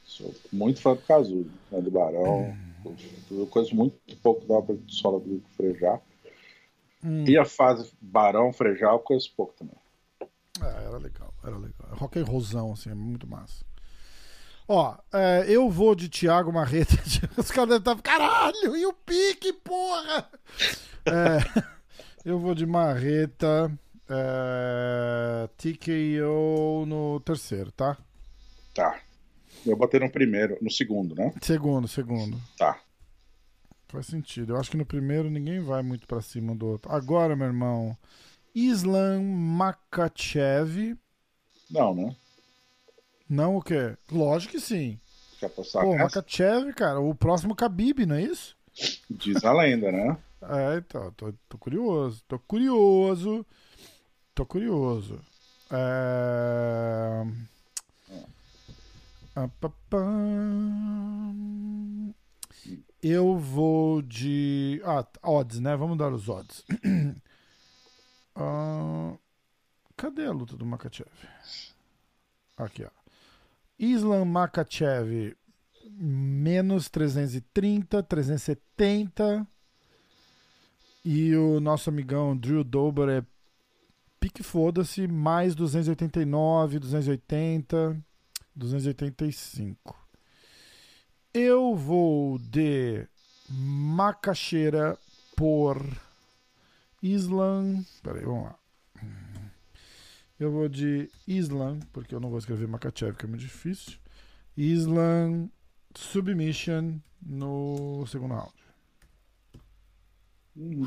Sou 0.05 0.33
muito 0.53 0.79
fã 0.81 0.93
do 0.93 1.01
Cazuza, 1.01 1.49
né, 1.71 1.81
do 1.81 1.91
Barão. 1.91 2.55
Eu 3.29 3.45
conheço 3.47 3.75
muito 3.75 3.97
pouco 4.23 4.45
da 4.47 4.53
obra 4.55 4.75
de 4.77 4.93
solo 4.95 5.19
do 5.19 5.41
Frejá. 5.57 5.99
Hum. 7.03 7.25
E 7.27 7.37
a 7.37 7.45
fase 7.45 7.91
Barão, 8.01 8.53
Frejá, 8.53 8.91
eu 8.91 8.99
conheço 8.99 9.33
pouco 9.35 9.53
também. 9.57 9.75
É, 10.61 10.85
era 10.85 10.97
legal, 10.97 11.33
era 11.43 11.55
legal. 11.57 11.89
Rock 11.91 12.19
and 12.19 12.23
rollzão, 12.25 12.71
assim, 12.71 12.89
é 12.89 12.95
muito 12.95 13.27
massa. 13.27 13.65
Ó, 14.67 14.97
é, 15.13 15.45
eu 15.47 15.69
vou 15.69 15.95
de 15.95 16.09
Thiago 16.09 16.51
Marreta. 16.51 16.95
Os 17.37 17.49
caras 17.51 17.81
devem 17.81 17.99
estar. 17.99 18.01
Caralho, 18.01 18.75
e 18.75 18.85
o 18.85 18.93
pique, 18.93 19.53
porra! 19.53 20.29
É, 21.05 21.63
eu 22.25 22.37
vou 22.37 22.53
de 22.53 22.65
Marreta. 22.65 23.71
É, 24.09 25.49
TKO 25.57 26.85
no 26.85 27.19
terceiro, 27.21 27.71
tá? 27.71 27.97
Tá. 28.73 28.99
Eu 29.65 29.75
botei 29.75 29.99
no 29.99 30.09
primeiro, 30.09 30.57
no 30.61 30.71
segundo, 30.71 31.13
né? 31.13 31.33
Segundo, 31.41 31.87
segundo. 31.87 32.37
Tá. 32.57 32.79
Faz 33.89 34.05
sentido. 34.05 34.53
Eu 34.53 34.57
acho 34.57 34.71
que 34.71 34.77
no 34.77 34.85
primeiro 34.85 35.29
ninguém 35.29 35.59
vai 35.59 35.81
muito 35.81 36.07
pra 36.07 36.21
cima 36.21 36.55
do 36.55 36.67
outro. 36.67 36.91
Agora, 36.91 37.35
meu 37.35 37.47
irmão. 37.47 37.97
Islam 38.53 39.23
Makachev. 39.23 40.97
Não, 41.69 41.93
né? 41.93 42.15
Não 43.29 43.55
o 43.55 43.61
quê? 43.61 43.97
Lógico 44.11 44.53
que 44.53 44.59
sim. 44.59 44.99
Quer 45.39 45.47
apostar 45.47 45.83
Pô? 45.83 45.95
Makachev, 45.95 46.73
cara, 46.73 46.99
o 46.99 47.13
próximo 47.13 47.53
Khabib, 47.53 48.05
não 48.05 48.15
é 48.15 48.23
isso? 48.23 48.55
Diz 49.09 49.43
a 49.43 49.53
lenda, 49.53 49.91
né? 49.91 50.17
É, 50.39 50.77
então, 50.77 51.11
tô, 51.13 51.33
tô 51.49 51.57
curioso, 51.57 52.23
tô 52.27 52.37
curioso, 52.37 53.43
tô 54.35 54.45
curioso. 54.45 55.19
É... 55.71 57.25
Ah, 59.35 59.49
pá. 59.59 59.69
Eu 63.01 63.37
vou 63.37 64.01
de. 64.01 64.81
Ah, 64.85 65.05
odds, 65.23 65.59
né? 65.59 65.75
Vamos 65.75 65.97
dar 65.97 66.11
os 66.11 66.29
odds. 66.29 66.63
Ah, 68.39 69.17
cadê 69.95 70.27
a 70.27 70.31
luta 70.31 70.55
do 70.55 70.63
Makachev? 70.63 71.09
Aqui, 72.55 72.83
ó. 72.83 72.96
Islam 73.79 74.25
Makachev 74.25 75.35
menos 75.99 76.89
330, 76.89 78.03
370. 78.03 79.47
E 81.03 81.35
o 81.35 81.59
nosso 81.59 81.89
amigão 81.89 82.35
Drew 82.35 82.63
Dober 82.63 83.09
é 83.09 83.25
pique 84.19 84.43
foda-se, 84.43 85.07
mais 85.07 85.55
289, 85.55 86.79
280, 86.79 87.97
285. 88.55 89.95
Eu 91.33 91.75
vou 91.75 92.37
de 92.37 93.07
Macaxeira 93.49 94.97
por 95.35 95.81
Islam. 97.01 97.83
Peraí, 98.03 98.25
vamos 98.25 98.45
lá. 98.45 98.55
Eu 100.39 100.51
vou 100.51 100.69
de 100.69 101.09
Islam, 101.27 101.79
porque 101.91 102.13
eu 102.13 102.19
não 102.19 102.29
vou 102.29 102.37
escrever 102.37 102.67
Makachev, 102.67 103.15
que 103.15 103.25
é 103.25 103.27
muito 103.27 103.41
difícil. 103.41 103.97
Islam 104.55 105.49
Submission 105.95 106.99
no 107.25 108.05
segundo 108.07 108.35
round. 108.35 108.53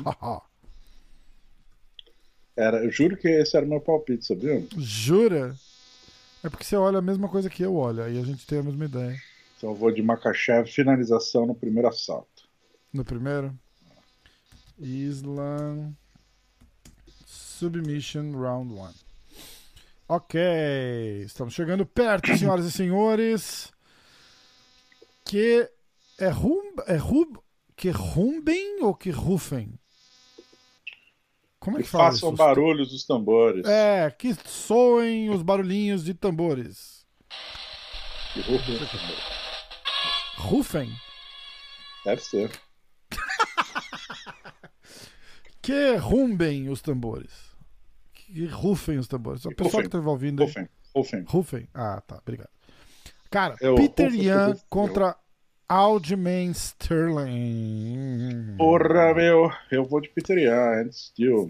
Haha. 0.05 0.41
Era, 2.55 2.83
eu 2.83 2.91
juro 2.91 3.17
que 3.17 3.27
esse 3.27 3.55
era 3.57 3.65
o 3.65 3.69
meu 3.69 3.81
palpite, 3.81 4.25
sabia? 4.25 4.65
Jura? 4.77 5.55
É 6.43 6.49
porque 6.49 6.63
você 6.63 6.75
olha 6.75 6.99
a 6.99 7.01
mesma 7.01 7.27
coisa 7.27 7.49
que 7.49 7.63
eu 7.63 7.75
olho, 7.75 8.03
aí 8.03 8.19
a 8.19 8.23
gente 8.23 8.45
tem 8.47 8.59
a 8.59 8.63
mesma 8.63 8.85
ideia. 8.85 9.21
Então 9.57 9.69
eu 9.69 9.75
vou 9.75 9.91
de 9.91 10.01
Makachev, 10.01 10.67
finalização 10.67 11.45
no 11.45 11.55
primeiro 11.55 11.87
assalto. 11.87 12.47
No 12.91 13.05
primeiro? 13.05 13.53
Islam 14.79 15.93
Submission 17.25 18.31
Round 18.31 18.73
1. 18.73 19.10
Ok, 20.13 20.37
estamos 21.23 21.53
chegando 21.53 21.85
perto, 21.85 22.27
senhoras 22.35 22.65
e 22.65 22.71
senhores. 22.71 23.71
Que 25.23 25.71
é 26.19 26.27
rum, 26.27 26.73
é 26.85 26.97
rub, 26.97 27.39
que 27.77 27.89
rumbem 27.91 28.83
ou 28.83 28.93
que 28.93 29.09
rufem? 29.09 29.79
Como 31.61 31.77
é 31.77 31.79
Que 31.79 31.85
que 31.85 31.89
fala 31.89 32.11
façam 32.11 32.27
isso? 32.27 32.37
barulhos 32.37 32.89
dos 32.89 33.05
tambores. 33.05 33.65
É, 33.65 34.11
que 34.11 34.35
soem 34.45 35.29
os 35.29 35.41
barulhinhos 35.41 36.03
de 36.03 36.13
tambores. 36.13 37.05
Que 38.33 38.41
rufem. 38.41 38.79
Rufem? 40.35 40.91
Deve 42.03 42.21
ser. 42.21 42.51
Que 45.61 45.95
rumbem 45.95 46.67
os 46.67 46.81
tambores. 46.81 47.50
Que 48.31 48.45
rufem 48.45 48.97
os 48.97 49.07
tambores. 49.07 49.43
O 49.45 49.51
pessoal 49.55 49.83
que 49.83 49.89
tá 49.89 49.99
ouvindo. 49.99 50.43
Rufem. 50.43 50.67
Rufem. 50.95 51.23
Rufem. 51.27 51.67
Ah, 51.73 52.01
tá. 52.05 52.17
Obrigado. 52.21 52.49
Cara, 53.29 53.55
Eu- 53.61 53.75
Peter 53.75 54.09
Rufem. 54.09 54.61
contra 54.69 55.15
Aljamain 55.67 56.51
Sterling. 57.41 58.55
Porra, 58.57 59.13
meu. 59.13 59.49
Eu 59.71 59.85
vou 59.85 60.01
de 60.01 60.09
Peter 60.09 60.37
Yan, 60.37 60.83
and 60.87 60.91
still. 60.91 61.49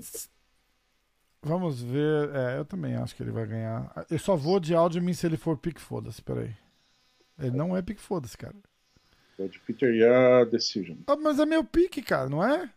Vamos 1.43 1.81
ver. 1.81 2.29
É, 2.35 2.57
eu 2.57 2.65
também 2.65 2.95
acho 2.95 3.15
que 3.15 3.23
ele 3.23 3.31
vai 3.31 3.45
ganhar. 3.47 3.91
Eu 4.09 4.19
só 4.19 4.35
vou 4.35 4.59
de 4.59 4.75
Aljamain 4.75 5.13
se 5.13 5.25
ele 5.25 5.37
for 5.37 5.57
pique 5.57 5.81
foda-se. 5.81 6.21
Peraí. 6.21 6.55
Ele 7.39 7.55
não 7.57 7.75
é 7.75 7.81
pique 7.81 8.01
foda-se, 8.01 8.37
cara. 8.37 8.55
Vou 9.37 9.47
de 9.47 9.57
Peter 9.59 9.91
Yan, 9.93 10.45
Decision. 10.49 10.97
Ah, 11.07 11.15
mas 11.15 11.39
é 11.39 11.45
meu 11.45 11.63
pique, 11.63 12.01
cara, 12.03 12.29
não 12.29 12.43
é? 12.43 12.69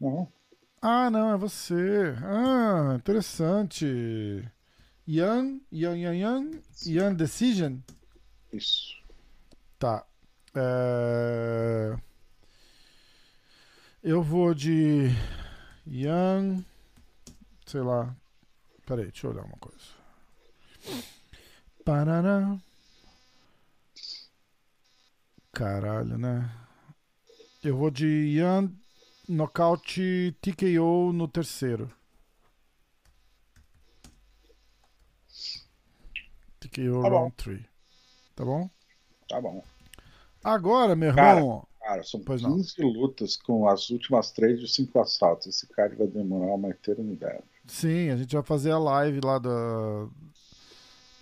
Não. 0.00 0.28
Ah, 0.86 1.10
não, 1.10 1.32
é 1.32 1.38
você. 1.38 2.14
Ah, 2.22 2.94
interessante. 2.96 3.86
Yan, 5.08 5.58
Yan, 5.72 5.96
Yan, 5.96 6.14
Yan, 6.14 6.50
Yan 6.84 7.14
Decision? 7.14 7.78
Isso. 8.52 9.02
Tá. 9.78 10.04
É... 10.54 11.96
Eu 14.02 14.22
vou 14.22 14.52
de 14.52 15.08
Yan. 15.86 16.62
Sei 17.64 17.80
lá. 17.80 18.14
Peraí, 18.84 19.06
deixa 19.06 19.26
eu 19.26 19.30
olhar 19.30 19.44
uma 19.44 19.56
coisa. 19.56 19.86
Parará. 21.82 22.58
Caralho, 25.50 26.18
né? 26.18 26.54
Eu 27.62 27.74
vou 27.74 27.90
de 27.90 28.36
Yan 28.36 28.70
nocaute 29.28 30.36
TKO 30.40 31.12
no 31.12 31.26
terceiro. 31.28 31.90
TKO 36.60 37.02
Tá 37.02 37.08
round 37.08 37.34
3. 37.36 37.60
Tá 38.34 38.44
bom? 38.44 38.70
Tá 39.28 39.40
bom. 39.40 39.62
Agora, 40.42 40.94
meu 40.94 41.10
irmão. 41.10 41.66
Cara, 41.80 42.02
são 42.02 42.20
Pois 42.20 42.40
não. 42.40 42.56
15 42.56 42.82
lutas 42.82 43.36
com 43.36 43.68
as 43.68 43.90
últimas 43.90 44.30
três 44.32 44.58
de 44.58 44.68
cinco 44.68 44.98
assaltos. 45.00 45.46
Esse 45.46 45.66
card 45.66 45.96
vai 45.96 46.06
demorar 46.06 46.54
uma 46.54 46.70
eternidade. 46.70 47.42
Sim, 47.66 48.10
a 48.10 48.16
gente 48.16 48.34
vai 48.34 48.42
fazer 48.42 48.70
a 48.70 48.78
live 48.78 49.20
lá 49.22 49.38
da. 49.38 50.08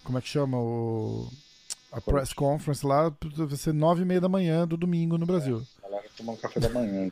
Como 0.05 0.19
é 0.19 0.21
que 0.21 0.29
chama? 0.29 0.59
O... 0.59 1.29
A 1.91 2.01
press 2.01 2.33
conference 2.33 2.87
lá. 2.87 3.13
Vai 3.37 3.57
ser 3.57 3.75
nove 3.75 4.03
e 4.03 4.05
meia 4.05 4.21
da 4.21 4.29
manhã 4.29 4.67
do 4.67 4.77
domingo 4.77 5.19
no 5.19 5.27
Brasil. 5.27 5.63
A 5.82 5.82
galera 5.93 6.11
tomando 6.17 6.39
café 6.39 6.59
da 6.61 6.69
manhã. 6.71 7.11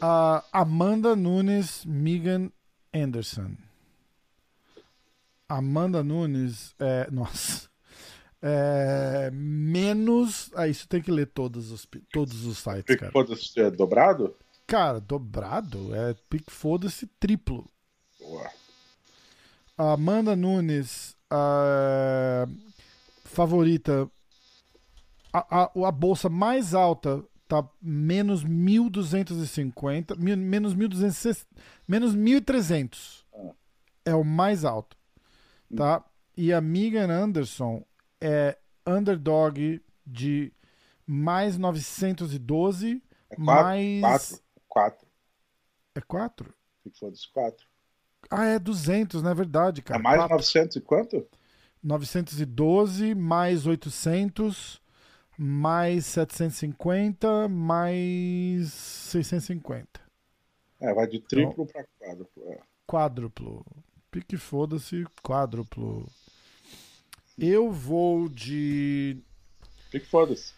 a 0.00 0.44
Amanda 0.52 1.14
Nunes, 1.14 1.84
Megan 1.84 2.50
Anderson. 2.92 3.52
Amanda 5.48 6.02
Nunes 6.02 6.74
é. 6.78 7.08
Nossa. 7.10 7.68
É, 8.42 9.30
menos. 9.32 10.50
Ah, 10.54 10.68
isso 10.68 10.86
tem 10.88 11.00
que 11.00 11.10
ler 11.10 11.26
todos 11.28 11.70
os, 11.70 11.86
todos 12.12 12.44
os 12.44 12.58
sites, 12.58 12.82
Pique 12.84 12.98
cara. 13.00 13.12
foda-se 13.12 13.58
é 13.58 13.70
dobrado? 13.70 14.36
Cara, 14.66 15.00
dobrado 15.00 15.94
é 15.94 16.14
pique 16.28 16.50
foda-se 16.52 17.06
triplo. 17.18 17.66
Boa. 18.20 18.50
Amanda 19.76 20.36
Nunes, 20.36 21.16
a 21.30 22.46
favorita. 23.24 24.10
A, 25.36 25.64
a, 25.64 25.88
a 25.88 25.90
bolsa 25.92 26.28
mais 26.28 26.74
alta 26.74 27.24
tá 27.48 27.68
menos 27.82 28.44
1.250, 28.44 30.16
mi- 30.16 30.36
menos 30.36 30.74
1.260, 30.76 31.44
menos 31.88 32.14
1.300. 32.16 33.24
Ah. 33.34 33.52
É 34.04 34.14
o 34.14 34.22
mais 34.24 34.64
alto. 34.64 34.96
tá? 35.74 36.04
E 36.36 36.52
a 36.52 36.60
Megan 36.60 37.10
Anderson 37.10 37.84
é 38.20 38.56
underdog 38.86 39.82
de 40.06 40.52
mais 41.06 41.56
912, 41.58 43.02
É 43.30 43.36
quatro, 43.36 43.64
mais. 43.64 44.00
quatro, 44.00 44.38
quatro. 44.68 45.06
É 45.96 46.00
4? 46.00 46.54
Big 46.84 46.98
Foda-se, 46.98 47.32
quatro. 47.32 47.66
Ah, 48.30 48.44
é 48.46 48.58
200, 48.58 49.22
não 49.22 49.30
é 49.30 49.34
verdade, 49.34 49.80
cara. 49.82 49.98
é 50.00 50.02
mais 50.02 50.16
Quatro. 50.20 50.36
900 50.36 50.76
e 50.76 50.80
quanto? 50.80 51.26
912 51.82 53.14
mais 53.14 53.66
800 53.66 54.80
mais 55.38 56.06
750 56.06 57.48
mais 57.48 58.72
650. 58.72 60.00
É, 60.80 60.92
vai 60.94 61.06
de 61.06 61.20
triplo 61.20 61.66
pra 61.66 61.84
quádruplo. 61.98 62.42
É. 62.52 62.60
Quádruplo. 62.86 63.66
Pique 64.10 64.36
foda-se, 64.36 65.04
quádruplo. 65.22 66.06
Eu 67.38 67.72
vou 67.72 68.28
de. 68.28 69.16
Big 69.92 70.04
Foda-se. 70.06 70.52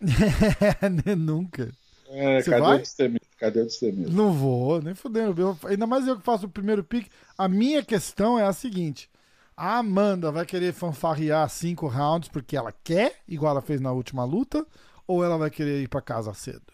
Nunca. 1.16 1.72
É, 2.08 2.40
Você 2.42 2.50
cadê 2.50 2.62
vai? 2.62 2.78
o? 2.82 3.20
Cadê 3.38 3.60
o 3.60 3.64
destemito? 3.66 4.10
Não 4.12 4.32
vou, 4.32 4.80
nem 4.82 4.94
fudendo. 4.94 5.40
Eu- 5.40 5.58
ainda 5.68 5.86
mais 5.86 6.06
eu 6.06 6.16
que 6.16 6.24
faço 6.24 6.46
o 6.46 6.50
primeiro 6.50 6.84
pique. 6.84 7.10
A 7.36 7.48
minha 7.48 7.82
questão 7.84 8.38
é 8.38 8.44
a 8.44 8.52
seguinte: 8.52 9.08
a 9.56 9.78
Amanda 9.78 10.30
vai 10.32 10.44
querer 10.44 10.72
fanfarrear 10.72 11.48
cinco 11.48 11.86
rounds 11.86 12.28
porque 12.28 12.56
ela 12.56 12.72
quer, 12.72 13.20
igual 13.28 13.52
ela 13.52 13.62
fez 13.62 13.80
na 13.80 13.92
última 13.92 14.24
luta, 14.24 14.66
ou 15.06 15.24
ela 15.24 15.36
vai 15.38 15.50
querer 15.50 15.82
ir 15.82 15.88
pra 15.88 16.00
casa 16.02 16.32
cedo? 16.34 16.72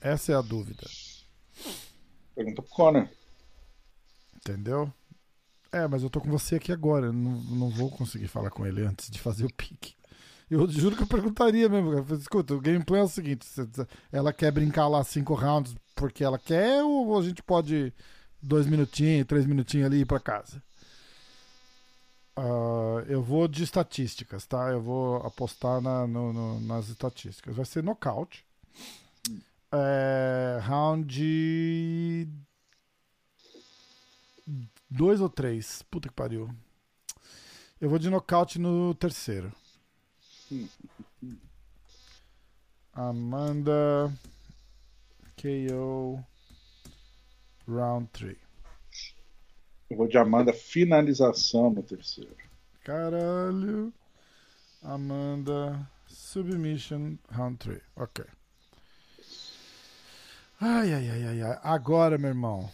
Essa 0.00 0.32
é 0.32 0.34
a 0.34 0.42
dúvida. 0.42 0.86
Pergunta 2.34 2.62
pro 2.62 2.70
Conor. 2.70 3.08
Entendeu? 4.36 4.92
É, 5.72 5.88
mas 5.88 6.02
eu 6.02 6.10
tô 6.10 6.20
com 6.20 6.30
você 6.30 6.56
aqui 6.56 6.70
agora. 6.72 7.12
Não, 7.12 7.40
não 7.42 7.70
vou 7.70 7.90
conseguir 7.90 8.28
falar 8.28 8.50
com 8.50 8.66
ele 8.66 8.82
antes 8.82 9.10
de 9.10 9.18
fazer 9.18 9.44
o 9.44 9.52
pique. 9.54 9.94
Eu 10.50 10.68
juro 10.70 10.94
que 10.94 11.02
eu 11.02 11.06
perguntaria 11.06 11.68
mesmo. 11.68 11.92
Eu 11.92 12.04
falei, 12.04 12.20
Escuta, 12.20 12.54
o 12.54 12.60
gameplay 12.60 13.00
é 13.00 13.04
o 13.04 13.08
seguinte: 13.08 13.44
cê- 13.46 13.66
ela 14.12 14.32
quer 14.32 14.52
brincar 14.52 14.86
lá 14.88 15.02
cinco 15.02 15.34
rounds 15.34 15.74
porque 15.96 16.22
ela 16.22 16.38
quer, 16.38 16.82
ou 16.84 17.18
a 17.18 17.22
gente 17.22 17.42
pode 17.42 17.92
dois 18.42 18.66
minutinhos, 18.66 19.26
três 19.26 19.46
minutinhos 19.46 19.86
ali 19.86 20.00
ir 20.00 20.06
pra 20.06 20.20
casa? 20.20 20.62
Ah, 22.36 23.04
eu 23.06 23.22
vou 23.22 23.46
de 23.46 23.62
estatísticas, 23.62 24.44
tá? 24.46 24.70
Eu 24.70 24.80
vou 24.82 25.16
apostar 25.18 25.80
na- 25.80 26.06
no- 26.06 26.32
no- 26.32 26.60
nas 26.60 26.88
estatísticas. 26.88 27.54
Vai 27.56 27.64
ser 27.64 27.82
nocaute. 27.82 28.44
É, 29.72 30.58
round 30.62 32.28
dois 34.90 35.20
ou 35.20 35.28
três. 35.28 35.82
Puta 35.90 36.08
que 36.08 36.14
pariu. 36.14 36.48
Eu 37.80 37.88
vou 37.90 37.98
de 37.98 38.08
nocaute 38.10 38.58
no 38.58 38.94
terceiro. 38.94 39.52
Amanda 42.92 44.12
KO 45.36 46.24
Round 47.66 48.08
3. 48.12 48.43
Eu 49.90 49.96
vou 49.96 50.08
de 50.08 50.16
Amanda 50.18 50.52
finalização 50.52 51.70
no 51.70 51.82
terceiro. 51.82 52.36
Caralho. 52.82 53.92
Amanda 54.82 55.88
Submission 56.06 57.16
Round 57.30 57.56
3. 57.58 57.80
Ok. 57.96 58.24
Ai, 60.60 60.92
ai, 60.92 61.10
ai, 61.10 61.24
ai, 61.26 61.42
ai. 61.42 61.60
Agora, 61.62 62.18
meu 62.18 62.28
irmão. 62.28 62.70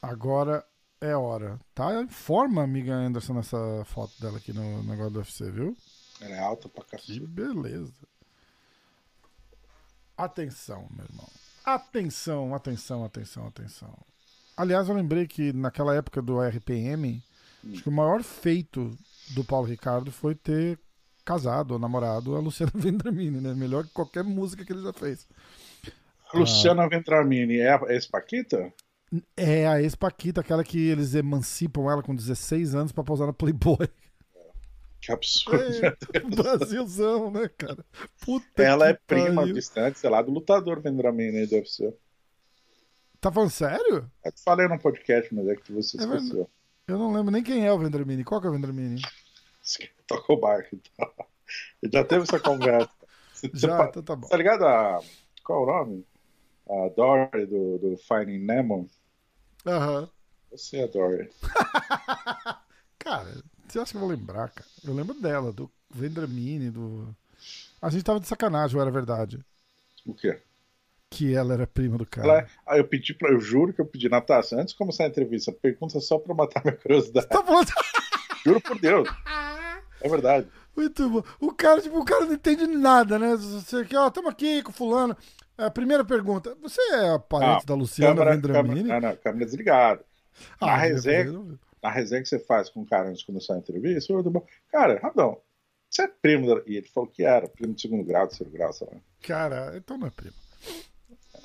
Agora 0.00 0.64
é 1.00 1.14
hora. 1.16 1.60
Tá 1.74 2.00
em 2.02 2.08
forma, 2.08 2.62
amiga 2.62 2.92
Anderson, 2.94 3.34
nessa 3.34 3.84
foto 3.86 4.12
dela 4.20 4.38
aqui 4.38 4.52
no 4.52 4.82
negócio 4.82 5.10
do 5.12 5.18
UFC, 5.20 5.50
viu? 5.50 5.76
Ela 6.20 6.34
é 6.36 6.38
alta 6.38 6.68
pra 6.68 6.84
Que 6.84 6.90
cacete. 6.96 7.20
beleza. 7.26 7.92
Atenção, 10.16 10.86
meu 10.90 11.04
irmão. 11.06 11.28
Atenção, 11.64 12.54
atenção, 12.54 13.04
atenção, 13.04 13.46
atenção. 13.46 13.98
Aliás, 14.62 14.88
eu 14.88 14.94
lembrei 14.94 15.26
que 15.26 15.52
naquela 15.52 15.92
época 15.92 16.22
do 16.22 16.40
RPM, 16.40 17.20
acho 17.72 17.82
que 17.82 17.88
o 17.88 17.92
maior 17.92 18.22
feito 18.22 18.96
do 19.34 19.42
Paulo 19.42 19.66
Ricardo 19.66 20.12
foi 20.12 20.36
ter 20.36 20.78
casado 21.24 21.72
ou 21.72 21.80
namorado 21.80 22.36
a 22.36 22.38
Luciana 22.38 22.70
Vendramini, 22.76 23.40
né? 23.40 23.54
Melhor 23.54 23.84
que 23.84 23.92
qualquer 23.92 24.22
música 24.22 24.64
que 24.64 24.72
ele 24.72 24.82
já 24.82 24.92
fez. 24.92 25.26
Luciana 26.32 26.88
Ventramini 26.88 27.58
é, 27.58 27.76
é 27.88 27.96
esse 27.96 28.08
Paquita? 28.08 28.72
É 29.36 29.66
a 29.66 29.82
ex-Paquita, 29.82 30.40
aquela 30.40 30.62
que 30.62 30.78
eles 30.78 31.12
emancipam 31.16 31.90
ela 31.90 32.00
com 32.00 32.14
16 32.14 32.76
anos 32.76 32.92
pra 32.92 33.02
posar 33.02 33.26
na 33.26 33.32
Playboy. 33.32 33.88
Que 35.00 35.10
absurdo. 35.10 35.58
É, 36.14 36.20
Brasilzão, 36.20 37.32
né, 37.32 37.50
cara? 37.58 37.84
Puta 38.20 38.62
Ela 38.62 38.90
é 38.90 38.94
prima 38.94 39.42
pariu. 39.42 39.54
distante, 39.54 39.98
sei 39.98 40.08
lá, 40.08 40.22
do 40.22 40.30
lutador 40.30 40.80
Vendramini 40.80 41.46
do 41.46 41.56
UFC. 41.56 41.92
Tá 43.22 43.30
falando 43.30 43.50
sério? 43.50 44.10
Eu 44.24 44.32
te 44.32 44.42
falei 44.42 44.66
num 44.66 44.78
podcast, 44.78 45.32
mas 45.32 45.46
é 45.46 45.54
que 45.54 45.72
você 45.72 45.96
É 45.96 46.00
verdade. 46.00 46.24
esqueceu. 46.24 46.50
Eu 46.88 46.98
não 46.98 47.12
lembro 47.12 47.30
nem 47.30 47.40
quem 47.42 47.64
é 47.64 47.72
o 47.72 47.78
Vendramini. 47.78 48.24
Qual 48.24 48.40
que 48.40 48.48
é 48.48 48.50
o 48.50 48.52
Vendramini? 48.52 49.00
Toca 50.08 50.32
o 50.32 50.36
barco. 50.40 50.74
Então. 50.74 51.12
Já 51.92 52.04
teve 52.04 52.24
essa 52.24 52.40
conversa. 52.40 52.90
Já, 53.54 53.76
pa- 53.78 53.86
então 53.90 54.02
tá 54.02 54.16
bom. 54.16 54.26
tá 54.26 54.36
ligado 54.36 54.66
a. 54.66 55.00
Qual 55.44 55.62
o 55.62 55.66
nome? 55.66 56.04
A 56.68 56.88
Dory 56.88 57.46
do, 57.46 57.78
do 57.78 57.96
Finding 57.96 58.38
Nemo. 58.44 58.88
Aham. 59.64 60.10
Você 60.50 60.78
é 60.78 60.84
a 60.84 60.86
Dory. 60.88 61.30
Cara, 62.98 63.42
você 63.68 63.78
acha 63.78 63.92
que 63.92 63.96
eu 63.96 64.00
vou 64.00 64.10
lembrar, 64.10 64.48
cara? 64.50 64.68
Eu 64.84 64.94
lembro 64.94 65.14
dela, 65.14 65.52
do 65.52 65.70
Vendramini, 65.90 66.70
do. 66.70 67.14
A 67.80 67.88
gente 67.88 68.04
tava 68.04 68.18
de 68.20 68.26
sacanagem, 68.26 68.76
ou 68.76 68.82
era 68.82 68.90
verdade? 68.90 69.44
O 70.04 70.12
quê? 70.12 70.40
Que 71.12 71.34
ela 71.34 71.54
era 71.54 71.66
prima 71.66 71.98
do 71.98 72.06
cara. 72.06 72.26
Ela 72.28 72.38
é- 72.40 72.46
Aí 72.66 72.80
eu 72.80 72.84
pedi 72.86 73.14
pra. 73.14 73.30
Eu 73.30 73.40
juro 73.40 73.72
que 73.72 73.80
eu 73.80 73.86
pedi, 73.86 74.08
Natasha, 74.08 74.56
antes 74.56 74.72
de 74.72 74.78
começar 74.78 75.04
a 75.04 75.08
entrevista, 75.08 75.52
pergunta 75.52 76.00
só 76.00 76.18
pra 76.18 76.34
matar 76.34 76.62
minha 76.64 76.76
curiosidade. 76.76 77.28
Tá 77.28 77.42
falando. 77.44 77.68
Juro 78.44 78.60
por 78.60 78.78
Deus. 78.78 79.08
É 80.00 80.08
verdade. 80.08 80.46
Muito 80.76 81.08
bom. 81.08 81.22
O 81.40 81.52
cara, 81.52 81.80
tipo, 81.80 81.98
o 81.98 82.04
cara 82.04 82.24
não 82.26 82.32
entende 82.34 82.66
nada, 82.66 83.18
né? 83.18 83.36
Você 83.36 83.76
aqui, 83.76 83.94
ó, 83.96 84.08
estamos 84.08 84.30
aqui 84.30 84.62
com 84.62 84.70
o 84.70 84.74
fulano. 84.74 85.16
A 85.56 85.70
primeira 85.70 86.04
pergunta: 86.04 86.56
Você 86.62 86.80
é 86.94 87.18
parente 87.18 87.62
Ah, 87.62 87.66
da 87.66 87.74
Luciana 87.74 88.14
câmera, 88.14 88.34
Vendramini? 88.36 88.80
câmera, 88.82 89.00
não, 89.00 89.08
não, 89.10 89.16
câmera 89.16 89.44
desligada. 89.44 90.04
Ah, 90.60 90.66
na 90.66 90.76
resenha- 90.76 91.58
Na 91.82 91.90
resenha 91.90 92.22
que 92.22 92.28
você 92.28 92.38
faz 92.38 92.68
com 92.70 92.82
o 92.82 92.86
cara 92.86 93.08
antes 93.08 93.20
de 93.20 93.26
começar 93.26 93.54
a 93.54 93.58
entrevista, 93.58 94.12
eu 94.12 94.46
cara, 94.70 94.98
Radão, 95.02 95.36
você 95.90 96.02
é 96.02 96.06
primo 96.08 96.46
da... 96.46 96.62
E 96.66 96.76
ele 96.76 96.86
falou 96.88 97.08
que 97.10 97.22
era, 97.24 97.48
primo 97.48 97.74
de 97.74 97.82
segundo 97.82 98.04
grau, 98.04 98.26
terceiro 98.28 98.52
grau, 98.52 98.72
sei 98.72 98.86
lá. 98.90 98.98
Cara, 99.20 99.74
então 99.76 99.98
não 99.98 100.06
é 100.06 100.10
primo. 100.10 100.32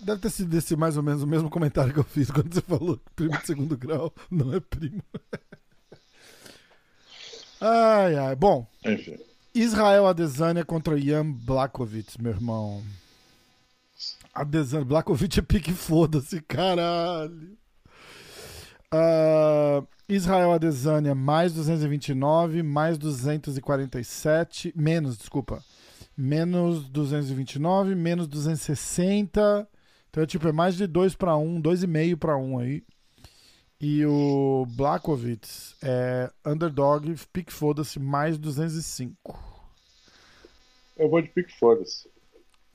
Deve 0.02 0.22
ter 0.22 0.30
sido 0.30 0.56
esse 0.58 0.76
mais 0.76 0.96
ou 0.96 1.04
menos 1.04 1.24
o 1.24 1.28
mesmo 1.28 1.50
comentário 1.50 1.94
que 1.94 2.00
eu 2.00 2.04
fiz 2.04 2.30
quando 2.32 2.54
você 2.54 2.62
falou 2.62 2.98
que 2.98 3.14
primo 3.16 3.38
de 3.38 3.46
segundo 3.46 3.78
grau 3.78 4.14
não 4.30 4.54
é 4.54 4.60
primo. 4.60 5.04
Ai, 7.60 8.16
ai. 8.16 8.36
Bom, 8.36 8.68
Enfim. 8.86 9.18
Israel 9.54 10.06
Adesanya 10.06 10.64
contra 10.64 11.00
Jan 11.00 11.32
Blakovic, 11.32 12.22
meu 12.22 12.32
irmão. 12.32 12.84
Adesanya, 14.34 14.86
Blakovic 14.86 15.40
é 15.40 15.42
pique 15.42 15.74
foda-se, 15.74 16.40
caralho. 16.42 17.58
Ah, 18.92 19.84
Israel 20.08 20.54
Adesanya 20.54 21.16
mais 21.16 21.54
229, 21.54 22.62
mais 22.62 23.00
247, 23.00 24.72
menos, 24.76 25.18
desculpa. 25.18 25.64
Menos 26.16 26.88
229, 26.88 27.96
menos 27.96 28.28
260. 28.28 29.68
Então, 30.10 30.26
tipo, 30.26 30.48
é 30.48 30.52
mais 30.52 30.76
de 30.76 30.88
2 30.88 31.16
para 31.16 31.36
1, 31.38 31.62
2,5 31.62 32.18
para 32.18 32.38
1 32.38 32.60
aí. 32.60 32.84
E 33.80 34.04
o 34.06 34.66
Blakovic 34.70 35.48
é 35.84 36.32
underdog, 36.46 37.16
pique 37.32 37.54
foda-se, 37.54 38.00
mais 38.00 38.38
205. 38.38 39.38
Eu 40.98 41.10
vou 41.10 41.22
de 41.22 41.30
pique 41.30 41.54
foda-se. 41.60 42.10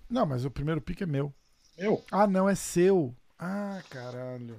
Não, 0.09 0.25
mas 0.25 0.45
o 0.45 0.51
primeiro 0.51 0.81
pique 0.81 1.03
é 1.03 1.07
meu. 1.07 1.33
Meu, 1.77 2.05
Ah, 2.11 2.27
não, 2.27 2.49
é 2.49 2.55
seu. 2.55 3.15
Ah, 3.39 3.83
caralho. 3.91 4.57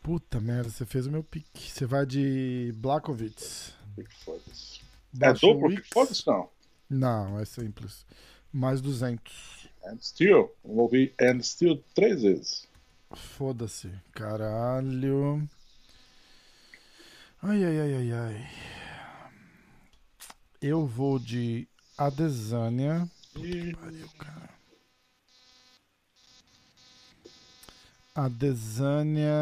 Puta 0.00 0.40
merda, 0.40 0.68
você 0.70 0.84
fez 0.84 1.06
o 1.06 1.10
meu 1.10 1.24
pique. 1.24 1.70
Você 1.70 1.86
vai 1.86 2.06
de 2.06 2.72
Blakovic. 2.76 3.72
pique 3.96 4.14
foda-se. 4.24 4.80
É 5.20 5.32
duplo 5.32 5.68
pique 5.70 5.88
foda-se, 5.92 6.26
não. 6.26 6.48
Não, 6.88 7.40
é 7.40 7.44
simples. 7.44 8.06
Mais 8.52 8.80
200. 8.80 9.61
And 9.84 9.98
still, 10.00 10.50
eu 10.64 10.74
vou 10.74 10.84
ouvir 10.84 11.14
and 11.20 11.42
still 11.42 11.82
três 11.94 12.22
vezes. 12.22 12.68
Foda-se. 13.14 13.90
Caralho. 14.12 15.48
Ai, 17.42 17.64
ai, 17.64 17.80
ai, 17.80 17.94
ai, 17.94 18.12
ai. 18.12 18.50
Eu 20.60 20.86
vou 20.86 21.18
de 21.18 21.66
Adesanya. 21.98 23.10
E 23.36 23.74
Pariu, 23.74 24.08
cara. 24.18 24.50
Adesanya. 28.14 29.32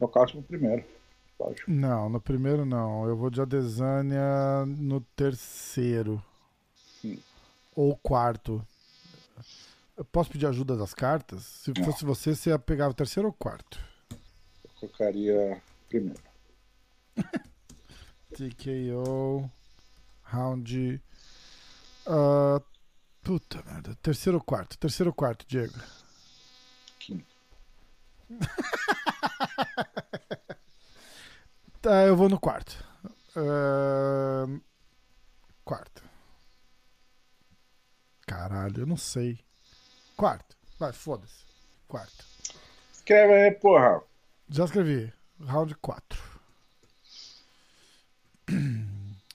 Nocaute 0.00 0.36
no 0.36 0.42
primeiro. 0.42 0.84
Lógico. 1.38 1.70
Não, 1.70 2.08
no 2.08 2.20
primeiro 2.20 2.64
não. 2.64 3.06
Eu 3.06 3.16
vou 3.16 3.28
de 3.28 3.40
Adesanya 3.40 4.64
no 4.66 5.00
terceiro. 5.14 6.22
Ou 7.74 7.96
quarto. 7.96 8.64
Eu 9.96 10.04
posso 10.04 10.30
pedir 10.30 10.46
ajuda 10.46 10.76
das 10.76 10.94
cartas? 10.94 11.42
Se 11.44 11.72
Não. 11.76 11.84
fosse 11.84 12.04
você, 12.04 12.34
você 12.34 12.50
ia 12.50 12.58
pegar 12.58 12.88
o 12.88 12.94
terceiro 12.94 13.28
ou 13.28 13.32
quarto? 13.32 13.78
Eu 14.64 14.70
colocaria 14.80 15.62
primeiro. 15.88 16.20
TKO. 18.34 19.50
Round. 20.24 21.02
ah, 22.06 22.60
puta 23.22 23.62
merda. 23.64 23.94
Terceiro 24.02 24.38
ou 24.38 24.44
quarto? 24.44 24.78
Terceiro 24.78 25.10
ou 25.10 25.14
quarto, 25.14 25.44
Diego? 25.46 25.78
Quinto. 26.98 27.26
Tá, 31.82 32.04
eu 32.04 32.16
vou 32.16 32.28
no 32.28 32.38
quarto. 32.38 32.84
Ah, 33.34 34.46
quarto. 35.64 36.00
Caralho, 38.32 38.80
eu 38.82 38.86
não 38.86 38.96
sei. 38.96 39.38
Quarto. 40.16 40.56
Vai, 40.78 40.90
foda-se. 40.92 41.44
Quarto. 41.86 42.24
Escreve 42.90 43.32
aí, 43.34 43.50
porra. 43.50 44.00
Já 44.48 44.64
escrevi. 44.64 45.12
Round 45.44 45.74
4. 45.76 46.18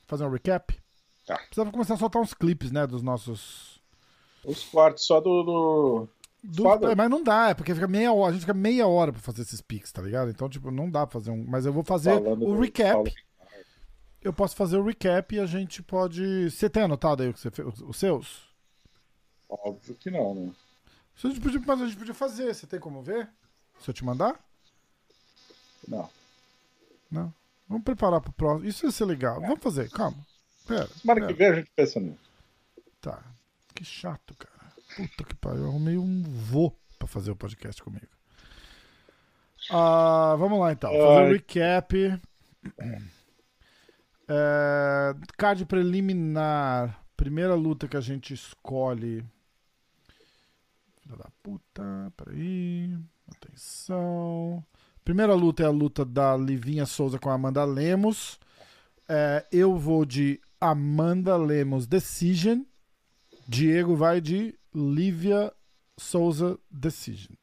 Fazer 0.07 0.25
um 0.25 0.29
recap? 0.31 0.75
Tá. 1.27 1.37
Precisava 1.37 1.71
começar 1.71 1.93
a 1.93 1.97
soltar 1.97 2.21
uns 2.21 2.33
clipes, 2.33 2.71
né? 2.71 2.87
Dos 2.87 3.03
nossos. 3.03 3.79
Os 4.43 4.63
cortes 4.63 5.05
só 5.05 5.19
do. 5.21 5.43
do... 5.43 6.09
do-. 6.43 6.89
É, 6.89 6.95
mas 6.95 7.09
não 7.09 7.23
dá, 7.23 7.49
é 7.49 7.53
porque 7.53 7.75
fica 7.75 7.87
meia 7.87 8.11
hora. 8.11 8.29
A 8.29 8.33
gente 8.33 8.41
fica 8.41 8.53
meia 8.53 8.87
hora 8.87 9.11
pra 9.11 9.21
fazer 9.21 9.43
esses 9.43 9.61
pics, 9.61 9.91
tá 9.91 10.01
ligado? 10.01 10.31
Então, 10.31 10.49
tipo, 10.49 10.71
não 10.71 10.89
dá 10.89 11.05
pra 11.05 11.19
fazer 11.19 11.29
um. 11.31 11.45
Mas 11.47 11.65
eu 11.67 11.73
vou 11.73 11.83
fazer 11.83 12.13
Falando 12.15 12.45
o 12.47 12.59
recap. 12.59 12.93
Paulo- 12.93 13.11
Eu 14.23 14.33
posso 14.33 14.55
fazer 14.55 14.77
o 14.77 14.83
recap 14.83 15.35
e 15.35 15.39
a 15.39 15.45
gente 15.45 15.83
pode. 15.83 16.49
Você 16.49 16.67
tem 16.67 16.83
anotado 16.83 17.21
aí 17.21 17.29
o 17.29 17.33
que 17.33 17.39
você 17.39 17.51
fez, 17.51 17.67
os 17.81 17.97
seus? 17.97 18.46
Óbvio 19.49 19.95
que 19.95 20.11
não, 20.11 20.35
né? 20.35 20.51
Isso 21.15 21.27
a 21.27 21.29
gente 21.29 21.41
podia, 21.41 21.59
mas 21.65 21.81
a 21.81 21.85
gente 21.85 21.97
podia 21.97 22.13
fazer. 22.13 22.53
Você 22.53 22.67
tem 22.67 22.79
como 22.79 23.01
ver? 23.01 23.29
Se 23.79 23.89
eu 23.89 23.93
te 23.93 24.03
mandar? 24.05 24.39
Não. 25.87 26.09
Não. 27.09 27.33
Vamos 27.67 27.83
preparar 27.83 28.21
pro 28.21 28.31
próximo. 28.31 28.69
Isso 28.69 28.85
ia 28.85 28.91
ser 28.91 29.05
legal. 29.05 29.39
Vamos 29.41 29.59
fazer, 29.61 29.89
calma. 29.89 30.17
Pera. 30.67 30.87
Semana 30.87 31.27
que 31.27 31.33
vem 31.33 31.47
a 31.47 31.55
gente 31.55 31.71
pensa 31.75 31.99
nisso. 31.99 32.19
Tá. 33.01 33.23
Que 33.73 33.83
chato, 33.83 34.35
cara. 34.35 34.73
Puta 34.95 35.23
que 35.23 35.35
pariu. 35.35 35.63
Eu 35.63 35.69
arrumei 35.69 35.97
um 35.97 36.23
vô 36.23 36.73
pra 36.97 37.07
fazer 37.07 37.31
o 37.31 37.35
podcast 37.35 37.81
comigo. 37.81 38.07
Ah, 39.69 40.35
vamos 40.37 40.59
lá 40.59 40.71
então. 40.71 40.91
Fazer 40.91 41.03
o 41.03 41.17
Ai. 41.17 41.33
recap. 41.33 42.21
É, 44.29 45.15
card 45.37 45.65
preliminar. 45.65 47.01
Primeira 47.15 47.55
luta 47.55 47.87
que 47.87 47.97
a 47.97 48.01
gente 48.01 48.33
escolhe. 48.33 49.25
Filha 51.07 51.17
da 51.17 51.29
puta. 51.41 52.13
Peraí. 52.17 52.97
Atenção. 53.31 54.63
Primeira 55.05 55.33
luta 55.33 55.63
é 55.63 55.65
a 55.65 55.71
luta 55.71 56.03
da 56.03 56.35
Livinha 56.35 56.85
Souza 56.85 57.17
com 57.17 57.29
a 57.29 57.33
Amanda 57.33 57.63
Lemos. 57.63 58.37
É, 59.07 59.45
eu 59.49 59.77
vou 59.77 60.05
de 60.05 60.41
Amanda 60.59 61.37
Lemos 61.37 61.87
Decision. 61.87 62.63
Diego 63.47 63.95
vai 63.95 64.19
de 64.19 64.53
Lívia 64.75 65.53
Souza 65.97 66.59
Decision. 66.69 67.35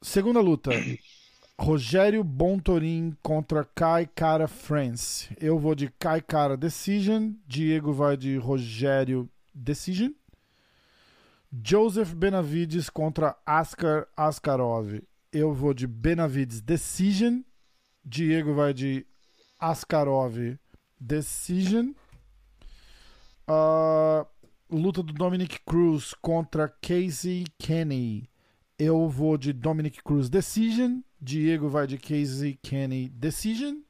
Segunda 0.00 0.40
luta. 0.40 0.70
Rogério 1.60 2.24
Bontorin 2.24 3.14
contra 3.22 3.62
Kai 3.62 4.06
Cara 4.06 4.48
France. 4.48 5.28
Eu 5.38 5.58
vou 5.58 5.74
de 5.74 5.90
Kai 5.98 6.22
Cara 6.22 6.56
Decision. 6.56 7.32
Diego 7.46 7.92
vai 7.92 8.16
de 8.16 8.38
Rogério 8.38 9.28
Decision. 9.54 10.12
Joseph 11.52 12.14
Benavides 12.14 12.88
contra 12.88 13.36
Askar 13.44 14.08
Askarov. 14.16 15.02
Eu 15.30 15.52
vou 15.52 15.74
de 15.74 15.86
Benavides 15.86 16.62
Decision. 16.62 17.42
Diego 18.02 18.54
vai 18.54 18.72
de 18.72 19.06
Askarov 19.60 20.34
Decision. 20.98 21.92
Ah, 23.46 24.26
luta 24.70 25.02
do 25.02 25.12
Dominic 25.12 25.60
Cruz 25.66 26.14
contra 26.14 26.70
Casey 26.70 27.44
Kenny. 27.58 28.30
Eu 28.78 29.06
vou 29.10 29.36
de 29.36 29.52
Dominic 29.52 30.02
Cruz 30.02 30.30
Decision. 30.30 31.00
Diego 31.20 31.68
vai 31.68 31.86
de 31.86 31.98
Casey 31.98 32.58
Kenny 32.62 33.10
Decision. 33.10 33.82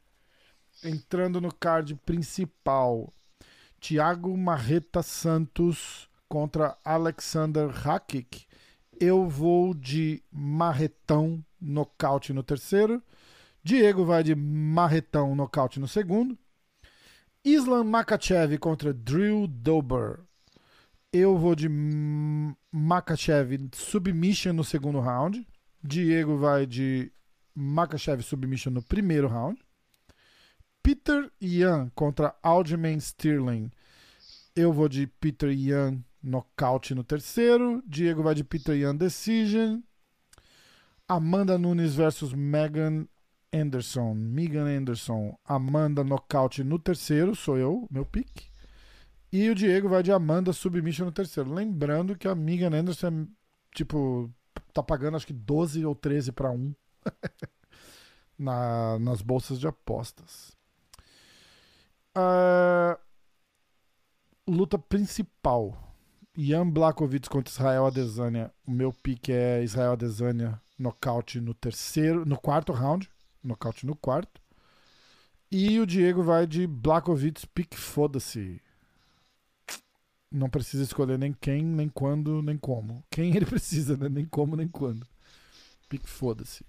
Entrando 0.83 1.41
no 1.41 1.55
card 1.55 1.95
principal, 2.05 3.15
Thiago 3.79 4.37
Marreta 4.37 5.01
Santos 5.01 6.11
contra 6.33 6.79
Alexander 6.83 7.69
Hakic. 7.87 8.47
Eu 8.99 9.29
vou 9.29 9.75
de 9.75 10.23
Marretão 10.33 11.45
nocaute 11.61 12.33
no 12.33 12.43
terceiro. 12.43 13.03
Diego 13.63 14.03
vai 14.07 14.23
de 14.23 14.35
Marretão 14.35 15.37
nocaute 15.37 15.79
no 15.79 15.87
segundo. 15.87 16.39
Islam 17.45 17.85
Makachev 17.85 18.57
contra 18.57 18.95
Drew 18.95 19.47
Dober. 19.47 20.21
Eu 21.13 21.37
vou 21.37 21.55
de 21.55 21.69
Makachev 22.71 23.69
submission 23.75 24.55
no 24.55 24.65
segundo 24.65 25.01
round. 25.01 25.47
Diego 25.85 26.39
vai 26.39 26.65
de 26.65 27.13
Makachev 27.55 28.23
submission 28.23 28.71
no 28.71 28.83
primeiro 28.83 29.29
round. 29.29 29.63
Peter 30.83 31.31
Yan 31.43 31.91
contra 31.95 32.35
Aljamain 32.43 32.97
Sterling. 32.97 33.71
Eu 34.57 34.73
vou 34.73 34.89
de 34.89 35.07
Peter 35.07 35.51
Yan 35.51 36.03
nocaute 36.23 36.95
no 36.95 37.03
terceiro. 37.03 37.83
Diego 37.87 38.23
vai 38.23 38.35
de 38.35 38.45
Peter 38.45 38.77
Yan 38.77 38.97
decision. 38.97 39.81
Amanda 41.09 41.59
Nunes 41.59 41.95
versus 41.95 42.33
Megan 42.33 43.07
Anderson. 43.53 44.15
Megan 44.15 44.67
Anderson. 44.67 45.37
Amanda 45.45 46.03
nocaute 46.05 46.65
no 46.65 46.79
terceiro. 46.79 47.35
Sou 47.35 47.59
eu, 47.59 47.87
meu 47.91 48.07
pick. 48.07 48.51
E 49.33 49.49
o 49.49 49.55
Diego 49.55 49.89
vai 49.89 50.03
de 50.03 50.13
Amanda 50.13 50.53
submission 50.53 51.07
no 51.07 51.13
terceiro. 51.13 51.53
Lembrando 51.53 52.17
que 52.17 52.29
a 52.29 52.35
Megan 52.35 52.75
Anderson 52.75 53.09
é, 53.09 53.27
tipo, 53.75 54.31
tá 54.73 54.83
pagando 54.83 55.17
acho 55.17 55.27
que 55.27 55.33
12 55.33 55.85
ou 55.85 55.95
13 55.95 56.33
para 56.33 56.51
1 56.51 56.75
na, 58.39 58.99
nas 58.99 59.23
bolsas 59.23 59.59
de 59.59 59.67
apostas. 59.67 60.57
Ah, 62.15 62.99
luta 64.47 64.79
principal. 64.79 65.92
Ian 66.37 66.71
Blakovic 66.71 67.29
contra 67.29 67.53
Israel 67.53 67.87
Adesanya. 67.87 68.53
O 68.67 68.71
meu 68.71 68.93
pick 68.93 69.29
é 69.29 69.63
Israel 69.63 69.93
Adesanya 69.93 70.61
nocaute 70.79 71.41
no 71.41 71.55
terceiro, 71.55 72.25
no 72.25 72.39
quarto 72.39 72.73
round, 72.73 73.09
nocaute 73.43 73.87
no 73.87 73.95
quarto. 73.95 74.41
E 75.51 75.79
o 75.79 75.87
Diego 75.87 76.23
vai 76.23 76.47
de 76.47 76.67
Blakovic 76.67 77.47
pick 77.49 77.75
foda-se. 77.75 78.61
Não 80.31 80.49
precisa 80.49 80.83
escolher 80.83 81.19
nem 81.19 81.33
quem, 81.35 81.63
nem 81.63 81.91
quando, 81.91 82.41
nem 82.41 82.57
como. 82.57 83.05
Quem 83.11 83.37
ele 83.37 83.45
precisa, 83.47 83.97
né? 83.99 84.09
Nem 84.09 84.25
como, 84.25 84.57
nem 84.57 84.67
quando. 84.67 85.07
Pique 85.91 86.09
foda-se. 86.09 86.65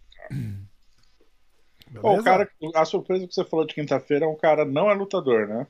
O 2.02 2.22
cara, 2.22 2.50
a 2.76 2.84
surpresa 2.84 3.26
que 3.26 3.34
você 3.34 3.46
falou 3.46 3.66
de 3.66 3.74
quinta-feira 3.74 4.26
é 4.26 4.28
um 4.28 4.36
cara 4.36 4.66
não 4.66 4.92
é 4.92 4.94
lutador, 4.94 5.48
né? 5.48 5.68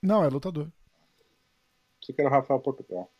Não, 0.00 0.24
é 0.24 0.28
lutador. 0.28 0.72
Você 2.02 2.12
que 2.12 2.20
era 2.20 2.28
o 2.28 2.32
Rafael 2.32 2.60
Portugal. 2.60 3.12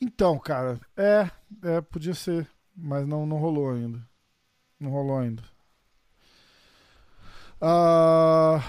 Então, 0.00 0.38
cara, 0.38 0.80
é, 0.96 1.30
é, 1.62 1.80
podia 1.80 2.14
ser, 2.14 2.48
mas 2.74 3.06
não, 3.06 3.26
não 3.26 3.36
rolou 3.36 3.70
ainda. 3.70 4.02
Não 4.80 4.90
rolou 4.90 5.18
ainda. 5.18 5.42
Ah, 7.60 8.60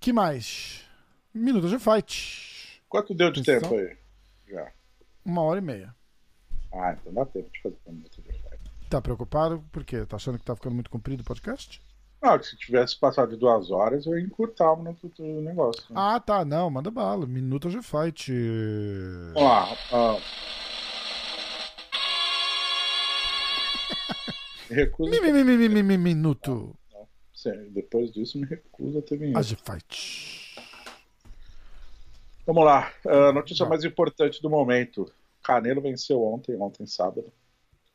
que 0.00 0.12
mais? 0.12 0.84
Minutos 1.32 1.70
de 1.70 1.78
fight. 1.78 2.82
Quanto 2.88 3.14
deu 3.14 3.30
de 3.30 3.40
Atenção. 3.40 3.70
tempo 3.70 3.74
aí? 3.80 3.96
Já. 4.48 4.72
Uma 5.24 5.42
hora 5.42 5.58
e 5.58 5.62
meia. 5.62 5.94
Ah, 6.72 6.92
então 6.92 7.12
dá 7.12 7.24
tempo 7.26 7.50
de 7.50 7.62
fazer 7.62 7.78
um 7.86 7.92
minuto 7.92 8.20
de 8.22 8.32
fight. 8.32 8.88
Tá 8.88 9.00
preocupado? 9.00 9.64
Por 9.70 9.84
quê? 9.84 10.04
Tá 10.04 10.16
achando 10.16 10.38
que 10.38 10.44
tá 10.44 10.56
ficando 10.56 10.74
muito 10.74 10.90
comprido 10.90 11.20
o 11.20 11.24
podcast? 11.24 11.80
Não, 12.22 12.42
se 12.42 12.54
tivesse 12.56 12.98
passado 12.98 13.30
de 13.30 13.36
duas 13.36 13.70
horas, 13.70 14.04
eu 14.04 14.18
ia 14.18 14.24
encurtar 14.24 14.72
o 14.72 14.76
minuto 14.76 15.08
do 15.16 15.24
negócio. 15.40 15.82
né? 15.88 15.94
Ah, 15.94 16.20
tá. 16.20 16.44
Não, 16.44 16.68
manda 16.70 16.90
bala. 16.90 17.26
Minutos 17.26 17.72
de 17.72 17.80
fight. 17.82 18.30
Vamos 19.32 19.42
lá. 19.42 19.68
ah. 19.92 20.18
Me 24.68 24.76
recuso. 24.76 25.10
Mi, 25.10 25.20
mi, 25.20 25.32
mi, 25.32 25.44
mi, 25.44 25.56
mi, 25.56 25.68
mi, 25.68 25.82
mi, 25.82 25.98
minuto. 25.98 26.76
Sim, 27.34 27.70
Depois 27.70 28.12
disso, 28.12 28.38
me 28.38 28.46
recuso 28.46 28.98
a 28.98 29.02
ter 29.02 29.16
vinheta. 29.16 29.38
A 29.38 29.42
de 29.42 29.56
fight. 29.56 30.54
Vamos 32.46 32.64
lá. 32.64 32.92
A 33.06 33.32
notícia 33.32 33.64
Vai. 33.64 33.70
mais 33.70 33.84
importante 33.84 34.42
do 34.42 34.50
momento. 34.50 35.10
Canelo 35.42 35.80
venceu 35.80 36.22
ontem, 36.22 36.54
ontem 36.60 36.84
sábado. 36.86 37.32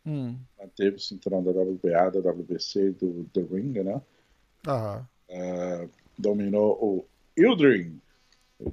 Hum. 0.04 0.38
Manteve 0.60 0.96
o 0.96 1.00
cinturão 1.00 1.44
da 1.44 1.52
WBA, 1.52 2.10
da 2.12 2.32
WBC 2.32 2.88
e 2.88 2.92
do 2.92 3.24
The 3.34 3.42
Ring, 3.42 3.84
né? 3.84 4.02
Aham. 4.68 5.08
Uh, 5.30 5.90
dominou 6.18 6.78
o 6.82 7.06
Ildring. 7.38 8.00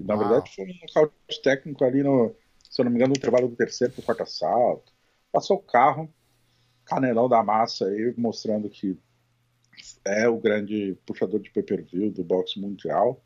Na 0.01 0.15
Uau. 0.15 0.29
verdade, 0.29 0.55
foi 0.55 0.65
um 0.65 0.79
nocaute 0.81 1.43
técnico 1.43 1.85
ali 1.85 2.03
no, 2.03 2.35
se 2.71 2.81
eu 2.81 2.85
não 2.85 2.91
me 2.93 2.97
engano, 2.99 3.13
no 3.13 3.19
intervalo 3.19 3.49
do 3.49 3.57
terceiro 3.57 3.93
pro 3.93 4.03
quarto 4.03 4.23
assalto. 4.23 4.93
Passou 5.31 5.57
o 5.57 5.63
carro, 5.63 6.09
canelão 6.85 7.29
da 7.29 7.43
massa 7.43 7.87
aí, 7.87 8.15
mostrando 8.17 8.69
que 8.69 8.99
é 10.05 10.29
o 10.29 10.39
grande 10.39 10.97
puxador 11.07 11.41
de 11.41 11.51
pay-per-view 11.51 12.11
do 12.11 12.23
boxe 12.23 12.61
mundial. 12.61 13.21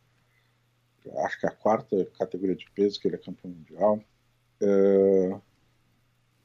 Acho 1.19 1.39
que 1.39 1.47
é 1.47 1.49
a 1.49 1.53
quarta 1.53 2.05
categoria 2.19 2.57
de 2.57 2.69
peso 2.71 2.99
que 3.01 3.07
ele 3.07 3.17
é 3.17 3.19
campeão 3.19 3.53
mundial. 3.53 4.01
É, 4.61 5.39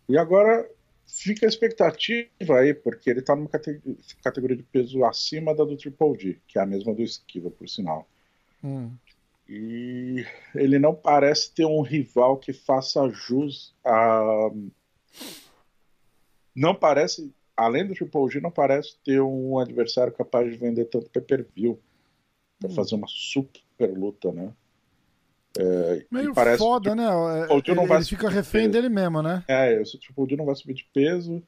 E 0.09 0.17
agora 0.17 0.69
fica 1.07 1.45
a 1.45 1.49
expectativa 1.49 2.29
aí, 2.59 2.73
porque 2.73 3.09
ele 3.09 3.21
tá 3.21 3.35
numa 3.35 3.49
cate- 3.49 3.81
categoria 4.23 4.57
de 4.57 4.63
peso 4.63 5.03
acima 5.03 5.53
da 5.55 5.63
do 5.63 5.77
Triple 5.77 6.19
G, 6.19 6.37
que 6.47 6.57
é 6.57 6.61
a 6.61 6.65
mesma 6.65 6.93
do 6.93 7.01
Esquiva, 7.01 7.49
por 7.49 7.67
sinal. 7.67 8.07
Hum. 8.63 8.91
E 9.47 10.25
ele 10.55 10.79
não 10.79 10.95
parece 10.95 11.51
ter 11.53 11.65
um 11.65 11.81
rival 11.81 12.37
que 12.37 12.53
faça 12.53 13.09
jus 13.09 13.75
a. 13.83 14.49
Não 16.55 16.75
parece, 16.75 17.33
além 17.55 17.85
do 17.85 17.93
Triple 17.93 18.29
G, 18.29 18.39
não 18.39 18.51
parece 18.51 18.97
ter 19.03 19.21
um 19.21 19.57
adversário 19.59 20.13
capaz 20.13 20.49
de 20.51 20.57
vender 20.57 20.85
tanto 20.85 21.09
pay-per-view 21.09 21.79
pra 22.59 22.69
Hum. 22.69 22.73
fazer 22.75 22.95
uma 22.95 23.07
super 23.07 23.91
luta, 23.97 24.31
né? 24.31 24.53
É, 25.57 26.05
Meio 26.09 26.33
parece 26.33 26.57
foda, 26.59 26.91
que, 26.91 26.95
né? 26.95 27.03
É, 27.03 27.53
Ele, 27.53 27.75
não 27.75 27.85
vai 27.85 27.97
ele 27.97 28.05
fica 28.05 28.29
refém 28.29 28.61
peso. 28.61 28.71
dele 28.73 28.89
mesmo, 28.89 29.21
né? 29.21 29.43
É, 29.47 29.83
se 29.83 29.97
o 29.97 29.99
Triple 29.99 30.29
G 30.29 30.35
não 30.37 30.45
vai 30.45 30.55
subir 30.55 30.73
de 30.75 30.85
peso, 30.93 31.43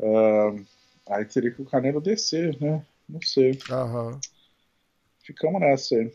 ah, 0.00 0.54
aí 1.16 1.24
teria 1.24 1.50
que 1.50 1.62
o 1.62 1.64
Canelo 1.64 2.00
descer, 2.00 2.60
né? 2.60 2.84
Não 3.08 3.20
sei. 3.22 3.58
Aham. 3.70 4.20
Ficamos 5.22 5.60
nessa 5.60 5.94
aí. 5.94 6.12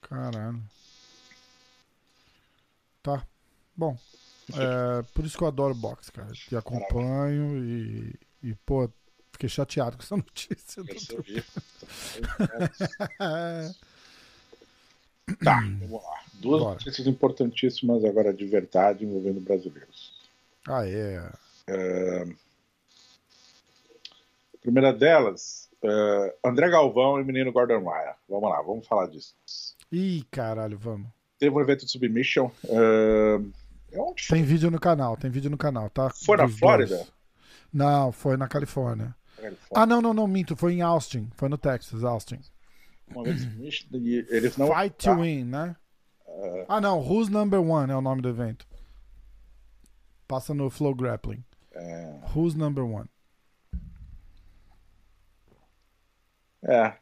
Caralho. 0.00 0.62
Tá. 3.02 3.26
Bom. 3.76 3.96
É, 4.52 5.02
por 5.14 5.24
isso 5.24 5.36
que 5.36 5.44
eu 5.44 5.48
adoro 5.48 5.74
boxe, 5.74 6.10
cara. 6.12 6.32
Te 6.32 6.56
acompanho 6.56 7.64
e, 7.64 8.14
e, 8.42 8.54
pô, 8.66 8.88
fiquei 9.32 9.48
chateado 9.48 9.96
com 9.96 10.02
essa 10.02 10.16
notícia. 10.16 10.82
do 10.82 10.88
Percebi. 10.88 11.44
É. 13.20 13.70
Tá, 15.42 15.60
vamos 15.80 16.02
lá. 16.02 16.20
Duas 16.34 16.62
Bora. 16.62 16.74
notícias 16.74 17.06
importantíssimas 17.06 18.04
agora 18.04 18.32
de 18.32 18.44
verdade 18.46 19.04
envolvendo 19.04 19.40
brasileiros. 19.40 20.12
Ah, 20.68 20.86
é. 20.86 21.30
Primeira 24.60 24.92
delas, 24.92 25.68
é, 25.82 26.34
André 26.44 26.68
Galvão 26.70 27.20
e 27.20 27.24
menino 27.24 27.52
Gordon 27.52 27.80
Ryan. 27.80 28.14
Vamos 28.28 28.50
lá, 28.50 28.62
vamos 28.62 28.86
falar 28.86 29.06
disso. 29.06 29.34
Ih, 29.92 30.24
caralho, 30.30 30.78
vamos. 30.78 31.08
Teve 31.38 31.54
um 31.54 31.60
evento 31.60 31.84
de 31.84 31.90
submission. 31.92 32.50
É, 32.68 33.40
é 33.92 34.00
onde 34.00 34.26
foi? 34.26 34.38
Tem 34.38 34.46
vídeo 34.46 34.70
no 34.70 34.80
canal, 34.80 35.16
tem 35.16 35.30
vídeo 35.30 35.50
no 35.50 35.58
canal, 35.58 35.90
tá? 35.90 36.10
Foi 36.10 36.36
na 36.36 36.46
Dos 36.46 36.58
Flórida? 36.58 36.96
dois. 36.96 37.12
Não, 37.72 38.12
foi 38.12 38.36
na 38.36 38.48
Califórnia. 38.48 39.14
Ele 39.38 39.56
Ah, 39.74 39.84
não, 39.84 40.00
não, 40.00 40.14
não, 40.14 40.26
minto. 40.26 40.56
Foi 40.56 40.74
em 40.74 40.82
Um 40.84 41.28
Foi 41.36 41.48
no 41.48 41.58
Texas, 41.58 42.04
Austin. 42.04 42.38
Um 43.14 43.22
de 43.22 43.38
submission 43.38 43.88
e 43.94 44.26
eles 44.30 44.56
não. 44.56 44.68
Fight 44.68 44.96
tá. 45.04 45.14
to 45.14 45.20
Win, 45.20 45.44
né? 45.44 45.76
Ah, 46.68 46.80
não. 46.80 47.00
Who's 47.00 47.28
Number 47.28 47.60
One 47.60 47.92
é 47.92 47.96
o 47.96 48.00
nome 48.00 48.22
do 48.22 48.28
evento. 48.28 48.66
Passa 50.26 50.52
no 50.54 50.70
Flow 50.70 50.94
Grappling. 50.94 51.44
É, 51.72 52.20
Who's 52.34 52.54
Number 52.54 52.84
One? 52.84 53.08
é. 56.62 56.96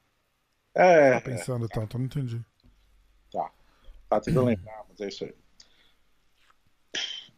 É, 0.75 1.13
Tá 1.13 1.21
pensando 1.21 1.69
tanto, 1.69 1.97
eu 1.97 1.99
não 1.99 2.07
entendi. 2.07 2.43
Tá. 3.31 3.51
Tá 4.09 4.21
tentando 4.21 4.47
lembrar, 4.47 4.85
mas 4.89 5.01
é 5.01 5.09
isso 5.09 5.25
aí. 5.25 5.35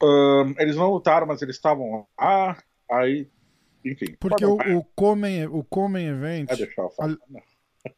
Ahn, 0.02 0.54
eles 0.58 0.76
não 0.76 0.90
lutaram, 0.90 1.26
mas 1.26 1.42
eles 1.42 1.56
estavam 1.56 2.06
lá. 2.18 2.62
Aí, 2.90 3.28
enfim. 3.84 4.14
Porque 4.20 4.44
o, 4.44 4.56
o 4.78 4.84
Comen, 4.96 5.46
o 5.46 5.64
Comen 5.64 6.06
Event. 6.06 6.46
vai 6.48 6.56
deixar 6.56 6.82
eu 6.82 6.90
falar. 6.90 7.10
al- 7.12 7.42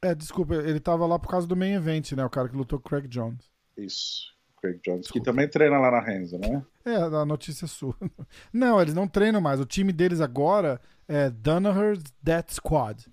É, 0.02 0.14
desculpa, 0.14 0.54
ele 0.54 0.80
tava 0.80 1.06
lá 1.06 1.18
por 1.18 1.28
causa 1.28 1.46
do 1.46 1.56
main 1.56 1.72
event, 1.74 2.12
né? 2.12 2.24
O 2.24 2.30
cara 2.30 2.48
que 2.48 2.56
lutou 2.56 2.78
com 2.80 2.86
o 2.86 2.90
Craig 2.90 3.06
Jones. 3.08 3.50
Isso. 3.76 4.34
Craig 4.60 4.80
Jones, 4.84 5.06
que 5.06 5.12
Desculpa. 5.20 5.24
também 5.26 5.48
treina 5.48 5.78
lá 5.78 5.90
na 5.90 6.00
Renzo, 6.00 6.38
né? 6.38 6.64
É, 6.84 6.96
a 6.96 7.24
notícia 7.24 7.66
é 7.66 7.68
sua. 7.68 7.94
Não, 8.52 8.80
eles 8.80 8.94
não 8.94 9.06
treinam 9.06 9.40
mais. 9.40 9.60
O 9.60 9.66
time 9.66 9.92
deles 9.92 10.20
agora 10.20 10.80
é 11.06 11.30
Danaher's 11.30 12.02
Death 12.22 12.52
Squad. 12.52 13.06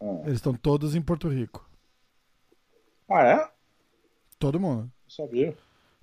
Ah, 0.00 0.22
Eles 0.24 0.34
estão 0.36 0.54
todos 0.54 0.94
em 0.96 1.02
Porto 1.02 1.28
Rico. 1.28 1.68
Ah, 3.08 3.22
é? 3.24 3.48
Todo 4.38 4.58
mundo. 4.58 4.90
sabia. 5.08 5.56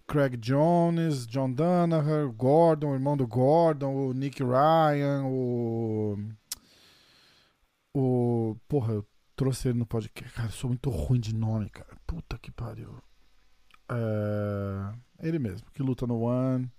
Craig 0.08 0.38
Jones, 0.38 1.28
John 1.28 1.52
Danaher, 1.52 2.28
Gordon, 2.32 2.92
o 2.92 2.94
irmão 2.96 3.18
do 3.18 3.28
Gordon, 3.28 3.94
o 4.08 4.14
Nick 4.14 4.42
Ryan, 4.44 5.24
o. 5.26 6.18
O. 7.94 8.56
Porra, 8.68 8.94
eu 8.94 9.06
trouxe 9.40 9.70
ele 9.70 9.80
no 9.80 9.86
podcast. 9.86 10.36
Cara, 10.36 10.49
eu 10.49 10.52
sou 10.52 10.70
muito 10.70 10.90
ruim 10.90 11.18
de 11.18 11.34
nome, 11.34 11.70
cara. 11.70 11.95
Puta 12.06 12.38
que 12.38 12.52
pariu. 12.52 12.94
É... 13.90 15.26
Ele 15.26 15.40
mesmo, 15.40 15.66
que 15.74 15.82
luta 15.82 16.06
no 16.06 16.20
One. 16.24 16.70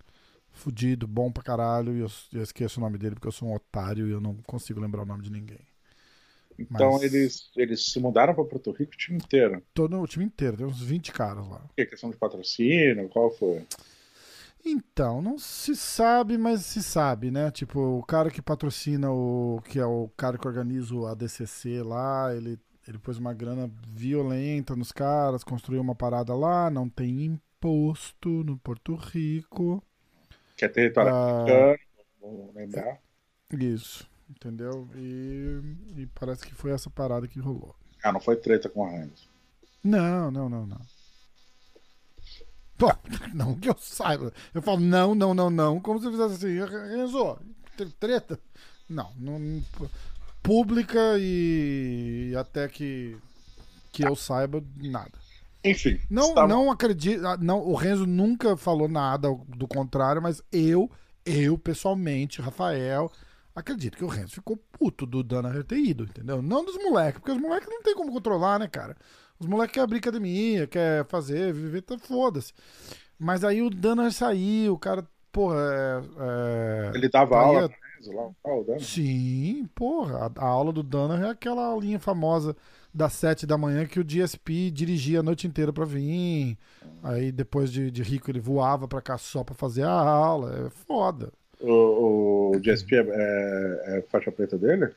Fudido, 0.52 1.06
bom 1.06 1.32
pra 1.32 1.42
caralho. 1.42 1.96
E 1.96 2.00
eu, 2.00 2.08
eu 2.34 2.42
esqueço 2.42 2.78
o 2.78 2.82
nome 2.82 2.98
dele 2.98 3.14
porque 3.14 3.28
eu 3.28 3.32
sou 3.32 3.48
um 3.48 3.54
otário 3.54 4.06
e 4.06 4.10
eu 4.10 4.20
não 4.20 4.36
consigo 4.42 4.78
lembrar 4.78 5.04
o 5.04 5.06
nome 5.06 5.22
de 5.22 5.32
ninguém. 5.32 5.66
Então 6.58 6.92
Mas- 6.92 7.02
eles, 7.02 7.50
eles 7.56 7.86
se 7.86 7.98
mudaram 7.98 8.34
para 8.34 8.44
Porto 8.44 8.72
Rico 8.72 8.92
o 8.92 8.96
time 8.96 9.16
inteiro. 9.16 9.62
Todo 9.72 9.98
o 9.98 10.06
time 10.06 10.26
inteiro, 10.26 10.58
tem 10.58 10.66
uns 10.66 10.82
20 10.82 11.12
caras 11.12 11.48
lá. 11.48 11.64
Quê? 11.74 11.86
Questão 11.86 12.10
de 12.10 12.18
patrocínio? 12.18 13.08
Qual 13.08 13.30
foi? 13.30 13.66
Então, 14.64 15.22
não 15.22 15.38
se 15.38 15.74
sabe, 15.74 16.36
mas 16.36 16.64
se 16.66 16.82
sabe, 16.82 17.30
né? 17.30 17.50
Tipo, 17.50 17.80
o 17.98 18.02
cara 18.02 18.30
que 18.30 18.42
patrocina 18.42 19.10
o. 19.10 19.60
que 19.64 19.78
é 19.78 19.86
o 19.86 20.08
cara 20.16 20.38
que 20.38 20.46
organiza 20.46 20.94
o 20.94 21.06
ADCC 21.06 21.82
lá, 21.82 22.34
ele, 22.34 22.58
ele 22.86 22.98
pôs 22.98 23.16
uma 23.18 23.32
grana 23.32 23.70
violenta 23.88 24.76
nos 24.76 24.92
caras, 24.92 25.42
construiu 25.44 25.80
uma 25.80 25.94
parada 25.94 26.34
lá, 26.34 26.70
não 26.70 26.88
tem 26.88 27.24
imposto 27.24 28.28
no 28.44 28.58
Porto 28.58 28.94
Rico. 28.94 29.82
Que 30.56 30.64
é 30.66 30.68
território 30.68 31.10
Ah, 31.10 31.12
americano, 31.12 31.78
vamos 32.20 32.54
lembrar. 32.54 33.00
isso, 33.52 34.08
entendeu? 34.28 34.88
E, 34.94 35.60
e 35.96 36.06
parece 36.14 36.46
que 36.46 36.54
foi 36.54 36.70
essa 36.72 36.90
parada 36.90 37.28
que 37.28 37.38
rolou. 37.40 37.74
Ah, 38.04 38.12
não 38.12 38.20
foi 38.20 38.36
treta 38.36 38.68
com 38.68 38.84
a 38.84 38.90
Renzo. 38.90 39.26
Não, 39.84 40.30
não, 40.30 40.48
não, 40.48 40.66
não. 40.66 40.86
Pô, 42.80 42.90
não 43.34 43.54
que 43.54 43.68
eu 43.68 43.76
saiba. 43.78 44.32
Eu 44.54 44.62
falo 44.62 44.80
não, 44.80 45.14
não, 45.14 45.34
não, 45.34 45.50
não, 45.50 45.78
como 45.80 46.00
se 46.00 46.06
eu 46.06 46.10
fizesse 46.12 46.34
assim, 46.46 46.58
Renzo, 46.96 47.38
treta? 48.00 48.40
Não, 48.88 49.12
não 49.18 49.62
pública 50.42 50.98
e 51.18 52.34
até 52.36 52.66
que 52.68 53.16
que 53.92 54.04
eu 54.06 54.14
saiba 54.16 54.62
nada. 54.76 55.12
Enfim, 55.64 56.00
Não, 56.08 56.28
estava- 56.30 56.48
não 56.48 56.70
acredito, 56.70 57.26
ah, 57.26 57.36
não, 57.36 57.58
o 57.60 57.74
Renzo 57.74 58.06
nunca 58.06 58.56
falou 58.56 58.88
nada 58.88 59.28
do 59.48 59.68
contrário, 59.68 60.22
mas 60.22 60.42
eu, 60.50 60.90
eu 61.26 61.58
pessoalmente, 61.58 62.40
Rafael, 62.40 63.12
acredito 63.54 63.98
que 63.98 64.04
o 64.04 64.08
Renzo 64.08 64.36
ficou 64.36 64.56
puto 64.56 65.04
do 65.04 65.22
Danaher 65.22 65.64
ter 65.64 65.76
ido, 65.78 66.04
entendeu? 66.04 66.40
Não 66.40 66.64
dos 66.64 66.76
moleques, 66.76 67.20
porque 67.20 67.32
os 67.32 67.40
moleques 67.40 67.68
não 67.68 67.82
tem 67.82 67.94
como 67.94 68.12
controlar, 68.12 68.58
né, 68.58 68.68
cara? 68.68 68.96
Os 69.40 69.46
moleques 69.46 69.72
querem 69.72 69.84
abrir 69.84 69.98
academia, 69.98 70.66
quer 70.66 71.04
fazer, 71.06 71.52
viver, 71.52 71.80
tá 71.80 71.98
foda-se. 71.98 72.52
Mas 73.18 73.42
aí 73.42 73.62
o 73.62 73.70
Danaher 73.70 74.12
saiu, 74.12 74.74
o 74.74 74.78
cara, 74.78 75.04
porra, 75.32 75.56
é, 75.56 76.90
é, 76.90 76.92
ele 76.94 77.08
dava 77.08 77.38
aula 77.38 77.70
Renzo 78.00 78.12
lá, 78.12 78.30
o 78.44 78.64
Dano. 78.64 78.80
Sim, 78.80 79.68
porra. 79.74 80.32
A, 80.36 80.44
a 80.44 80.46
aula 80.46 80.72
do 80.72 80.82
Danaher 80.82 81.24
é 81.26 81.30
aquela 81.30 81.76
linha 81.76 81.98
famosa 81.98 82.56
das 82.92 83.12
sete 83.12 83.46
da 83.46 83.56
manhã 83.56 83.86
que 83.86 84.00
o 84.00 84.04
DSP 84.04 84.70
dirigia 84.70 85.20
a 85.20 85.22
noite 85.22 85.46
inteira 85.46 85.72
pra 85.72 85.84
vir. 85.84 86.58
Aí 87.02 87.30
depois 87.30 87.70
de, 87.70 87.90
de 87.90 88.02
rico 88.02 88.30
ele 88.30 88.40
voava 88.40 88.88
pra 88.88 89.00
cá 89.00 89.16
só 89.18 89.44
pra 89.44 89.54
fazer 89.54 89.84
a 89.84 89.90
aula. 89.90 90.66
É 90.66 90.70
foda. 90.70 91.32
O, 91.60 92.52
o 92.54 92.60
GSP 92.60 92.96
é, 92.96 93.00
é, 93.00 93.98
é 93.98 94.02
faixa 94.02 94.32
preta 94.32 94.56
dele? 94.56 94.90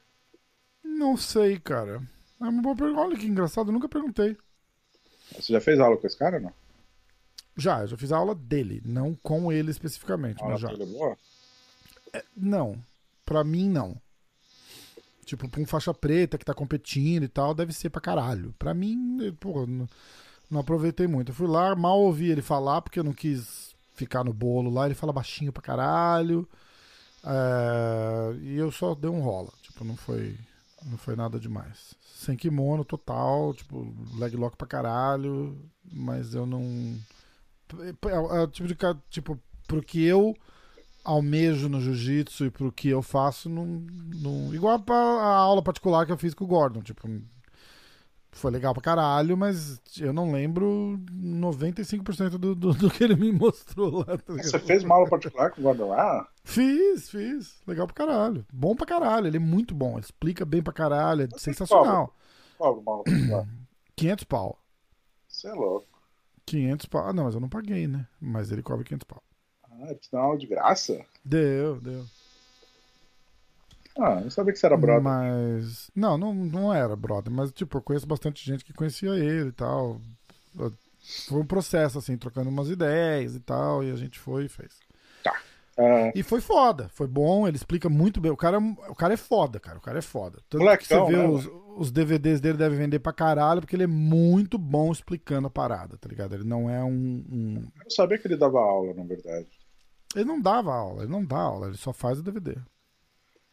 Não 0.84 1.18
sei, 1.18 1.60
cara. 1.60 2.02
É 2.41 2.43
uma 2.45 2.61
boa 2.61 2.76
pergunta. 2.76 3.01
Olha 3.01 3.18
que 3.18 3.26
engraçado, 3.26 3.68
eu 3.69 3.73
nunca 3.73 3.88
perguntei. 3.89 4.38
Você 5.35 5.53
já 5.53 5.61
fez 5.61 5.80
aula 5.80 5.97
com 5.97 6.05
esse 6.05 6.18
cara 6.18 6.38
ou 6.38 6.43
não? 6.43 6.53
Já, 7.55 7.81
eu 7.81 7.88
já 7.88 7.97
fiz 7.97 8.11
a 8.11 8.18
aula 8.18 8.34
dele, 8.35 8.81
não 8.85 9.15
com 9.15 9.51
ele 9.51 9.72
especificamente, 9.72 10.39
A 10.41 10.43
aula 10.45 10.53
mas 10.53 10.61
já. 10.61 10.68
dele 10.69 10.84
é 10.84 10.85
boa? 10.85 11.18
Não. 12.35 12.77
Pra 13.26 13.43
mim, 13.43 13.69
não. 13.69 13.95
Tipo, 15.26 15.47
pra 15.47 15.61
um 15.61 15.65
faixa 15.65 15.93
preta 15.93 16.38
que 16.38 16.43
tá 16.45 16.53
competindo 16.53 17.23
e 17.23 17.27
tal, 17.27 17.53
deve 17.53 17.72
ser 17.72 17.89
pra 17.89 18.01
caralho. 18.01 18.53
Pra 18.60 18.73
mim, 18.73 19.18
pô, 19.39 19.65
não, 19.65 19.88
não 20.51 20.60
aproveitei 20.60 21.07
muito. 21.07 21.30
Eu 21.31 21.35
fui 21.35 21.47
lá, 21.47 21.73
mal 21.76 21.99
ouvi 22.01 22.30
ele 22.30 22.41
falar, 22.41 22.81
porque 22.81 22.99
eu 22.99 23.03
não 23.03 23.14
quis 23.14 23.73
ficar 23.95 24.23
no 24.23 24.34
bolo 24.34 24.69
lá. 24.69 24.85
Ele 24.85 24.95
fala 24.95 25.14
baixinho 25.14 25.53
pra 25.53 25.61
caralho. 25.64 26.47
É, 27.23 28.35
e 28.41 28.57
eu 28.57 28.72
só 28.72 28.93
dei 28.93 29.10
um 29.10 29.22
rola. 29.22 29.51
Tipo, 29.61 29.85
não 29.85 29.95
foi, 29.95 30.35
não 30.85 30.97
foi 30.97 31.15
nada 31.15 31.39
demais. 31.39 31.95
Sem 32.01 32.35
kimono 32.35 32.85
total, 32.85 33.53
tipo, 33.53 33.93
leg 34.18 34.35
lock 34.35 34.57
pra 34.57 34.68
caralho. 34.68 35.57
Mas 35.91 36.34
eu 36.34 36.45
não. 36.45 36.97
É, 37.80 38.38
é 38.38 38.41
o 38.41 38.47
tipo 38.47 38.68
de. 38.68 38.76
Tipo, 39.10 39.39
pro 39.68 39.81
que 39.81 40.03
eu 40.03 40.35
almejo 41.03 41.68
no 41.68 41.81
jiu-jitsu 41.81 42.45
e 42.45 42.51
pro 42.51 42.72
que 42.72 42.88
eu 42.88 43.01
faço, 43.01 43.49
não, 43.49 43.65
não... 43.65 44.55
igual 44.55 44.81
a, 44.89 44.93
a 44.93 45.35
aula 45.35 45.61
particular 45.61 46.05
que 46.05 46.11
eu 46.14 46.18
fiz 46.18 46.34
com 46.34 46.45
o 46.45 46.47
Gordon. 46.47 46.81
Tipo, 46.81 47.07
foi 48.34 48.51
legal 48.51 48.73
pra 48.73 48.81
caralho, 48.81 49.38
mas 49.38 49.81
eu 49.99 50.11
não 50.11 50.31
lembro 50.31 50.99
95% 51.11 52.31
do, 52.31 52.55
do, 52.55 52.73
do 52.73 52.89
que 52.89 53.03
ele 53.03 53.15
me 53.15 53.31
mostrou 53.31 53.99
lá. 53.99 54.18
Tá 54.18 54.34
Você 54.34 54.60
fez 54.60 54.84
uma 54.84 54.95
aula 54.95 55.10
particular 55.10 55.51
com 55.51 55.61
o 55.61 55.88
lá? 55.88 56.27
Fiz, 56.43 57.10
fiz. 57.10 57.61
Legal 57.65 57.88
pra 57.88 57.95
caralho. 57.95 58.45
Bom 58.51 58.76
pra 58.76 58.85
caralho. 58.85 59.27
Ele 59.27 59.38
é 59.38 59.39
muito 59.39 59.73
bom. 59.73 59.93
Ele 59.93 60.01
explica 60.01 60.45
bem 60.45 60.61
pra 60.61 60.73
caralho. 60.73 61.30
É 61.34 61.38
sensacional. 61.38 62.14
Qual 62.57 62.80
uma 62.80 62.91
aula 62.91 63.03
particular? 63.03 63.47
500 63.95 64.23
pau. 64.26 64.60
Você 65.27 65.47
é 65.47 65.53
louco. 65.53 65.88
500 66.45 66.85
pau. 66.88 67.07
Ah, 67.07 67.14
não, 67.14 67.23
mas 67.26 67.35
eu 67.35 67.41
não 67.41 67.49
paguei, 67.49 67.88
né? 67.88 68.07
Mas 68.19 68.51
ele 68.51 68.61
cobra 68.61 68.84
500 68.84 69.05
pau. 69.05 69.23
Ah, 69.64 69.95
te 69.95 70.11
deu 70.11 70.19
uma 70.19 70.26
aula 70.26 70.38
de 70.38 70.47
graça? 70.47 71.05
Deu, 71.23 71.80
deu. 71.80 72.03
Ah, 73.98 74.22
não 74.22 74.30
sabia 74.30 74.52
que 74.52 74.60
você 74.60 74.65
era 74.65 74.78
brother. 74.78 75.03
Mas. 75.03 75.91
Não, 75.95 76.18
não, 76.18 76.34
não 76.34 76.74
era 76.74 76.95
brother. 76.95 77.32
Mas, 77.32 77.52
tipo, 77.52 77.78
eu 77.78 77.82
conheço 77.82 78.07
bastante 78.07 78.44
gente 78.44 78.65
que 78.65 78.74
conhecia 78.74 79.11
ele 79.11 79.49
e 79.49 79.53
tal. 79.53 80.02
Foi 81.28 81.41
um 81.41 81.45
processo, 81.45 81.99
assim, 81.99 82.18
trocando 82.18 82.49
umas 82.49 82.70
ideias 82.70 83.36
e 83.36 83.40
tal. 83.40 83.84
E 83.84 83.91
a 83.91 83.95
gente 83.95 84.18
foi 84.18 84.45
e 84.45 84.49
fez. 84.49 84.80
Tá. 85.24 85.36
Uh... 85.78 86.11
E 86.15 86.24
foi 86.24 86.41
foda. 86.41 86.90
Foi 86.90 87.07
bom, 87.07 87.48
ele 87.48 87.57
explica 87.57 87.88
muito 87.88 88.20
bem. 88.20 88.32
O 88.32 88.38
cara, 88.38 88.57
o 88.57 88.95
cara 88.95 89.14
é 89.14 89.18
foda, 89.18 89.60
cara. 89.60 89.78
O 89.78 89.82
cara 89.82 89.99
é 89.99 90.02
foda. 90.02 90.40
Tanto 90.49 90.64
Molecão, 90.64 91.06
que 91.06 91.11
você 91.11 91.18
vê 91.18 91.18
né, 91.18 91.28
os, 91.28 91.49
os, 91.78 91.91
DVDs 91.91 92.41
dele 92.41 92.57
devem 92.57 92.78
vender 92.78 92.99
pra 92.99 93.14
caralho, 93.14 93.61
porque 93.61 93.76
ele 93.76 93.84
é 93.84 93.88
muito 93.88 94.57
bom 94.57 94.91
explicando 94.91 95.48
a 95.48 95.52
parada, 95.52 95.98
tá 95.98 96.10
ligado? 96.10 96.34
Ele 96.34 96.45
não 96.45 96.68
é 96.68 96.84
um. 96.84 97.24
um... 97.30 97.56
Eu 97.78 97.84
não 97.84 97.90
sabia 97.91 98.18
que 98.18 98.28
ele 98.28 98.38
dava 98.38 98.60
aula, 98.60 98.94
na 98.95 99.03
verdade. 99.03 99.48
Ele 100.15 100.26
não 100.26 100.41
dava 100.41 100.74
aula, 100.74 101.03
ele 101.03 101.11
não 101.11 101.26
dá 101.26 101.38
aula, 101.38 101.68
ele 101.68 101.78
só 101.78 101.91
faz 101.91 102.20
o 102.20 102.24
DVD. 102.24 102.56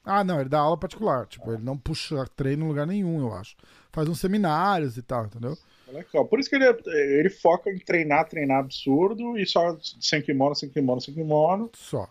Ah, 0.05 0.25
não, 0.25 0.41
ele 0.41 0.49
dá 0.49 0.59
aula 0.59 0.77
particular. 0.77 1.27
Tipo, 1.27 1.53
ele 1.53 1.63
não 1.63 1.77
puxa 1.77 2.25
treino 2.37 2.65
em 2.65 2.69
lugar 2.69 2.87
nenhum, 2.87 3.21
eu 3.21 3.33
acho. 3.33 3.57
Faz 3.93 4.09
uns 4.09 4.21
seminários 4.21 4.97
e 4.97 5.03
tal, 5.03 5.27
entendeu? 5.27 5.57
Legal. 5.89 6.27
Por 6.27 6.39
isso 6.39 6.49
que 6.49 6.57
ele, 6.57 6.67
ele 6.87 7.31
foca 7.31 7.71
em 7.71 7.79
treinar, 7.79 8.29
treinar 8.29 8.61
absurdo 8.61 9.37
e 9.37 9.45
só 9.47 9.77
sem 10.01 10.23
kimono, 10.23 10.55
sem 10.55 10.69
kimono, 10.69 11.01
sem 11.01 11.13
kimono. 11.13 11.71
Só. 11.75 12.09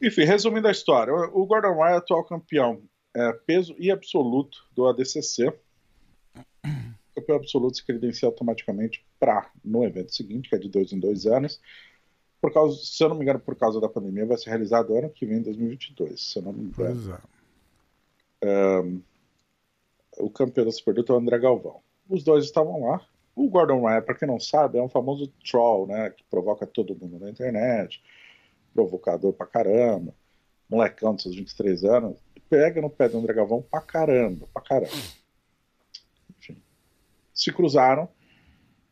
Enfim, 0.00 0.24
resumindo 0.24 0.68
a 0.68 0.70
história, 0.70 1.12
o 1.12 1.46
Gordon 1.46 1.74
Ryan 1.74 1.94
é 1.94 1.96
atual 1.96 2.24
campeão 2.24 2.82
é, 3.14 3.32
peso 3.32 3.74
e 3.78 3.90
absoluto 3.90 4.58
do 4.74 4.86
ADCC. 4.86 5.52
Campeão 7.14 7.36
absoluto 7.36 7.78
se 7.78 7.84
credencia 7.84 8.28
automaticamente 8.28 9.04
para 9.18 9.50
no 9.64 9.82
evento 9.84 10.14
seguinte, 10.14 10.48
que 10.48 10.54
é 10.54 10.58
de 10.58 10.68
dois 10.68 10.92
em 10.92 11.00
dois 11.00 11.26
anos 11.26 11.60
por 12.46 12.52
causa, 12.52 12.78
se 12.80 13.02
eu 13.02 13.08
não 13.08 13.16
me 13.16 13.22
engano, 13.22 13.40
por 13.40 13.56
causa 13.56 13.80
da 13.80 13.88
pandemia, 13.88 14.24
vai 14.24 14.36
ser 14.36 14.50
realizado 14.50 14.96
ano 14.96 15.10
que 15.10 15.26
vem, 15.26 15.42
2022, 15.42 16.22
se 16.22 16.38
eu 16.38 16.42
não 16.44 16.52
me 16.52 16.66
engano. 16.66 17.18
É. 18.40 18.80
Um, 18.80 19.02
o 20.18 20.30
campeão 20.30 20.64
da 20.64 20.70
Superluta 20.70 21.12
é 21.12 21.16
o 21.16 21.18
André 21.18 21.40
Galvão. 21.40 21.80
Os 22.08 22.22
dois 22.22 22.44
estavam 22.44 22.84
lá. 22.84 23.04
O 23.34 23.48
Gordon 23.48 23.84
Ryan, 23.84 24.00
para 24.00 24.14
quem 24.14 24.28
não 24.28 24.38
sabe, 24.38 24.78
é 24.78 24.82
um 24.82 24.88
famoso 24.88 25.26
troll, 25.44 25.88
né? 25.88 26.10
Que 26.10 26.22
provoca 26.30 26.64
todo 26.68 26.94
mundo 26.94 27.18
na 27.18 27.30
internet, 27.30 28.00
provocador 28.72 29.32
pra 29.32 29.44
caramba, 29.44 30.14
molecão 30.70 31.16
de 31.16 31.22
seus 31.22 31.34
23 31.34 31.82
anos, 31.82 32.16
pega 32.48 32.80
no 32.80 32.88
pé 32.88 33.08
do 33.08 33.18
André 33.18 33.34
Galvão 33.34 33.60
pra 33.60 33.80
caramba, 33.80 34.46
pra 34.54 34.62
caramba. 34.62 34.92
Enfim. 36.38 36.62
Se 37.34 37.52
cruzaram 37.52 38.08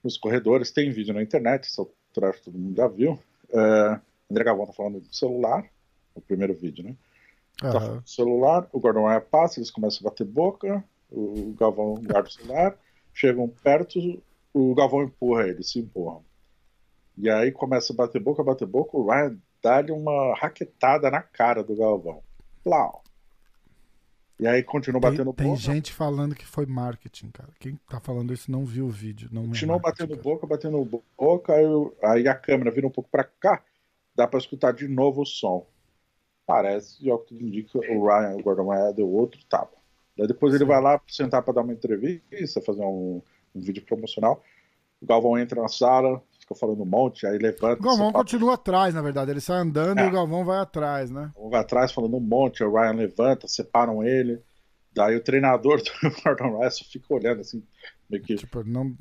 nos 0.02 0.18
corredores, 0.18 0.72
tem 0.72 0.90
vídeo 0.90 1.14
na 1.14 1.22
internet, 1.22 1.70
só 1.70 1.88
todo 2.12 2.58
mundo 2.58 2.76
já 2.76 2.88
viu. 2.88 3.16
Uh, 3.50 4.00
André 4.30 4.44
Galvão 4.44 4.66
tá 4.66 4.72
falando 4.72 5.00
do 5.00 5.14
celular, 5.14 5.64
o 6.14 6.20
primeiro 6.20 6.54
vídeo, 6.54 6.84
né? 6.84 6.96
Uhum. 7.62 7.72
Tá 7.72 7.80
falando 7.80 8.02
do 8.02 8.10
celular, 8.10 8.68
o 8.72 8.80
Gordon 8.80 9.06
Ryan 9.06 9.20
passa, 9.20 9.58
eles 9.58 9.70
começam 9.70 10.06
a 10.06 10.10
bater 10.10 10.26
boca, 10.26 10.84
o 11.10 11.54
Galvão 11.58 11.94
guarda 12.02 12.28
o 12.28 12.32
celular, 12.32 12.76
chegam 13.12 13.48
perto, 13.48 13.98
o 14.52 14.74
Galvão 14.74 15.02
empurra 15.04 15.46
eles, 15.48 15.70
se 15.70 15.78
empurram. 15.78 16.24
E 17.16 17.30
aí 17.30 17.52
começa 17.52 17.92
a 17.92 17.96
bater 17.96 18.20
boca, 18.20 18.42
bater 18.42 18.66
boca, 18.66 18.96
o 18.96 19.08
Ryan 19.08 19.38
dá-lhe 19.62 19.92
uma 19.92 20.34
raquetada 20.34 21.10
na 21.10 21.22
cara 21.22 21.62
do 21.62 21.76
Galvão. 21.76 22.22
Plau. 22.62 23.03
E 24.38 24.46
aí 24.46 24.62
continua 24.62 25.00
batendo 25.00 25.32
tem, 25.32 25.46
boca. 25.46 25.56
Tem 25.56 25.56
gente 25.56 25.92
falando 25.92 26.34
que 26.34 26.44
foi 26.44 26.66
marketing, 26.66 27.30
cara. 27.30 27.50
Quem 27.58 27.78
tá 27.88 28.00
falando 28.00 28.32
isso 28.32 28.50
não 28.50 28.64
viu 28.64 28.86
o 28.86 28.90
vídeo. 28.90 29.28
Não 29.30 29.46
continua 29.46 29.76
é 29.76 29.80
batendo 29.80 30.10
cara. 30.10 30.22
boca, 30.22 30.46
batendo 30.46 31.04
boca. 31.16 31.52
Aí, 31.54 31.64
aí, 32.02 32.28
a 32.28 32.34
câmera 32.34 32.70
vira 32.70 32.86
um 32.86 32.90
pouco 32.90 33.08
pra 33.10 33.24
cá. 33.24 33.62
Dá 34.14 34.26
pra 34.26 34.38
escutar 34.38 34.72
de 34.72 34.88
novo 34.88 35.22
o 35.22 35.26
som. 35.26 35.66
Parece, 36.46 37.04
e 37.04 37.10
ao 37.10 37.18
que 37.18 37.28
tudo 37.28 37.42
indica, 37.42 37.78
o 37.78 38.06
Ryan, 38.06 38.36
o 38.36 38.42
Gordon 38.42 38.68
Ryan 38.68 38.92
deu 38.92 39.08
outro 39.08 39.40
tapa. 39.48 39.76
Daí 40.16 40.26
depois 40.26 40.52
Sim. 40.52 40.58
ele 40.58 40.64
vai 40.66 40.80
lá 40.80 41.00
sentar 41.08 41.42
pra 41.42 41.54
dar 41.54 41.62
uma 41.62 41.72
entrevista, 41.72 42.60
fazer 42.60 42.84
um, 42.84 43.22
um 43.54 43.60
vídeo 43.60 43.82
promocional. 43.84 44.42
O 45.00 45.06
Galvão 45.06 45.38
entra 45.38 45.60
na 45.60 45.68
sala, 45.68 46.22
fica 46.44 46.54
falando 46.54 46.82
um 46.82 46.86
monte, 46.86 47.26
aí 47.26 47.38
levanta. 47.38 47.80
O 47.80 47.84
Galvão 47.84 48.12
continua 48.12 48.54
atrás, 48.54 48.94
na 48.94 49.02
verdade. 49.02 49.30
Ele 49.30 49.40
sai 49.40 49.58
andando 49.58 49.98
é. 49.98 50.04
e 50.04 50.08
o 50.08 50.12
Galvão 50.12 50.44
vai 50.44 50.58
atrás, 50.58 51.10
né? 51.10 51.32
O 51.34 51.48
vai 51.48 51.60
atrás 51.60 51.90
falando 51.90 52.16
um 52.16 52.20
monte, 52.20 52.62
o 52.62 52.72
Ryan 52.72 52.92
levanta, 52.92 53.48
separam 53.48 54.04
ele. 54.04 54.40
Daí 54.92 55.16
o 55.16 55.22
treinador 55.22 55.82
do 55.82 55.90
Gordon 56.22 56.58
Ryan 56.58 56.70
só 56.70 56.84
fica 56.84 57.12
olhando 57.12 57.40
assim, 57.40 57.62
meio 58.08 58.22
que. 58.22 58.36
Tipo, 58.36 58.62
não. 58.62 58.94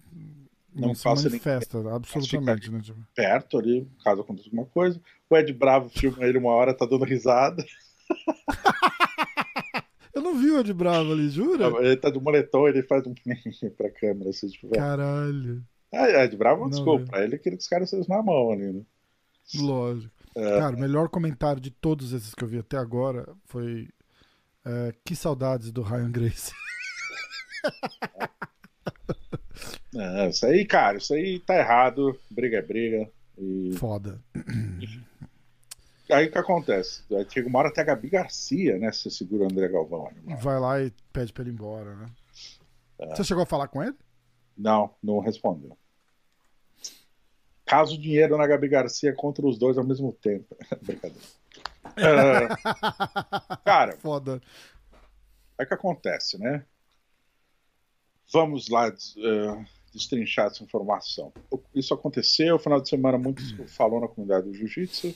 Não, 0.76 0.88
não 0.88 0.96
se 0.96 1.08
manifesta, 1.08 1.78
ninguém. 1.78 1.94
absolutamente, 1.94 2.72
né? 2.72 2.82
Tipo... 2.82 3.00
Perto 3.14 3.60
ali, 3.60 3.88
caso 4.04 4.22
aconteça 4.22 4.48
alguma 4.48 4.66
coisa. 4.66 5.00
O 5.30 5.38
Ed 5.38 5.54
Bravo 5.54 5.88
filma 5.90 6.26
ele 6.26 6.40
uma 6.40 6.50
hora, 6.50 6.74
tá 6.74 6.84
dando 6.84 7.06
risada. 7.06 7.64
Eu 10.16 10.22
não 10.24 10.36
vi 10.36 10.50
o 10.50 10.60
Ed 10.60 10.74
Bravo 10.74 11.12
ali, 11.12 11.30
jura? 11.30 11.68
Ele 11.80 11.96
tá 11.96 12.10
de 12.10 12.20
moletom, 12.20 12.68
ele 12.68 12.82
faz 12.82 13.06
um 13.06 13.14
pra 13.78 13.92
câmera, 13.92 14.32
assim, 14.32 14.48
tipo, 14.48 14.70
Caralho. 14.70 15.64
É, 15.94 16.24
Ed 16.24 16.36
Bravo, 16.36 16.64
não, 16.64 16.70
desculpa, 16.70 17.06
pra 17.06 17.24
ele 17.24 17.38
queria 17.38 17.58
que 17.58 17.64
os 17.64 17.70
caras 17.70 17.90
sejam 17.90 18.08
na 18.10 18.24
mão 18.24 18.52
ali, 18.52 18.74
né? 18.74 18.82
Lógico. 19.56 20.12
É. 20.36 20.60
Cara, 20.60 20.76
o 20.76 20.80
melhor 20.80 21.08
comentário 21.10 21.62
de 21.62 21.70
todos 21.70 22.12
esses 22.12 22.34
que 22.34 22.44
eu 22.44 22.48
vi 22.48 22.58
até 22.58 22.78
agora 22.78 23.30
foi 23.46 23.88
é, 24.66 24.94
que 25.06 25.16
saudades 25.16 25.72
do 25.72 25.84
Ryan 25.84 26.12
Grace. 26.12 26.52
É, 29.96 30.28
isso 30.28 30.46
aí, 30.46 30.66
cara, 30.66 30.98
isso 30.98 31.14
aí 31.14 31.40
tá 31.40 31.56
errado. 31.56 32.20
Briga 32.30 32.58
é 32.58 32.62
briga. 32.64 33.10
E... 33.38 33.74
Foda. 33.78 34.20
Aí 36.10 36.28
o 36.28 36.32
que 36.32 36.38
acontece? 36.38 37.04
Chega 37.30 37.48
uma 37.48 37.60
hora 37.60 37.70
até 37.70 37.82
a 37.82 37.86
Gabi 37.86 38.10
Garcia, 38.10 38.78
né? 38.80 38.92
Você 38.92 39.10
segura 39.10 39.44
o 39.44 39.46
André 39.46 39.68
Galvão. 39.68 40.10
Vai 40.42 40.60
lá 40.60 40.82
e 40.82 40.92
pede 41.12 41.32
pra 41.32 41.44
ele 41.44 41.52
ir 41.52 41.54
embora, 41.54 41.96
né? 41.96 42.06
É. 43.00 43.16
Você 43.16 43.24
chegou 43.24 43.44
a 43.44 43.48
falar 43.48 43.68
com 43.68 43.84
ele? 43.84 43.96
Não, 44.58 44.94
não 45.02 45.20
respondeu. 45.20 45.78
Caso 47.66 47.98
dinheiro 47.98 48.38
na 48.38 48.46
Gabi 48.46 48.68
Garcia 48.68 49.14
contra 49.14 49.46
os 49.46 49.58
dois 49.58 49.78
ao 49.78 49.84
mesmo 49.84 50.12
tempo. 50.14 50.56
Brincadeira. 50.82 51.26
Uh, 51.86 53.58
cara, 53.64 53.98
foda. 53.98 54.42
É 55.58 55.66
que 55.66 55.74
acontece, 55.74 56.38
né? 56.38 56.66
Vamos 58.32 58.68
lá 58.68 58.90
uh, 58.90 59.66
destrinchar 59.94 60.48
essa 60.48 60.64
informação. 60.64 61.32
Isso 61.74 61.94
aconteceu, 61.94 62.58
final 62.58 62.82
de 62.82 62.90
semana 62.90 63.18
muito 63.18 63.42
falou 63.68 64.02
na 64.02 64.08
comunidade 64.08 64.48
do 64.48 64.54
jiu-jitsu. 64.54 65.14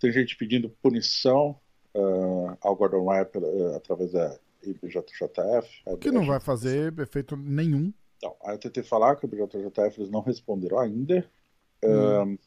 Tem 0.00 0.10
gente 0.10 0.36
pedindo 0.36 0.68
punição 0.82 1.56
uh, 1.94 2.56
ao 2.60 2.74
Gordon 2.74 3.08
Ryan 3.08 3.28
uh, 3.36 3.76
através 3.76 4.12
da 4.12 4.36
IBJJF. 4.62 5.98
Que 6.00 6.10
não 6.10 6.26
vai 6.26 6.40
fazer 6.40 6.98
efeito 6.98 7.36
nenhum. 7.36 7.92
Então, 8.16 8.36
aí 8.44 8.54
eu 8.54 8.58
tentei 8.58 8.82
falar 8.82 9.16
com 9.16 9.26
o 9.26 9.30
IBJJF, 9.30 10.00
eles 10.00 10.10
não 10.10 10.20
responderam 10.20 10.78
ainda. 10.78 11.28
Hum. 11.84 12.38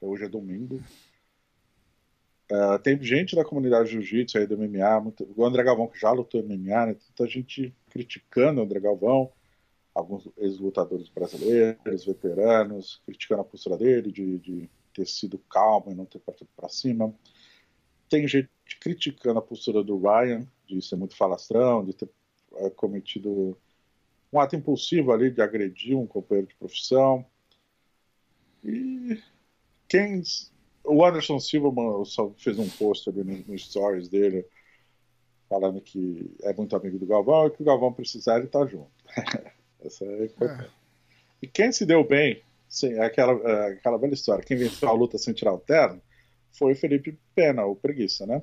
hoje 0.00 0.24
é 0.24 0.28
domingo. 0.28 0.80
Uh, 2.50 2.78
tem 2.82 3.02
gente 3.02 3.34
da 3.34 3.44
comunidade 3.44 3.90
jiu-jitsu 3.90 4.36
aí 4.36 4.46
do 4.46 4.58
MMA, 4.58 5.00
muito, 5.00 5.26
o 5.34 5.44
André 5.44 5.62
Galvão 5.62 5.86
que 5.86 5.98
já 5.98 6.10
lutou 6.10 6.42
MMA, 6.42 6.86
né? 6.86 6.96
Tanta 7.16 7.30
gente 7.30 7.74
criticando 7.88 8.60
o 8.60 8.64
André 8.64 8.78
Galvão, 8.78 9.32
alguns 9.94 10.28
ex-lutadores 10.36 11.08
brasileiros, 11.08 12.04
veteranos, 12.04 13.00
criticando 13.06 13.40
a 13.40 13.44
postura 13.44 13.78
dele 13.78 14.12
de, 14.12 14.38
de 14.38 14.70
ter 14.92 15.06
sido 15.06 15.38
calmo 15.38 15.92
e 15.92 15.94
não 15.94 16.04
ter 16.04 16.18
partido 16.18 16.50
para 16.54 16.68
cima. 16.68 17.14
Tem 18.08 18.28
gente 18.28 18.50
criticando 18.80 19.38
a 19.38 19.42
postura 19.42 19.82
do 19.82 19.98
Ryan, 19.98 20.46
de 20.66 20.82
ser 20.82 20.96
muito 20.96 21.16
falastrão, 21.16 21.82
de 21.82 21.94
ter 21.94 22.10
uh, 22.52 22.70
cometido 22.72 23.56
um 24.32 24.40
ato 24.40 24.56
impulsivo 24.56 25.12
ali 25.12 25.30
de 25.30 25.40
agredir 25.40 25.96
um 25.96 26.06
companheiro 26.06 26.48
de 26.48 26.54
profissão. 26.56 27.24
E 28.64 29.20
quem 29.88 30.22
o, 30.84 31.04
Anderson 31.04 31.38
Silva 31.38 31.70
só 32.04 32.30
fez 32.38 32.58
um 32.58 32.68
post 32.68 33.08
ali 33.08 33.24
no, 33.24 33.44
no 33.46 33.58
stories 33.58 34.08
dele 34.08 34.46
falando 35.48 35.80
que 35.80 36.34
é 36.42 36.54
muito 36.54 36.74
amigo 36.74 36.98
do 36.98 37.06
Galvão 37.06 37.46
e 37.46 37.50
que 37.50 37.60
o 37.60 37.64
Galvão 37.64 37.92
precisar 37.92 38.38
ele 38.38 38.46
tá 38.46 38.64
junto. 38.64 38.90
Essa 39.84 40.04
é 40.04 40.24
importante. 40.24 40.64
É. 40.64 40.82
E 41.42 41.46
quem 41.46 41.72
se 41.72 41.84
deu 41.84 42.06
bem, 42.06 42.40
sim, 42.68 42.94
é 42.94 43.04
aquela, 43.04 43.32
é 43.32 43.72
aquela 43.72 43.98
velha 43.98 44.14
história, 44.14 44.44
quem 44.44 44.56
venceu 44.56 44.88
a 44.88 44.92
luta 44.92 45.18
sem 45.18 45.34
tirar 45.34 45.52
o 45.52 45.58
terno 45.58 46.00
foi 46.52 46.72
o 46.72 46.76
Felipe 46.76 47.18
Pena, 47.34 47.64
o 47.64 47.76
Preguiça, 47.76 48.26
né? 48.26 48.42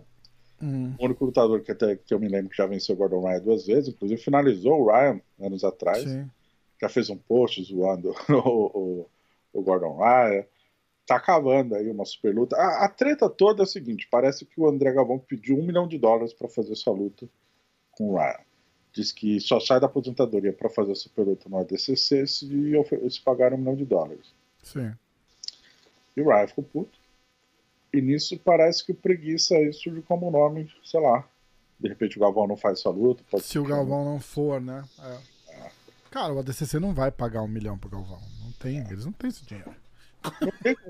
Hum. 0.62 0.94
O 1.00 1.06
único 1.06 1.26
lutador 1.26 1.62
que, 1.62 1.72
até, 1.72 1.96
que 1.96 2.14
eu 2.14 2.20
me 2.20 2.28
lembro 2.28 2.50
que 2.50 2.58
já 2.58 2.66
venceu 2.66 2.94
o 2.94 2.98
Gordon 2.98 3.26
Ryan 3.26 3.42
duas 3.42 3.66
vezes, 3.66 3.90
inclusive 3.90 4.22
finalizou 4.22 4.82
o 4.82 4.92
Ryan 4.92 5.22
anos 5.40 5.64
atrás. 5.64 6.04
Sim. 6.04 6.30
Já 6.82 6.90
fez 6.90 7.10
um 7.10 7.18
post 7.18 7.64
zoando 7.64 8.14
o, 8.30 8.78
o, 8.78 9.10
o 9.54 9.62
Gordon 9.62 9.98
Ryan 9.98 10.46
tá 11.06 11.20
cavando 11.20 11.74
aí 11.74 11.90
uma 11.90 12.06
super 12.06 12.34
luta. 12.36 12.56
A, 12.56 12.86
a, 12.86 12.90
treta 12.90 13.28
toda 13.28 13.64
é 13.64 13.66
o 13.66 13.68
seguinte: 13.68 14.08
parece 14.10 14.46
que 14.46 14.62
o 14.62 14.68
André 14.68 14.94
Galvão 14.94 15.18
pediu 15.18 15.58
um 15.58 15.64
milhão 15.64 15.88
de 15.88 15.98
dólares 15.98 16.34
para 16.34 16.48
fazer 16.48 16.74
essa 16.74 16.92
luta 16.92 17.28
com 17.92 18.12
o 18.12 18.18
Ryan. 18.18 18.40
Diz 18.94 19.12
que 19.12 19.40
só 19.40 19.60
sai 19.60 19.80
da 19.80 19.88
aposentadoria 19.88 20.54
para 20.54 20.70
fazer 20.70 20.92
a 20.92 20.96
super 20.96 21.26
luta 21.26 21.50
no 21.50 21.60
ADCC 21.60 22.28
se, 22.28 22.48
se 23.10 23.22
pagar 23.22 23.54
um 23.54 23.58
milhão 23.58 23.76
de 23.76 23.86
dólares. 23.86 24.34
Sim. 24.64 24.94
E 26.16 26.22
o 26.22 26.30
Ryan 26.30 26.48
ficou 26.48 26.64
puto. 26.64 27.00
E 27.94 28.02
nisso 28.02 28.38
parece 28.40 28.86
que 28.86 28.92
o 28.92 28.96
Preguiça 28.96 29.56
aí 29.56 29.74
surge 29.74 30.02
como 30.04 30.30
nome, 30.30 30.72
sei 30.84 31.00
lá. 31.00 31.28
De 31.80 31.88
repente 31.88 32.18
o 32.18 32.20
Galvão 32.20 32.48
não 32.48 32.58
faz 32.58 32.80
essa 32.80 32.90
luta. 32.90 33.24
se 33.40 33.58
o 33.58 33.64
Galvão 33.64 34.06
não 34.06 34.20
for, 34.20 34.62
né? 34.62 34.84
É. 35.00 35.39
É. 36.10 36.14
Cara, 36.14 36.34
o 36.34 36.40
ADCC 36.40 36.80
não 36.80 36.94
vai 36.94 37.12
pagar 37.12 37.42
um 37.42 37.48
milhão 37.48 37.78
pro 37.78 37.90
Galvão. 37.90 38.22
Não 38.44 38.52
tem, 38.54 38.80
é. 38.80 38.88
eles 38.92 39.06
não 39.06 39.12
têm 39.12 39.30
esse 39.30 39.46
dinheiro 39.46 39.74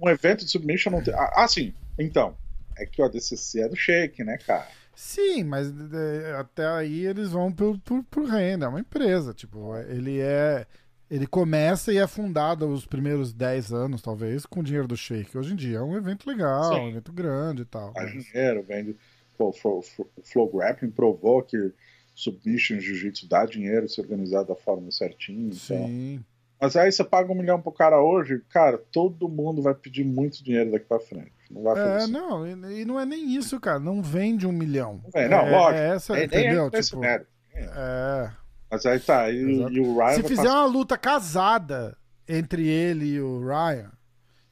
um 0.01 0.09
evento 0.09 0.45
de 0.45 0.51
submission 0.51 0.91
não 0.91 1.03
tem. 1.03 1.13
Ah, 1.15 1.47
sim. 1.47 1.73
Então. 1.97 2.35
É 2.77 2.85
que 2.85 3.01
o 3.01 3.05
ADCC 3.05 3.61
é 3.61 3.67
do 3.67 3.75
Shake, 3.75 4.23
né, 4.23 4.37
cara? 4.37 4.67
Sim, 4.95 5.43
mas 5.43 5.67
é, 5.93 6.33
até 6.37 6.65
aí 6.65 7.05
eles 7.05 7.29
vão 7.29 7.51
por, 7.51 7.77
por, 7.79 8.03
por 8.05 8.25
renda. 8.25 8.65
É 8.65 8.69
uma 8.69 8.79
empresa. 8.79 9.33
Tipo, 9.33 9.75
ele 9.77 10.19
é. 10.19 10.65
Ele 11.11 11.25
começa 11.25 11.91
e 11.91 11.97
é 11.97 12.05
fundado 12.05 12.67
os 12.67 12.85
primeiros 12.85 13.33
10 13.33 13.73
anos, 13.73 14.01
talvez, 14.01 14.45
com 14.45 14.63
dinheiro 14.63 14.87
do 14.87 14.95
Shake. 14.95 15.35
Hoje 15.35 15.53
em 15.53 15.55
dia 15.55 15.79
é 15.79 15.81
um 15.81 15.97
evento 15.97 16.29
legal, 16.29 16.75
Sim. 16.75 16.81
um 16.81 16.89
evento 16.89 17.11
grande 17.11 17.63
e 17.63 17.65
tal. 17.65 17.91
Faz 17.93 18.11
dinheiro, 18.11 18.63
vende. 18.63 18.95
Pô, 19.35 19.49
o 19.49 19.81
Flow 20.23 20.51
Grappling 20.51 20.91
provou 20.91 21.41
que 21.41 21.73
Submission 22.19 22.79
Jiu-Jitsu 22.79 23.27
dá 23.27 23.45
dinheiro 23.45 23.87
se 23.87 24.01
organizar 24.01 24.43
da 24.43 24.55
forma 24.55 24.91
certinha. 24.91 25.53
Sim. 25.53 26.15
Então... 26.15 26.25
Mas 26.61 26.75
aí 26.75 26.91
você 26.91 27.03
paga 27.05 27.31
um 27.31 27.35
milhão 27.35 27.61
pro 27.61 27.71
cara 27.71 28.01
hoje, 28.01 28.41
cara, 28.49 28.77
todo 28.77 29.29
mundo 29.29 29.61
vai 29.61 29.73
pedir 29.73 30.03
muito 30.03 30.43
dinheiro 30.43 30.71
daqui 30.71 30.85
pra 30.85 30.99
frente. 30.99 31.31
Não 31.49 31.63
vai 31.63 31.75
fazer 31.75 31.91
é, 31.91 31.97
isso. 31.99 32.11
não, 32.11 32.47
e 32.47 32.85
não 32.85 32.99
é 32.99 33.05
nem 33.05 33.33
isso, 33.33 33.59
cara. 33.61 33.79
Não 33.79 34.03
vende 34.03 34.45
um 34.45 34.51
milhão. 34.51 35.01
É, 35.13 35.29
não 35.29 35.37
é, 35.37 35.49
lógico. 35.49 35.79
É 35.79 35.95
essa, 35.95 36.19
é, 36.19 36.25
entendeu? 36.25 36.69
Nem 36.69 36.81
tipo, 36.81 37.03
é. 37.05 37.25
é. 37.55 38.31
Mas 38.69 38.85
aí 38.85 38.99
tá, 38.99 39.31
e, 39.31 39.37
e 39.37 39.79
o 39.79 39.97
Ryan. 39.97 40.15
Se 40.15 40.23
fizer 40.23 40.43
passar... 40.43 40.55
uma 40.57 40.65
luta 40.65 40.97
casada 40.97 41.97
entre 42.27 42.67
ele 42.67 43.05
e 43.05 43.21
o 43.21 43.39
Ryan 43.39 43.91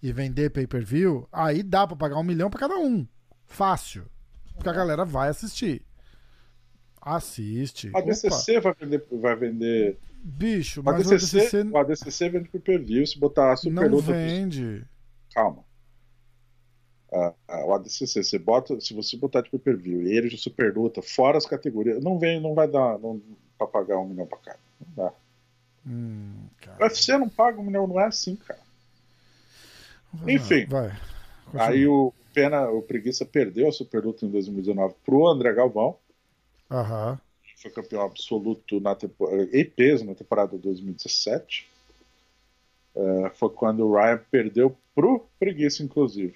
e 0.02 0.14
vender 0.14 0.50
pay-per-view, 0.50 1.28
aí 1.30 1.62
dá 1.62 1.86
pra 1.86 1.98
pagar 1.98 2.18
um 2.18 2.24
milhão 2.24 2.50
pra 2.50 2.62
cada 2.62 2.78
um. 2.78 3.06
Fácil. 3.46 4.06
Porque 4.56 4.70
a 4.70 4.74
galera 4.74 5.04
vai 5.04 5.28
assistir. 5.30 5.86
Assiste. 7.16 7.92
A 7.96 8.02
DCC 8.02 8.60
vai 8.60 8.74
vender, 8.74 9.06
vai 9.12 9.36
vender 9.36 9.98
Bicho, 10.24 10.84
mas 10.84 11.08
o 11.08 11.14
ADCC, 11.14 11.38
o 11.38 11.40
ADCC... 11.40 11.70
O 11.72 11.78
ADCC 11.78 12.30
vende 12.30 12.50
pro 12.50 12.60
per 12.60 13.08
se 13.08 13.18
botar 13.18 13.54
a 13.54 13.56
super 13.56 13.90
Não 13.90 14.00
vende. 14.00 14.86
Calma. 15.34 15.64
Ah, 17.14 17.34
ah, 17.48 17.66
o 17.66 17.74
ADCC, 17.74 18.24
você 18.24 18.38
bota, 18.38 18.80
se 18.82 18.94
você 18.94 19.16
botar 19.16 19.42
de 19.42 19.50
pay-per-view 19.50 20.02
e 20.02 20.12
ele 20.12 20.28
de 20.28 20.38
super 20.38 20.76
luta, 20.76 21.02
fora 21.02 21.38
as 21.38 21.46
categorias, 21.46 22.04
não 22.04 22.20
vem, 22.20 22.42
não 22.42 22.54
vai 22.54 22.68
dar 22.68 23.00
não, 23.00 23.22
pra 23.58 23.66
pagar 23.66 23.98
um 24.00 24.10
milhão 24.10 24.26
pra 24.26 24.38
cada. 24.40 24.60
Não 24.82 25.06
dá. 25.06 25.14
Hum, 25.88 26.48
o 26.78 26.84
UFC 26.84 27.18
não 27.18 27.30
paga 27.30 27.62
um 27.62 27.64
milhão, 27.64 27.88
não 27.88 28.00
é 28.00 28.08
assim, 28.08 28.36
cara. 28.36 28.60
Enfim. 30.28 30.66
Vai. 30.66 30.92
Aí 31.54 31.88
o 31.88 32.14
Pena, 32.34 32.70
o 32.70 32.82
Preguiça 32.82 33.26
perdeu 33.26 33.70
a 33.70 33.72
super 33.72 34.04
luta 34.04 34.26
em 34.26 34.30
2019 34.30 34.96
pro 35.06 35.28
André 35.28 35.54
Galvão. 35.54 35.98
Aham 36.70 37.20
foi 37.58 37.72
campeão 37.72 38.04
absoluto 38.04 38.80
na 38.80 38.96
temporada, 38.96 39.44
e 39.52 39.66
peso 39.66 40.06
na 40.06 40.16
temporada 40.16 40.56
de 40.56 40.64
2017. 40.64 41.68
É, 42.96 43.30
foi 43.32 43.50
quando 43.50 43.86
o 43.86 43.96
Ryan 43.96 44.22
perdeu 44.32 44.78
pro 44.96 45.28
Preguiça, 45.40 45.84
inclusive. 45.84 46.36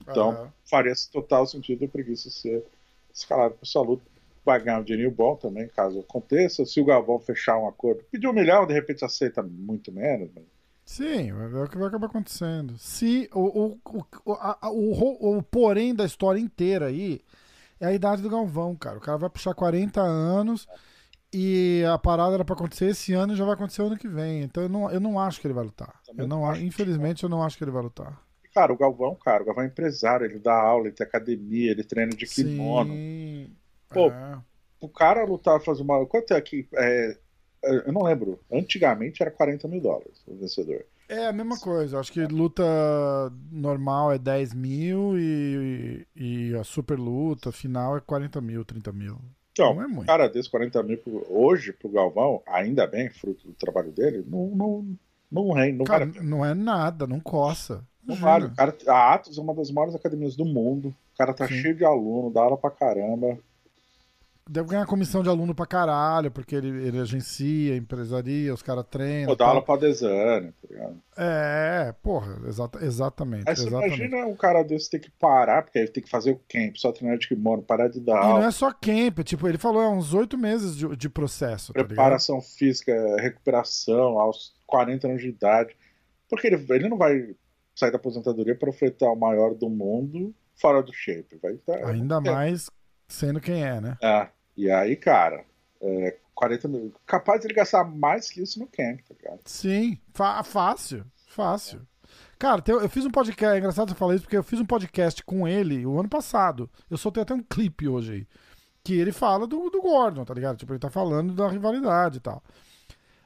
Então 0.00 0.30
uhum. 0.30 0.48
faria 0.64 0.92
total 1.12 1.46
sentido 1.46 1.84
o 1.84 1.88
Preguiça 1.88 2.30
ser 2.30 2.64
escalado 3.12 3.54
para 3.54 3.66
essa 3.66 3.80
luta. 3.80 4.02
Vai 4.44 4.60
ganhar 4.60 4.80
um 4.80 4.84
dinheiro 4.84 5.10
bom 5.10 5.36
também, 5.36 5.68
caso 5.68 6.00
aconteça. 6.00 6.64
Se 6.64 6.80
o 6.80 6.84
Galvão 6.84 7.18
fechar 7.18 7.58
um 7.58 7.68
acordo, 7.68 8.04
pedir 8.10 8.28
um 8.28 8.32
milhão, 8.32 8.66
de 8.66 8.72
repente 8.72 9.04
aceita 9.04 9.42
muito 9.42 9.92
menos. 9.92 10.30
Mas... 10.34 10.44
Sim, 10.84 11.30
é 11.30 11.34
o 11.34 11.68
que 11.68 11.76
vai 11.76 11.88
acabar 11.88 12.06
acontecendo. 12.06 12.78
Se 12.78 13.28
o, 13.32 13.74
o, 13.84 14.06
o, 14.24 14.32
a, 14.32 14.70
o, 14.70 15.36
o 15.36 15.42
porém 15.42 15.94
da 15.94 16.06
história 16.06 16.40
inteira 16.40 16.86
aí 16.86 17.20
é 17.80 17.86
a 17.86 17.92
idade 17.92 18.22
do 18.22 18.30
Galvão, 18.30 18.74
cara. 18.74 18.98
O 18.98 19.00
cara 19.00 19.18
vai 19.18 19.30
puxar 19.30 19.54
40 19.54 20.00
anos 20.00 20.66
e 21.32 21.84
a 21.92 21.98
parada 21.98 22.34
era 22.34 22.44
pra 22.44 22.54
acontecer 22.54 22.86
esse 22.86 23.12
ano 23.12 23.32
e 23.32 23.36
já 23.36 23.44
vai 23.44 23.54
acontecer 23.54 23.82
ano 23.82 23.96
que 23.96 24.08
vem. 24.08 24.42
Então 24.42 24.62
eu 24.62 24.68
não, 24.68 24.90
eu 24.90 25.00
não 25.00 25.18
acho 25.20 25.40
que 25.40 25.46
ele 25.46 25.54
vai 25.54 25.64
lutar. 25.64 26.00
eu 26.16 26.26
não, 26.26 26.54
infelizmente, 26.56 27.22
eu 27.22 27.28
não 27.28 27.42
acho 27.42 27.56
que 27.56 27.64
ele 27.64 27.70
vai 27.70 27.82
lutar. 27.82 28.20
Cara, 28.54 28.72
o 28.72 28.76
Galvão, 28.76 29.14
cara, 29.14 29.42
o 29.42 29.46
Galvão 29.46 29.64
é 29.64 29.66
empresário, 29.66 30.26
ele 30.26 30.38
dá 30.38 30.54
aula, 30.54 30.86
ele 30.86 30.94
tem 30.94 31.06
academia, 31.06 31.70
ele 31.70 31.84
treina 31.84 32.12
de 32.12 32.26
kimono. 32.26 32.92
Sim, 32.92 33.52
Pô, 33.90 34.08
é. 34.08 34.38
o 34.80 34.88
cara 34.88 35.24
lutar, 35.24 35.60
fazer 35.60 35.82
uma. 35.82 36.04
Quanto 36.06 36.32
é 36.32 36.36
aqui? 36.36 36.66
É, 36.74 37.16
eu 37.62 37.92
não 37.92 38.02
lembro. 38.02 38.40
Antigamente 38.50 39.22
era 39.22 39.30
40 39.30 39.68
mil 39.68 39.80
dólares 39.80 40.22
o 40.26 40.34
vencedor. 40.36 40.84
É 41.08 41.26
a 41.26 41.32
mesma 41.32 41.58
coisa. 41.58 41.98
Acho 41.98 42.12
que 42.12 42.24
luta 42.26 42.62
normal 43.50 44.12
é 44.12 44.18
10 44.18 44.52
mil 44.54 45.18
e, 45.18 46.06
e 46.14 46.54
a 46.54 46.62
super 46.62 46.98
luta 46.98 47.50
final 47.50 47.96
é 47.96 48.00
40 48.00 48.40
mil, 48.40 48.64
30 48.64 48.92
mil. 48.92 49.18
Então, 49.52 49.74
não 49.74 49.82
é 49.82 49.86
muito. 49.88 50.06
cara 50.06 50.28
desse 50.28 50.50
40 50.50 50.82
mil 50.82 51.00
hoje 51.28 51.72
pro 51.72 51.88
Galvão, 51.88 52.42
ainda 52.46 52.86
bem, 52.86 53.10
fruto 53.10 53.48
do 53.48 53.54
trabalho 53.54 53.90
dele, 53.90 54.24
não, 54.28 54.50
não, 54.50 54.96
não, 55.32 55.72
não 55.72 55.84
cara, 55.84 56.06
vale. 56.06 56.20
Não 56.20 56.44
é 56.44 56.54
nada, 56.54 57.06
não 57.06 57.18
coça. 57.18 57.84
Não 58.04 58.14
vale. 58.14 58.50
Cara, 58.50 58.76
a 58.86 59.14
Atos 59.14 59.36
é 59.36 59.40
uma 59.40 59.54
das 59.54 59.70
maiores 59.70 59.94
academias 59.94 60.36
do 60.36 60.44
mundo. 60.44 60.94
O 61.14 61.18
cara 61.18 61.34
tá 61.34 61.48
Sim. 61.48 61.54
cheio 61.54 61.74
de 61.74 61.84
aluno, 61.84 62.30
dá 62.30 62.42
aula 62.42 62.56
pra 62.56 62.70
caramba 62.70 63.38
deve 64.48 64.68
ganhar 64.68 64.86
comissão 64.86 65.22
de 65.22 65.28
aluno 65.28 65.54
pra 65.54 65.66
caralho, 65.66 66.30
porque 66.30 66.54
ele, 66.54 66.68
ele 66.86 66.98
agencia, 66.98 67.76
empresaria, 67.76 68.52
os 68.52 68.62
caras 68.62 68.84
treinam. 68.90 69.28
Pô, 69.28 69.36
dá 69.36 69.46
aula 69.46 69.62
pra 69.62 69.76
Desane, 69.76 70.52
tá 70.52 70.68
ligado? 70.68 71.02
É, 71.16 71.94
porra, 72.02 72.40
exata, 72.46 72.84
exatamente. 72.84 73.48
Aí 73.48 73.54
você 73.54 73.66
exatamente. 73.66 74.00
imagina 74.00 74.26
um 74.26 74.34
cara 74.34 74.62
desse 74.62 74.90
ter 74.90 74.98
que 74.98 75.10
parar, 75.10 75.62
porque 75.62 75.78
ele 75.78 75.88
tem 75.88 76.02
que 76.02 76.10
fazer 76.10 76.32
o 76.32 76.40
camp, 76.48 76.76
só 76.76 76.90
treinar 76.90 77.18
de 77.18 77.28
kimono, 77.28 77.62
parar 77.62 77.88
de 77.88 78.00
dar 78.00 78.14
e 78.14 78.16
aula. 78.16 78.40
não 78.40 78.48
é 78.48 78.50
só 78.50 78.72
camp, 78.72 79.18
tipo, 79.20 79.46
ele 79.46 79.58
falou, 79.58 79.82
é 79.82 79.88
uns 79.88 80.14
oito 80.14 80.38
meses 80.38 80.76
de, 80.76 80.96
de 80.96 81.08
processo. 81.08 81.72
Tá 81.72 81.84
Preparação 81.84 82.38
tá 82.38 82.46
física, 82.46 82.92
recuperação, 83.20 84.18
aos 84.18 84.54
40 84.66 85.06
anos 85.06 85.22
de 85.22 85.28
idade. 85.28 85.76
Porque 86.28 86.46
ele, 86.46 86.64
ele 86.70 86.88
não 86.88 86.96
vai 86.96 87.34
sair 87.74 87.90
da 87.90 87.96
aposentadoria 87.96 88.54
para 88.54 88.70
enfrentar 88.70 89.10
o 89.10 89.16
maior 89.16 89.54
do 89.54 89.68
mundo 89.68 90.34
fora 90.56 90.82
do 90.82 90.92
shape. 90.92 91.38
Vai 91.40 91.54
estar, 91.54 91.86
Ainda 91.86 92.16
é. 92.16 92.20
mais 92.20 92.70
sendo 93.06 93.40
quem 93.40 93.64
é, 93.64 93.80
né? 93.80 93.96
É. 94.02 94.28
E 94.58 94.68
aí, 94.68 94.96
cara, 94.96 95.44
é, 95.80 96.18
40 96.34 96.66
mil. 96.66 96.92
Capaz 97.06 97.40
de 97.40 97.46
ele 97.46 97.54
gastar 97.54 97.84
mais 97.84 98.28
que 98.28 98.42
isso 98.42 98.58
no 98.58 98.66
camp, 98.66 98.98
tá 99.02 99.14
ligado? 99.14 99.40
Sim, 99.44 99.96
fácil, 100.12 101.06
fácil. 101.28 101.86
Cara, 102.36 102.60
eu 102.66 102.88
fiz 102.88 103.06
um 103.06 103.10
podcast, 103.10 103.54
é 103.54 103.58
engraçado 103.58 103.90
você 103.90 103.94
falar 103.94 104.16
isso, 104.16 104.24
porque 104.24 104.36
eu 104.36 104.42
fiz 104.42 104.58
um 104.58 104.66
podcast 104.66 105.22
com 105.22 105.46
ele 105.46 105.86
o 105.86 106.00
ano 106.00 106.08
passado. 106.08 106.68
Eu 106.90 106.96
soltei 106.96 107.22
até 107.22 107.32
um 107.32 107.42
clipe 107.42 107.86
hoje 107.86 108.12
aí. 108.12 108.26
Que 108.82 108.94
ele 108.98 109.12
fala 109.12 109.46
do, 109.46 109.70
do 109.70 109.80
Gordon, 109.80 110.24
tá 110.24 110.34
ligado? 110.34 110.56
Tipo, 110.56 110.72
ele 110.72 110.80
tá 110.80 110.90
falando 110.90 111.34
da 111.34 111.46
rivalidade 111.46 112.16
e 112.16 112.20
tal. 112.20 112.42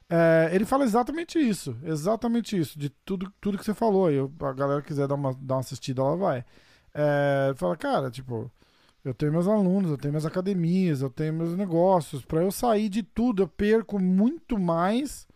É, 0.07 0.51
ele 0.53 0.65
fala 0.65 0.83
exatamente 0.83 1.39
isso, 1.39 1.75
exatamente 1.81 2.55
isso, 2.55 2.77
de 2.77 2.89
tudo, 2.89 3.33
tudo 3.41 3.57
que 3.57 3.65
você 3.65 3.73
falou. 3.73 4.11
E 4.11 4.19
a 4.19 4.53
galera 4.53 4.83
quiser 4.83 5.07
dar 5.07 5.15
uma, 5.15 5.33
dar 5.33 5.55
uma 5.55 5.61
assistida, 5.61 5.99
ela 6.03 6.15
vai. 6.15 6.45
É, 6.93 7.53
fala, 7.55 7.75
cara, 7.75 8.11
tipo, 8.11 8.51
eu 9.03 9.13
tenho 9.13 9.31
meus 9.31 9.47
alunos, 9.47 9.91
eu 9.91 9.97
tenho 9.97 10.13
minhas 10.13 10.25
academias, 10.25 11.01
eu 11.01 11.09
tenho 11.09 11.33
meus 11.33 11.55
negócios. 11.57 12.23
Para 12.23 12.41
eu 12.41 12.51
sair 12.51 12.87
de 12.87 13.03
tudo, 13.03 13.43
eu 13.43 13.47
perco 13.47 13.99
muito 13.99 14.57
mais 14.57 15.27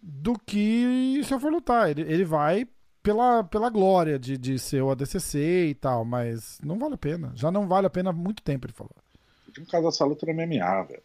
do 0.00 0.38
que 0.38 1.20
se 1.24 1.34
eu 1.34 1.40
for 1.40 1.50
lutar. 1.50 1.90
Ele, 1.90 2.02
ele 2.02 2.24
vai 2.24 2.68
pela, 3.02 3.42
pela 3.42 3.68
glória 3.68 4.18
de, 4.18 4.38
de 4.38 4.58
ser 4.58 4.82
o 4.82 4.90
ADCC 4.90 5.66
e 5.66 5.74
tal, 5.74 6.04
mas 6.04 6.58
não 6.64 6.78
vale 6.78 6.94
a 6.94 6.98
pena. 6.98 7.32
Já 7.34 7.50
não 7.50 7.66
vale 7.66 7.86
a 7.86 7.90
pena 7.90 8.10
há 8.10 8.12
muito 8.12 8.42
tempo, 8.42 8.66
ele 8.66 8.72
falou. 8.72 8.94
No 9.58 9.66
caso 9.66 9.84
dessa 9.84 10.04
luta 10.04 10.26
no 10.26 10.32
MMA, 10.32 10.82
velho. 10.84 11.02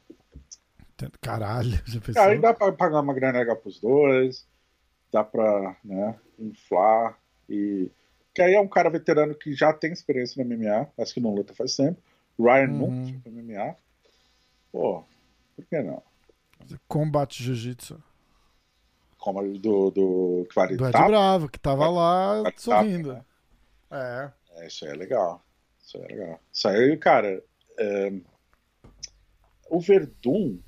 Caralho, 1.22 1.80
já 1.86 2.00
pensou? 2.00 2.22
Aí 2.22 2.40
dá 2.40 2.54
pra 2.54 2.72
pagar 2.72 3.02
uma 3.02 3.14
grana 3.14 3.40
legal 3.40 3.56
pros 3.56 3.80
dois, 3.80 4.48
dá 5.12 5.24
pra 5.24 5.76
né, 5.84 6.16
inflar 6.38 7.18
e 7.50 7.92
Que 8.34 8.42
aí 8.42 8.54
é 8.54 8.62
um 8.62 8.68
cara 8.68 8.90
veterano 8.90 9.34
que 9.36 9.54
já 9.54 9.74
tem 9.74 9.92
experiência 9.92 10.44
no 10.44 10.50
MMA, 10.50 10.88
acho 10.98 11.14
que 11.14 11.20
não 11.20 11.34
luta 11.34 11.54
faz 11.54 11.76
tempo. 11.76 12.00
Ryan 12.40 12.70
Uhum. 12.70 12.78
nunca 13.12 13.30
no 13.30 13.42
MMA. 13.44 13.76
Pô, 14.72 15.04
por 15.56 15.66
que 15.66 15.82
não? 15.82 16.02
Combate 16.88 17.44
Jiu-Jitsu. 17.44 18.02
Como 19.18 19.42
do, 19.60 19.92
do 19.92 20.48
vale 20.56 20.78
Do 20.78 20.86
Ed 20.86 20.92
Bravo, 20.92 21.50
que 21.50 21.60
tava 21.60 21.90
lá 21.90 22.42
vale 22.42 22.44
tapa, 22.56 22.60
sorrindo. 22.62 23.14
né? 23.14 23.26
É. 23.92 24.32
É, 24.62 24.68
isso 24.68 24.86
aí 24.86 24.92
é 24.92 24.96
legal. 24.96 25.44
Isso 25.82 25.98
aí 25.98 26.04
é 26.04 26.08
legal. 26.08 26.40
Isso 26.54 26.68
aí, 26.68 26.98
cara. 26.98 27.44
é, 27.78 28.14
O 29.70 29.80
Verdun. 29.82 30.60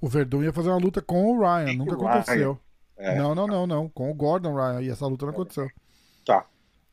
O 0.00 0.08
Verdun 0.08 0.42
ia 0.42 0.52
fazer 0.52 0.68
uma 0.68 0.78
luta 0.78 1.00
com 1.00 1.24
o 1.32 1.40
Ryan, 1.40 1.74
nunca 1.74 1.94
aconteceu. 1.94 2.58
É, 2.96 3.16
Não, 3.16 3.34
não, 3.34 3.46
não, 3.46 3.66
não. 3.66 3.88
Com 3.88 4.10
o 4.10 4.14
Gordon 4.14 4.54
Ryan. 4.54 4.82
E 4.82 4.90
essa 4.90 5.06
luta 5.06 5.24
não 5.24 5.32
aconteceu. 5.32 5.68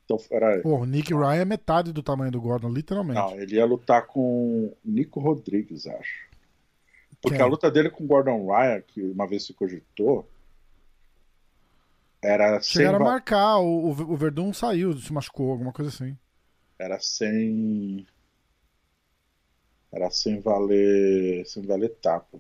Então, 0.06 0.18
peraí. 0.30 0.62
Pô, 0.62 0.78
o 0.78 0.86
Nick 0.86 1.14
Ryan 1.14 1.42
é 1.42 1.46
metade 1.46 1.92
do 1.92 2.04
tamanho 2.04 2.32
do 2.32 2.40
Gordon, 2.40 2.70
literalmente. 2.70 3.20
Não, 3.20 3.40
ele 3.40 3.56
ia 3.56 3.66
lutar 3.66 4.06
com 4.06 4.72
Nico 4.84 5.20
Rodrigues, 5.20 5.88
acho. 5.88 6.26
Porque 7.22 7.38
Quem? 7.38 7.46
a 7.46 7.48
luta 7.48 7.72
dele 7.72 7.90
com 7.90 8.04
o 8.04 8.08
Gordon 8.08 8.46
Ryan, 8.46 8.82
que 8.82 9.02
uma 9.02 9.28
vez 9.28 9.46
se 9.46 9.54
cogitou, 9.54 10.30
era 12.22 12.60
sem, 12.62 12.82
Chegaram 12.82 12.98
a 12.98 13.00
va- 13.00 13.12
marcar, 13.12 13.58
o, 13.60 13.90
o 13.90 14.16
Verdun 14.16 14.54
saiu, 14.54 14.94
se 14.98 15.12
machucou, 15.12 15.52
alguma 15.52 15.74
coisa 15.74 15.90
assim. 15.90 16.16
era 16.80 17.00
sem 17.00 18.06
era 19.92 20.10
sem 20.12 20.40
valer 20.40 21.46
sem 21.48 21.64
valer 21.66 21.96
tapa. 22.02 22.38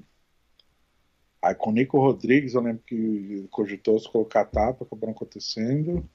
Aí 1.41 1.53
com 1.55 1.69
o 1.69 1.73
Nico 1.73 1.99
Rodrigues, 1.99 2.53
eu 2.55 2.61
lembro 2.61 2.83
que 2.85 3.47
cogitou 3.51 3.99
se 3.99 4.09
colocar 4.09 4.45
tapa, 4.45 4.85
não 5.01 5.09
acontecendo. 5.11 6.07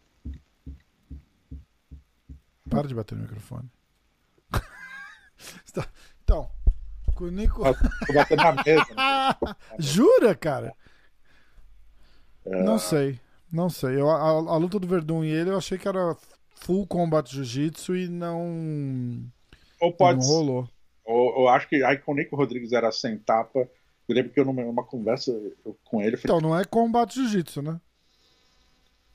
Para 2.70 2.88
de 2.88 2.94
bater 2.94 3.14
no 3.16 3.22
microfone. 3.22 3.70
Está- 5.64 5.86
então, 6.22 6.50
com 7.14 7.24
o 7.24 7.30
Nico. 7.30 7.62
Tô 8.06 8.12
batendo 8.12 8.42
na 8.42 8.52
mesa. 8.52 8.86
né? 8.94 9.56
Jura, 9.78 10.34
cara? 10.34 10.74
É. 12.46 12.62
Não 12.62 12.78
sei. 12.78 13.18
Não 13.52 13.68
sei. 13.68 14.00
Eu, 14.00 14.08
a, 14.10 14.20
a 14.28 14.56
luta 14.56 14.78
do 14.78 14.86
Verdun 14.86 15.24
e 15.24 15.28
ele 15.30 15.50
eu 15.50 15.58
achei 15.58 15.76
que 15.76 15.88
era 15.88 16.16
full 16.54 16.86
combat 16.86 17.28
jiu-jitsu 17.30 17.96
e 17.96 18.08
não, 18.08 19.24
Ou 19.80 19.92
pode 19.92 20.20
não 20.20 20.26
rolou. 20.26 20.68
ou, 21.04 21.40
eu 21.42 21.48
acho 21.48 21.68
que 21.68 21.82
aí 21.82 21.98
com 21.98 22.12
o 22.12 22.14
Nico 22.14 22.36
Rodrigues 22.36 22.72
era 22.72 22.90
sem 22.92 23.18
tapa. 23.18 23.68
Eu 24.08 24.14
lembro 24.14 24.32
que 24.32 24.40
eu 24.40 24.44
numa, 24.44 24.84
conversa 24.84 25.30
eu- 25.64 25.76
com 25.84 26.00
ele, 26.02 26.16
falei, 26.16 26.36
Então, 26.36 26.40
não 26.40 26.58
é 26.58 26.64
combat 26.64 27.12
jiu-jitsu, 27.14 27.62
né? 27.62 27.80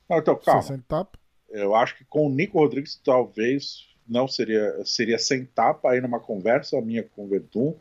não, 0.08 0.18
então, 0.18 0.36
calma. 0.36 0.62
Você 0.62 0.68
sem 0.68 0.80
tapa. 0.80 1.18
Eu 1.50 1.74
acho 1.74 1.96
que 1.96 2.04
com 2.04 2.26
o 2.26 2.30
Nico 2.30 2.58
Rodrigues 2.58 3.00
talvez 3.04 3.88
não 4.06 4.28
seria 4.28 4.84
seria 4.84 5.18
sem 5.18 5.44
tapa 5.44 5.90
aí 5.90 6.00
numa 6.00 6.20
conversa 6.20 6.80
minha 6.80 7.02
com 7.02 7.24
o 7.24 7.28
Verdun. 7.28 7.74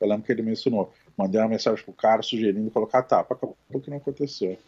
Eu 0.00 0.08
lembro 0.08 0.24
que 0.24 0.32
ele 0.32 0.42
mencionou. 0.42 0.92
Mandei 1.16 1.40
uma 1.40 1.48
mensagem 1.48 1.84
pro 1.84 1.92
cara 1.92 2.22
sugerindo 2.22 2.70
colocar 2.70 3.02
tapa. 3.02 3.34
Acabou 3.34 3.80
que 3.82 3.90
não 3.90 3.98
aconteceu. 3.98 4.58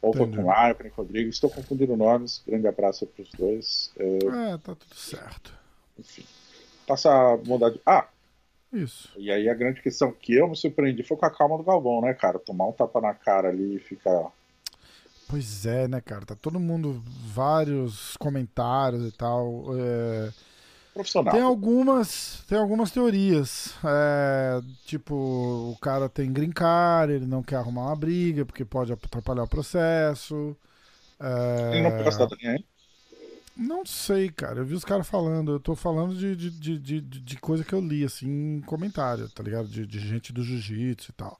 Ou 0.00 0.12
foi 0.12 0.30
com 0.30 0.42
o 0.42 0.50
Ryan, 0.50 0.74
com 0.74 0.82
o 0.82 0.84
Nico 0.84 1.02
Rodrigues. 1.02 1.34
Estou 1.34 1.50
confundindo 1.50 1.96
nomes. 1.96 2.42
Grande 2.46 2.68
abraço 2.68 3.06
para 3.06 3.22
os 3.22 3.30
dois. 3.32 3.92
É, 3.98 4.52
É, 4.52 4.58
tá 4.58 4.74
tudo 4.74 4.94
certo. 4.94 5.52
enfim. 5.98 6.24
Passa 6.86 7.10
a 7.10 7.36
mudar 7.36 7.70
de. 7.70 7.80
Ah, 7.84 8.06
Isso. 8.72 9.12
e 9.16 9.30
aí 9.30 9.48
a 9.48 9.54
grande 9.54 9.82
questão 9.82 10.12
que 10.12 10.34
eu 10.34 10.48
me 10.48 10.56
surpreendi 10.56 11.02
foi 11.02 11.16
com 11.16 11.26
a 11.26 11.30
calma 11.30 11.56
do 11.58 11.64
Galvão, 11.64 12.00
né, 12.00 12.14
cara? 12.14 12.38
Tomar 12.38 12.68
um 12.68 12.72
tapa 12.72 13.00
na 13.00 13.12
cara 13.12 13.48
ali 13.48 13.76
e 13.76 13.80
ficar. 13.80 14.30
Pois 15.28 15.66
é, 15.66 15.88
né, 15.88 16.00
cara? 16.00 16.24
Tá 16.24 16.34
todo 16.34 16.60
mundo, 16.60 17.02
vários 17.26 18.16
comentários 18.16 19.06
e 19.08 19.12
tal. 19.12 19.64
é, 19.76 20.30
Profissional. 20.96 21.34
Tem 21.34 21.42
algumas, 21.42 22.42
tem 22.48 22.56
algumas 22.56 22.90
teorias. 22.90 23.74
É, 23.84 24.62
tipo, 24.86 25.14
o 25.14 25.76
cara 25.78 26.08
tem 26.08 26.32
green 26.32 26.50
card, 26.50 27.12
ele 27.12 27.26
não 27.26 27.42
quer 27.42 27.56
arrumar 27.56 27.88
uma 27.88 27.96
briga 27.96 28.46
porque 28.46 28.64
pode 28.64 28.94
atrapalhar 28.94 29.42
o 29.42 29.48
processo. 29.48 30.56
É, 31.20 31.70
Ele 31.74 31.82
não 31.82 31.90
pegou 31.90 32.10
cidadania, 32.10 32.54
hein? 32.54 32.64
não 33.54 33.84
sei, 33.84 34.30
cara. 34.30 34.60
Eu 34.60 34.64
vi 34.64 34.72
os 34.74 34.86
caras 34.86 35.06
falando. 35.06 35.52
Eu 35.52 35.60
tô 35.60 35.76
falando 35.76 36.14
de, 36.16 36.34
de, 36.34 36.78
de, 36.78 37.00
de, 37.00 37.36
coisa 37.38 37.62
que 37.62 37.74
eu 37.74 37.80
li, 37.80 38.02
assim, 38.02 38.56
em 38.56 38.60
comentário, 38.62 39.28
tá 39.28 39.42
ligado? 39.42 39.68
De, 39.68 39.86
de 39.86 39.98
gente 39.98 40.32
do 40.32 40.42
jiu-jitsu 40.42 41.10
e 41.10 41.14
tal. 41.14 41.38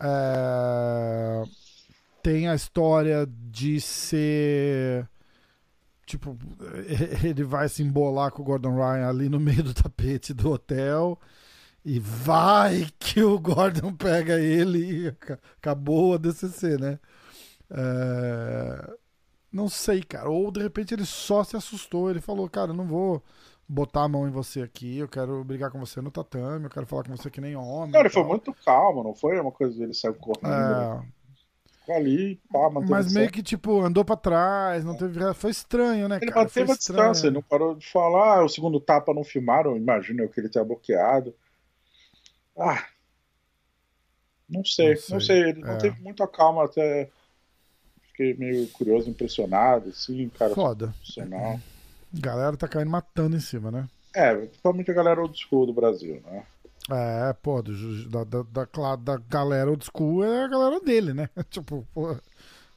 É, 0.00 1.42
Tem 2.28 2.46
a 2.46 2.54
história 2.54 3.26
de 3.26 3.80
ser. 3.80 5.08
Tipo, 6.04 6.36
ele 7.24 7.42
vai 7.42 7.68
se 7.70 7.82
embolar 7.82 8.30
com 8.32 8.42
o 8.42 8.44
Gordon 8.44 8.74
Ryan 8.76 9.08
ali 9.08 9.28
no 9.30 9.40
meio 9.40 9.62
do 9.62 9.72
tapete 9.72 10.34
do 10.34 10.50
hotel. 10.52 11.18
E 11.84 11.98
vai 12.00 12.86
que 12.98 13.22
o 13.22 13.38
Gordon 13.40 13.94
pega 13.94 14.38
ele 14.40 15.04
e 15.04 15.08
aca- 15.08 15.40
acabou 15.58 16.14
a 16.14 16.18
DCC, 16.18 16.76
né? 16.78 16.98
É, 17.70 18.94
Não 19.52 19.68
sei, 19.68 20.02
cara. 20.02 20.28
Ou 20.30 20.50
de 20.52 20.60
repente 20.62 20.94
ele 20.94 21.06
só 21.06 21.44
se 21.44 21.56
assustou. 21.56 22.10
Ele 22.10 22.20
falou, 22.20 22.48
cara, 22.50 22.72
não 22.74 22.86
vou 22.86 23.22
botar 23.68 24.04
a 24.04 24.08
mão 24.08 24.28
em 24.28 24.30
você 24.30 24.62
aqui. 24.62 24.98
Eu 24.98 25.08
quero 25.08 25.42
brigar 25.44 25.70
com 25.70 25.80
você 25.80 26.00
no 26.02 26.10
tatame. 26.10 26.64
Eu 26.66 26.70
quero 26.70 26.86
falar 26.86 27.04
com 27.04 27.16
você 27.16 27.30
que 27.30 27.40
nem 27.40 27.56
homem. 27.56 27.92
Não, 27.92 28.00
ele 28.00 28.10
foi 28.10 28.22
tal." 28.22 28.28
muito 28.30 28.54
calmo, 28.64 29.02
não 29.04 29.14
foi 29.14 29.40
uma 29.40 29.52
coisa 29.52 29.78
dele 29.78 29.94
saiu 29.94 30.14
correndo. 30.14 30.46
É, 30.46 31.02
ali, 31.96 32.40
mas 32.88 33.14
a 33.14 33.18
meio 33.18 33.30
que, 33.30 33.42
tipo, 33.42 33.80
andou 33.80 34.04
pra 34.04 34.16
trás, 34.16 34.84
não 34.84 34.96
teve. 34.96 35.32
Foi 35.34 35.50
estranho, 35.50 36.08
né, 36.08 36.18
Ele 36.20 36.30
cara? 36.30 36.44
manteve 36.44 36.72
a 36.72 36.76
distância, 36.76 37.30
não 37.30 37.42
parou 37.42 37.74
de 37.74 37.86
falar. 37.86 38.44
O 38.44 38.48
segundo 38.48 38.78
tapa 38.80 39.14
não 39.14 39.24
filmaram, 39.24 39.76
imagino 39.76 40.22
eu 40.22 40.28
que 40.28 40.40
ele 40.40 40.48
tenha 40.48 40.64
bloqueado. 40.64 41.34
Ah. 42.58 42.84
Não 44.48 44.64
sei, 44.64 44.94
Não 44.94 44.94
não 45.10 45.20
sei, 45.20 45.20
sei. 45.20 45.40
Ele 45.50 45.60
não 45.60 45.72
é. 45.72 45.78
teve 45.78 46.00
muita 46.00 46.26
calma 46.26 46.64
até. 46.64 47.08
Fiquei 48.08 48.34
meio 48.34 48.66
curioso, 48.68 49.08
impressionado, 49.08 49.90
assim, 49.90 50.28
cara 50.30 50.54
Foda. 50.54 50.88
profissional. 50.88 51.60
Galera 52.12 52.56
tá 52.56 52.66
caindo 52.66 52.90
matando 52.90 53.36
em 53.36 53.40
cima, 53.40 53.70
né? 53.70 53.88
É, 54.14 54.34
principalmente 54.34 54.90
a 54.90 54.94
galera 54.94 55.20
old 55.20 55.38
school 55.38 55.66
do 55.66 55.72
Brasil, 55.72 56.20
né? 56.26 56.42
É, 56.90 57.32
pô, 57.34 57.60
do 57.60 58.08
da, 58.08 58.24
da, 58.24 58.42
da, 58.42 58.96
da 58.96 59.16
galera 59.28 59.70
old 59.70 59.84
school 59.84 60.24
é 60.24 60.44
a 60.44 60.48
galera 60.48 60.80
dele, 60.80 61.12
né? 61.12 61.28
tipo, 61.50 61.86
pô. 61.92 62.16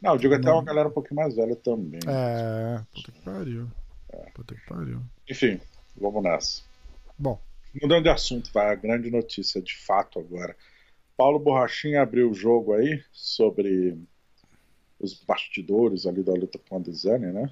Não, 0.01 0.13
eu 0.13 0.17
digo 0.17 0.33
até 0.33 0.45
Não. 0.45 0.55
uma 0.55 0.63
galera 0.63 0.89
um 0.89 0.91
pouquinho 0.91 1.15
mais 1.21 1.35
velha 1.35 1.55
também. 1.55 1.99
É. 2.07 2.81
Puta 2.93 3.11
que 3.11 3.21
pariu. 3.21 3.67
Puta 4.33 4.55
que 4.55 4.61
pariu. 4.67 5.01
Enfim, 5.29 5.59
vamos 5.95 6.23
nessa. 6.23 6.61
Bom, 7.17 7.39
Mudando 7.79 8.03
de 8.03 8.09
assunto, 8.09 8.51
vai 8.51 8.69
a 8.69 8.75
grande 8.75 9.09
notícia 9.09 9.61
de 9.61 9.77
fato 9.77 10.19
agora. 10.19 10.55
Paulo 11.15 11.39
Borrachinha 11.39 12.01
abriu 12.01 12.29
o 12.29 12.33
jogo 12.33 12.73
aí 12.73 13.01
sobre 13.13 13.97
os 14.99 15.13
bastidores 15.23 16.05
ali 16.05 16.21
da 16.21 16.33
luta 16.33 16.59
com 16.67 16.75
a 16.75 16.79
Desane, 16.79 17.27
né? 17.27 17.51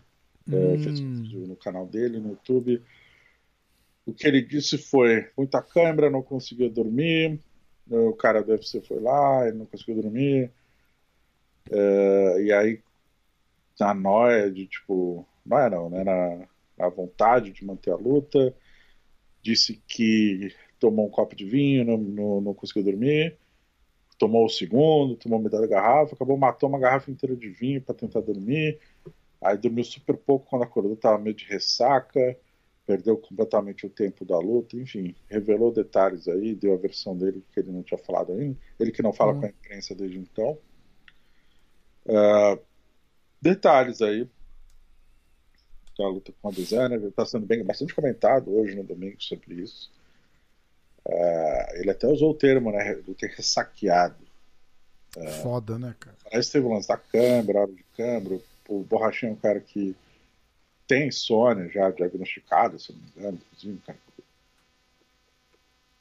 É, 0.51 0.77
fez 0.79 0.99
um 0.99 1.05
hum, 1.05 1.21
vídeo 1.21 1.47
no 1.47 1.55
canal 1.55 1.85
dele, 1.85 2.19
no 2.19 2.31
YouTube. 2.31 2.81
O 4.09 4.13
que 4.13 4.27
ele 4.27 4.41
disse 4.41 4.77
foi: 4.77 5.29
muita 5.37 5.61
câmera, 5.61 6.09
não 6.09 6.23
conseguia 6.23 6.69
dormir. 6.69 7.39
O 7.87 8.13
cara 8.13 8.43
do 8.43 8.51
UFC 8.51 8.81
foi 8.81 8.99
lá, 8.99 9.47
ele 9.47 9.57
não 9.57 9.65
conseguiu 9.67 10.01
dormir. 10.01 10.51
É, 11.71 12.41
e 12.41 12.51
aí, 12.51 12.81
na 13.79 13.93
noia 13.93 14.49
de 14.51 14.65
tipo, 14.65 15.25
noia 15.45 15.69
não, 15.69 15.89
né? 15.89 16.03
Na, 16.03 16.47
na 16.77 16.89
vontade 16.89 17.51
de 17.51 17.63
manter 17.63 17.91
a 17.91 17.95
luta, 17.95 18.55
disse 19.43 19.81
que 19.87 20.53
tomou 20.79 21.07
um 21.07 21.11
copo 21.11 21.35
de 21.35 21.45
vinho, 21.45 21.85
não, 21.85 21.97
não, 21.97 22.41
não 22.41 22.53
conseguiu 22.53 22.83
dormir. 22.83 23.37
Tomou 24.17 24.45
o 24.45 24.49
segundo, 24.49 25.15
tomou 25.15 25.39
metade 25.39 25.63
da 25.63 25.69
garrafa, 25.69 26.15
acabou 26.15 26.35
matou 26.37 26.67
uma 26.67 26.79
garrafa 26.79 27.11
inteira 27.11 27.35
de 27.35 27.49
vinho 27.49 27.81
para 27.81 27.95
tentar 27.95 28.21
dormir. 28.21 28.79
Aí 29.41 29.57
dormiu 29.57 29.83
super 29.83 30.17
pouco 30.17 30.49
quando 30.49 30.63
acordou, 30.63 30.95
tava 30.95 31.17
meio 31.19 31.35
de 31.35 31.45
ressaca, 31.45 32.37
perdeu 32.89 33.15
completamente 33.17 33.85
o 33.85 33.89
tempo 33.89 34.25
da 34.25 34.39
luta, 34.39 34.75
enfim, 34.75 35.13
revelou 35.29 35.71
detalhes 35.71 36.27
aí, 36.27 36.55
deu 36.55 36.73
a 36.73 36.77
versão 36.77 37.15
dele 37.15 37.43
que 37.53 37.59
ele 37.59 37.71
não 37.71 37.83
tinha 37.83 37.99
falado 37.99 38.31
ainda, 38.31 38.57
ele 38.79 38.91
que 38.91 39.03
não 39.03 39.13
fala 39.13 39.33
Uhum. 39.33 39.41
com 39.41 39.45
a 39.45 39.49
imprensa 39.49 39.93
desde 39.93 40.17
então. 40.17 40.57
Ah, 42.07 42.57
detalhes 43.39 44.01
aí 44.01 44.27
da 45.99 46.07
luta 46.07 46.33
com 46.41 46.49
a 46.49 46.51
Dezena, 46.51 46.95
está 46.95 47.25
sendo 47.27 47.45
bem, 47.45 47.63
bastante 47.63 47.93
comentado 47.93 48.51
hoje 48.57 48.75
no 48.75 48.83
domingo 48.83 49.21
sobre 49.21 49.53
isso. 49.61 49.91
Ah, 51.07 51.67
ele 51.75 51.91
até 51.91 52.07
usou 52.07 52.31
o 52.31 52.35
termo, 52.35 52.71
né, 52.71 52.91
luta 53.07 53.27
ressaqueado. 53.27 54.25
foda, 55.43 55.77
né, 55.77 55.93
cara? 55.99 56.17
Parece 56.23 56.47
que 56.49 56.53
teve 56.53 56.65
o 56.65 56.73
lance 56.73 56.87
da 56.87 56.97
câmera, 56.97 57.59
hora 57.61 57.71
de 57.71 57.83
câmera. 57.95 58.41
O 58.67 58.83
Borrachinha 58.83 59.31
é 59.31 59.33
um 59.33 59.37
cara 59.37 59.59
que 59.59 59.95
tem 60.89 61.07
insônia 61.07 61.69
já 61.69 61.89
diagnosticada, 61.91 62.77
se 62.77 62.91
não 62.91 62.99
me 62.99 63.11
engano, 63.15 63.39
inclusive, 63.45 63.79
cara 63.85 63.97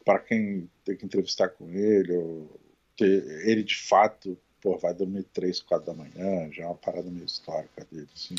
para 0.05 0.20
quem 0.20 0.70
tem 0.86 0.97
que 0.97 1.05
entrevistar 1.05 1.51
com 1.51 1.69
ele, 1.69 2.16
ou 2.16 2.48
ter- 2.97 3.47
ele 3.47 3.62
de 3.62 3.77
fato 3.77 4.39
pô, 4.60 4.77
vai 4.78 4.94
dormir 4.94 5.23
3, 5.35 5.60
4 5.60 5.86
da 5.86 5.94
manhã, 5.94 6.51
já 6.51 6.65
é 6.65 6.66
uma 6.66 6.74
parada 6.74 7.10
meio 7.10 7.27
histórica 7.27 7.86
dele, 7.93 8.09
assim. 8.15 8.35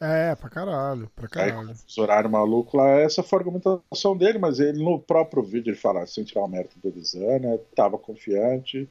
É, 0.00 0.34
pra 0.34 0.50
caralho, 0.50 1.08
pra 1.14 1.28
caralho. 1.28 1.70
Aí, 1.70 1.74
os 1.86 1.96
horários 1.96 2.30
malucos 2.30 2.74
lá, 2.74 2.90
essa 2.98 3.22
foi 3.22 3.38
a 3.38 3.40
argumentação 3.40 4.16
dele, 4.16 4.38
mas 4.38 4.58
ele 4.58 4.82
no 4.82 4.98
próprio 4.98 5.42
vídeo 5.42 5.70
ele 5.70 5.78
fala, 5.78 6.04
sem 6.06 6.24
tirar 6.24 6.42
o 6.42 6.48
mérito 6.48 6.76
do 6.78 6.90
Lisana, 6.90 7.56
tava 7.74 7.96
confiante, 7.96 8.88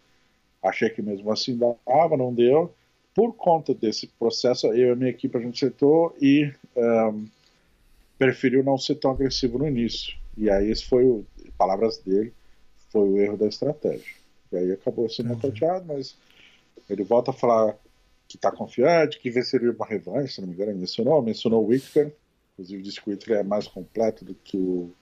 achei 0.64 0.90
que 0.90 1.02
mesmo 1.02 1.32
assim 1.32 1.58
dava, 1.58 2.18
não 2.18 2.34
deu. 2.34 2.74
Por 3.14 3.34
conta 3.34 3.74
desse 3.74 4.08
processo, 4.08 4.68
eu 4.68 4.90
e 4.90 4.92
a 4.92 4.96
minha 4.96 5.10
equipe 5.10 5.38
a 5.38 5.42
gente 5.42 5.60
sentou 5.60 6.16
e 6.20 6.52
um, 6.76 7.28
preferiu 8.18 8.64
não 8.64 8.78
ser 8.78 8.96
tão 8.96 9.12
agressivo 9.12 9.58
no 9.58 9.68
início. 9.68 10.16
E 10.38 10.50
aí 10.50 10.70
esse 10.70 10.86
foi, 10.86 11.06
o, 11.06 11.26
palavras 11.58 11.98
dele, 12.00 12.34
foi 12.90 13.10
o 13.10 13.18
erro 13.18 13.38
da 13.38 13.48
estratégia. 13.48 14.16
E 14.52 14.58
aí 14.58 14.72
acabou 14.72 15.10
sendo 15.10 15.30
nocauteado, 15.30 15.86
mas 15.88 16.16
ele 16.90 17.04
volta 17.04 17.32
a 17.32 17.34
falar 17.34 17.78
que 18.28 18.38
está 18.38 18.52
confiante, 18.52 19.20
que 19.20 19.30
venceria 19.30 19.72
uma 19.72 19.86
revanche, 19.86 20.36
se 20.36 20.42
não 20.42 20.48
me 20.48 20.54
engano, 20.54 20.72
ele 20.72 20.80
mencionou, 20.80 21.22
mencionou 21.22 21.64
o 21.64 21.68
Whittaker, 21.68 22.14
inclusive 22.54 22.82
disse 22.82 23.02
que 23.02 23.10
o 23.10 23.12
Whittaker 23.12 23.38
é 23.38 23.44
mais 23.44 23.68
completo 23.68 24.24
do 24.24 24.34
que 24.34 24.58
o, 24.58 24.94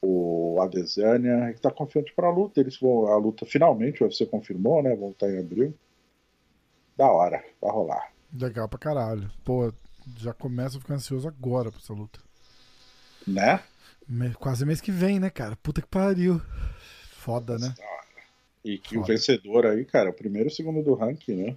o 0.00 0.60
Adesanya, 0.60 1.50
e 1.50 1.52
que 1.52 1.58
está 1.58 1.70
confiante 1.70 2.12
para 2.14 2.28
a 2.28 2.32
luta. 2.32 2.60
Eles 2.60 2.78
vão, 2.78 3.06
a 3.06 3.16
luta 3.16 3.44
finalmente, 3.44 4.02
o 4.02 4.06
UFC 4.06 4.26
confirmou, 4.26 4.82
né? 4.82 4.94
Vão 4.96 5.10
estar 5.10 5.30
em 5.30 5.38
abril. 5.38 5.74
Da 6.96 7.10
hora, 7.10 7.44
vai 7.60 7.70
rolar. 7.70 8.12
Legal 8.32 8.68
pra 8.68 8.78
caralho. 8.78 9.30
Pô, 9.44 9.72
já 10.16 10.32
começo 10.32 10.78
a 10.78 10.80
ficar 10.80 10.94
ansioso 10.94 11.28
agora 11.28 11.70
pra 11.70 11.80
essa 11.80 11.92
luta. 11.92 12.20
Né? 13.26 13.62
Quase 14.38 14.64
mês 14.66 14.80
que 14.80 14.90
vem, 14.90 15.20
né, 15.20 15.30
cara? 15.30 15.56
Puta 15.56 15.80
que 15.80 15.88
pariu. 15.88 16.40
Foda, 17.12 17.58
né? 17.58 17.74
E 18.64 18.78
que 18.78 18.94
Foda. 18.94 19.00
o 19.00 19.06
vencedor 19.06 19.66
aí, 19.66 19.84
cara, 19.84 20.10
o 20.10 20.14
primeiro 20.14 20.48
e 20.48 20.52
o 20.52 20.54
segundo 20.54 20.82
do 20.82 20.94
ranking, 20.94 21.36
né? 21.36 21.56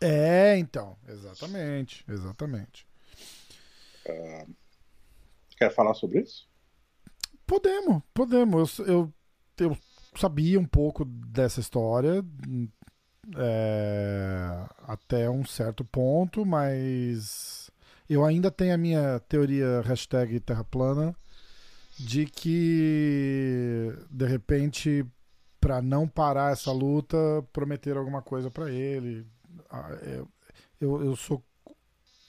É, 0.00 0.56
então. 0.56 0.96
Exatamente. 1.06 2.04
Exatamente. 2.08 2.86
Uh, 4.06 4.54
quer 5.56 5.72
falar 5.74 5.94
sobre 5.94 6.20
isso? 6.20 6.48
Podemos, 7.46 8.02
podemos. 8.14 8.78
Eu, 8.78 8.86
eu, 8.86 9.12
eu 9.58 9.78
sabia 10.16 10.58
um 10.58 10.64
pouco 10.64 11.04
dessa 11.04 11.60
história 11.60 12.24
é, 13.36 14.64
até 14.86 15.30
um 15.30 15.44
certo 15.44 15.84
ponto, 15.84 16.44
mas 16.44 17.70
eu 18.08 18.24
ainda 18.24 18.50
tenho 18.50 18.74
a 18.74 18.78
minha 18.78 19.20
teoria 19.20 19.82
hashtag 19.82 20.40
Terra 20.40 20.64
plana 20.64 21.14
de 21.98 22.26
que 22.26 23.94
de 24.10 24.26
repente 24.26 25.06
para 25.60 25.82
não 25.82 26.08
parar 26.08 26.52
essa 26.52 26.72
luta 26.72 27.16
prometer 27.52 27.96
alguma 27.96 28.22
coisa 28.22 28.50
para 28.50 28.70
ele. 28.70 29.26
Ah, 29.70 29.90
eu, 30.80 31.04
eu 31.04 31.14
sou 31.14 31.44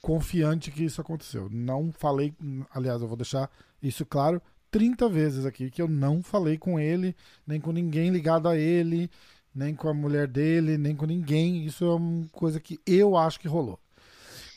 confiante 0.02 0.70
que 0.70 0.84
isso 0.84 1.00
aconteceu. 1.00 1.48
Não 1.50 1.90
falei 1.90 2.34
aliás 2.74 3.00
eu 3.00 3.08
vou 3.08 3.16
deixar 3.16 3.50
isso 3.82 4.04
claro 4.04 4.40
30 4.70 5.08
vezes 5.08 5.46
aqui 5.46 5.70
que 5.70 5.80
eu 5.80 5.88
não 5.88 6.22
falei 6.22 6.58
com 6.58 6.78
ele 6.78 7.16
nem 7.46 7.60
com 7.60 7.72
ninguém 7.72 8.10
ligado 8.10 8.48
a 8.48 8.56
ele 8.56 9.10
nem 9.54 9.74
com 9.74 9.88
a 9.88 9.94
mulher 9.94 10.26
dele 10.26 10.78
nem 10.78 10.94
com 10.94 11.06
ninguém 11.06 11.64
isso 11.64 11.84
é 11.84 11.94
uma 11.94 12.26
coisa 12.28 12.60
que 12.60 12.80
eu 12.86 13.16
acho 13.16 13.40
que 13.40 13.48
rolou 13.48 13.78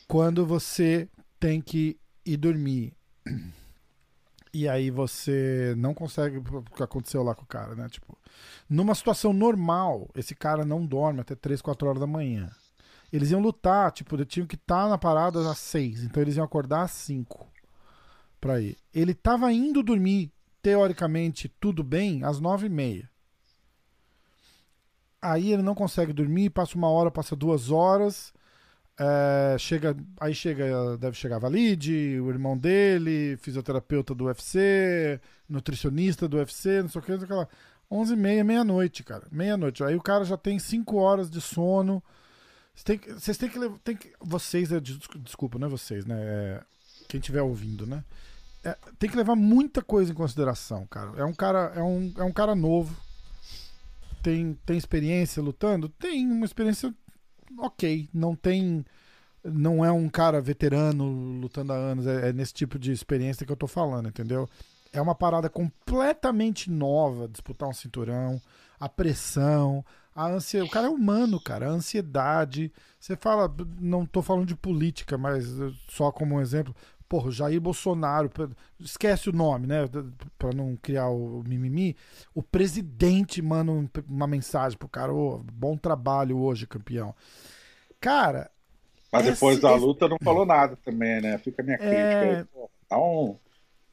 quando 0.08 0.46
você 0.46 1.08
tem 1.38 1.60
que 1.60 1.98
ir 2.24 2.36
dormir 2.36 2.94
e 4.56 4.66
aí 4.66 4.90
você 4.90 5.74
não 5.76 5.92
consegue 5.92 6.38
o 6.38 6.62
que 6.62 6.82
aconteceu 6.82 7.22
lá 7.22 7.34
com 7.34 7.42
o 7.42 7.46
cara, 7.46 7.74
né? 7.74 7.90
Tipo, 7.90 8.16
numa 8.70 8.94
situação 8.94 9.30
normal, 9.30 10.08
esse 10.14 10.34
cara 10.34 10.64
não 10.64 10.86
dorme 10.86 11.20
até 11.20 11.34
3, 11.34 11.60
4 11.60 11.86
horas 11.86 12.00
da 12.00 12.06
manhã. 12.06 12.50
Eles 13.12 13.30
iam 13.30 13.40
lutar, 13.40 13.92
tipo, 13.92 14.24
tinham 14.24 14.46
que 14.46 14.54
estar 14.54 14.84
tá 14.84 14.88
na 14.88 14.96
parada 14.96 15.38
às 15.50 15.58
6, 15.58 16.04
então 16.04 16.22
eles 16.22 16.36
iam 16.36 16.44
acordar 16.44 16.84
às 16.84 16.92
5 16.92 17.46
pra 18.40 18.58
ir. 18.58 18.78
Ele 18.94 19.12
tava 19.12 19.52
indo 19.52 19.82
dormir, 19.82 20.32
teoricamente, 20.62 21.50
tudo 21.60 21.84
bem, 21.84 22.24
às 22.24 22.40
9 22.40 22.66
e 22.66 22.70
meia. 22.70 23.10
Aí 25.20 25.52
ele 25.52 25.62
não 25.62 25.74
consegue 25.74 26.12
dormir, 26.12 26.50
passa 26.50 26.76
uma 26.76 26.88
hora, 26.88 27.10
passa 27.10 27.34
duas 27.34 27.70
horas, 27.70 28.32
é, 28.98 29.56
chega, 29.58 29.96
aí 30.20 30.34
chega, 30.34 30.96
deve 30.96 31.16
chegar 31.16 31.38
Valide, 31.38 32.18
o 32.20 32.30
irmão 32.30 32.56
dele, 32.56 33.36
fisioterapeuta 33.38 34.14
do 34.14 34.24
UFC, 34.24 35.20
nutricionista 35.48 36.26
do 36.26 36.38
UFC, 36.38 36.82
não 36.82 36.88
sei 36.88 37.00
o 37.00 37.04
que, 37.04 37.12
aquela 37.12 37.48
11 37.90 38.12
e 38.12 38.16
meia, 38.16 38.44
meia-noite, 38.44 39.04
cara, 39.04 39.26
meia-noite. 39.30 39.84
Aí 39.84 39.94
o 39.94 40.02
cara 40.02 40.24
já 40.24 40.36
tem 40.36 40.58
5 40.58 40.96
horas 40.96 41.30
de 41.30 41.40
sono. 41.40 42.02
Vocês 42.74 42.84
têm, 42.84 43.14
vocês 43.14 43.38
têm 43.38 43.48
que, 43.48 43.78
tem 43.84 43.96
que, 43.96 44.12
vocês, 44.20 44.72
é, 44.72 44.80
desculpa, 44.80 45.58
não 45.58 45.66
é 45.66 45.70
vocês, 45.70 46.04
né? 46.04 46.16
É, 46.18 46.62
quem 47.08 47.20
estiver 47.20 47.42
ouvindo, 47.42 47.86
né? 47.86 48.02
É, 48.64 48.76
tem 48.98 49.08
que 49.08 49.16
levar 49.16 49.36
muita 49.36 49.80
coisa 49.82 50.10
em 50.10 50.14
consideração, 50.14 50.86
cara. 50.86 51.12
É 51.16 51.24
um 51.24 51.32
cara, 51.32 51.72
é 51.74 51.82
um, 51.82 52.12
é 52.16 52.24
um 52.24 52.32
cara 52.32 52.54
novo. 52.54 52.94
Tem, 54.26 54.58
tem 54.66 54.76
experiência 54.76 55.40
lutando? 55.40 55.88
Tem 55.88 56.26
uma 56.26 56.44
experiência 56.44 56.92
ok. 57.60 58.08
Não 58.12 58.34
tem. 58.34 58.84
Não 59.44 59.84
é 59.84 59.92
um 59.92 60.08
cara 60.08 60.40
veterano 60.40 61.38
lutando 61.40 61.72
há 61.72 61.76
anos. 61.76 62.08
É, 62.08 62.30
é 62.30 62.32
nesse 62.32 62.52
tipo 62.52 62.76
de 62.76 62.90
experiência 62.90 63.46
que 63.46 63.52
eu 63.52 63.56
tô 63.56 63.68
falando, 63.68 64.08
entendeu? 64.08 64.48
É 64.92 65.00
uma 65.00 65.14
parada 65.14 65.48
completamente 65.48 66.68
nova 66.68 67.28
disputar 67.28 67.68
um 67.68 67.72
cinturão, 67.72 68.42
a 68.80 68.88
pressão, 68.88 69.84
a 70.12 70.26
ansiedade. 70.26 70.70
O 70.70 70.72
cara 70.72 70.86
é 70.88 70.90
humano, 70.90 71.40
cara. 71.40 71.68
A 71.68 71.70
ansiedade. 71.70 72.72
Você 72.98 73.14
fala, 73.14 73.48
não 73.78 74.04
tô 74.04 74.22
falando 74.22 74.46
de 74.46 74.56
política, 74.56 75.16
mas 75.16 75.46
só 75.88 76.10
como 76.10 76.34
um 76.34 76.40
exemplo. 76.40 76.74
Porra, 77.08 77.30
Jair 77.30 77.60
Bolsonaro, 77.60 78.30
esquece 78.80 79.30
o 79.30 79.32
nome, 79.32 79.66
né? 79.66 79.88
Pra 80.38 80.52
não 80.52 80.76
criar 80.76 81.08
o 81.08 81.42
mimimi. 81.46 81.96
O 82.34 82.42
presidente 82.42 83.40
manda 83.40 83.72
uma 84.08 84.26
mensagem 84.26 84.76
pro 84.76 84.88
cara: 84.88 85.14
oh, 85.14 85.40
bom 85.52 85.76
trabalho 85.76 86.38
hoje, 86.38 86.66
campeão. 86.66 87.14
Cara. 88.00 88.50
Mas 89.12 89.24
depois 89.24 89.54
esse, 89.54 89.62
da 89.62 89.74
luta 89.74 90.08
não 90.08 90.18
falou 90.22 90.44
nada 90.44 90.76
também, 90.84 91.20
né? 91.20 91.38
Fica 91.38 91.62
a 91.62 91.64
minha 91.64 91.78
crítica 91.78 91.96
é... 91.96 92.38
aí. 92.38 92.44
Pô, 92.44 92.70
dá 92.90 92.98
um. 92.98 93.36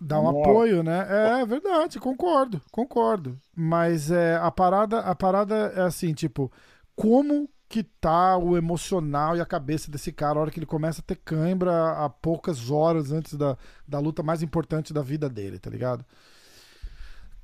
Dá 0.02 0.20
um 0.20 0.42
apoio, 0.42 0.84
né? 0.84 1.08
É, 1.10 1.42
é 1.42 1.46
verdade, 1.46 1.98
concordo, 1.98 2.62
concordo. 2.72 3.40
Mas 3.56 4.12
é, 4.12 4.36
a 4.36 4.52
parada, 4.52 5.00
a 5.00 5.16
parada 5.16 5.72
é 5.78 5.82
assim, 5.82 6.14
tipo, 6.14 6.52
como 6.94 7.50
que 7.74 7.82
tá 7.82 8.38
o 8.38 8.56
emocional 8.56 9.36
e 9.36 9.42
a 9.42 9.46
cabeça 9.48 9.90
desse 9.90 10.12
cara 10.12 10.38
a 10.38 10.42
hora 10.44 10.52
que 10.52 10.60
ele 10.60 10.66
começa 10.68 11.02
a 11.02 11.04
ter 11.04 11.16
cãibra 11.16 11.94
a 11.94 12.08
poucas 12.08 12.70
horas 12.70 13.12
antes 13.12 13.34
da, 13.34 13.58
da 13.88 13.98
luta 13.98 14.22
mais 14.22 14.44
importante 14.44 14.94
da 14.94 15.02
vida 15.02 15.28
dele, 15.28 15.58
tá 15.58 15.72
ligado? 15.72 16.06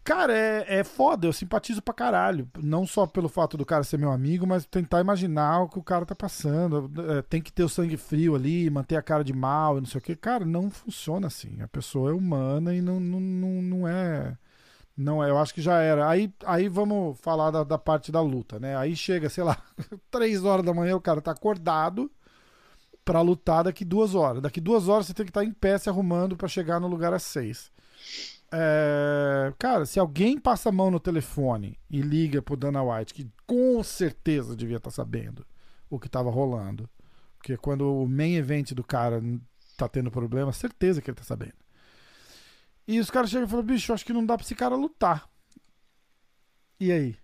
Cara, 0.04 0.32
é, 0.32 0.82
é 0.82 0.84
foda, 0.84 1.26
eu 1.26 1.34
simpatizo 1.34 1.82
pra 1.82 1.96
caralho. 1.96 2.48
Não 2.60 2.86
só 2.86 3.08
pelo 3.08 3.28
fato 3.28 3.58
do 3.58 3.66
cara 3.66 3.84
ser 3.84 3.98
meu 3.98 4.12
amigo, 4.12 4.46
mas 4.46 4.68
tentar 4.68 5.02
imaginar 5.02 5.64
o 5.64 5.70
que 5.70 5.80
o 5.80 5.84
cara 5.84 6.06
tá 6.06 6.14
passando. 6.14 6.92
É, 7.12 7.24
tem 7.24 7.42
que 7.42 7.52
ter 7.52 7.64
o 7.64 7.70
sangue 7.70 7.98
frio 7.98 8.36
ali, 8.36 8.70
manter 8.70 8.98
a 8.98 9.02
cara 9.02 9.24
de 9.24 9.34
mal 9.34 9.80
e 9.80 9.82
não 9.82 9.88
sei 9.88 9.98
o 9.98 10.02
que. 10.04 10.16
Cara, 10.16 10.46
não 10.46 10.70
funciona 10.70 11.26
assim. 11.26 11.60
A 11.60 11.68
pessoa 11.68 12.12
é 12.12 12.14
humana 12.14 12.76
e 12.76 12.82
não, 12.84 13.00
não, 13.00 13.20
não, 13.20 13.62
não 13.64 13.88
é. 13.88 14.38
Não 15.00 15.24
é, 15.24 15.30
eu 15.30 15.38
acho 15.38 15.54
que 15.54 15.62
já 15.62 15.80
era. 15.80 16.10
Aí, 16.10 16.30
aí 16.46 16.68
vamos 16.68 17.18
falar 17.22 17.52
da, 17.52 17.64
da 17.64 17.78
parte 17.78 18.12
da 18.12 18.20
luta, 18.20 18.60
né? 18.60 18.76
Aí 18.76 18.98
chega, 18.98 19.30
sei 19.30 19.46
lá, 19.46 19.58
três 20.12 20.44
horas 20.44 20.66
da 20.66 20.74
manhã, 20.74 20.98
o 20.98 21.02
cara 21.02 21.22
tá 21.22 21.32
acordado 21.32 22.12
para 23.06 23.22
lutar 23.22 23.64
daqui 23.64 23.86
duas 23.86 24.14
horas. 24.14 24.42
Daqui 24.42 24.60
duas 24.60 24.90
horas 24.90 25.08
você 25.08 25.14
tem 25.14 25.26
que 25.26 25.30
estar 25.30 25.40
tá 25.40 25.46
em 25.46 25.54
pé 25.54 25.78
se 25.78 25.88
arrumando 25.88 26.36
para 26.36 26.50
chegar 26.50 26.82
no 26.82 26.88
lugar 26.90 27.14
às 27.14 27.24
seis. 27.24 27.72
É, 28.52 29.54
cara, 29.58 29.86
se 29.86 30.02
alguém 30.02 30.38
passa 30.38 30.68
a 30.68 30.72
mão 30.72 30.92
no 30.92 31.00
telefone 31.00 31.80
e 31.90 32.02
liga 32.02 32.42
pro 32.42 32.58
Dana 32.58 32.84
White, 32.84 33.14
que 33.14 33.32
com 33.48 33.82
certeza 33.82 34.54
devia 34.54 34.78
estar 34.78 34.90
tá 34.90 34.96
sabendo 34.96 35.46
o 35.90 35.98
que 35.98 36.08
estava 36.08 36.30
rolando, 36.30 36.90
porque 37.38 37.56
quando 37.56 38.04
o 38.04 38.06
main 38.06 38.36
event 38.36 38.74
do 38.74 38.84
cara 38.84 39.24
tá 39.78 39.88
tendo 39.88 40.12
problema, 40.12 40.52
certeza 40.52 41.02
que 41.02 41.10
ele 41.10 41.18
tá 41.18 41.24
sabendo. 41.24 41.59
E 42.92 43.00
os 43.00 43.12
caras 43.12 43.30
chegam 43.30 43.46
e 43.46 43.50
falam: 43.50 43.64
bicho, 43.64 43.94
acho 43.94 44.04
que 44.04 44.12
não 44.12 44.26
dá 44.26 44.36
pra 44.36 44.44
esse 44.44 44.56
cara 44.56 44.76
lutar. 44.76 45.30
E 46.80 46.92
aí? 46.92 47.16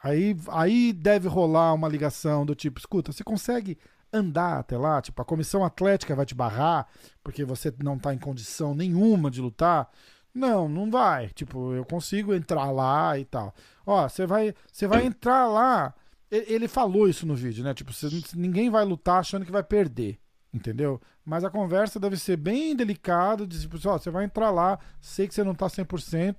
Aí, 0.00 0.36
aí 0.48 0.92
deve 0.92 1.26
rolar 1.26 1.74
uma 1.74 1.88
ligação 1.88 2.46
do 2.46 2.54
tipo: 2.54 2.78
escuta, 2.78 3.10
você 3.10 3.24
consegue 3.24 3.76
andar 4.12 4.60
até 4.60 4.78
lá, 4.78 5.02
tipo, 5.02 5.20
a 5.20 5.24
comissão 5.24 5.64
atlética 5.64 6.14
vai 6.14 6.24
te 6.24 6.36
barrar 6.36 6.86
porque 7.20 7.44
você 7.44 7.74
não 7.82 7.98
tá 7.98 8.14
em 8.14 8.18
condição 8.18 8.76
nenhuma 8.76 9.28
de 9.28 9.40
lutar. 9.40 9.90
Não, 10.32 10.68
não 10.68 10.88
vai. 10.88 11.30
Tipo, 11.30 11.72
eu 11.72 11.84
consigo 11.84 12.32
entrar 12.32 12.70
lá 12.70 13.18
e 13.18 13.24
tal. 13.24 13.52
Ó, 13.84 14.08
você 14.08 14.24
vai, 14.24 14.54
você 14.70 14.86
vai 14.86 15.04
entrar 15.04 15.48
lá. 15.48 15.92
Ele 16.30 16.68
falou 16.68 17.08
isso 17.08 17.26
no 17.26 17.34
vídeo, 17.34 17.64
né? 17.64 17.74
Tipo, 17.74 17.92
você, 17.92 18.08
ninguém 18.36 18.70
vai 18.70 18.84
lutar 18.84 19.18
achando 19.18 19.44
que 19.44 19.50
vai 19.52 19.64
perder, 19.64 20.16
entendeu? 20.54 21.00
Mas 21.24 21.42
a 21.42 21.50
conversa 21.50 21.98
deve 21.98 22.16
ser 22.16 22.36
bem 22.36 22.76
delicada, 22.76 23.46
de 23.46 23.60
tipo, 23.60 23.76
ó, 23.88 23.98
você 23.98 24.10
vai 24.10 24.24
entrar 24.24 24.50
lá, 24.50 24.78
sei 25.00 25.26
que 25.26 25.34
você 25.34 25.42
não 25.42 25.54
tá 25.54 25.66
100%, 25.66 26.36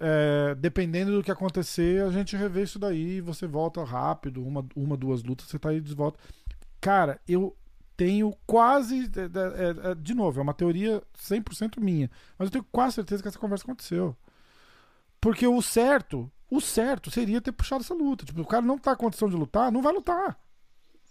é, 0.00 0.54
dependendo 0.54 1.12
do 1.12 1.22
que 1.22 1.30
acontecer, 1.30 2.02
a 2.02 2.10
gente 2.10 2.36
revê 2.36 2.62
isso 2.62 2.78
daí, 2.78 3.20
você 3.20 3.46
volta 3.46 3.84
rápido, 3.84 4.44
uma, 4.44 4.64
uma 4.74 4.96
duas 4.96 5.22
lutas, 5.22 5.46
você 5.46 5.58
tá 5.58 5.68
aí 5.68 5.80
de 5.80 5.94
volta. 5.94 6.18
Cara, 6.80 7.20
eu 7.28 7.54
tenho 7.96 8.34
quase. 8.46 9.10
É, 9.16 9.88
é, 9.88 9.90
é 9.90 9.94
de 9.94 10.14
novo, 10.14 10.40
é 10.40 10.42
uma 10.42 10.54
teoria 10.54 11.02
100% 11.16 11.80
minha, 11.80 12.10
mas 12.38 12.46
eu 12.46 12.52
tenho 12.52 12.66
quase 12.72 12.94
certeza 12.94 13.22
que 13.22 13.28
essa 13.28 13.38
conversa 13.38 13.64
aconteceu. 13.64 14.16
Porque 15.20 15.46
o 15.46 15.62
certo, 15.62 16.30
o 16.50 16.60
certo 16.60 17.10
seria 17.10 17.40
ter 17.40 17.52
puxado 17.52 17.82
essa 17.82 17.94
luta. 17.94 18.24
Tipo, 18.26 18.42
o 18.42 18.46
cara 18.46 18.62
não 18.62 18.78
tá 18.78 18.92
em 18.92 18.96
condição 18.96 19.28
de 19.28 19.36
lutar, 19.36 19.72
não 19.72 19.80
vai 19.80 19.92
lutar. 19.92 20.38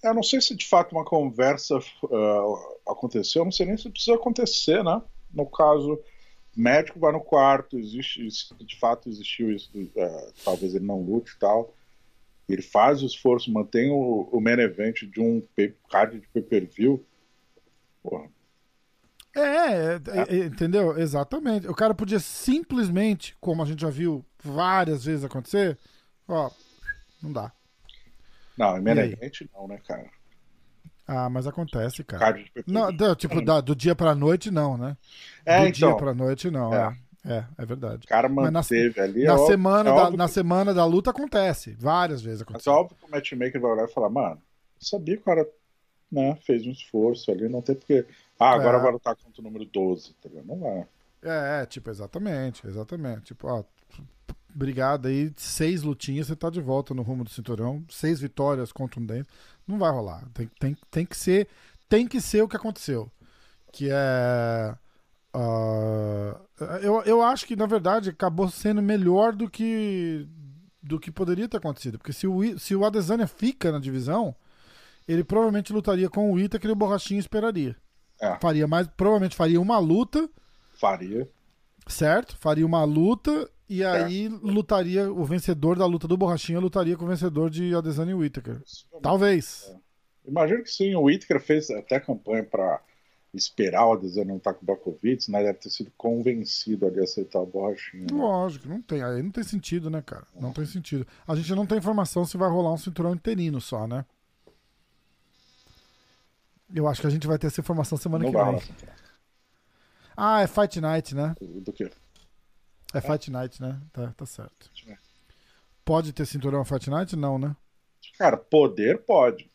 Eu 0.04 0.14
não 0.14 0.24
sei 0.24 0.42
se 0.42 0.56
de 0.56 0.68
fato 0.68 0.92
uma 0.92 1.06
conversa 1.06 1.78
uh, 1.78 2.92
aconteceu, 2.92 3.42
eu 3.42 3.46
não 3.46 3.52
sei 3.52 3.66
nem 3.66 3.78
se 3.78 3.90
precisa 3.90 4.16
acontecer, 4.16 4.84
né? 4.84 5.02
No 5.34 5.46
caso, 5.46 5.98
médico 6.56 7.00
vai 7.00 7.12
no 7.12 7.22
quarto, 7.22 7.80
existe, 7.80 8.28
de 8.60 8.80
fato 8.80 9.08
existiu 9.08 9.52
isso, 9.52 9.72
uh, 9.76 10.34
talvez 10.44 10.76
ele 10.76 10.86
não 10.86 11.02
lute 11.02 11.34
e 11.34 11.40
tal. 11.40 11.74
Ele 12.50 12.62
faz 12.62 13.02
o 13.02 13.06
esforço, 13.06 13.52
mantém 13.52 13.90
o, 13.90 14.28
o 14.32 14.42
main 14.42 14.60
event 14.60 15.04
de 15.04 15.22
um 15.22 15.42
card 15.90 16.20
de 16.20 16.28
pay-per-view. 16.28 17.04
É, 19.36 19.40
é, 19.40 20.00
é, 20.30 20.36
entendeu? 20.46 20.98
Exatamente. 20.98 21.68
O 21.68 21.74
cara 21.74 21.96
podia 21.96 22.20
simplesmente, 22.20 23.36
como 23.40 23.64
a 23.64 23.66
gente 23.66 23.82
já 23.82 23.90
viu 23.90 24.24
várias 24.44 25.06
vezes 25.06 25.24
acontecer, 25.24 25.80
ó, 26.28 26.52
não 27.22 27.32
dá. 27.32 27.52
Não, 28.58 28.78
iminentemente 28.78 29.50
não, 29.54 29.68
né, 29.68 29.80
cara? 29.88 30.10
Ah, 31.06 31.30
mas 31.30 31.46
acontece, 31.46 32.04
cara. 32.04 32.44
Não, 32.66 32.92
do, 32.92 33.16
tipo, 33.16 33.42
da, 33.42 33.60
do 33.60 33.76
dia 33.76 33.94
pra 33.94 34.16
noite, 34.16 34.50
não, 34.50 34.78
né? 34.78 34.96
É, 35.46 35.62
do 35.62 35.68
então, 35.68 35.90
dia 35.90 35.98
pra 35.98 36.14
noite, 36.14 36.50
não, 36.50 36.74
é. 36.74 36.88
é. 36.88 37.04
É, 37.26 37.46
é 37.58 37.66
verdade. 37.66 38.06
O 38.06 38.08
cara 38.08 38.28
manteve 38.28 38.94
na, 38.98 39.04
ali. 39.04 39.24
Na, 39.24 39.34
é 39.34 39.38
semana, 39.46 39.90
é 39.90 39.96
da, 39.96 40.12
na 40.12 40.28
semana 40.28 40.74
da 40.74 40.86
luta 40.86 41.10
acontece. 41.10 41.74
Várias 41.80 42.22
vezes 42.22 42.42
acontece. 42.42 42.68
Mas 42.68 42.76
é 42.76 42.78
óbvio 42.78 42.98
que 42.98 43.06
o 43.06 43.10
matchmaker 43.10 43.62
vai 43.62 43.72
olhar 43.72 43.86
e 43.86 43.94
falar, 43.94 44.10
mano, 44.10 44.42
sabia 44.78 45.16
que 45.16 45.22
o 45.22 45.26
cara 45.26 45.48
né, 46.12 46.38
fez 46.46 46.68
um 46.68 46.72
esforço 46.72 47.32
ali, 47.32 47.48
não 47.48 47.62
tem 47.62 47.76
porque. 47.76 48.06
Ah, 48.38 48.52
agora 48.52 48.78
é. 48.78 48.82
vai 48.82 48.92
lutar 48.92 49.16
contra 49.16 49.40
o 49.40 49.44
número 49.44 49.64
12, 49.66 50.14
tá 50.16 50.30
Não 50.46 50.60
vai. 50.60 50.86
É, 51.24 51.62
é, 51.62 51.66
tipo, 51.66 51.90
exatamente, 51.90 52.68
exatamente. 52.68 53.22
Tipo, 53.22 53.48
ó, 53.48 53.64
Obrigado 54.54 55.08
aí, 55.08 55.32
seis 55.36 55.84
lutinhas, 55.84 56.28
você 56.28 56.36
tá 56.36 56.50
de 56.50 56.62
volta 56.62 56.94
no 56.94 57.02
rumo 57.02 57.24
do 57.24 57.30
cinturão, 57.30 57.84
seis 57.90 58.20
vitórias 58.20 58.72
contundentes. 58.72 59.32
Não 59.68 59.78
vai 59.78 59.92
rolar. 59.92 60.24
Tem, 60.34 60.50
tem, 60.60 60.78
tem 60.92 61.06
que 61.06 61.18
ser 61.18 61.48
tem 61.94 62.08
que 62.08 62.20
ser 62.20 62.42
o 62.42 62.48
que 62.48 62.58
aconteceu. 62.58 63.12
Que 63.72 63.90
é. 63.92 64.76
Uh, 65.36 66.36
eu, 66.82 67.04
eu 67.04 67.22
acho 67.22 67.46
que, 67.46 67.56
na 67.56 67.68
verdade, 67.68 68.10
acabou 68.10 68.50
sendo 68.50 68.82
melhor 68.82 69.34
do 69.34 69.48
que 69.48 70.28
do 70.82 71.00
que 71.00 71.12
poderia 71.12 71.48
ter 71.48 71.58
acontecido. 71.58 72.00
Porque 72.00 72.12
se 72.12 72.26
o, 72.26 72.58
se 72.58 72.76
o 72.76 72.84
Adesanya 72.84 73.28
fica 73.28 73.72
na 73.72 73.78
divisão, 73.78 74.36
ele 75.08 75.24
provavelmente 75.24 75.72
lutaria 75.72 76.10
com 76.10 76.32
o 76.32 76.40
Ita 76.40 76.58
que 76.58 76.68
o 76.68 76.76
Borrachinho 76.76 77.20
esperaria. 77.20 77.76
É. 78.20 78.40
Faria 78.40 78.68
mais, 78.68 78.88
provavelmente 78.88 79.36
faria 79.36 79.62
uma 79.62 79.78
luta. 79.78 80.28
Faria. 80.74 81.30
Certo? 81.88 82.36
Faria 82.40 82.66
uma 82.66 82.84
luta 82.84 83.48
e 83.70 83.82
é. 83.82 83.88
aí 83.88 84.28
lutaria, 84.28 85.12
o 85.12 85.24
vencedor 85.24 85.78
da 85.78 85.86
luta 85.86 86.08
do 86.08 86.18
Borrachinha 86.18 86.60
lutaria 86.60 86.98
com 86.98 87.06
o 87.06 87.08
vencedor 87.08 87.50
de 87.50 87.74
Adesanya 87.74 88.12
e 88.12 88.16
Whittaker. 88.16 88.62
Talvez. 89.02 89.70
É. 89.70 90.30
Imagino 90.30 90.64
que 90.64 90.72
sim, 90.72 90.96
o 90.96 91.04
Whittaker 91.04 91.42
fez 91.42 91.70
até 91.70 92.00
campanha 92.00 92.44
para 92.44 92.82
esperar 93.34 93.88
o 93.88 93.94
Adesanya 93.94 94.28
não 94.28 94.38
estar 94.38 94.54
tá 94.54 94.60
com 94.60 94.64
o 94.64 94.68
Bakovic, 94.68 95.30
né? 95.30 95.44
Deve 95.44 95.60
ter 95.60 95.70
sido 95.70 95.92
convencido 95.98 96.86
ali 96.86 97.00
a 97.00 97.04
aceitar 97.04 97.40
o 97.40 97.46
Borrachinha. 97.46 98.08
Né? 98.12 98.18
Lógico, 98.18 98.68
não 98.68 98.82
tem. 98.82 99.02
Aí 99.04 99.22
não 99.22 99.32
tem 99.32 99.44
sentido, 99.44 99.90
né, 99.90 100.02
cara? 100.02 100.26
Não 100.40 100.50
é. 100.50 100.54
tem 100.54 100.66
sentido. 100.66 101.06
A 101.28 101.36
gente 101.36 101.54
não 101.56 101.66
tem 101.66 101.78
informação 101.78 102.26
se 102.26 102.38
vai 102.38 102.50
rolar 102.50 102.74
um 102.74 102.78
cinturão 102.78 103.14
interino 103.14 103.60
só, 103.60 103.88
né? 103.88 104.06
Eu 106.74 106.88
acho 106.88 107.02
que 107.02 107.08
a 107.08 107.10
gente 107.10 107.28
vai 107.28 107.38
ter 107.38 107.48
essa 107.48 107.62
informação 107.62 107.98
semana 107.98 108.24
não 108.24 108.32
que 108.32 108.68
vem. 108.68 108.76
Ah, 110.16 110.42
é 110.42 110.48
Fight 110.48 110.80
Night, 110.80 111.16
né? 111.16 111.36
Do 111.40 111.74
que? 111.74 111.90
É 112.94 113.02
Fight 113.02 113.32
Night, 113.32 113.62
né? 113.62 113.82
Tá, 113.92 114.14
tá 114.16 114.26
certo. 114.26 114.72
Pode 115.84 116.14
ter 116.14 116.26
cinturão 116.26 116.64
Fight 116.64 116.90
Night? 116.90 117.16
Não, 117.16 117.38
né? 117.38 117.56
Cara, 118.18 118.38
poder 118.38 119.04
pode. 119.04 119.50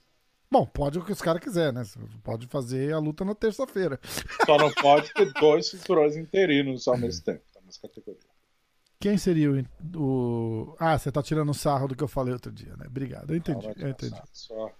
Bom, 0.50 0.64
pode 0.64 0.98
o 0.98 1.04
que 1.04 1.12
os 1.12 1.20
caras 1.20 1.42
quiserem, 1.42 1.74
né? 1.74 1.82
Pode 2.24 2.46
fazer 2.46 2.92
a 2.92 2.98
luta 2.98 3.24
na 3.24 3.34
terça-feira. 3.34 4.00
Só 4.46 4.56
não 4.56 4.72
pode 4.72 5.12
ter 5.12 5.30
dois 5.34 5.68
cinturões 5.68 6.16
interinos 6.16 6.88
ao 6.88 6.96
mesmo 6.96 7.22
tempo, 7.24 7.42
tá 7.52 7.60
nessa 7.64 7.80
categoria. 7.80 8.20
Quem 8.98 9.16
seria 9.16 9.50
o, 9.50 9.64
o, 9.96 10.76
Ah, 10.80 10.98
você 10.98 11.12
tá 11.12 11.22
tirando 11.22 11.54
sarro 11.54 11.88
do 11.88 11.94
que 11.94 12.02
eu 12.02 12.08
falei 12.08 12.32
outro 12.32 12.50
dia, 12.50 12.74
né? 12.76 12.86
Obrigado, 12.86 13.30
eu 13.30 13.36
entendi. 13.36 13.66
eu 13.76 13.88
entendi. 13.88 14.20
Só 14.32 14.72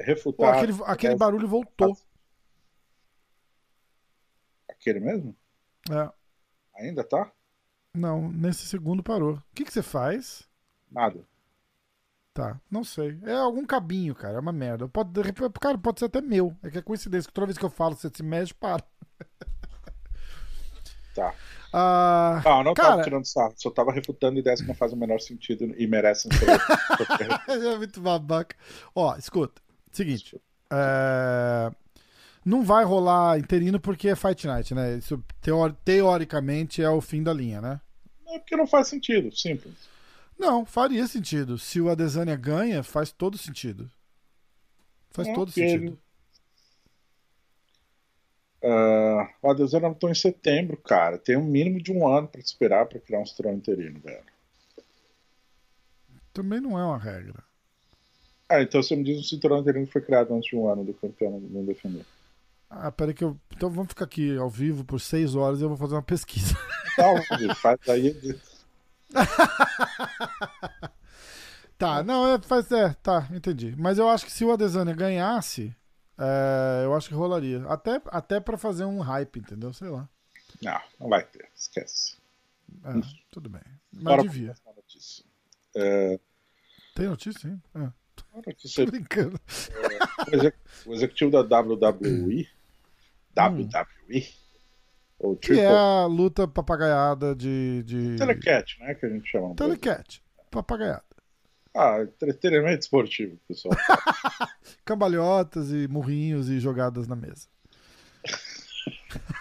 refutar. 0.00 0.52
Pô, 0.52 0.58
aquele, 0.58 0.82
aquele 0.84 1.16
barulho 1.16 1.48
voltou. 1.48 1.96
Aquele 4.68 5.00
mesmo? 5.00 5.36
É. 5.90 6.10
Ainda 6.82 7.02
tá? 7.02 7.32
Não, 7.96 8.30
nesse 8.30 8.66
segundo 8.66 9.02
parou. 9.02 9.34
O 9.34 9.42
que, 9.54 9.64
que 9.64 9.72
você 9.72 9.82
faz? 9.82 10.46
Nada. 10.90 11.20
Tá, 12.34 12.60
não 12.70 12.84
sei. 12.84 13.18
É 13.22 13.32
algum 13.32 13.64
cabinho, 13.64 14.14
cara. 14.14 14.34
É 14.36 14.40
uma 14.40 14.52
merda. 14.52 14.86
Pode, 14.86 15.10
cara, 15.60 15.78
pode 15.78 16.00
ser 16.00 16.06
até 16.06 16.20
meu. 16.20 16.54
É 16.62 16.70
que 16.70 16.78
é 16.78 16.82
coincidência 16.82 17.28
que 17.28 17.34
toda 17.34 17.46
vez 17.46 17.56
que 17.56 17.64
eu 17.64 17.70
falo, 17.70 17.94
você 17.94 18.10
se 18.14 18.22
mexe, 18.22 18.52
para. 18.52 18.82
Tá. 21.14 21.34
Ah, 21.72 22.42
não, 22.44 22.62
não 22.62 22.74
cara... 22.74 22.90
tava 22.90 23.02
tirando 23.02 23.24
sarro. 23.24 23.54
Só 23.56 23.70
tava 23.70 23.90
refutando 23.90 24.38
ideias 24.38 24.60
que 24.60 24.68
não 24.68 24.74
fazem 24.74 24.96
o 24.96 25.00
menor 25.00 25.18
sentido 25.18 25.64
e 25.78 25.86
merecem 25.86 26.30
ser. 26.32 26.46
é 27.48 27.76
muito 27.78 28.00
babaca. 28.02 28.54
Ó, 28.94 29.16
escuta. 29.16 29.62
Seguinte. 29.90 30.38
É 30.70 31.70
não 32.46 32.62
vai 32.62 32.84
rolar 32.84 33.40
interino 33.40 33.80
porque 33.80 34.08
é 34.08 34.14
Fight 34.14 34.46
Night, 34.46 34.72
né? 34.72 34.98
Isso 34.98 35.20
teori 35.40 35.74
teoricamente 35.84 36.80
é 36.80 36.88
o 36.88 37.00
fim 37.00 37.20
da 37.20 37.32
linha, 37.32 37.60
né? 37.60 37.80
É 38.28 38.38
porque 38.38 38.56
não 38.56 38.66
faz 38.66 38.88
sentido, 38.88 39.34
simples. 39.34 39.74
Não, 40.38 40.66
faria 40.66 41.06
sentido. 41.06 41.58
Se 41.58 41.80
o 41.80 41.88
Adesanya 41.88 42.36
ganha, 42.36 42.82
faz 42.82 43.10
todo 43.10 43.38
sentido. 43.38 43.90
Faz 45.10 45.28
é, 45.28 45.34
todo 45.34 45.50
sentido. 45.50 45.98
Uh, 48.62 49.26
o 49.42 49.50
Adesanya 49.50 49.88
lutou 49.88 50.10
em 50.10 50.14
setembro, 50.14 50.76
cara. 50.76 51.18
Tem 51.18 51.36
um 51.36 51.44
mínimo 51.44 51.80
de 51.80 51.92
um 51.92 52.06
ano 52.06 52.28
para 52.28 52.40
esperar 52.40 52.86
para 52.86 53.00
criar 53.00 53.20
um 53.20 53.26
cinturão 53.26 53.54
interino, 53.54 54.00
velho. 54.00 54.24
Também 56.32 56.60
não 56.60 56.78
é 56.78 56.84
uma 56.84 56.98
regra. 56.98 57.42
Ah, 58.48 58.62
então 58.62 58.82
você 58.82 58.94
me 58.94 59.02
diz 59.02 59.18
um 59.18 59.22
cinturão 59.22 59.58
interino 59.58 59.86
que 59.86 59.92
foi 59.92 60.02
criado 60.02 60.34
antes 60.34 60.50
de 60.50 60.56
um 60.56 60.68
ano 60.68 60.84
do 60.84 60.92
campeão 60.94 61.40
não 61.40 61.64
defender. 61.64 62.04
Ah, 62.68 62.90
peraí 62.90 63.14
que 63.14 63.24
eu. 63.24 63.38
Então 63.54 63.70
vamos 63.70 63.88
ficar 63.88 64.04
aqui 64.04 64.36
ao 64.36 64.50
vivo 64.50 64.84
por 64.84 65.00
seis 65.00 65.34
horas 65.34 65.60
e 65.60 65.62
eu 65.62 65.68
vou 65.68 65.76
fazer 65.78 65.94
uma 65.94 66.02
pesquisa. 66.02 66.54
Tá, 66.96 67.54
faz 67.54 67.88
aí. 67.88 68.40
tá, 71.78 72.02
não, 72.02 72.34
é, 72.34 72.40
faz, 72.40 72.72
é, 72.72 72.94
tá, 73.02 73.28
entendi. 73.30 73.74
Mas 73.78 73.98
eu 73.98 74.08
acho 74.08 74.24
que 74.24 74.32
se 74.32 74.44
o 74.44 74.50
Adesanya 74.50 74.94
ganhasse, 74.94 75.74
é, 76.18 76.82
eu 76.84 76.94
acho 76.94 77.08
que 77.08 77.14
rolaria. 77.14 77.64
Até, 77.68 78.00
até 78.06 78.40
pra 78.40 78.56
fazer 78.56 78.84
um 78.84 79.00
hype, 79.00 79.38
entendeu? 79.38 79.72
Sei 79.72 79.88
lá. 79.88 80.08
Não, 80.62 80.80
não 80.98 81.08
vai 81.08 81.22
ter, 81.22 81.48
esquece. 81.54 82.16
É, 82.82 82.92
tudo 83.30 83.50
bem. 83.50 83.62
Mas 83.92 84.22
devia. 84.22 84.54
Notícia. 84.74 85.24
É... 85.74 86.18
Tem 86.94 87.06
notícia, 87.06 87.48
hein? 87.48 87.62
É. 87.74 87.92
Notícia... 88.46 88.84
Tô 88.84 88.90
brincando. 88.90 89.38
O 90.86 90.94
executivo 90.94 91.30
da 91.30 91.60
WWE 91.60 92.48
WWE. 93.36 94.26
Ou 95.18 95.36
triple... 95.36 95.56
Que 95.56 95.62
é 95.62 95.68
a 95.68 96.06
luta 96.06 96.46
papagaiada 96.46 97.34
de, 97.34 97.82
de. 97.84 98.16
Telecat, 98.16 98.78
né? 98.80 98.94
Que 98.94 99.06
a 99.06 99.08
gente 99.08 99.28
chama. 99.28 99.54
Telecat. 99.54 100.22
Papagaiada. 100.50 101.04
Ah, 101.74 102.00
entretenimento 102.02 102.80
esportivo, 102.80 103.38
pessoal. 103.46 103.74
Cambalhotas 104.84 105.70
e 105.70 105.86
murrinhos 105.88 106.48
e 106.48 106.58
jogadas 106.58 107.06
na 107.06 107.14
mesa. 107.14 107.48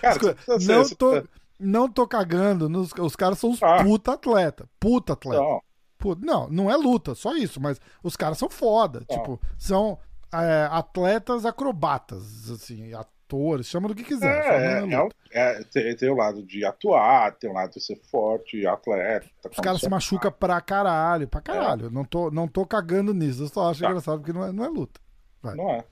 Cara, 0.00 0.36
não, 0.60 0.88
tô, 0.90 1.22
não 1.58 1.88
tô 1.90 2.06
cagando. 2.06 2.68
Nos, 2.68 2.92
os 2.98 3.16
caras 3.16 3.38
são 3.38 3.50
os 3.50 3.62
ah. 3.62 3.84
puta 3.84 4.12
atleta. 4.12 4.68
Puta 4.80 5.12
atleta. 5.12 5.42
Não. 5.42 5.60
Puta, 5.98 6.24
não, 6.24 6.48
não 6.48 6.70
é 6.70 6.76
luta, 6.76 7.14
só 7.14 7.34
isso, 7.34 7.60
mas 7.60 7.80
os 8.02 8.16
caras 8.16 8.38
são 8.38 8.48
foda. 8.48 9.02
Não. 9.08 9.16
Tipo, 9.16 9.40
são 9.58 9.98
é, 10.42 10.68
atletas 10.70 11.44
acrobatas, 11.44 12.50
assim, 12.50 12.92
atores, 12.94 13.66
chama 13.66 13.88
do 13.88 13.94
que 13.94 14.04
quiser. 14.04 14.44
É, 14.44 14.84
é, 14.84 15.08
é, 15.32 15.64
tem, 15.64 15.96
tem, 15.96 16.10
o 16.10 16.14
lado 16.14 16.42
de 16.42 16.64
atuar, 16.64 17.32
tem 17.36 17.50
o 17.50 17.52
lado 17.52 17.72
de 17.72 17.80
ser 17.80 17.96
forte, 18.10 18.66
atleta. 18.66 19.26
Os 19.50 19.60
caras 19.60 19.80
se 19.80 19.88
machucam 19.88 20.32
pra 20.32 20.60
caralho, 20.60 21.28
pra 21.28 21.40
caralho. 21.40 21.86
É. 21.86 21.90
Não, 21.90 22.04
tô, 22.04 22.30
não 22.30 22.46
tô 22.46 22.64
cagando 22.64 23.12
nisso, 23.12 23.44
eu 23.44 23.48
só 23.48 23.70
acho 23.70 23.80
tá. 23.80 23.88
engraçado 23.88 24.18
porque 24.18 24.32
não 24.32 24.44
é, 24.44 24.52
não 24.52 24.64
é 24.64 24.68
luta. 24.68 25.00
Vai. 25.42 25.54
Não 25.56 25.70
é. 25.70 25.84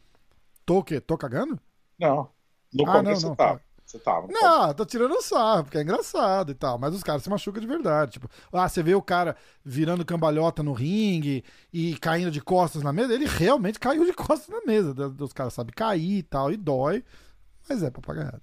Tô 0.65 0.79
o 0.79 0.85
quê? 0.85 1.01
Tô 1.01 1.19
cagando? 1.19 1.59
Não. 1.99 2.29
No 2.73 2.91
ah, 2.91 3.03
não, 3.03 3.13
não, 3.13 3.35
tá. 3.37 3.61
Você 3.85 3.99
tava. 3.99 4.27
Não, 4.29 4.73
tô 4.73 4.85
tirando 4.85 5.21
sarro, 5.23 5.65
porque 5.65 5.79
é 5.79 5.83
engraçado 5.83 6.51
e 6.51 6.55
tal. 6.55 6.79
Mas 6.79 6.95
os 6.95 7.03
caras 7.03 7.23
se 7.23 7.31
machucam 7.31 7.61
de 7.61 7.67
verdade. 7.67 8.13
Tipo, 8.13 8.29
ah, 8.53 8.69
você 8.69 8.83
vê 8.83 8.95
o 8.95 9.03
cara 9.03 9.37
virando 9.65 10.05
cambalhota 10.05 10.63
no 10.63 10.73
ringue 10.73 11.45
e 11.73 11.97
caindo 11.99 12.31
de 12.31 12.41
costas 12.41 12.83
na 12.83 12.93
mesa. 12.93 13.15
Ele 13.15 13.27
realmente 13.27 13.79
caiu 13.79 14.05
de 14.05 14.13
costas 14.15 14.49
na 14.49 14.63
mesa. 14.67 14.95
Os 15.21 15.33
caras 15.33 15.55
sabem 15.55 15.75
cair 15.75 16.19
e 16.19 16.23
tal, 16.23 16.51
e 16.51 16.57
dói. 16.57 17.05
Mas 17.69 17.83
é 17.83 17.91
papagaiada. 17.91 18.43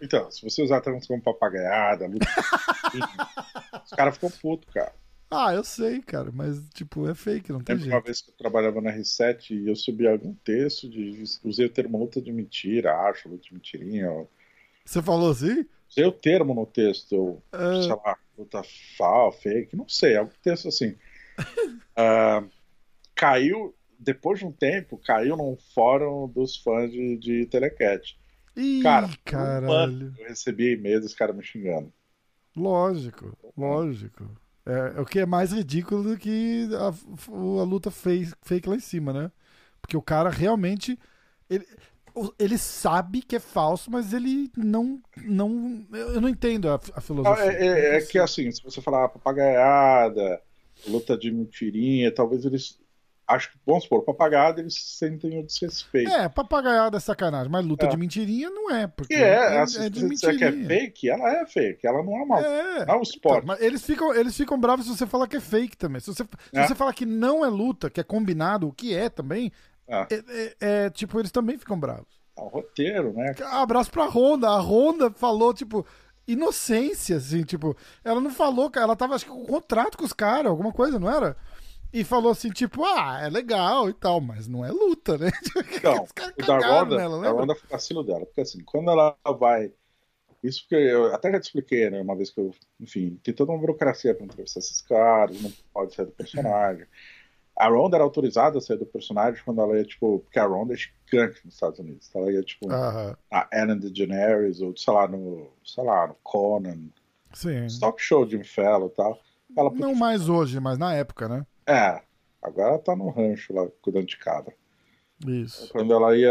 Então, 0.00 0.30
se 0.30 0.42
você 0.42 0.62
usar 0.62 0.80
termos 0.80 1.06
como 1.06 1.22
papagaiada, 1.22 2.08
os 3.84 3.90
caras 3.90 4.14
ficam 4.14 4.30
putos, 4.30 4.72
cara. 4.72 4.92
Ah, 5.30 5.52
eu 5.52 5.64
sei, 5.64 6.00
cara, 6.02 6.30
mas 6.32 6.68
tipo, 6.70 7.08
é 7.08 7.14
fake, 7.14 7.50
não 7.50 7.60
tem 7.60 7.76
jeito. 7.76 7.92
uma 7.92 8.00
vez 8.00 8.20
que 8.20 8.30
eu 8.30 8.34
trabalhava 8.36 8.80
na 8.80 8.92
R7 8.92 9.50
e 9.50 9.68
eu 9.68 9.74
subi 9.74 10.06
algum 10.06 10.32
texto 10.34 10.88
de. 10.88 11.24
Usei 11.42 11.66
o 11.66 11.70
termo 11.70 11.98
luta 11.98 12.22
de 12.22 12.32
mentira, 12.32 12.94
acho, 13.08 13.28
luta 13.28 13.42
de 13.42 13.52
mentirinha. 13.52 14.26
Você 14.86 15.02
falou 15.02 15.30
assim? 15.32 15.66
O 15.98 16.12
termo 16.12 16.54
no 16.54 16.64
texto, 16.66 17.42
Ah. 17.52 17.82
sei 17.82 17.90
lá, 17.90 18.16
luta 18.38 18.62
fal, 18.96 19.32
fake, 19.32 19.76
não 19.76 19.88
sei, 19.88 20.16
algum 20.16 20.32
texto 20.42 20.68
assim. 20.68 20.96
Ah, 21.98 22.44
caiu, 23.14 23.74
depois 23.98 24.38
de 24.38 24.44
um 24.46 24.52
tempo, 24.52 24.98
caiu 24.98 25.36
num 25.36 25.56
fórum 25.74 26.28
dos 26.28 26.56
fãs 26.58 26.92
de, 26.92 27.16
de 27.16 27.46
Telecat. 27.46 28.18
Ih, 28.54 28.82
Cara, 28.82 29.06
um 29.06 29.14
caralho. 29.24 30.14
eu 30.18 30.28
recebi 30.28 30.74
e-mail 30.74 31.00
dos 31.00 31.14
caras 31.14 31.34
me 31.34 31.42
xingando. 31.42 31.90
Lógico, 32.54 33.36
lógico. 33.56 34.28
É, 34.64 34.98
é 34.98 35.00
o 35.00 35.06
que 35.06 35.20
é 35.20 35.26
mais 35.26 35.52
ridículo 35.52 36.02
do 36.02 36.18
que 36.18 36.68
a, 36.74 36.88
a 37.60 37.64
luta 37.64 37.90
fake, 37.90 38.32
fake 38.42 38.68
lá 38.68 38.76
em 38.76 38.80
cima, 38.80 39.12
né? 39.12 39.30
Porque 39.80 39.96
o 39.96 40.02
cara 40.02 40.28
realmente. 40.30 40.98
Ele, 41.48 41.66
ele 42.38 42.56
sabe 42.58 43.20
que 43.22 43.36
é 43.36 43.40
falso, 43.40 43.90
mas 43.90 44.12
ele 44.12 44.50
não. 44.56 45.00
não 45.24 45.86
eu 45.92 46.20
não 46.20 46.28
entendo 46.28 46.68
a, 46.70 46.80
a 46.94 47.00
filosofia. 47.00 47.44
é, 47.44 47.66
é- 47.66 47.96
é 47.98 48.00
que 48.00 48.18
assim, 48.18 48.50
se 48.50 48.62
você 48.62 48.80
falar 48.80 49.08
papagaiada, 49.08 50.40
luta 50.86 51.16
de 51.16 51.30
mentirinha, 51.30 52.12
talvez 52.12 52.44
eles. 52.44 52.78
Acho 53.28 53.50
que, 53.50 53.58
vamos 53.66 53.82
supor, 53.82 54.04
papagaiada 54.04 54.60
eles 54.60 54.74
sentem 54.80 55.40
o 55.40 55.42
desrespeito. 55.44 56.12
É, 56.12 56.28
papagaiada 56.28 56.96
é 56.96 57.00
sacanagem, 57.00 57.50
mas 57.50 57.66
luta 57.66 57.86
É. 57.86 57.88
de 57.88 57.96
mentirinha 57.96 58.48
não 58.50 58.70
é. 58.70 58.86
Porque 58.86 59.16
Que 59.16 59.20
é, 59.20 59.56
é, 59.56 59.58
assim, 59.62 59.80
é 59.80 59.82
se 59.82 59.90
de 59.90 60.00
você 60.02 60.08
disser 60.10 60.38
que 60.38 60.44
é 60.44 60.50
mentirinha. 60.52 60.80
fake, 60.80 61.10
ela 61.10 61.32
é 61.40 61.44
fake, 61.46 61.84
ela 61.88 62.04
não 62.04 62.16
é 62.16 62.22
uma. 62.22 62.38
É. 62.40 62.86
Não 62.86 62.94
é 62.94 62.98
um 62.98 63.02
esporte. 63.02 63.38
Então, 63.42 63.46
mas 63.48 63.60
eles 63.60 63.84
ficam, 63.84 64.14
eles 64.14 64.36
ficam 64.36 64.60
bravos 64.60 64.86
se 64.86 64.96
você 64.96 65.08
falar 65.08 65.26
que 65.26 65.38
é 65.38 65.40
fake 65.40 65.76
também. 65.76 66.00
Se 66.00 66.06
você, 66.14 66.22
se 66.22 66.28
É. 66.56 66.68
você 66.68 66.74
falar 66.76 66.92
que 66.92 67.04
não 67.04 67.44
é 67.44 67.48
luta, 67.48 67.90
que 67.90 67.98
é 68.00 68.04
combinado, 68.04 68.68
o 68.68 68.72
que 68.72 68.94
é 68.94 69.08
também, 69.08 69.50
É. 69.88 70.06
é, 70.10 70.16
é- 70.28 70.56
é, 70.60 70.90
tipo, 70.90 71.18
eles 71.18 71.30
também 71.30 71.58
ficam 71.58 71.78
bravos. 71.78 72.20
É 72.36 72.42
um 72.42 72.48
roteiro, 72.48 73.12
né? 73.12 73.34
Abraço 73.52 73.90
pra 73.90 74.06
Honda. 74.06 74.48
A 74.48 74.60
Honda 74.60 75.10
falou, 75.10 75.54
tipo, 75.54 75.86
inocência, 76.26 77.16
assim, 77.16 77.42
tipo, 77.44 77.76
ela 78.04 78.20
não 78.20 78.30
falou, 78.30 78.70
cara, 78.70 78.84
ela 78.86 78.96
tava, 78.96 79.14
acho 79.14 79.24
que, 79.24 79.30
com 79.30 79.46
contrato 79.46 79.96
com 79.96 80.04
os 80.04 80.12
caras, 80.12 80.50
alguma 80.50 80.72
coisa, 80.72 80.98
não 80.98 81.10
era? 81.10 81.36
E 81.92 82.04
falou 82.04 82.32
assim, 82.32 82.50
tipo, 82.50 82.84
ah, 82.84 83.20
é 83.22 83.30
legal 83.30 83.88
e 83.88 83.94
tal, 83.94 84.20
mas 84.20 84.46
não 84.48 84.64
é 84.64 84.70
luta, 84.70 85.16
né? 85.16 85.30
Então, 85.78 86.02
os 86.02 86.12
caras 86.12 86.34
o 86.36 86.46
nela, 86.46 86.80
Ronda, 86.80 86.96
da 86.96 87.08
lembra? 87.08 87.30
Ronda 87.32 87.54
foi 87.54 87.68
vacilo 87.70 88.02
dela. 88.02 88.26
Porque 88.26 88.40
assim, 88.40 88.60
quando 88.64 88.90
ela 88.90 89.16
vai. 89.38 89.72
Isso 90.42 90.60
porque 90.62 90.74
eu 90.74 91.14
até 91.14 91.30
já 91.32 91.40
te 91.40 91.44
expliquei, 91.44 91.88
né? 91.88 92.02
Uma 92.02 92.14
vez 92.14 92.30
que 92.30 92.40
eu. 92.40 92.54
Enfim, 92.80 93.18
tem 93.22 93.32
toda 93.32 93.52
uma 93.52 93.58
burocracia 93.58 94.14
pra 94.14 94.24
entrevistar 94.26 94.60
esses 94.60 94.82
caras, 94.82 95.40
não 95.40 95.50
pode 95.72 95.94
sair 95.94 96.06
do 96.06 96.12
personagem. 96.12 96.86
A 97.56 97.68
Ronda 97.68 97.96
era 97.96 98.04
autorizada 98.04 98.58
a 98.58 98.60
sair 98.60 98.76
do 98.76 98.84
personagem 98.84 99.40
quando 99.44 99.60
ela 99.62 99.78
ia, 99.78 99.84
tipo. 99.84 100.18
Porque 100.20 100.38
a 100.38 100.46
Ronda 100.46 100.74
é 100.74 100.76
gigante 100.76 101.40
nos 101.44 101.54
Estados 101.54 101.78
Unidos. 101.78 102.10
Ela 102.14 102.30
ia, 102.30 102.42
tipo, 102.42 102.70
Aham, 102.70 103.16
a 103.32 103.48
Ellen 103.52 103.78
DeGeneres, 103.78 104.60
ou 104.60 104.76
sei 104.76 104.92
lá, 104.92 105.08
no. 105.08 105.50
Sei 105.64 105.82
lá, 105.82 106.06
no 106.06 106.16
Conan. 106.22 106.88
sim. 107.32 107.66
Talk 107.80 108.00
show 108.02 108.26
de 108.26 108.42
Fallon 108.44 108.88
e 108.88 108.90
tal. 108.90 109.20
Ela 109.56 109.70
podia 109.70 109.86
Não 109.86 109.94
mais 109.94 110.28
hoje, 110.28 110.60
mas 110.60 110.76
na 110.76 110.94
época, 110.94 111.28
né? 111.28 111.46
É, 111.66 112.02
agora 112.42 112.70
ela 112.70 112.78
tá 112.78 112.94
no 112.94 113.08
rancho 113.08 113.54
lá, 113.54 113.66
cuidando 113.80 114.06
de 114.06 114.18
cabra. 114.18 114.54
Isso. 115.26 115.70
Quando 115.72 115.94
ela 115.94 116.14
ia. 116.16 116.28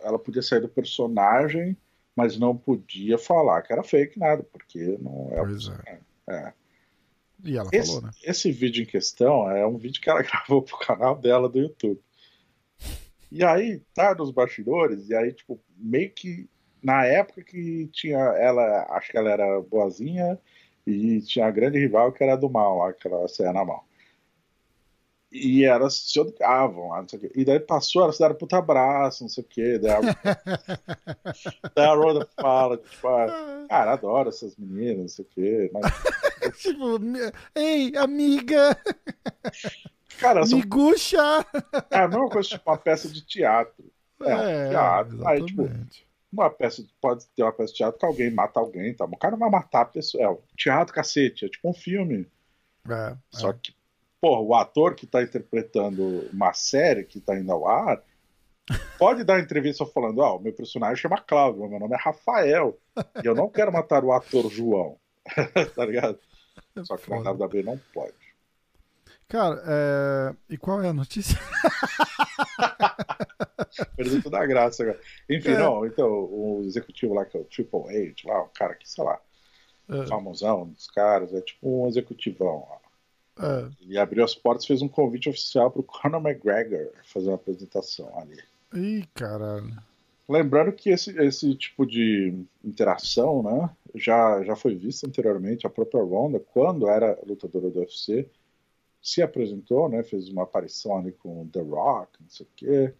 Ela 0.00 0.18
podia 0.18 0.42
sair 0.42 0.60
do 0.60 0.68
personagem, 0.68 1.76
mas 2.16 2.36
não 2.36 2.56
podia 2.56 3.16
falar 3.16 3.62
que 3.62 3.72
era 3.72 3.82
fake 3.82 4.18
nada, 4.18 4.42
porque 4.52 4.98
não 5.00 5.28
é. 5.30 5.36
Pois 5.36 5.68
é. 5.68 5.98
É. 6.28 6.52
E 7.44 7.56
ela 7.56 7.68
Esse, 7.72 7.88
falou, 7.88 8.02
né? 8.02 8.10
esse 8.24 8.50
vídeo 8.50 8.82
em 8.82 8.86
questão 8.86 9.50
é 9.50 9.66
um 9.66 9.76
vídeo 9.76 10.00
que 10.00 10.08
ela 10.08 10.22
gravou 10.24 10.62
pro 10.62 10.78
canal 10.78 11.16
dela 11.16 11.48
do 11.48 11.58
YouTube. 11.58 12.00
E 13.30 13.44
aí, 13.44 13.82
tá 13.94 14.14
nos 14.14 14.30
bastidores, 14.30 15.08
e 15.08 15.14
aí, 15.14 15.32
tipo, 15.32 15.60
meio 15.76 16.10
que 16.10 16.48
na 16.82 17.04
época 17.04 17.42
que 17.42 17.88
tinha 17.92 18.18
ela, 18.18 18.86
acho 18.90 19.10
que 19.10 19.18
ela 19.18 19.30
era 19.30 19.60
boazinha, 19.60 20.38
e 20.86 21.20
tinha 21.22 21.46
a 21.46 21.50
grande 21.50 21.78
rival 21.78 22.12
que 22.12 22.22
era 22.22 22.36
do 22.36 22.50
mal 22.50 22.78
lá, 22.78 22.92
que 22.92 23.08
ela 23.08 23.26
saia 23.26 23.52
na 23.52 23.64
mão. 23.64 23.80
E 25.32 25.64
elas 25.64 25.94
se 25.94 26.20
odiavam 26.20 26.90
lá, 26.90 27.00
não 27.00 27.08
sei 27.08 27.18
o 27.18 27.22
quê. 27.22 27.32
E 27.34 27.44
daí 27.44 27.58
passou, 27.58 28.04
elas 28.04 28.18
deram 28.18 28.36
puta 28.36 28.58
abraço, 28.58 29.24
não 29.24 29.28
sei 29.28 29.42
o 29.42 29.46
quê. 29.46 29.78
Daí 29.78 29.90
a, 29.90 30.00
daí 31.74 31.86
a 31.86 31.94
Rhoda 31.94 32.28
fala, 32.36 32.76
tipo, 32.76 33.08
ah, 33.08 33.66
cara, 33.68 33.92
adoro 33.94 34.28
essas 34.28 34.54
meninas, 34.56 34.98
não 34.98 35.08
sei 35.08 35.24
o 35.24 35.28
quê. 35.28 35.70
Mas, 35.72 35.92
tipo, 36.60 36.98
ei, 37.54 37.96
amiga, 37.96 38.76
cara, 40.18 40.46
são 40.46 40.58
miguxa! 40.58 41.46
É 41.90 41.98
a 41.98 42.08
mesma 42.08 42.28
coisa 42.28 42.48
tipo 42.48 42.70
uma 42.70 42.78
peça 42.78 43.08
de 43.08 43.24
teatro. 43.24 43.84
É, 44.22 44.34
um 44.34 44.70
teatro. 44.70 45.28
Aí, 45.28 45.44
tipo, 45.44 45.68
uma 46.32 46.50
peça 46.50 46.82
de- 46.82 46.92
pode 47.00 47.26
ter 47.28 47.42
uma 47.42 47.52
peça 47.52 47.72
de 47.72 47.78
teatro 47.78 47.98
que 47.98 48.06
alguém 48.06 48.30
mata 48.30 48.60
alguém, 48.60 48.94
tá? 48.94 49.04
O 49.04 49.16
cara 49.16 49.32
não 49.32 49.38
vai 49.38 49.50
matar 49.50 49.82
a 49.82 49.86
pessoa. 49.86 50.22
É, 50.22 50.36
teatro, 50.56 50.94
cacete, 50.94 51.44
é 51.44 51.48
tipo 51.48 51.68
um 51.68 51.74
filme. 51.74 52.26
É, 52.88 53.16
Só 53.30 53.50
é. 53.50 53.54
que, 53.54 53.74
porra, 54.20 54.40
o 54.40 54.54
ator 54.54 54.94
que 54.94 55.06
tá 55.06 55.22
interpretando 55.22 56.28
uma 56.32 56.52
série 56.52 57.04
que 57.04 57.20
tá 57.20 57.38
indo 57.38 57.52
ao 57.52 57.66
ar 57.66 58.02
pode 58.98 59.24
dar 59.24 59.40
entrevista 59.40 59.84
falando: 59.86 60.18
Ó, 60.18 60.36
o 60.36 60.40
meu 60.40 60.52
personagem 60.52 60.96
chama 60.96 61.20
Cláudio, 61.20 61.68
meu 61.68 61.78
nome 61.78 61.94
é 61.94 61.98
Rafael. 61.98 62.78
E 63.22 63.26
eu 63.26 63.34
não 63.34 63.48
quero 63.48 63.72
matar 63.72 64.04
o 64.04 64.12
ator 64.12 64.50
João. 64.50 64.96
tá 65.74 65.84
ligado? 65.86 66.18
Só 66.84 66.96
que 66.96 67.10
na 67.10 67.16
Foda. 67.22 67.46
WWE 67.46 67.62
não 67.62 67.78
pode. 67.92 68.14
Cara, 69.28 69.62
é... 69.66 70.34
e 70.50 70.56
qual 70.58 70.82
é 70.82 70.88
a 70.88 70.92
notícia? 70.92 71.38
Perdeu 73.96 74.22
toda 74.22 74.38
a 74.38 74.46
graça 74.46 74.82
agora. 74.82 75.00
Enfim, 75.28 75.50
É. 75.50 75.58
não, 75.58 75.84
então, 75.86 76.08
o 76.08 76.62
executivo 76.64 77.14
lá, 77.14 77.24
que 77.24 77.36
é 77.36 77.40
o 77.40 77.44
Triple 77.44 77.80
H, 77.88 78.14
lá, 78.24 78.42
o 78.42 78.48
cara 78.48 78.74
que, 78.74 78.88
sei 78.88 79.04
lá, 79.04 79.18
É, 79.88 80.06
famosão 80.06 80.68
dos 80.68 80.86
caras, 80.88 81.32
é 81.34 81.40
tipo 81.40 81.84
um 81.84 81.88
executivão. 81.88 82.66
ó. 82.68 82.78
é. 83.44 83.68
Ele 83.80 83.98
abriu 83.98 84.24
as 84.24 84.34
portas 84.34 84.64
e 84.64 84.68
fez 84.68 84.82
um 84.82 84.88
convite 84.88 85.28
oficial 85.28 85.70
pro 85.70 85.82
Conor 85.82 86.20
McGregor 86.26 86.90
fazer 87.04 87.28
uma 87.28 87.34
apresentação 87.36 88.16
ali. 88.18 88.38
Ih, 88.74 89.06
caralho. 89.14 89.76
Lembrando 90.28 90.72
que 90.72 90.90
esse, 90.90 91.10
esse 91.20 91.54
tipo 91.54 91.84
de 91.84 92.34
interação, 92.64 93.42
né, 93.42 93.70
já, 93.94 94.42
já 94.42 94.56
foi 94.56 94.74
visto 94.74 95.06
anteriormente, 95.06 95.66
a 95.66 95.70
própria 95.70 96.02
Ronda, 96.02 96.40
quando 96.40 96.88
era 96.88 97.18
lutadora 97.26 97.70
do 97.70 97.80
UFC, 97.80 98.26
se 99.02 99.20
apresentou, 99.20 99.88
né, 99.88 100.02
fez 100.02 100.28
uma 100.30 100.44
aparição 100.44 100.96
ali 100.96 101.12
com 101.12 101.46
The 101.48 101.60
Rock, 101.60 102.22
não 102.22 102.30
sei 102.30 102.46
o 102.46 102.48
quê. 102.56 102.94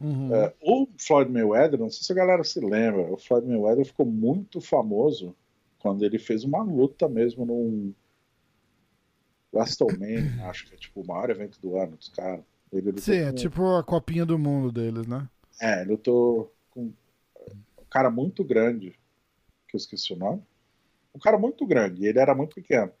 Uhum. 0.00 0.34
É, 0.34 0.54
o 0.62 0.88
Floyd 0.98 1.30
Mayweather, 1.30 1.78
não 1.78 1.90
sei 1.90 2.02
se 2.02 2.12
a 2.12 2.16
galera 2.16 2.42
se 2.42 2.58
lembra, 2.58 3.12
o 3.12 3.18
Floyd 3.18 3.46
Mayweather 3.46 3.84
ficou 3.84 4.06
muito 4.06 4.58
famoso 4.62 5.36
quando 5.78 6.02
ele 6.02 6.18
fez 6.18 6.44
uma 6.44 6.62
luta 6.62 7.06
mesmo 7.08 7.44
num 7.44 7.92
WrestleMania, 9.52 10.44
acho 10.48 10.66
que 10.66 10.74
é 10.74 10.78
tipo 10.78 11.02
o 11.02 11.06
maior 11.06 11.28
evento 11.28 11.60
do 11.60 11.76
ano 11.76 11.96
dos 11.96 12.08
caras. 12.08 12.42
Sim, 12.98 13.16
é 13.16 13.32
tipo 13.32 13.76
a 13.76 13.82
copinha 13.82 14.24
do 14.24 14.38
mundo 14.38 14.72
deles, 14.72 15.06
né? 15.06 15.28
É, 15.60 15.82
ele 15.82 15.90
lutou 15.90 16.50
com 16.70 16.82
um 16.82 16.94
cara 17.90 18.10
muito 18.10 18.44
grande, 18.44 18.92
que 19.68 19.76
eu 19.76 19.78
esqueci 19.78 20.12
o 20.12 20.16
nome. 20.16 20.42
Um 21.14 21.18
cara 21.18 21.38
muito 21.38 21.66
grande, 21.66 22.06
ele 22.06 22.18
era 22.18 22.34
muito 22.34 22.54
pequeno. 22.54 22.92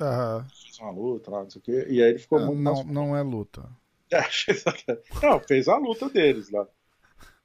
Aham. 0.00 0.46
Fez 0.62 0.78
uma 0.80 0.90
luta 0.90 1.30
lá, 1.30 1.42
não 1.42 1.50
sei 1.50 1.60
o 1.60 1.62
quê, 1.62 1.86
e 1.88 2.02
aí 2.02 2.10
ele 2.10 2.18
ficou 2.18 2.38
Ah, 2.38 2.46
muito 2.46 2.62
não, 2.62 2.74
mais... 2.74 2.86
não 2.86 3.16
é 3.16 3.22
luta. 3.22 3.68
É, 4.12 4.22
não, 5.22 5.38
fez 5.40 5.68
a 5.68 5.76
luta 5.76 6.08
deles 6.08 6.50
lá. 6.50 6.66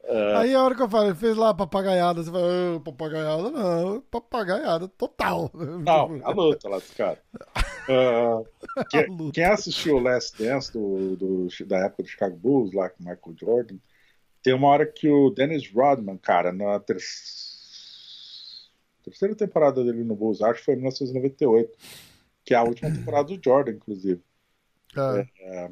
É, 0.03 0.35
Aí 0.37 0.53
a 0.55 0.63
hora 0.63 0.75
que 0.75 0.81
eu 0.81 0.89
falei, 0.89 1.13
fez 1.13 1.35
lá 1.37 1.53
papagaiada, 1.53 2.23
você 2.23 2.31
fala, 2.31 2.47
"Ah, 2.75 2.79
papagaiada 2.79 3.51
não, 3.51 4.01
papagaiada 4.01 4.87
total. 4.87 5.51
Não, 5.53 6.19
a 6.23 6.31
luta 6.31 6.69
lá 6.69 6.77
dos 6.79 6.91
caras. 6.91 7.19
A 7.87 8.83
quem, 8.89 9.05
luta. 9.07 9.33
quem 9.33 9.43
assistiu 9.45 9.95
o 9.97 9.99
Last 9.99 10.37
Dance 10.43 10.71
do, 10.73 11.15
do- 11.15 11.47
da 11.67 11.85
época 11.85 12.03
do 12.03 12.09
Chicago 12.09 12.35
Bulls, 12.35 12.73
lá 12.73 12.89
com 12.89 13.03
o 13.03 13.07
Michael 13.07 13.35
Jordan, 13.39 13.75
tem 14.45 14.53
uma 14.53 14.67
hora 14.67 14.85
que 14.85 15.09
o 15.09 15.31
Dennis 15.31 15.67
Rodman, 15.71 16.19
cara, 16.19 16.53
na 16.53 16.79
ter- 16.79 17.01
terceira 19.03 19.33
temporada 19.33 19.83
dele 19.83 20.03
no 20.03 20.15
Bulls, 20.15 20.39
acho 20.39 20.59
que 20.59 20.65
foi 20.65 20.75
em 20.75 20.77
1998, 20.77 21.75
que 22.43 22.53
é 22.53 22.57
a 22.57 22.61
última 22.61 22.93
temporada 22.93 23.35
do 23.35 23.43
Jordan, 23.43 23.71
inclusive. 23.71 24.21
É. 25.39 25.71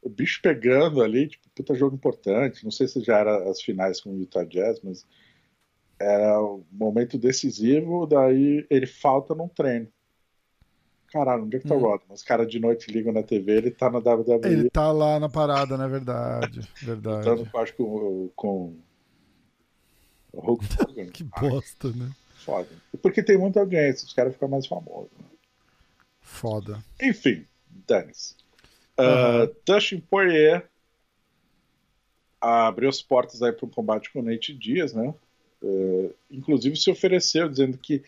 O 0.00 0.08
bicho 0.08 0.40
pegando 0.40 1.02
ali, 1.02 1.28
tipo, 1.28 1.46
puta 1.54 1.74
jogo 1.74 1.94
importante. 1.94 2.64
Não 2.64 2.70
sei 2.70 2.88
se 2.88 3.02
já 3.02 3.18
era 3.18 3.50
as 3.50 3.60
finais 3.60 4.00
com 4.00 4.14
o 4.14 4.18
Utah 4.18 4.44
Jazz, 4.44 4.80
mas 4.82 5.06
era 6.00 6.40
o 6.40 6.64
momento 6.72 7.18
decisivo, 7.18 8.06
daí 8.06 8.66
ele 8.70 8.86
falta 8.86 9.34
num 9.34 9.48
treino. 9.48 9.92
Caralho, 11.12 11.44
onde 11.44 11.56
é 11.56 11.60
que 11.60 11.68
tá 11.68 11.74
o 11.74 11.78
Hum. 11.78 11.82
Rodman? 11.82 12.14
Os 12.14 12.22
caras 12.22 12.48
de 12.48 12.58
noite 12.58 12.90
ligam 12.90 13.12
na 13.12 13.22
TV, 13.22 13.52
ele 13.52 13.70
tá 13.70 13.90
na 13.90 13.98
WWE, 13.98 14.40
Ele 14.44 14.70
tá 14.70 14.90
lá 14.92 15.18
na 15.20 15.28
parada, 15.28 15.76
né? 15.78 15.86
Verdade. 15.88 16.60
Verdade. 16.82 17.28
lutando, 17.28 17.50
acho, 17.58 17.74
com, 17.74 18.30
com 18.34 18.76
o 20.32 20.40
Hulk 20.40 20.64
Hogan. 20.82 21.06
Que 21.10 21.24
bosta, 21.24 21.90
né? 21.92 22.10
foda. 22.44 22.68
Porque 23.02 23.22
tem 23.22 23.36
muita 23.38 23.58
audiência, 23.60 24.06
os 24.06 24.12
caras 24.12 24.32
ficam 24.34 24.48
mais 24.48 24.66
famosos. 24.66 25.10
né? 25.18 25.24
Foda. 26.20 26.82
Enfim, 27.02 27.44
dane-se. 27.88 28.34
Aham. 28.98 29.44
Uh, 29.44 29.56
Dustin 29.66 30.00
Poirier 30.00 30.68
abriu 32.40 32.88
as 32.88 33.02
portas 33.02 33.42
aí 33.42 33.52
para 33.52 33.66
um 33.66 33.70
combate 33.70 34.12
com 34.12 34.20
o 34.20 34.22
Nate 34.22 34.54
Diaz, 34.54 34.92
né? 34.92 35.14
Uh, 35.62 36.14
inclusive 36.30 36.76
se 36.76 36.90
ofereceu, 36.90 37.48
dizendo 37.48 37.76
que 37.78 38.02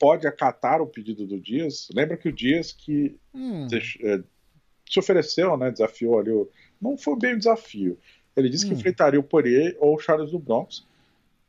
pode 0.00 0.26
acatar 0.26 0.80
o 0.80 0.86
pedido 0.86 1.26
do 1.26 1.38
Dias. 1.38 1.88
Lembra 1.94 2.16
que 2.16 2.28
o 2.28 2.32
Dias 2.32 2.72
que 2.72 3.16
Hum, 3.34 3.68
se 3.68 4.98
ofereceu, 4.98 5.56
né? 5.56 5.70
Desafiou 5.70 6.18
ali. 6.18 6.30
O... 6.32 6.48
Não 6.80 6.96
foi 6.96 7.16
bem 7.16 7.34
um 7.34 7.38
desafio. 7.38 7.96
Ele 8.34 8.48
disse 8.48 8.66
que 8.66 8.72
Hum. 8.72 8.76
enfrentaria 8.76 9.20
o 9.20 9.22
Poirier 9.22 9.76
ou 9.78 9.94
o 9.94 9.98
Charles 9.98 10.30
do 10.30 10.38
Bronx, 10.38 10.86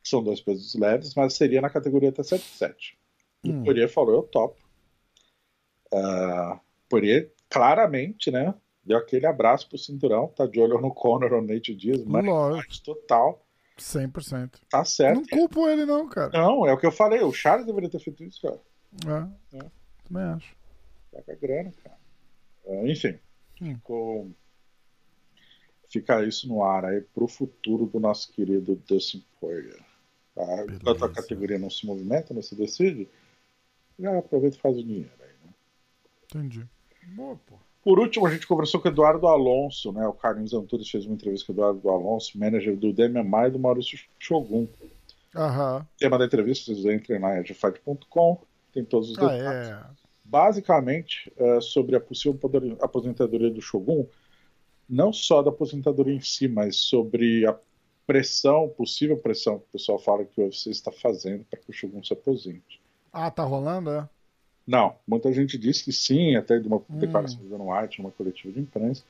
que 0.04 0.10
são 0.10 0.22
dois 0.22 0.42
pesos 0.42 0.76
leves, 0.76 1.16
mas 1.16 1.34
seria 1.34 1.62
na 1.62 1.70
categoria 1.70 2.10
até 2.10 2.22
77. 2.22 2.98
E 3.44 3.52
Hum. 3.52 3.62
o 3.62 3.64
Poirier 3.64 3.88
falou: 3.90 4.16
eu 4.16 4.24
topo. 4.24 4.58
Uh, 5.94 6.60
Poirier 6.90 7.32
claramente, 7.50 8.30
né? 8.32 8.54
Deu 8.84 8.98
aquele 8.98 9.26
abraço 9.28 9.70
pro 9.70 9.78
cinturão, 9.78 10.28
tá 10.28 10.46
de 10.46 10.60
olho 10.60 10.80
no 10.82 10.94
Conor 10.94 11.32
ou 11.34 11.42
no 11.42 11.48
Nate 11.54 11.74
Diaz, 11.76 12.04
mas 12.04 12.80
total, 12.80 13.46
100%. 13.82 14.60
tá 14.70 14.84
certo. 14.86 15.16
Não 15.18 15.26
culpo 15.28 15.68
ele, 15.68 15.86
não, 15.86 16.08
cara. 16.08 16.32
Não, 16.32 16.66
é 16.68 16.74
o 16.74 16.78
que 16.78 16.86
eu 16.86 16.92
falei, 16.92 17.22
o 17.22 17.34
Charles 17.34 17.66
deveria 17.66 17.90
ter 17.90 18.00
feito 18.00 18.24
isso, 18.24 18.42
cara. 18.42 18.60
É. 19.54 19.58
É. 19.58 19.72
Também 20.08 20.24
acho. 20.24 20.56
Pega 21.12 21.34
a 21.34 21.36
grana, 21.36 21.72
cara. 21.84 21.98
É, 22.66 22.92
enfim, 22.92 23.20
Hum. 23.62 23.76
ficou. 23.76 24.32
Fica 25.90 26.24
isso 26.24 26.48
no 26.48 26.64
ar 26.64 26.86
aí 26.86 27.02
pro 27.02 27.28
futuro 27.28 27.86
do 27.86 28.00
nosso 28.00 28.32
querido 28.32 28.76
Dustin 28.88 29.26
Poirier. 29.40 29.80
Tá? 30.34 30.44
Enquanto 30.74 31.04
a 31.04 31.12
categoria 31.12 31.60
não 31.60 31.70
se 31.70 31.86
movimenta, 31.86 32.34
não 32.34 32.42
se 32.42 32.56
decide, 32.56 33.10
já 34.00 34.18
aproveita 34.18 34.56
e 34.56 34.60
faz 34.60 34.78
o 34.78 34.84
dinheiro 34.84 35.12
aí, 35.20 35.34
né? 35.44 35.54
Entendi. 36.24 36.66
Boa, 37.14 37.36
pô. 37.46 37.60
Por 37.84 38.00
último, 38.00 38.28
a 38.28 38.32
gente 38.32 38.46
conversou 38.46 38.80
com 38.80 38.88
o 38.88 38.92
Eduardo 38.92 39.28
Alonso, 39.28 39.92
né? 39.92 40.08
O 40.08 40.14
Carlinhos 40.14 40.54
Antunes 40.54 40.90
fez 40.90 41.06
uma 41.06 41.16
entrevista 41.16 41.48
com 41.48 41.54
o 41.54 41.56
Eduardo 41.56 41.90
Alonso, 41.90 42.38
manager 42.38 42.78
do 42.78 42.94
Demian 42.94 43.24
Maia 43.24 43.48
e 43.48 43.52
do 43.52 43.60
Maurício 43.60 44.00
Shogun. 44.20 44.68
Aham. 45.36 45.88
Tema 45.98 46.18
da 46.20 46.26
entrevista, 46.26 46.66
vocês 46.74 46.86
entrem 46.86 47.20
lá 47.20 47.36
em 47.36 47.40
edgefight.com, 47.40 48.42
tem 48.74 48.84
todos 48.86 49.10
os 49.12 49.18
Ah, 49.18 49.28
detalhes. 49.28 49.68
é. 49.70 49.84
basicamente 50.26 51.32
é, 51.38 51.60
sobre 51.62 51.96
a 51.96 52.00
possível 52.00 52.40
aposentadoria 52.82 53.50
do 53.50 53.62
Shogun, 53.62 54.06
não 54.88 55.12
só 55.14 55.42
da 55.42 55.50
aposentadoria 55.50 56.14
em 56.16 56.22
si, 56.22 56.48
mas 56.48 56.76
sobre 56.78 57.46
a 57.48 57.58
pressão, 58.06 58.68
possível 58.70 59.18
pressão 59.18 59.58
que 59.60 59.66
o 59.66 59.72
pessoal 59.72 59.98
fala 60.00 60.26
que 60.26 60.40
o 60.40 60.44
UFC 60.44 60.70
está 60.70 60.92
fazendo 60.92 61.46
para 61.46 61.60
que 61.60 61.70
o 61.70 61.74
Shogun 61.74 62.04
se 62.04 62.14
aposente. 62.14 62.82
Ah, 63.12 63.32
tá 63.32 63.44
rolando, 63.44 63.90
é? 63.90 64.08
Não, 64.66 64.96
muita 65.08 65.32
gente 65.34 65.58
diz 65.58 65.82
que 65.82 65.92
sim, 65.92 66.36
até 66.36 66.60
de 66.60 66.68
uma 66.68 66.78
Hum. 66.78 67.00
declaração 67.00 67.40
do 67.40 67.50
Dan 67.50 67.64
White, 67.64 68.00
numa 68.02 68.12
coletiva 68.12 68.54
de 68.54 68.60
imprensa. 68.60 69.04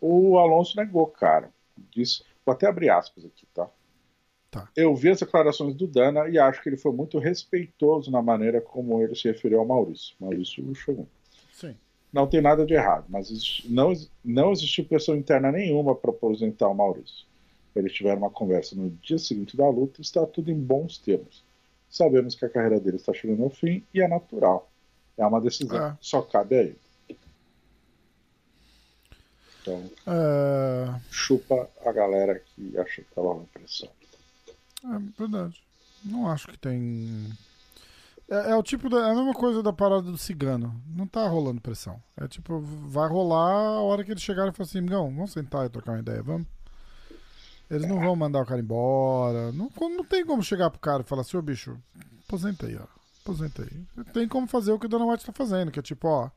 O 0.00 0.38
Alonso 0.38 0.76
negou, 0.76 1.06
cara. 1.06 1.50
Disse, 1.94 2.22
vou 2.44 2.52
até 2.52 2.66
abrir 2.66 2.90
aspas 2.90 3.24
aqui, 3.24 3.46
tá? 3.54 3.68
Tá. 4.50 4.68
Eu 4.74 4.94
vi 4.94 5.10
as 5.10 5.20
declarações 5.20 5.74
do 5.74 5.86
Dana 5.86 6.28
e 6.28 6.38
acho 6.38 6.62
que 6.62 6.68
ele 6.68 6.76
foi 6.76 6.92
muito 6.92 7.18
respeitoso 7.18 8.10
na 8.10 8.22
maneira 8.22 8.60
como 8.60 9.02
ele 9.02 9.14
se 9.14 9.28
referiu 9.28 9.60
ao 9.60 9.66
Maurício. 9.66 10.14
Maurício 10.18 10.74
Shogun. 10.74 11.06
Sim. 11.52 11.76
Não 12.10 12.26
tem 12.26 12.40
nada 12.40 12.64
de 12.64 12.72
errado, 12.72 13.04
mas 13.08 13.62
não, 13.66 13.92
não 14.24 14.52
existiu 14.52 14.84
pressão 14.86 15.14
interna 15.14 15.52
nenhuma 15.52 15.94
para 15.94 16.10
aposentar 16.10 16.68
o 16.68 16.74
Maurício. 16.74 17.26
Eles 17.76 17.92
tiveram 17.92 18.18
uma 18.18 18.30
conversa 18.30 18.74
no 18.74 18.88
dia 19.02 19.18
seguinte 19.18 19.56
da 19.56 19.68
luta 19.68 20.00
e 20.00 20.02
está 20.02 20.24
tudo 20.26 20.50
em 20.50 20.58
bons 20.58 20.96
termos. 20.98 21.44
Sabemos 21.90 22.34
que 22.34 22.44
a 22.44 22.48
carreira 22.48 22.80
dele 22.80 22.96
está 22.96 23.12
chegando 23.12 23.44
ao 23.44 23.50
fim 23.50 23.84
e 23.92 24.00
é 24.00 24.08
natural. 24.08 24.70
É 25.18 25.26
uma 25.26 25.40
decisão 25.40 25.76
É. 25.86 25.90
que 25.92 26.06
só 26.06 26.22
cabe 26.22 26.54
a 26.56 26.60
ele. 26.62 26.78
Então, 29.60 29.90
É, 30.06 31.00
chupa 31.10 31.68
a 31.84 31.92
galera 31.92 32.38
que 32.40 32.78
acha 32.78 33.02
que 33.02 33.14
tá 33.14 33.20
rolando 33.20 33.46
pressão. 33.52 33.88
é 34.84 34.98
verdade. 35.18 35.60
Não 36.04 36.30
acho 36.30 36.46
que 36.48 36.56
tem. 36.56 37.30
É, 38.30 38.52
é 38.52 38.56
o 38.56 38.62
tipo 38.62 38.88
da. 38.88 39.08
É 39.08 39.10
a 39.10 39.14
mesma 39.14 39.34
coisa 39.34 39.62
da 39.62 39.72
parada 39.72 40.02
do 40.02 40.16
cigano. 40.16 40.80
Não 40.86 41.06
tá 41.06 41.26
rolando 41.26 41.60
pressão. 41.60 42.00
É 42.16 42.28
tipo, 42.28 42.60
vai 42.60 43.08
rolar 43.08 43.50
a 43.52 43.82
hora 43.82 44.04
que 44.04 44.12
eles 44.12 44.22
chegarem 44.22 44.50
e 44.52 44.54
falar 44.54 44.68
assim, 44.68 44.80
Migão, 44.80 45.10
vamos 45.14 45.32
sentar 45.32 45.66
e 45.66 45.70
trocar 45.70 45.92
uma 45.92 45.98
ideia, 46.00 46.22
vamos? 46.22 46.46
Eles 47.70 47.86
não 47.86 48.00
vão 48.00 48.16
mandar 48.16 48.40
o 48.40 48.46
cara 48.46 48.60
embora. 48.60 49.52
Não, 49.52 49.70
não 49.80 50.04
tem 50.04 50.24
como 50.24 50.42
chegar 50.42 50.70
pro 50.70 50.78
cara 50.80 51.02
e 51.02 51.06
falar 51.06 51.22
assim, 51.22 51.36
ô 51.36 51.42
bicho, 51.42 51.76
aposenta 52.26 52.66
aí, 52.66 52.76
ó. 52.76 52.86
Aposenta 53.28 53.62
aí. 53.62 54.04
Tem 54.12 54.26
como 54.26 54.46
fazer 54.46 54.72
o 54.72 54.78
que 54.78 54.86
o 54.86 54.88
Dana 54.88 55.04
White 55.04 55.26
tá 55.26 55.32
fazendo, 55.32 55.70
que 55.70 55.78
é 55.78 55.82
tipo, 55.82 56.08
ó. 56.08 56.30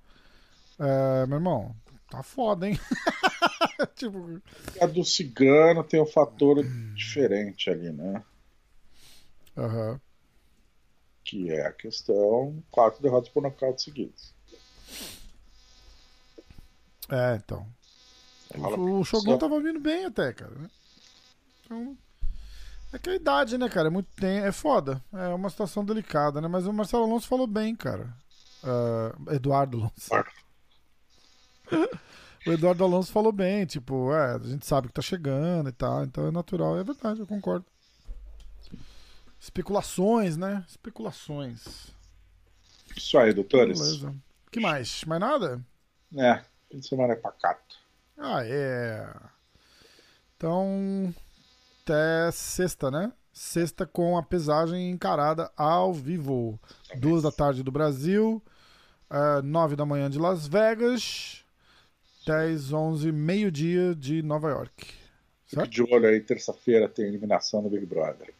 É, 0.77 1.26
meu 1.26 1.38
irmão, 1.38 1.73
tá 2.09 2.22
foda, 2.22 2.68
hein? 2.68 2.77
tipo, 3.95 4.41
A 4.81 4.85
do 4.88 5.03
cigano 5.05 5.84
tem 5.84 6.01
um 6.01 6.05
fator 6.05 6.61
diferente 6.93 7.69
ali, 7.69 7.91
né? 7.91 8.23
aham. 9.57 10.01
Que 11.23 11.49
é 11.51 11.65
a 11.68 11.72
questão 11.72 12.61
quatro 12.72 13.01
derrotas 13.01 13.30
por 13.30 13.41
nocaute 13.43 13.84
seguidos. 13.84 14.34
É, 17.09 17.35
então. 17.35 17.65
O, 18.55 18.99
o 18.99 19.03
Shogun 19.05 19.38
tava 19.38 19.61
vindo 19.61 19.80
bem 19.80 20.05
até, 20.05 20.34
cara. 20.34 20.53
né? 20.55 20.69
Então. 21.63 21.97
É 22.93 22.99
que 22.99 23.09
a 23.09 23.15
idade, 23.15 23.57
né, 23.57 23.69
cara? 23.69 23.88
É 23.88 23.91
muito 23.91 24.09
tem, 24.15 24.39
é 24.39 24.51
foda. 24.51 25.01
É 25.13 25.27
uma 25.30 25.49
situação 25.49 25.85
delicada, 25.85 26.41
né? 26.41 26.47
Mas 26.47 26.65
o 26.68 26.73
Marcelo 26.73 27.03
Alonso 27.03 27.27
falou 27.27 27.47
bem, 27.47 27.76
cara. 27.76 28.13
Ah, 28.63 29.15
Eduardo 29.34 29.77
Alonso. 29.77 30.09
O 32.45 32.51
Eduardo 32.51 32.84
Alonso 32.84 33.11
falou 33.11 33.31
bem, 33.31 33.68
tipo, 33.68 34.11
é, 34.11 34.34
a 34.34 34.39
gente 34.39 34.65
sabe 34.65 34.88
que 34.88 34.93
tá 34.95 35.01
chegando 35.01 35.69
e 35.69 35.72
tal, 35.72 36.03
então 36.03 36.26
é 36.26 36.31
natural, 36.31 36.76
é 36.76 36.84
verdade, 36.84 37.19
eu 37.19 37.27
concordo. 37.27 37.63
Especulações, 39.39 40.35
né? 40.38 40.65
Especulações. 40.68 41.93
Isso 42.97 43.15
aí, 43.19 43.31
doutores. 43.31 43.80
Beleza. 43.80 44.15
que 44.51 44.59
mais? 44.59 45.03
Mais 45.03 45.22
nada? 45.22 45.63
É, 46.18 46.43
fim 46.72 46.80
de 46.80 46.88
semana 46.88 47.13
é 47.13 47.15
pacato. 47.15 47.76
Ah, 48.18 48.43
é. 48.43 49.07
Então, 50.35 51.13
até 51.91 52.31
sexta, 52.31 52.89
né? 52.89 53.11
Sexta 53.34 53.85
com 53.85 54.18
a 54.18 54.23
pesagem 54.23 54.89
encarada 54.89 55.51
ao 55.57 55.93
vivo. 55.93 56.59
Duas 56.97 57.23
da 57.23 57.31
tarde 57.31 57.63
do 57.63 57.72
Brasil, 57.72 58.41
eh, 59.09 59.41
nove 59.41 59.76
da 59.76 59.85
manhã 59.85 60.09
de 60.09 60.18
Las 60.18 60.47
Vegas, 60.47 61.43
10, 62.26 62.72
11, 62.72 63.11
meio-dia 63.11 63.93
de 63.93 64.22
Nova 64.22 64.49
York. 64.49 64.88
Fique 65.45 65.68
de 65.68 65.81
olho 65.84 66.07
aí, 66.07 66.22
terça-feira 66.22 66.88
tem 66.88 67.05
eliminação 67.05 67.61
do 67.61 67.69
Big 67.69 67.85
Brother. 67.85 68.34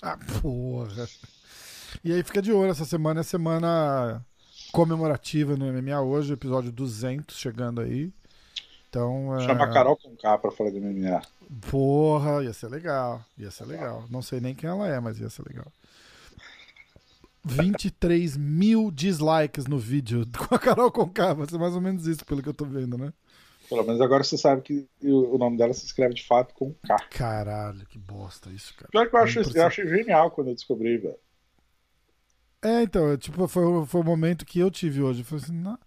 Ah, 0.00 0.18
porra. 0.40 1.08
E 2.04 2.12
aí 2.12 2.22
fica 2.22 2.40
de 2.40 2.52
olho, 2.52 2.70
essa 2.70 2.84
semana 2.84 3.20
é 3.20 3.24
semana 3.24 4.24
comemorativa 4.70 5.56
no 5.56 5.66
MMA 5.72 6.00
hoje, 6.00 6.32
episódio 6.32 6.70
200 6.70 7.36
chegando 7.36 7.80
aí. 7.80 8.12
Então, 8.90 9.38
Chama 9.46 9.64
a 9.66 9.72
Carol 9.72 9.96
com 9.96 10.16
K 10.16 10.36
pra 10.38 10.50
falar 10.50 10.70
de 10.70 10.80
MMA. 10.80 11.22
Porra, 11.70 12.42
ia 12.42 12.52
ser 12.52 12.66
legal. 12.68 13.24
Ia 13.38 13.50
ser 13.50 13.64
legal. 13.64 14.04
Não 14.10 14.20
sei 14.20 14.40
nem 14.40 14.52
quem 14.52 14.68
ela 14.68 14.88
é, 14.88 14.98
mas 14.98 15.18
ia 15.20 15.30
ser 15.30 15.44
legal. 15.48 15.66
23 17.44 18.36
mil 18.36 18.90
dislikes 18.90 19.66
no 19.66 19.78
vídeo 19.78 20.26
com 20.36 20.54
a 20.54 20.58
Carol 20.58 20.90
Conká. 20.90 21.32
Vai 21.32 21.46
ser 21.48 21.56
mais 21.58 21.74
ou 21.74 21.80
menos 21.80 22.06
isso, 22.06 22.24
pelo 22.26 22.42
que 22.42 22.48
eu 22.48 22.54
tô 22.54 22.64
vendo, 22.64 22.98
né? 22.98 23.12
Pelo 23.68 23.84
menos 23.84 24.00
agora 24.00 24.24
você 24.24 24.36
sabe 24.36 24.62
que 24.62 24.88
o 25.04 25.38
nome 25.38 25.56
dela 25.56 25.72
se 25.72 25.86
escreve 25.86 26.12
de 26.14 26.26
fato 26.26 26.52
com 26.54 26.74
K. 26.84 26.96
Caralho, 27.10 27.86
que 27.86 27.98
bosta 27.98 28.50
isso, 28.50 28.74
cara. 28.74 28.88
Pior 28.90 29.08
que 29.08 29.14
eu 29.14 29.20
acho, 29.20 29.38
Impressionante. 29.38 29.78
eu 29.78 29.84
achei 29.84 29.98
genial 29.98 30.30
quando 30.32 30.48
eu 30.48 30.54
descobri, 30.54 30.98
velho. 30.98 31.14
É, 32.60 32.82
então, 32.82 33.08
é, 33.12 33.16
tipo, 33.16 33.46
foi, 33.46 33.64
o- 33.64 33.86
foi 33.86 34.00
o 34.00 34.04
momento 34.04 34.44
que 34.44 34.58
eu 34.58 34.70
tive 34.70 35.00
hoje. 35.00 35.20
Eu 35.20 35.24
falei 35.24 35.44
assim, 35.44 35.54
"Na- 35.60 35.78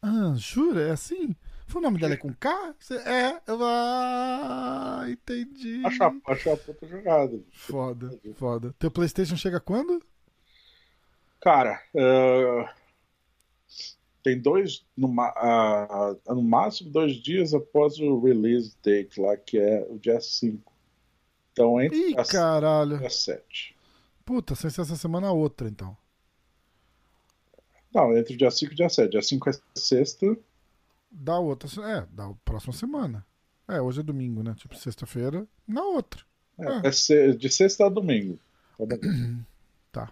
ah, 0.00 0.32
jura? 0.36 0.82
É 0.88 0.90
assim? 0.92 1.34
O 1.74 1.80
nome 1.80 1.98
dela 1.98 2.14
é 2.14 2.16
com 2.16 2.32
K? 2.34 2.74
É, 3.06 3.40
eu 3.46 3.58
ah, 3.62 5.04
entendi. 5.08 5.82
Acho 5.84 6.04
a, 6.04 6.14
acho 6.26 6.50
a 6.50 6.56
puta 6.56 6.86
jogada. 6.86 7.40
Foda, 7.50 8.20
foda. 8.34 8.74
Teu 8.78 8.90
Playstation 8.90 9.36
chega 9.36 9.58
quando? 9.58 10.02
Cara, 11.40 11.82
eh, 11.94 12.68
tem 14.22 14.40
dois, 14.40 14.84
no, 14.96 15.12
ah, 15.20 16.16
no 16.28 16.42
máximo 16.42 16.90
dois 16.90 17.16
dias 17.16 17.52
após 17.52 17.98
o 17.98 18.20
release 18.20 18.76
date 18.82 19.20
lá, 19.20 19.36
que 19.36 19.58
é 19.58 19.84
o 19.88 19.98
dia 19.98 20.20
5. 20.20 20.72
Então, 21.52 21.80
entre 21.80 21.98
Ih, 22.10 22.18
as 22.18 22.30
caralho. 22.30 22.98
dia 22.98 23.10
7. 23.10 23.76
Puta, 24.24 24.54
sem 24.54 24.70
ser 24.70 24.82
essa 24.82 24.96
semana 24.96 25.28
a 25.28 25.32
outra, 25.32 25.68
então. 25.68 25.96
Não, 27.92 28.16
entre 28.16 28.34
o 28.34 28.38
dia 28.38 28.50
5 28.50 28.72
e 28.72 28.74
o 28.74 28.76
dia 28.76 28.88
7. 28.88 29.10
Dia 29.10 29.22
5 29.22 29.50
é 29.50 29.52
sexta. 29.74 30.38
Da 31.12 31.38
outra. 31.38 31.68
É, 31.90 32.06
da 32.10 32.32
próxima 32.44 32.72
semana. 32.72 33.24
É, 33.68 33.80
hoje 33.80 34.00
é 34.00 34.02
domingo, 34.02 34.42
né? 34.42 34.54
Tipo, 34.56 34.74
sexta-feira, 34.74 35.46
na 35.68 35.82
outra. 35.82 36.22
É, 36.58 36.88
é 36.88 37.32
de 37.32 37.48
sexta 37.50 37.86
a 37.86 37.88
domingo. 37.88 38.38
Tá. 39.92 40.10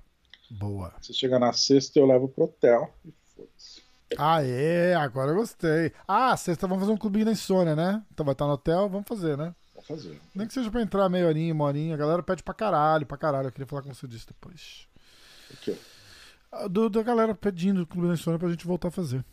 Boa. 0.51 0.93
Você 1.01 1.14
chega 1.14 1.39
na 1.39 1.55
sexta, 1.55 1.98
eu 1.98 2.05
levo 2.05 2.28
pro 2.28 2.44
hotel 2.44 2.94
e 3.02 3.14
foda-se. 3.35 3.82
Ah, 4.18 4.43
é, 4.44 4.94
agora 4.94 5.31
eu 5.31 5.36
gostei. 5.36 5.90
Ah, 6.06 6.36
sexta 6.36 6.66
vamos 6.66 6.82
fazer 6.82 6.93
um 6.93 6.98
clubinho 6.98 7.24
da 7.24 7.32
insônia, 7.32 7.74
né? 7.74 8.05
Então 8.12 8.27
vai 8.27 8.35
estar 8.35 8.47
no 8.47 8.52
hotel, 8.52 8.90
vamos 8.90 9.09
fazer, 9.09 9.39
né? 9.39 9.55
Vamos 9.72 9.89
fazer. 9.89 10.20
Nem 10.35 10.47
que 10.47 10.52
seja 10.52 10.70
pra 10.70 10.82
entrar 10.82 11.09
meia 11.09 11.27
horinha, 11.27 11.55
uma 11.55 11.64
horinha. 11.64 11.94
A 11.94 11.97
galera 11.97 12.22
pede 12.22 12.43
pra 12.43 12.52
caralho, 12.52 13.06
pra 13.06 13.16
caralho. 13.16 13.48
Eu 13.48 13.52
queria 13.52 13.66
falar 13.66 13.81
com 13.82 13.94
você 13.94 14.06
disso 14.06 14.27
depois. 14.27 14.86
O 15.51 15.56
quê? 15.56 15.77
Do, 16.68 16.90
da 16.90 17.02
galera 17.02 17.35
pedindo 17.35 17.82
o 17.82 17.86
clube 17.86 18.09
da 18.09 18.14
insônia 18.14 18.39
pra 18.39 18.51
gente 18.51 18.66
voltar 18.66 18.89
a 18.89 18.90
fazer. 18.90 19.24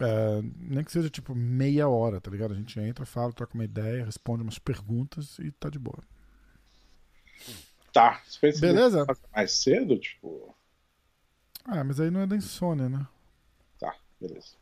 É, 0.00 0.42
nem 0.58 0.82
que 0.82 0.90
seja 0.90 1.08
tipo 1.08 1.34
meia 1.34 1.88
hora, 1.88 2.20
tá 2.20 2.30
ligado? 2.30 2.52
A 2.52 2.56
gente 2.56 2.78
entra, 2.80 3.06
fala, 3.06 3.32
troca 3.32 3.54
uma 3.54 3.64
ideia, 3.64 4.04
responde 4.04 4.42
umas 4.42 4.58
perguntas 4.58 5.38
e 5.38 5.50
tá 5.52 5.68
de 5.70 5.78
boa. 5.78 6.02
Tá. 7.92 8.20
Beleza? 8.60 9.06
mais 9.32 9.52
cedo? 9.52 9.96
Tipo. 9.98 10.54
Ah, 11.64 11.84
mas 11.84 12.00
aí 12.00 12.10
não 12.10 12.20
é 12.20 12.26
da 12.26 12.36
insônia, 12.36 12.88
né? 12.88 13.06
Tá, 13.78 13.94
beleza. 14.20 14.56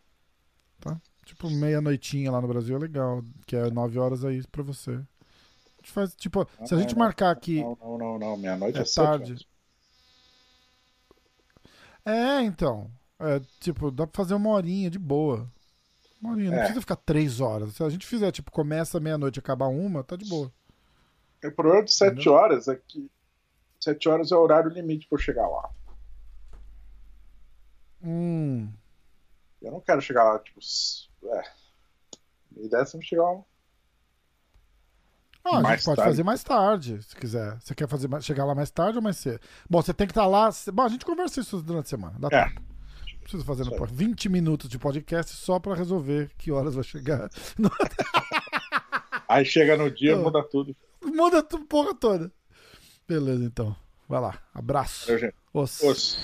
Tá? 0.78 1.00
Tipo, 1.24 1.48
meia-noitinha 1.50 2.30
lá 2.30 2.40
no 2.40 2.48
Brasil 2.48 2.76
é 2.76 2.78
legal, 2.78 3.24
que 3.46 3.56
é 3.56 3.70
nove 3.70 3.98
horas 3.98 4.24
aí 4.24 4.46
pra 4.48 4.62
você. 4.62 4.90
A 4.90 5.76
gente 5.80 5.92
faz, 5.92 6.14
tipo, 6.14 6.46
se 6.64 6.74
a 6.74 6.78
gente 6.78 6.96
marcar 6.96 7.30
aqui. 7.30 7.62
Não, 7.62 7.76
não, 7.80 7.98
não, 7.98 8.18
não. 8.18 8.36
Meia-noite 8.36 8.78
é, 8.78 8.82
É 8.82 8.84
tarde. 8.84 9.32
horas. 9.32 9.46
É, 12.04 12.42
então. 12.42 12.90
É, 13.22 13.40
tipo, 13.60 13.90
dá 13.90 14.06
pra 14.06 14.16
fazer 14.22 14.34
uma 14.34 14.50
horinha 14.50 14.90
de 14.90 14.98
boa. 14.98 15.48
Uma 16.20 16.32
horinha, 16.32 16.50
não 16.50 16.56
É. 16.58 16.60
precisa 16.60 16.80
ficar 16.80 16.96
três 16.96 17.40
horas. 17.40 17.74
Se 17.74 17.82
a 17.82 17.88
gente 17.88 18.06
fizer, 18.06 18.30
tipo, 18.32 18.50
começa 18.50 19.00
meia-noite 19.00 19.38
e 19.38 19.40
acaba 19.40 19.66
uma, 19.66 20.02
tá 20.04 20.16
de 20.16 20.28
boa. 20.28 20.52
O 21.44 21.50
problema 21.52 21.82
de 21.84 21.92
7 21.92 22.12
Entendeu? 22.12 22.32
horas 22.34 22.68
é 22.68 22.76
que 22.76 23.10
7 23.80 24.08
horas 24.08 24.30
é 24.30 24.36
o 24.36 24.40
horário 24.40 24.70
limite 24.70 25.08
pra 25.08 25.16
eu 25.16 25.20
chegar 25.22 25.48
lá. 25.48 25.70
Hum. 28.02 28.72
Eu 29.60 29.72
não 29.72 29.80
quero 29.80 30.00
chegar 30.00 30.24
lá, 30.24 30.38
tipo. 30.38 30.58
É. 31.24 31.42
Minha 32.50 32.66
ideia 32.66 32.82
é 32.82 32.86
sempre 32.86 33.06
chegar 33.06 33.24
lá. 33.30 33.40
Ah, 35.44 35.58
a 35.58 35.60
Mais 35.60 35.76
gente 35.80 35.84
pode 35.86 35.96
tarde. 35.96 36.10
fazer 36.12 36.22
mais 36.22 36.44
tarde, 36.44 37.02
se 37.02 37.16
quiser. 37.16 37.60
Você 37.60 37.74
quer 37.74 37.88
fazer 37.88 38.08
chegar 38.22 38.44
lá 38.44 38.54
mais 38.54 38.70
tarde 38.70 38.98
ou 38.98 39.02
mais 39.02 39.16
cedo? 39.16 39.40
Bom, 39.68 39.82
você 39.82 39.92
tem 39.92 40.06
que 40.06 40.12
estar 40.12 40.26
lá. 40.26 40.48
Bom, 40.72 40.82
a 40.82 40.88
gente 40.88 41.04
conversa 41.04 41.40
isso 41.40 41.60
durante 41.62 41.86
a 41.86 41.88
semana. 41.88 42.16
Dá 42.18 42.28
É. 42.30 42.48
tempo. 42.48 42.62
Não 43.22 43.24
precisa 43.24 43.44
fazer 43.44 43.60
no 43.62 43.66
Isso 43.70 43.74
aí. 43.74 43.78
pod- 43.78 43.94
20 43.94 44.28
minutos 44.28 44.68
de 44.68 44.78
podcast 44.78 45.32
só 45.36 45.58
pra 45.60 45.74
resolver 45.74 46.30
que 46.36 46.50
horas 46.50 46.74
vai 46.74 46.82
chegar. 46.84 47.30
Aí 49.28 49.44
chega 49.44 49.76
no 49.76 49.90
dia, 49.90 50.14
Tô. 50.16 50.22
muda 50.22 50.42
tudo. 50.42 50.76
Muda 51.02 51.38
a 51.38 51.42
porra 51.42 51.94
toda. 51.94 52.30
Beleza, 53.08 53.44
então. 53.44 53.74
Vai 54.08 54.20
lá. 54.20 54.38
Abraço. 54.52 55.06
Valeu, 55.06 55.20
gente. 55.20 55.34
Os. 55.54 55.80
Os. 55.82 56.18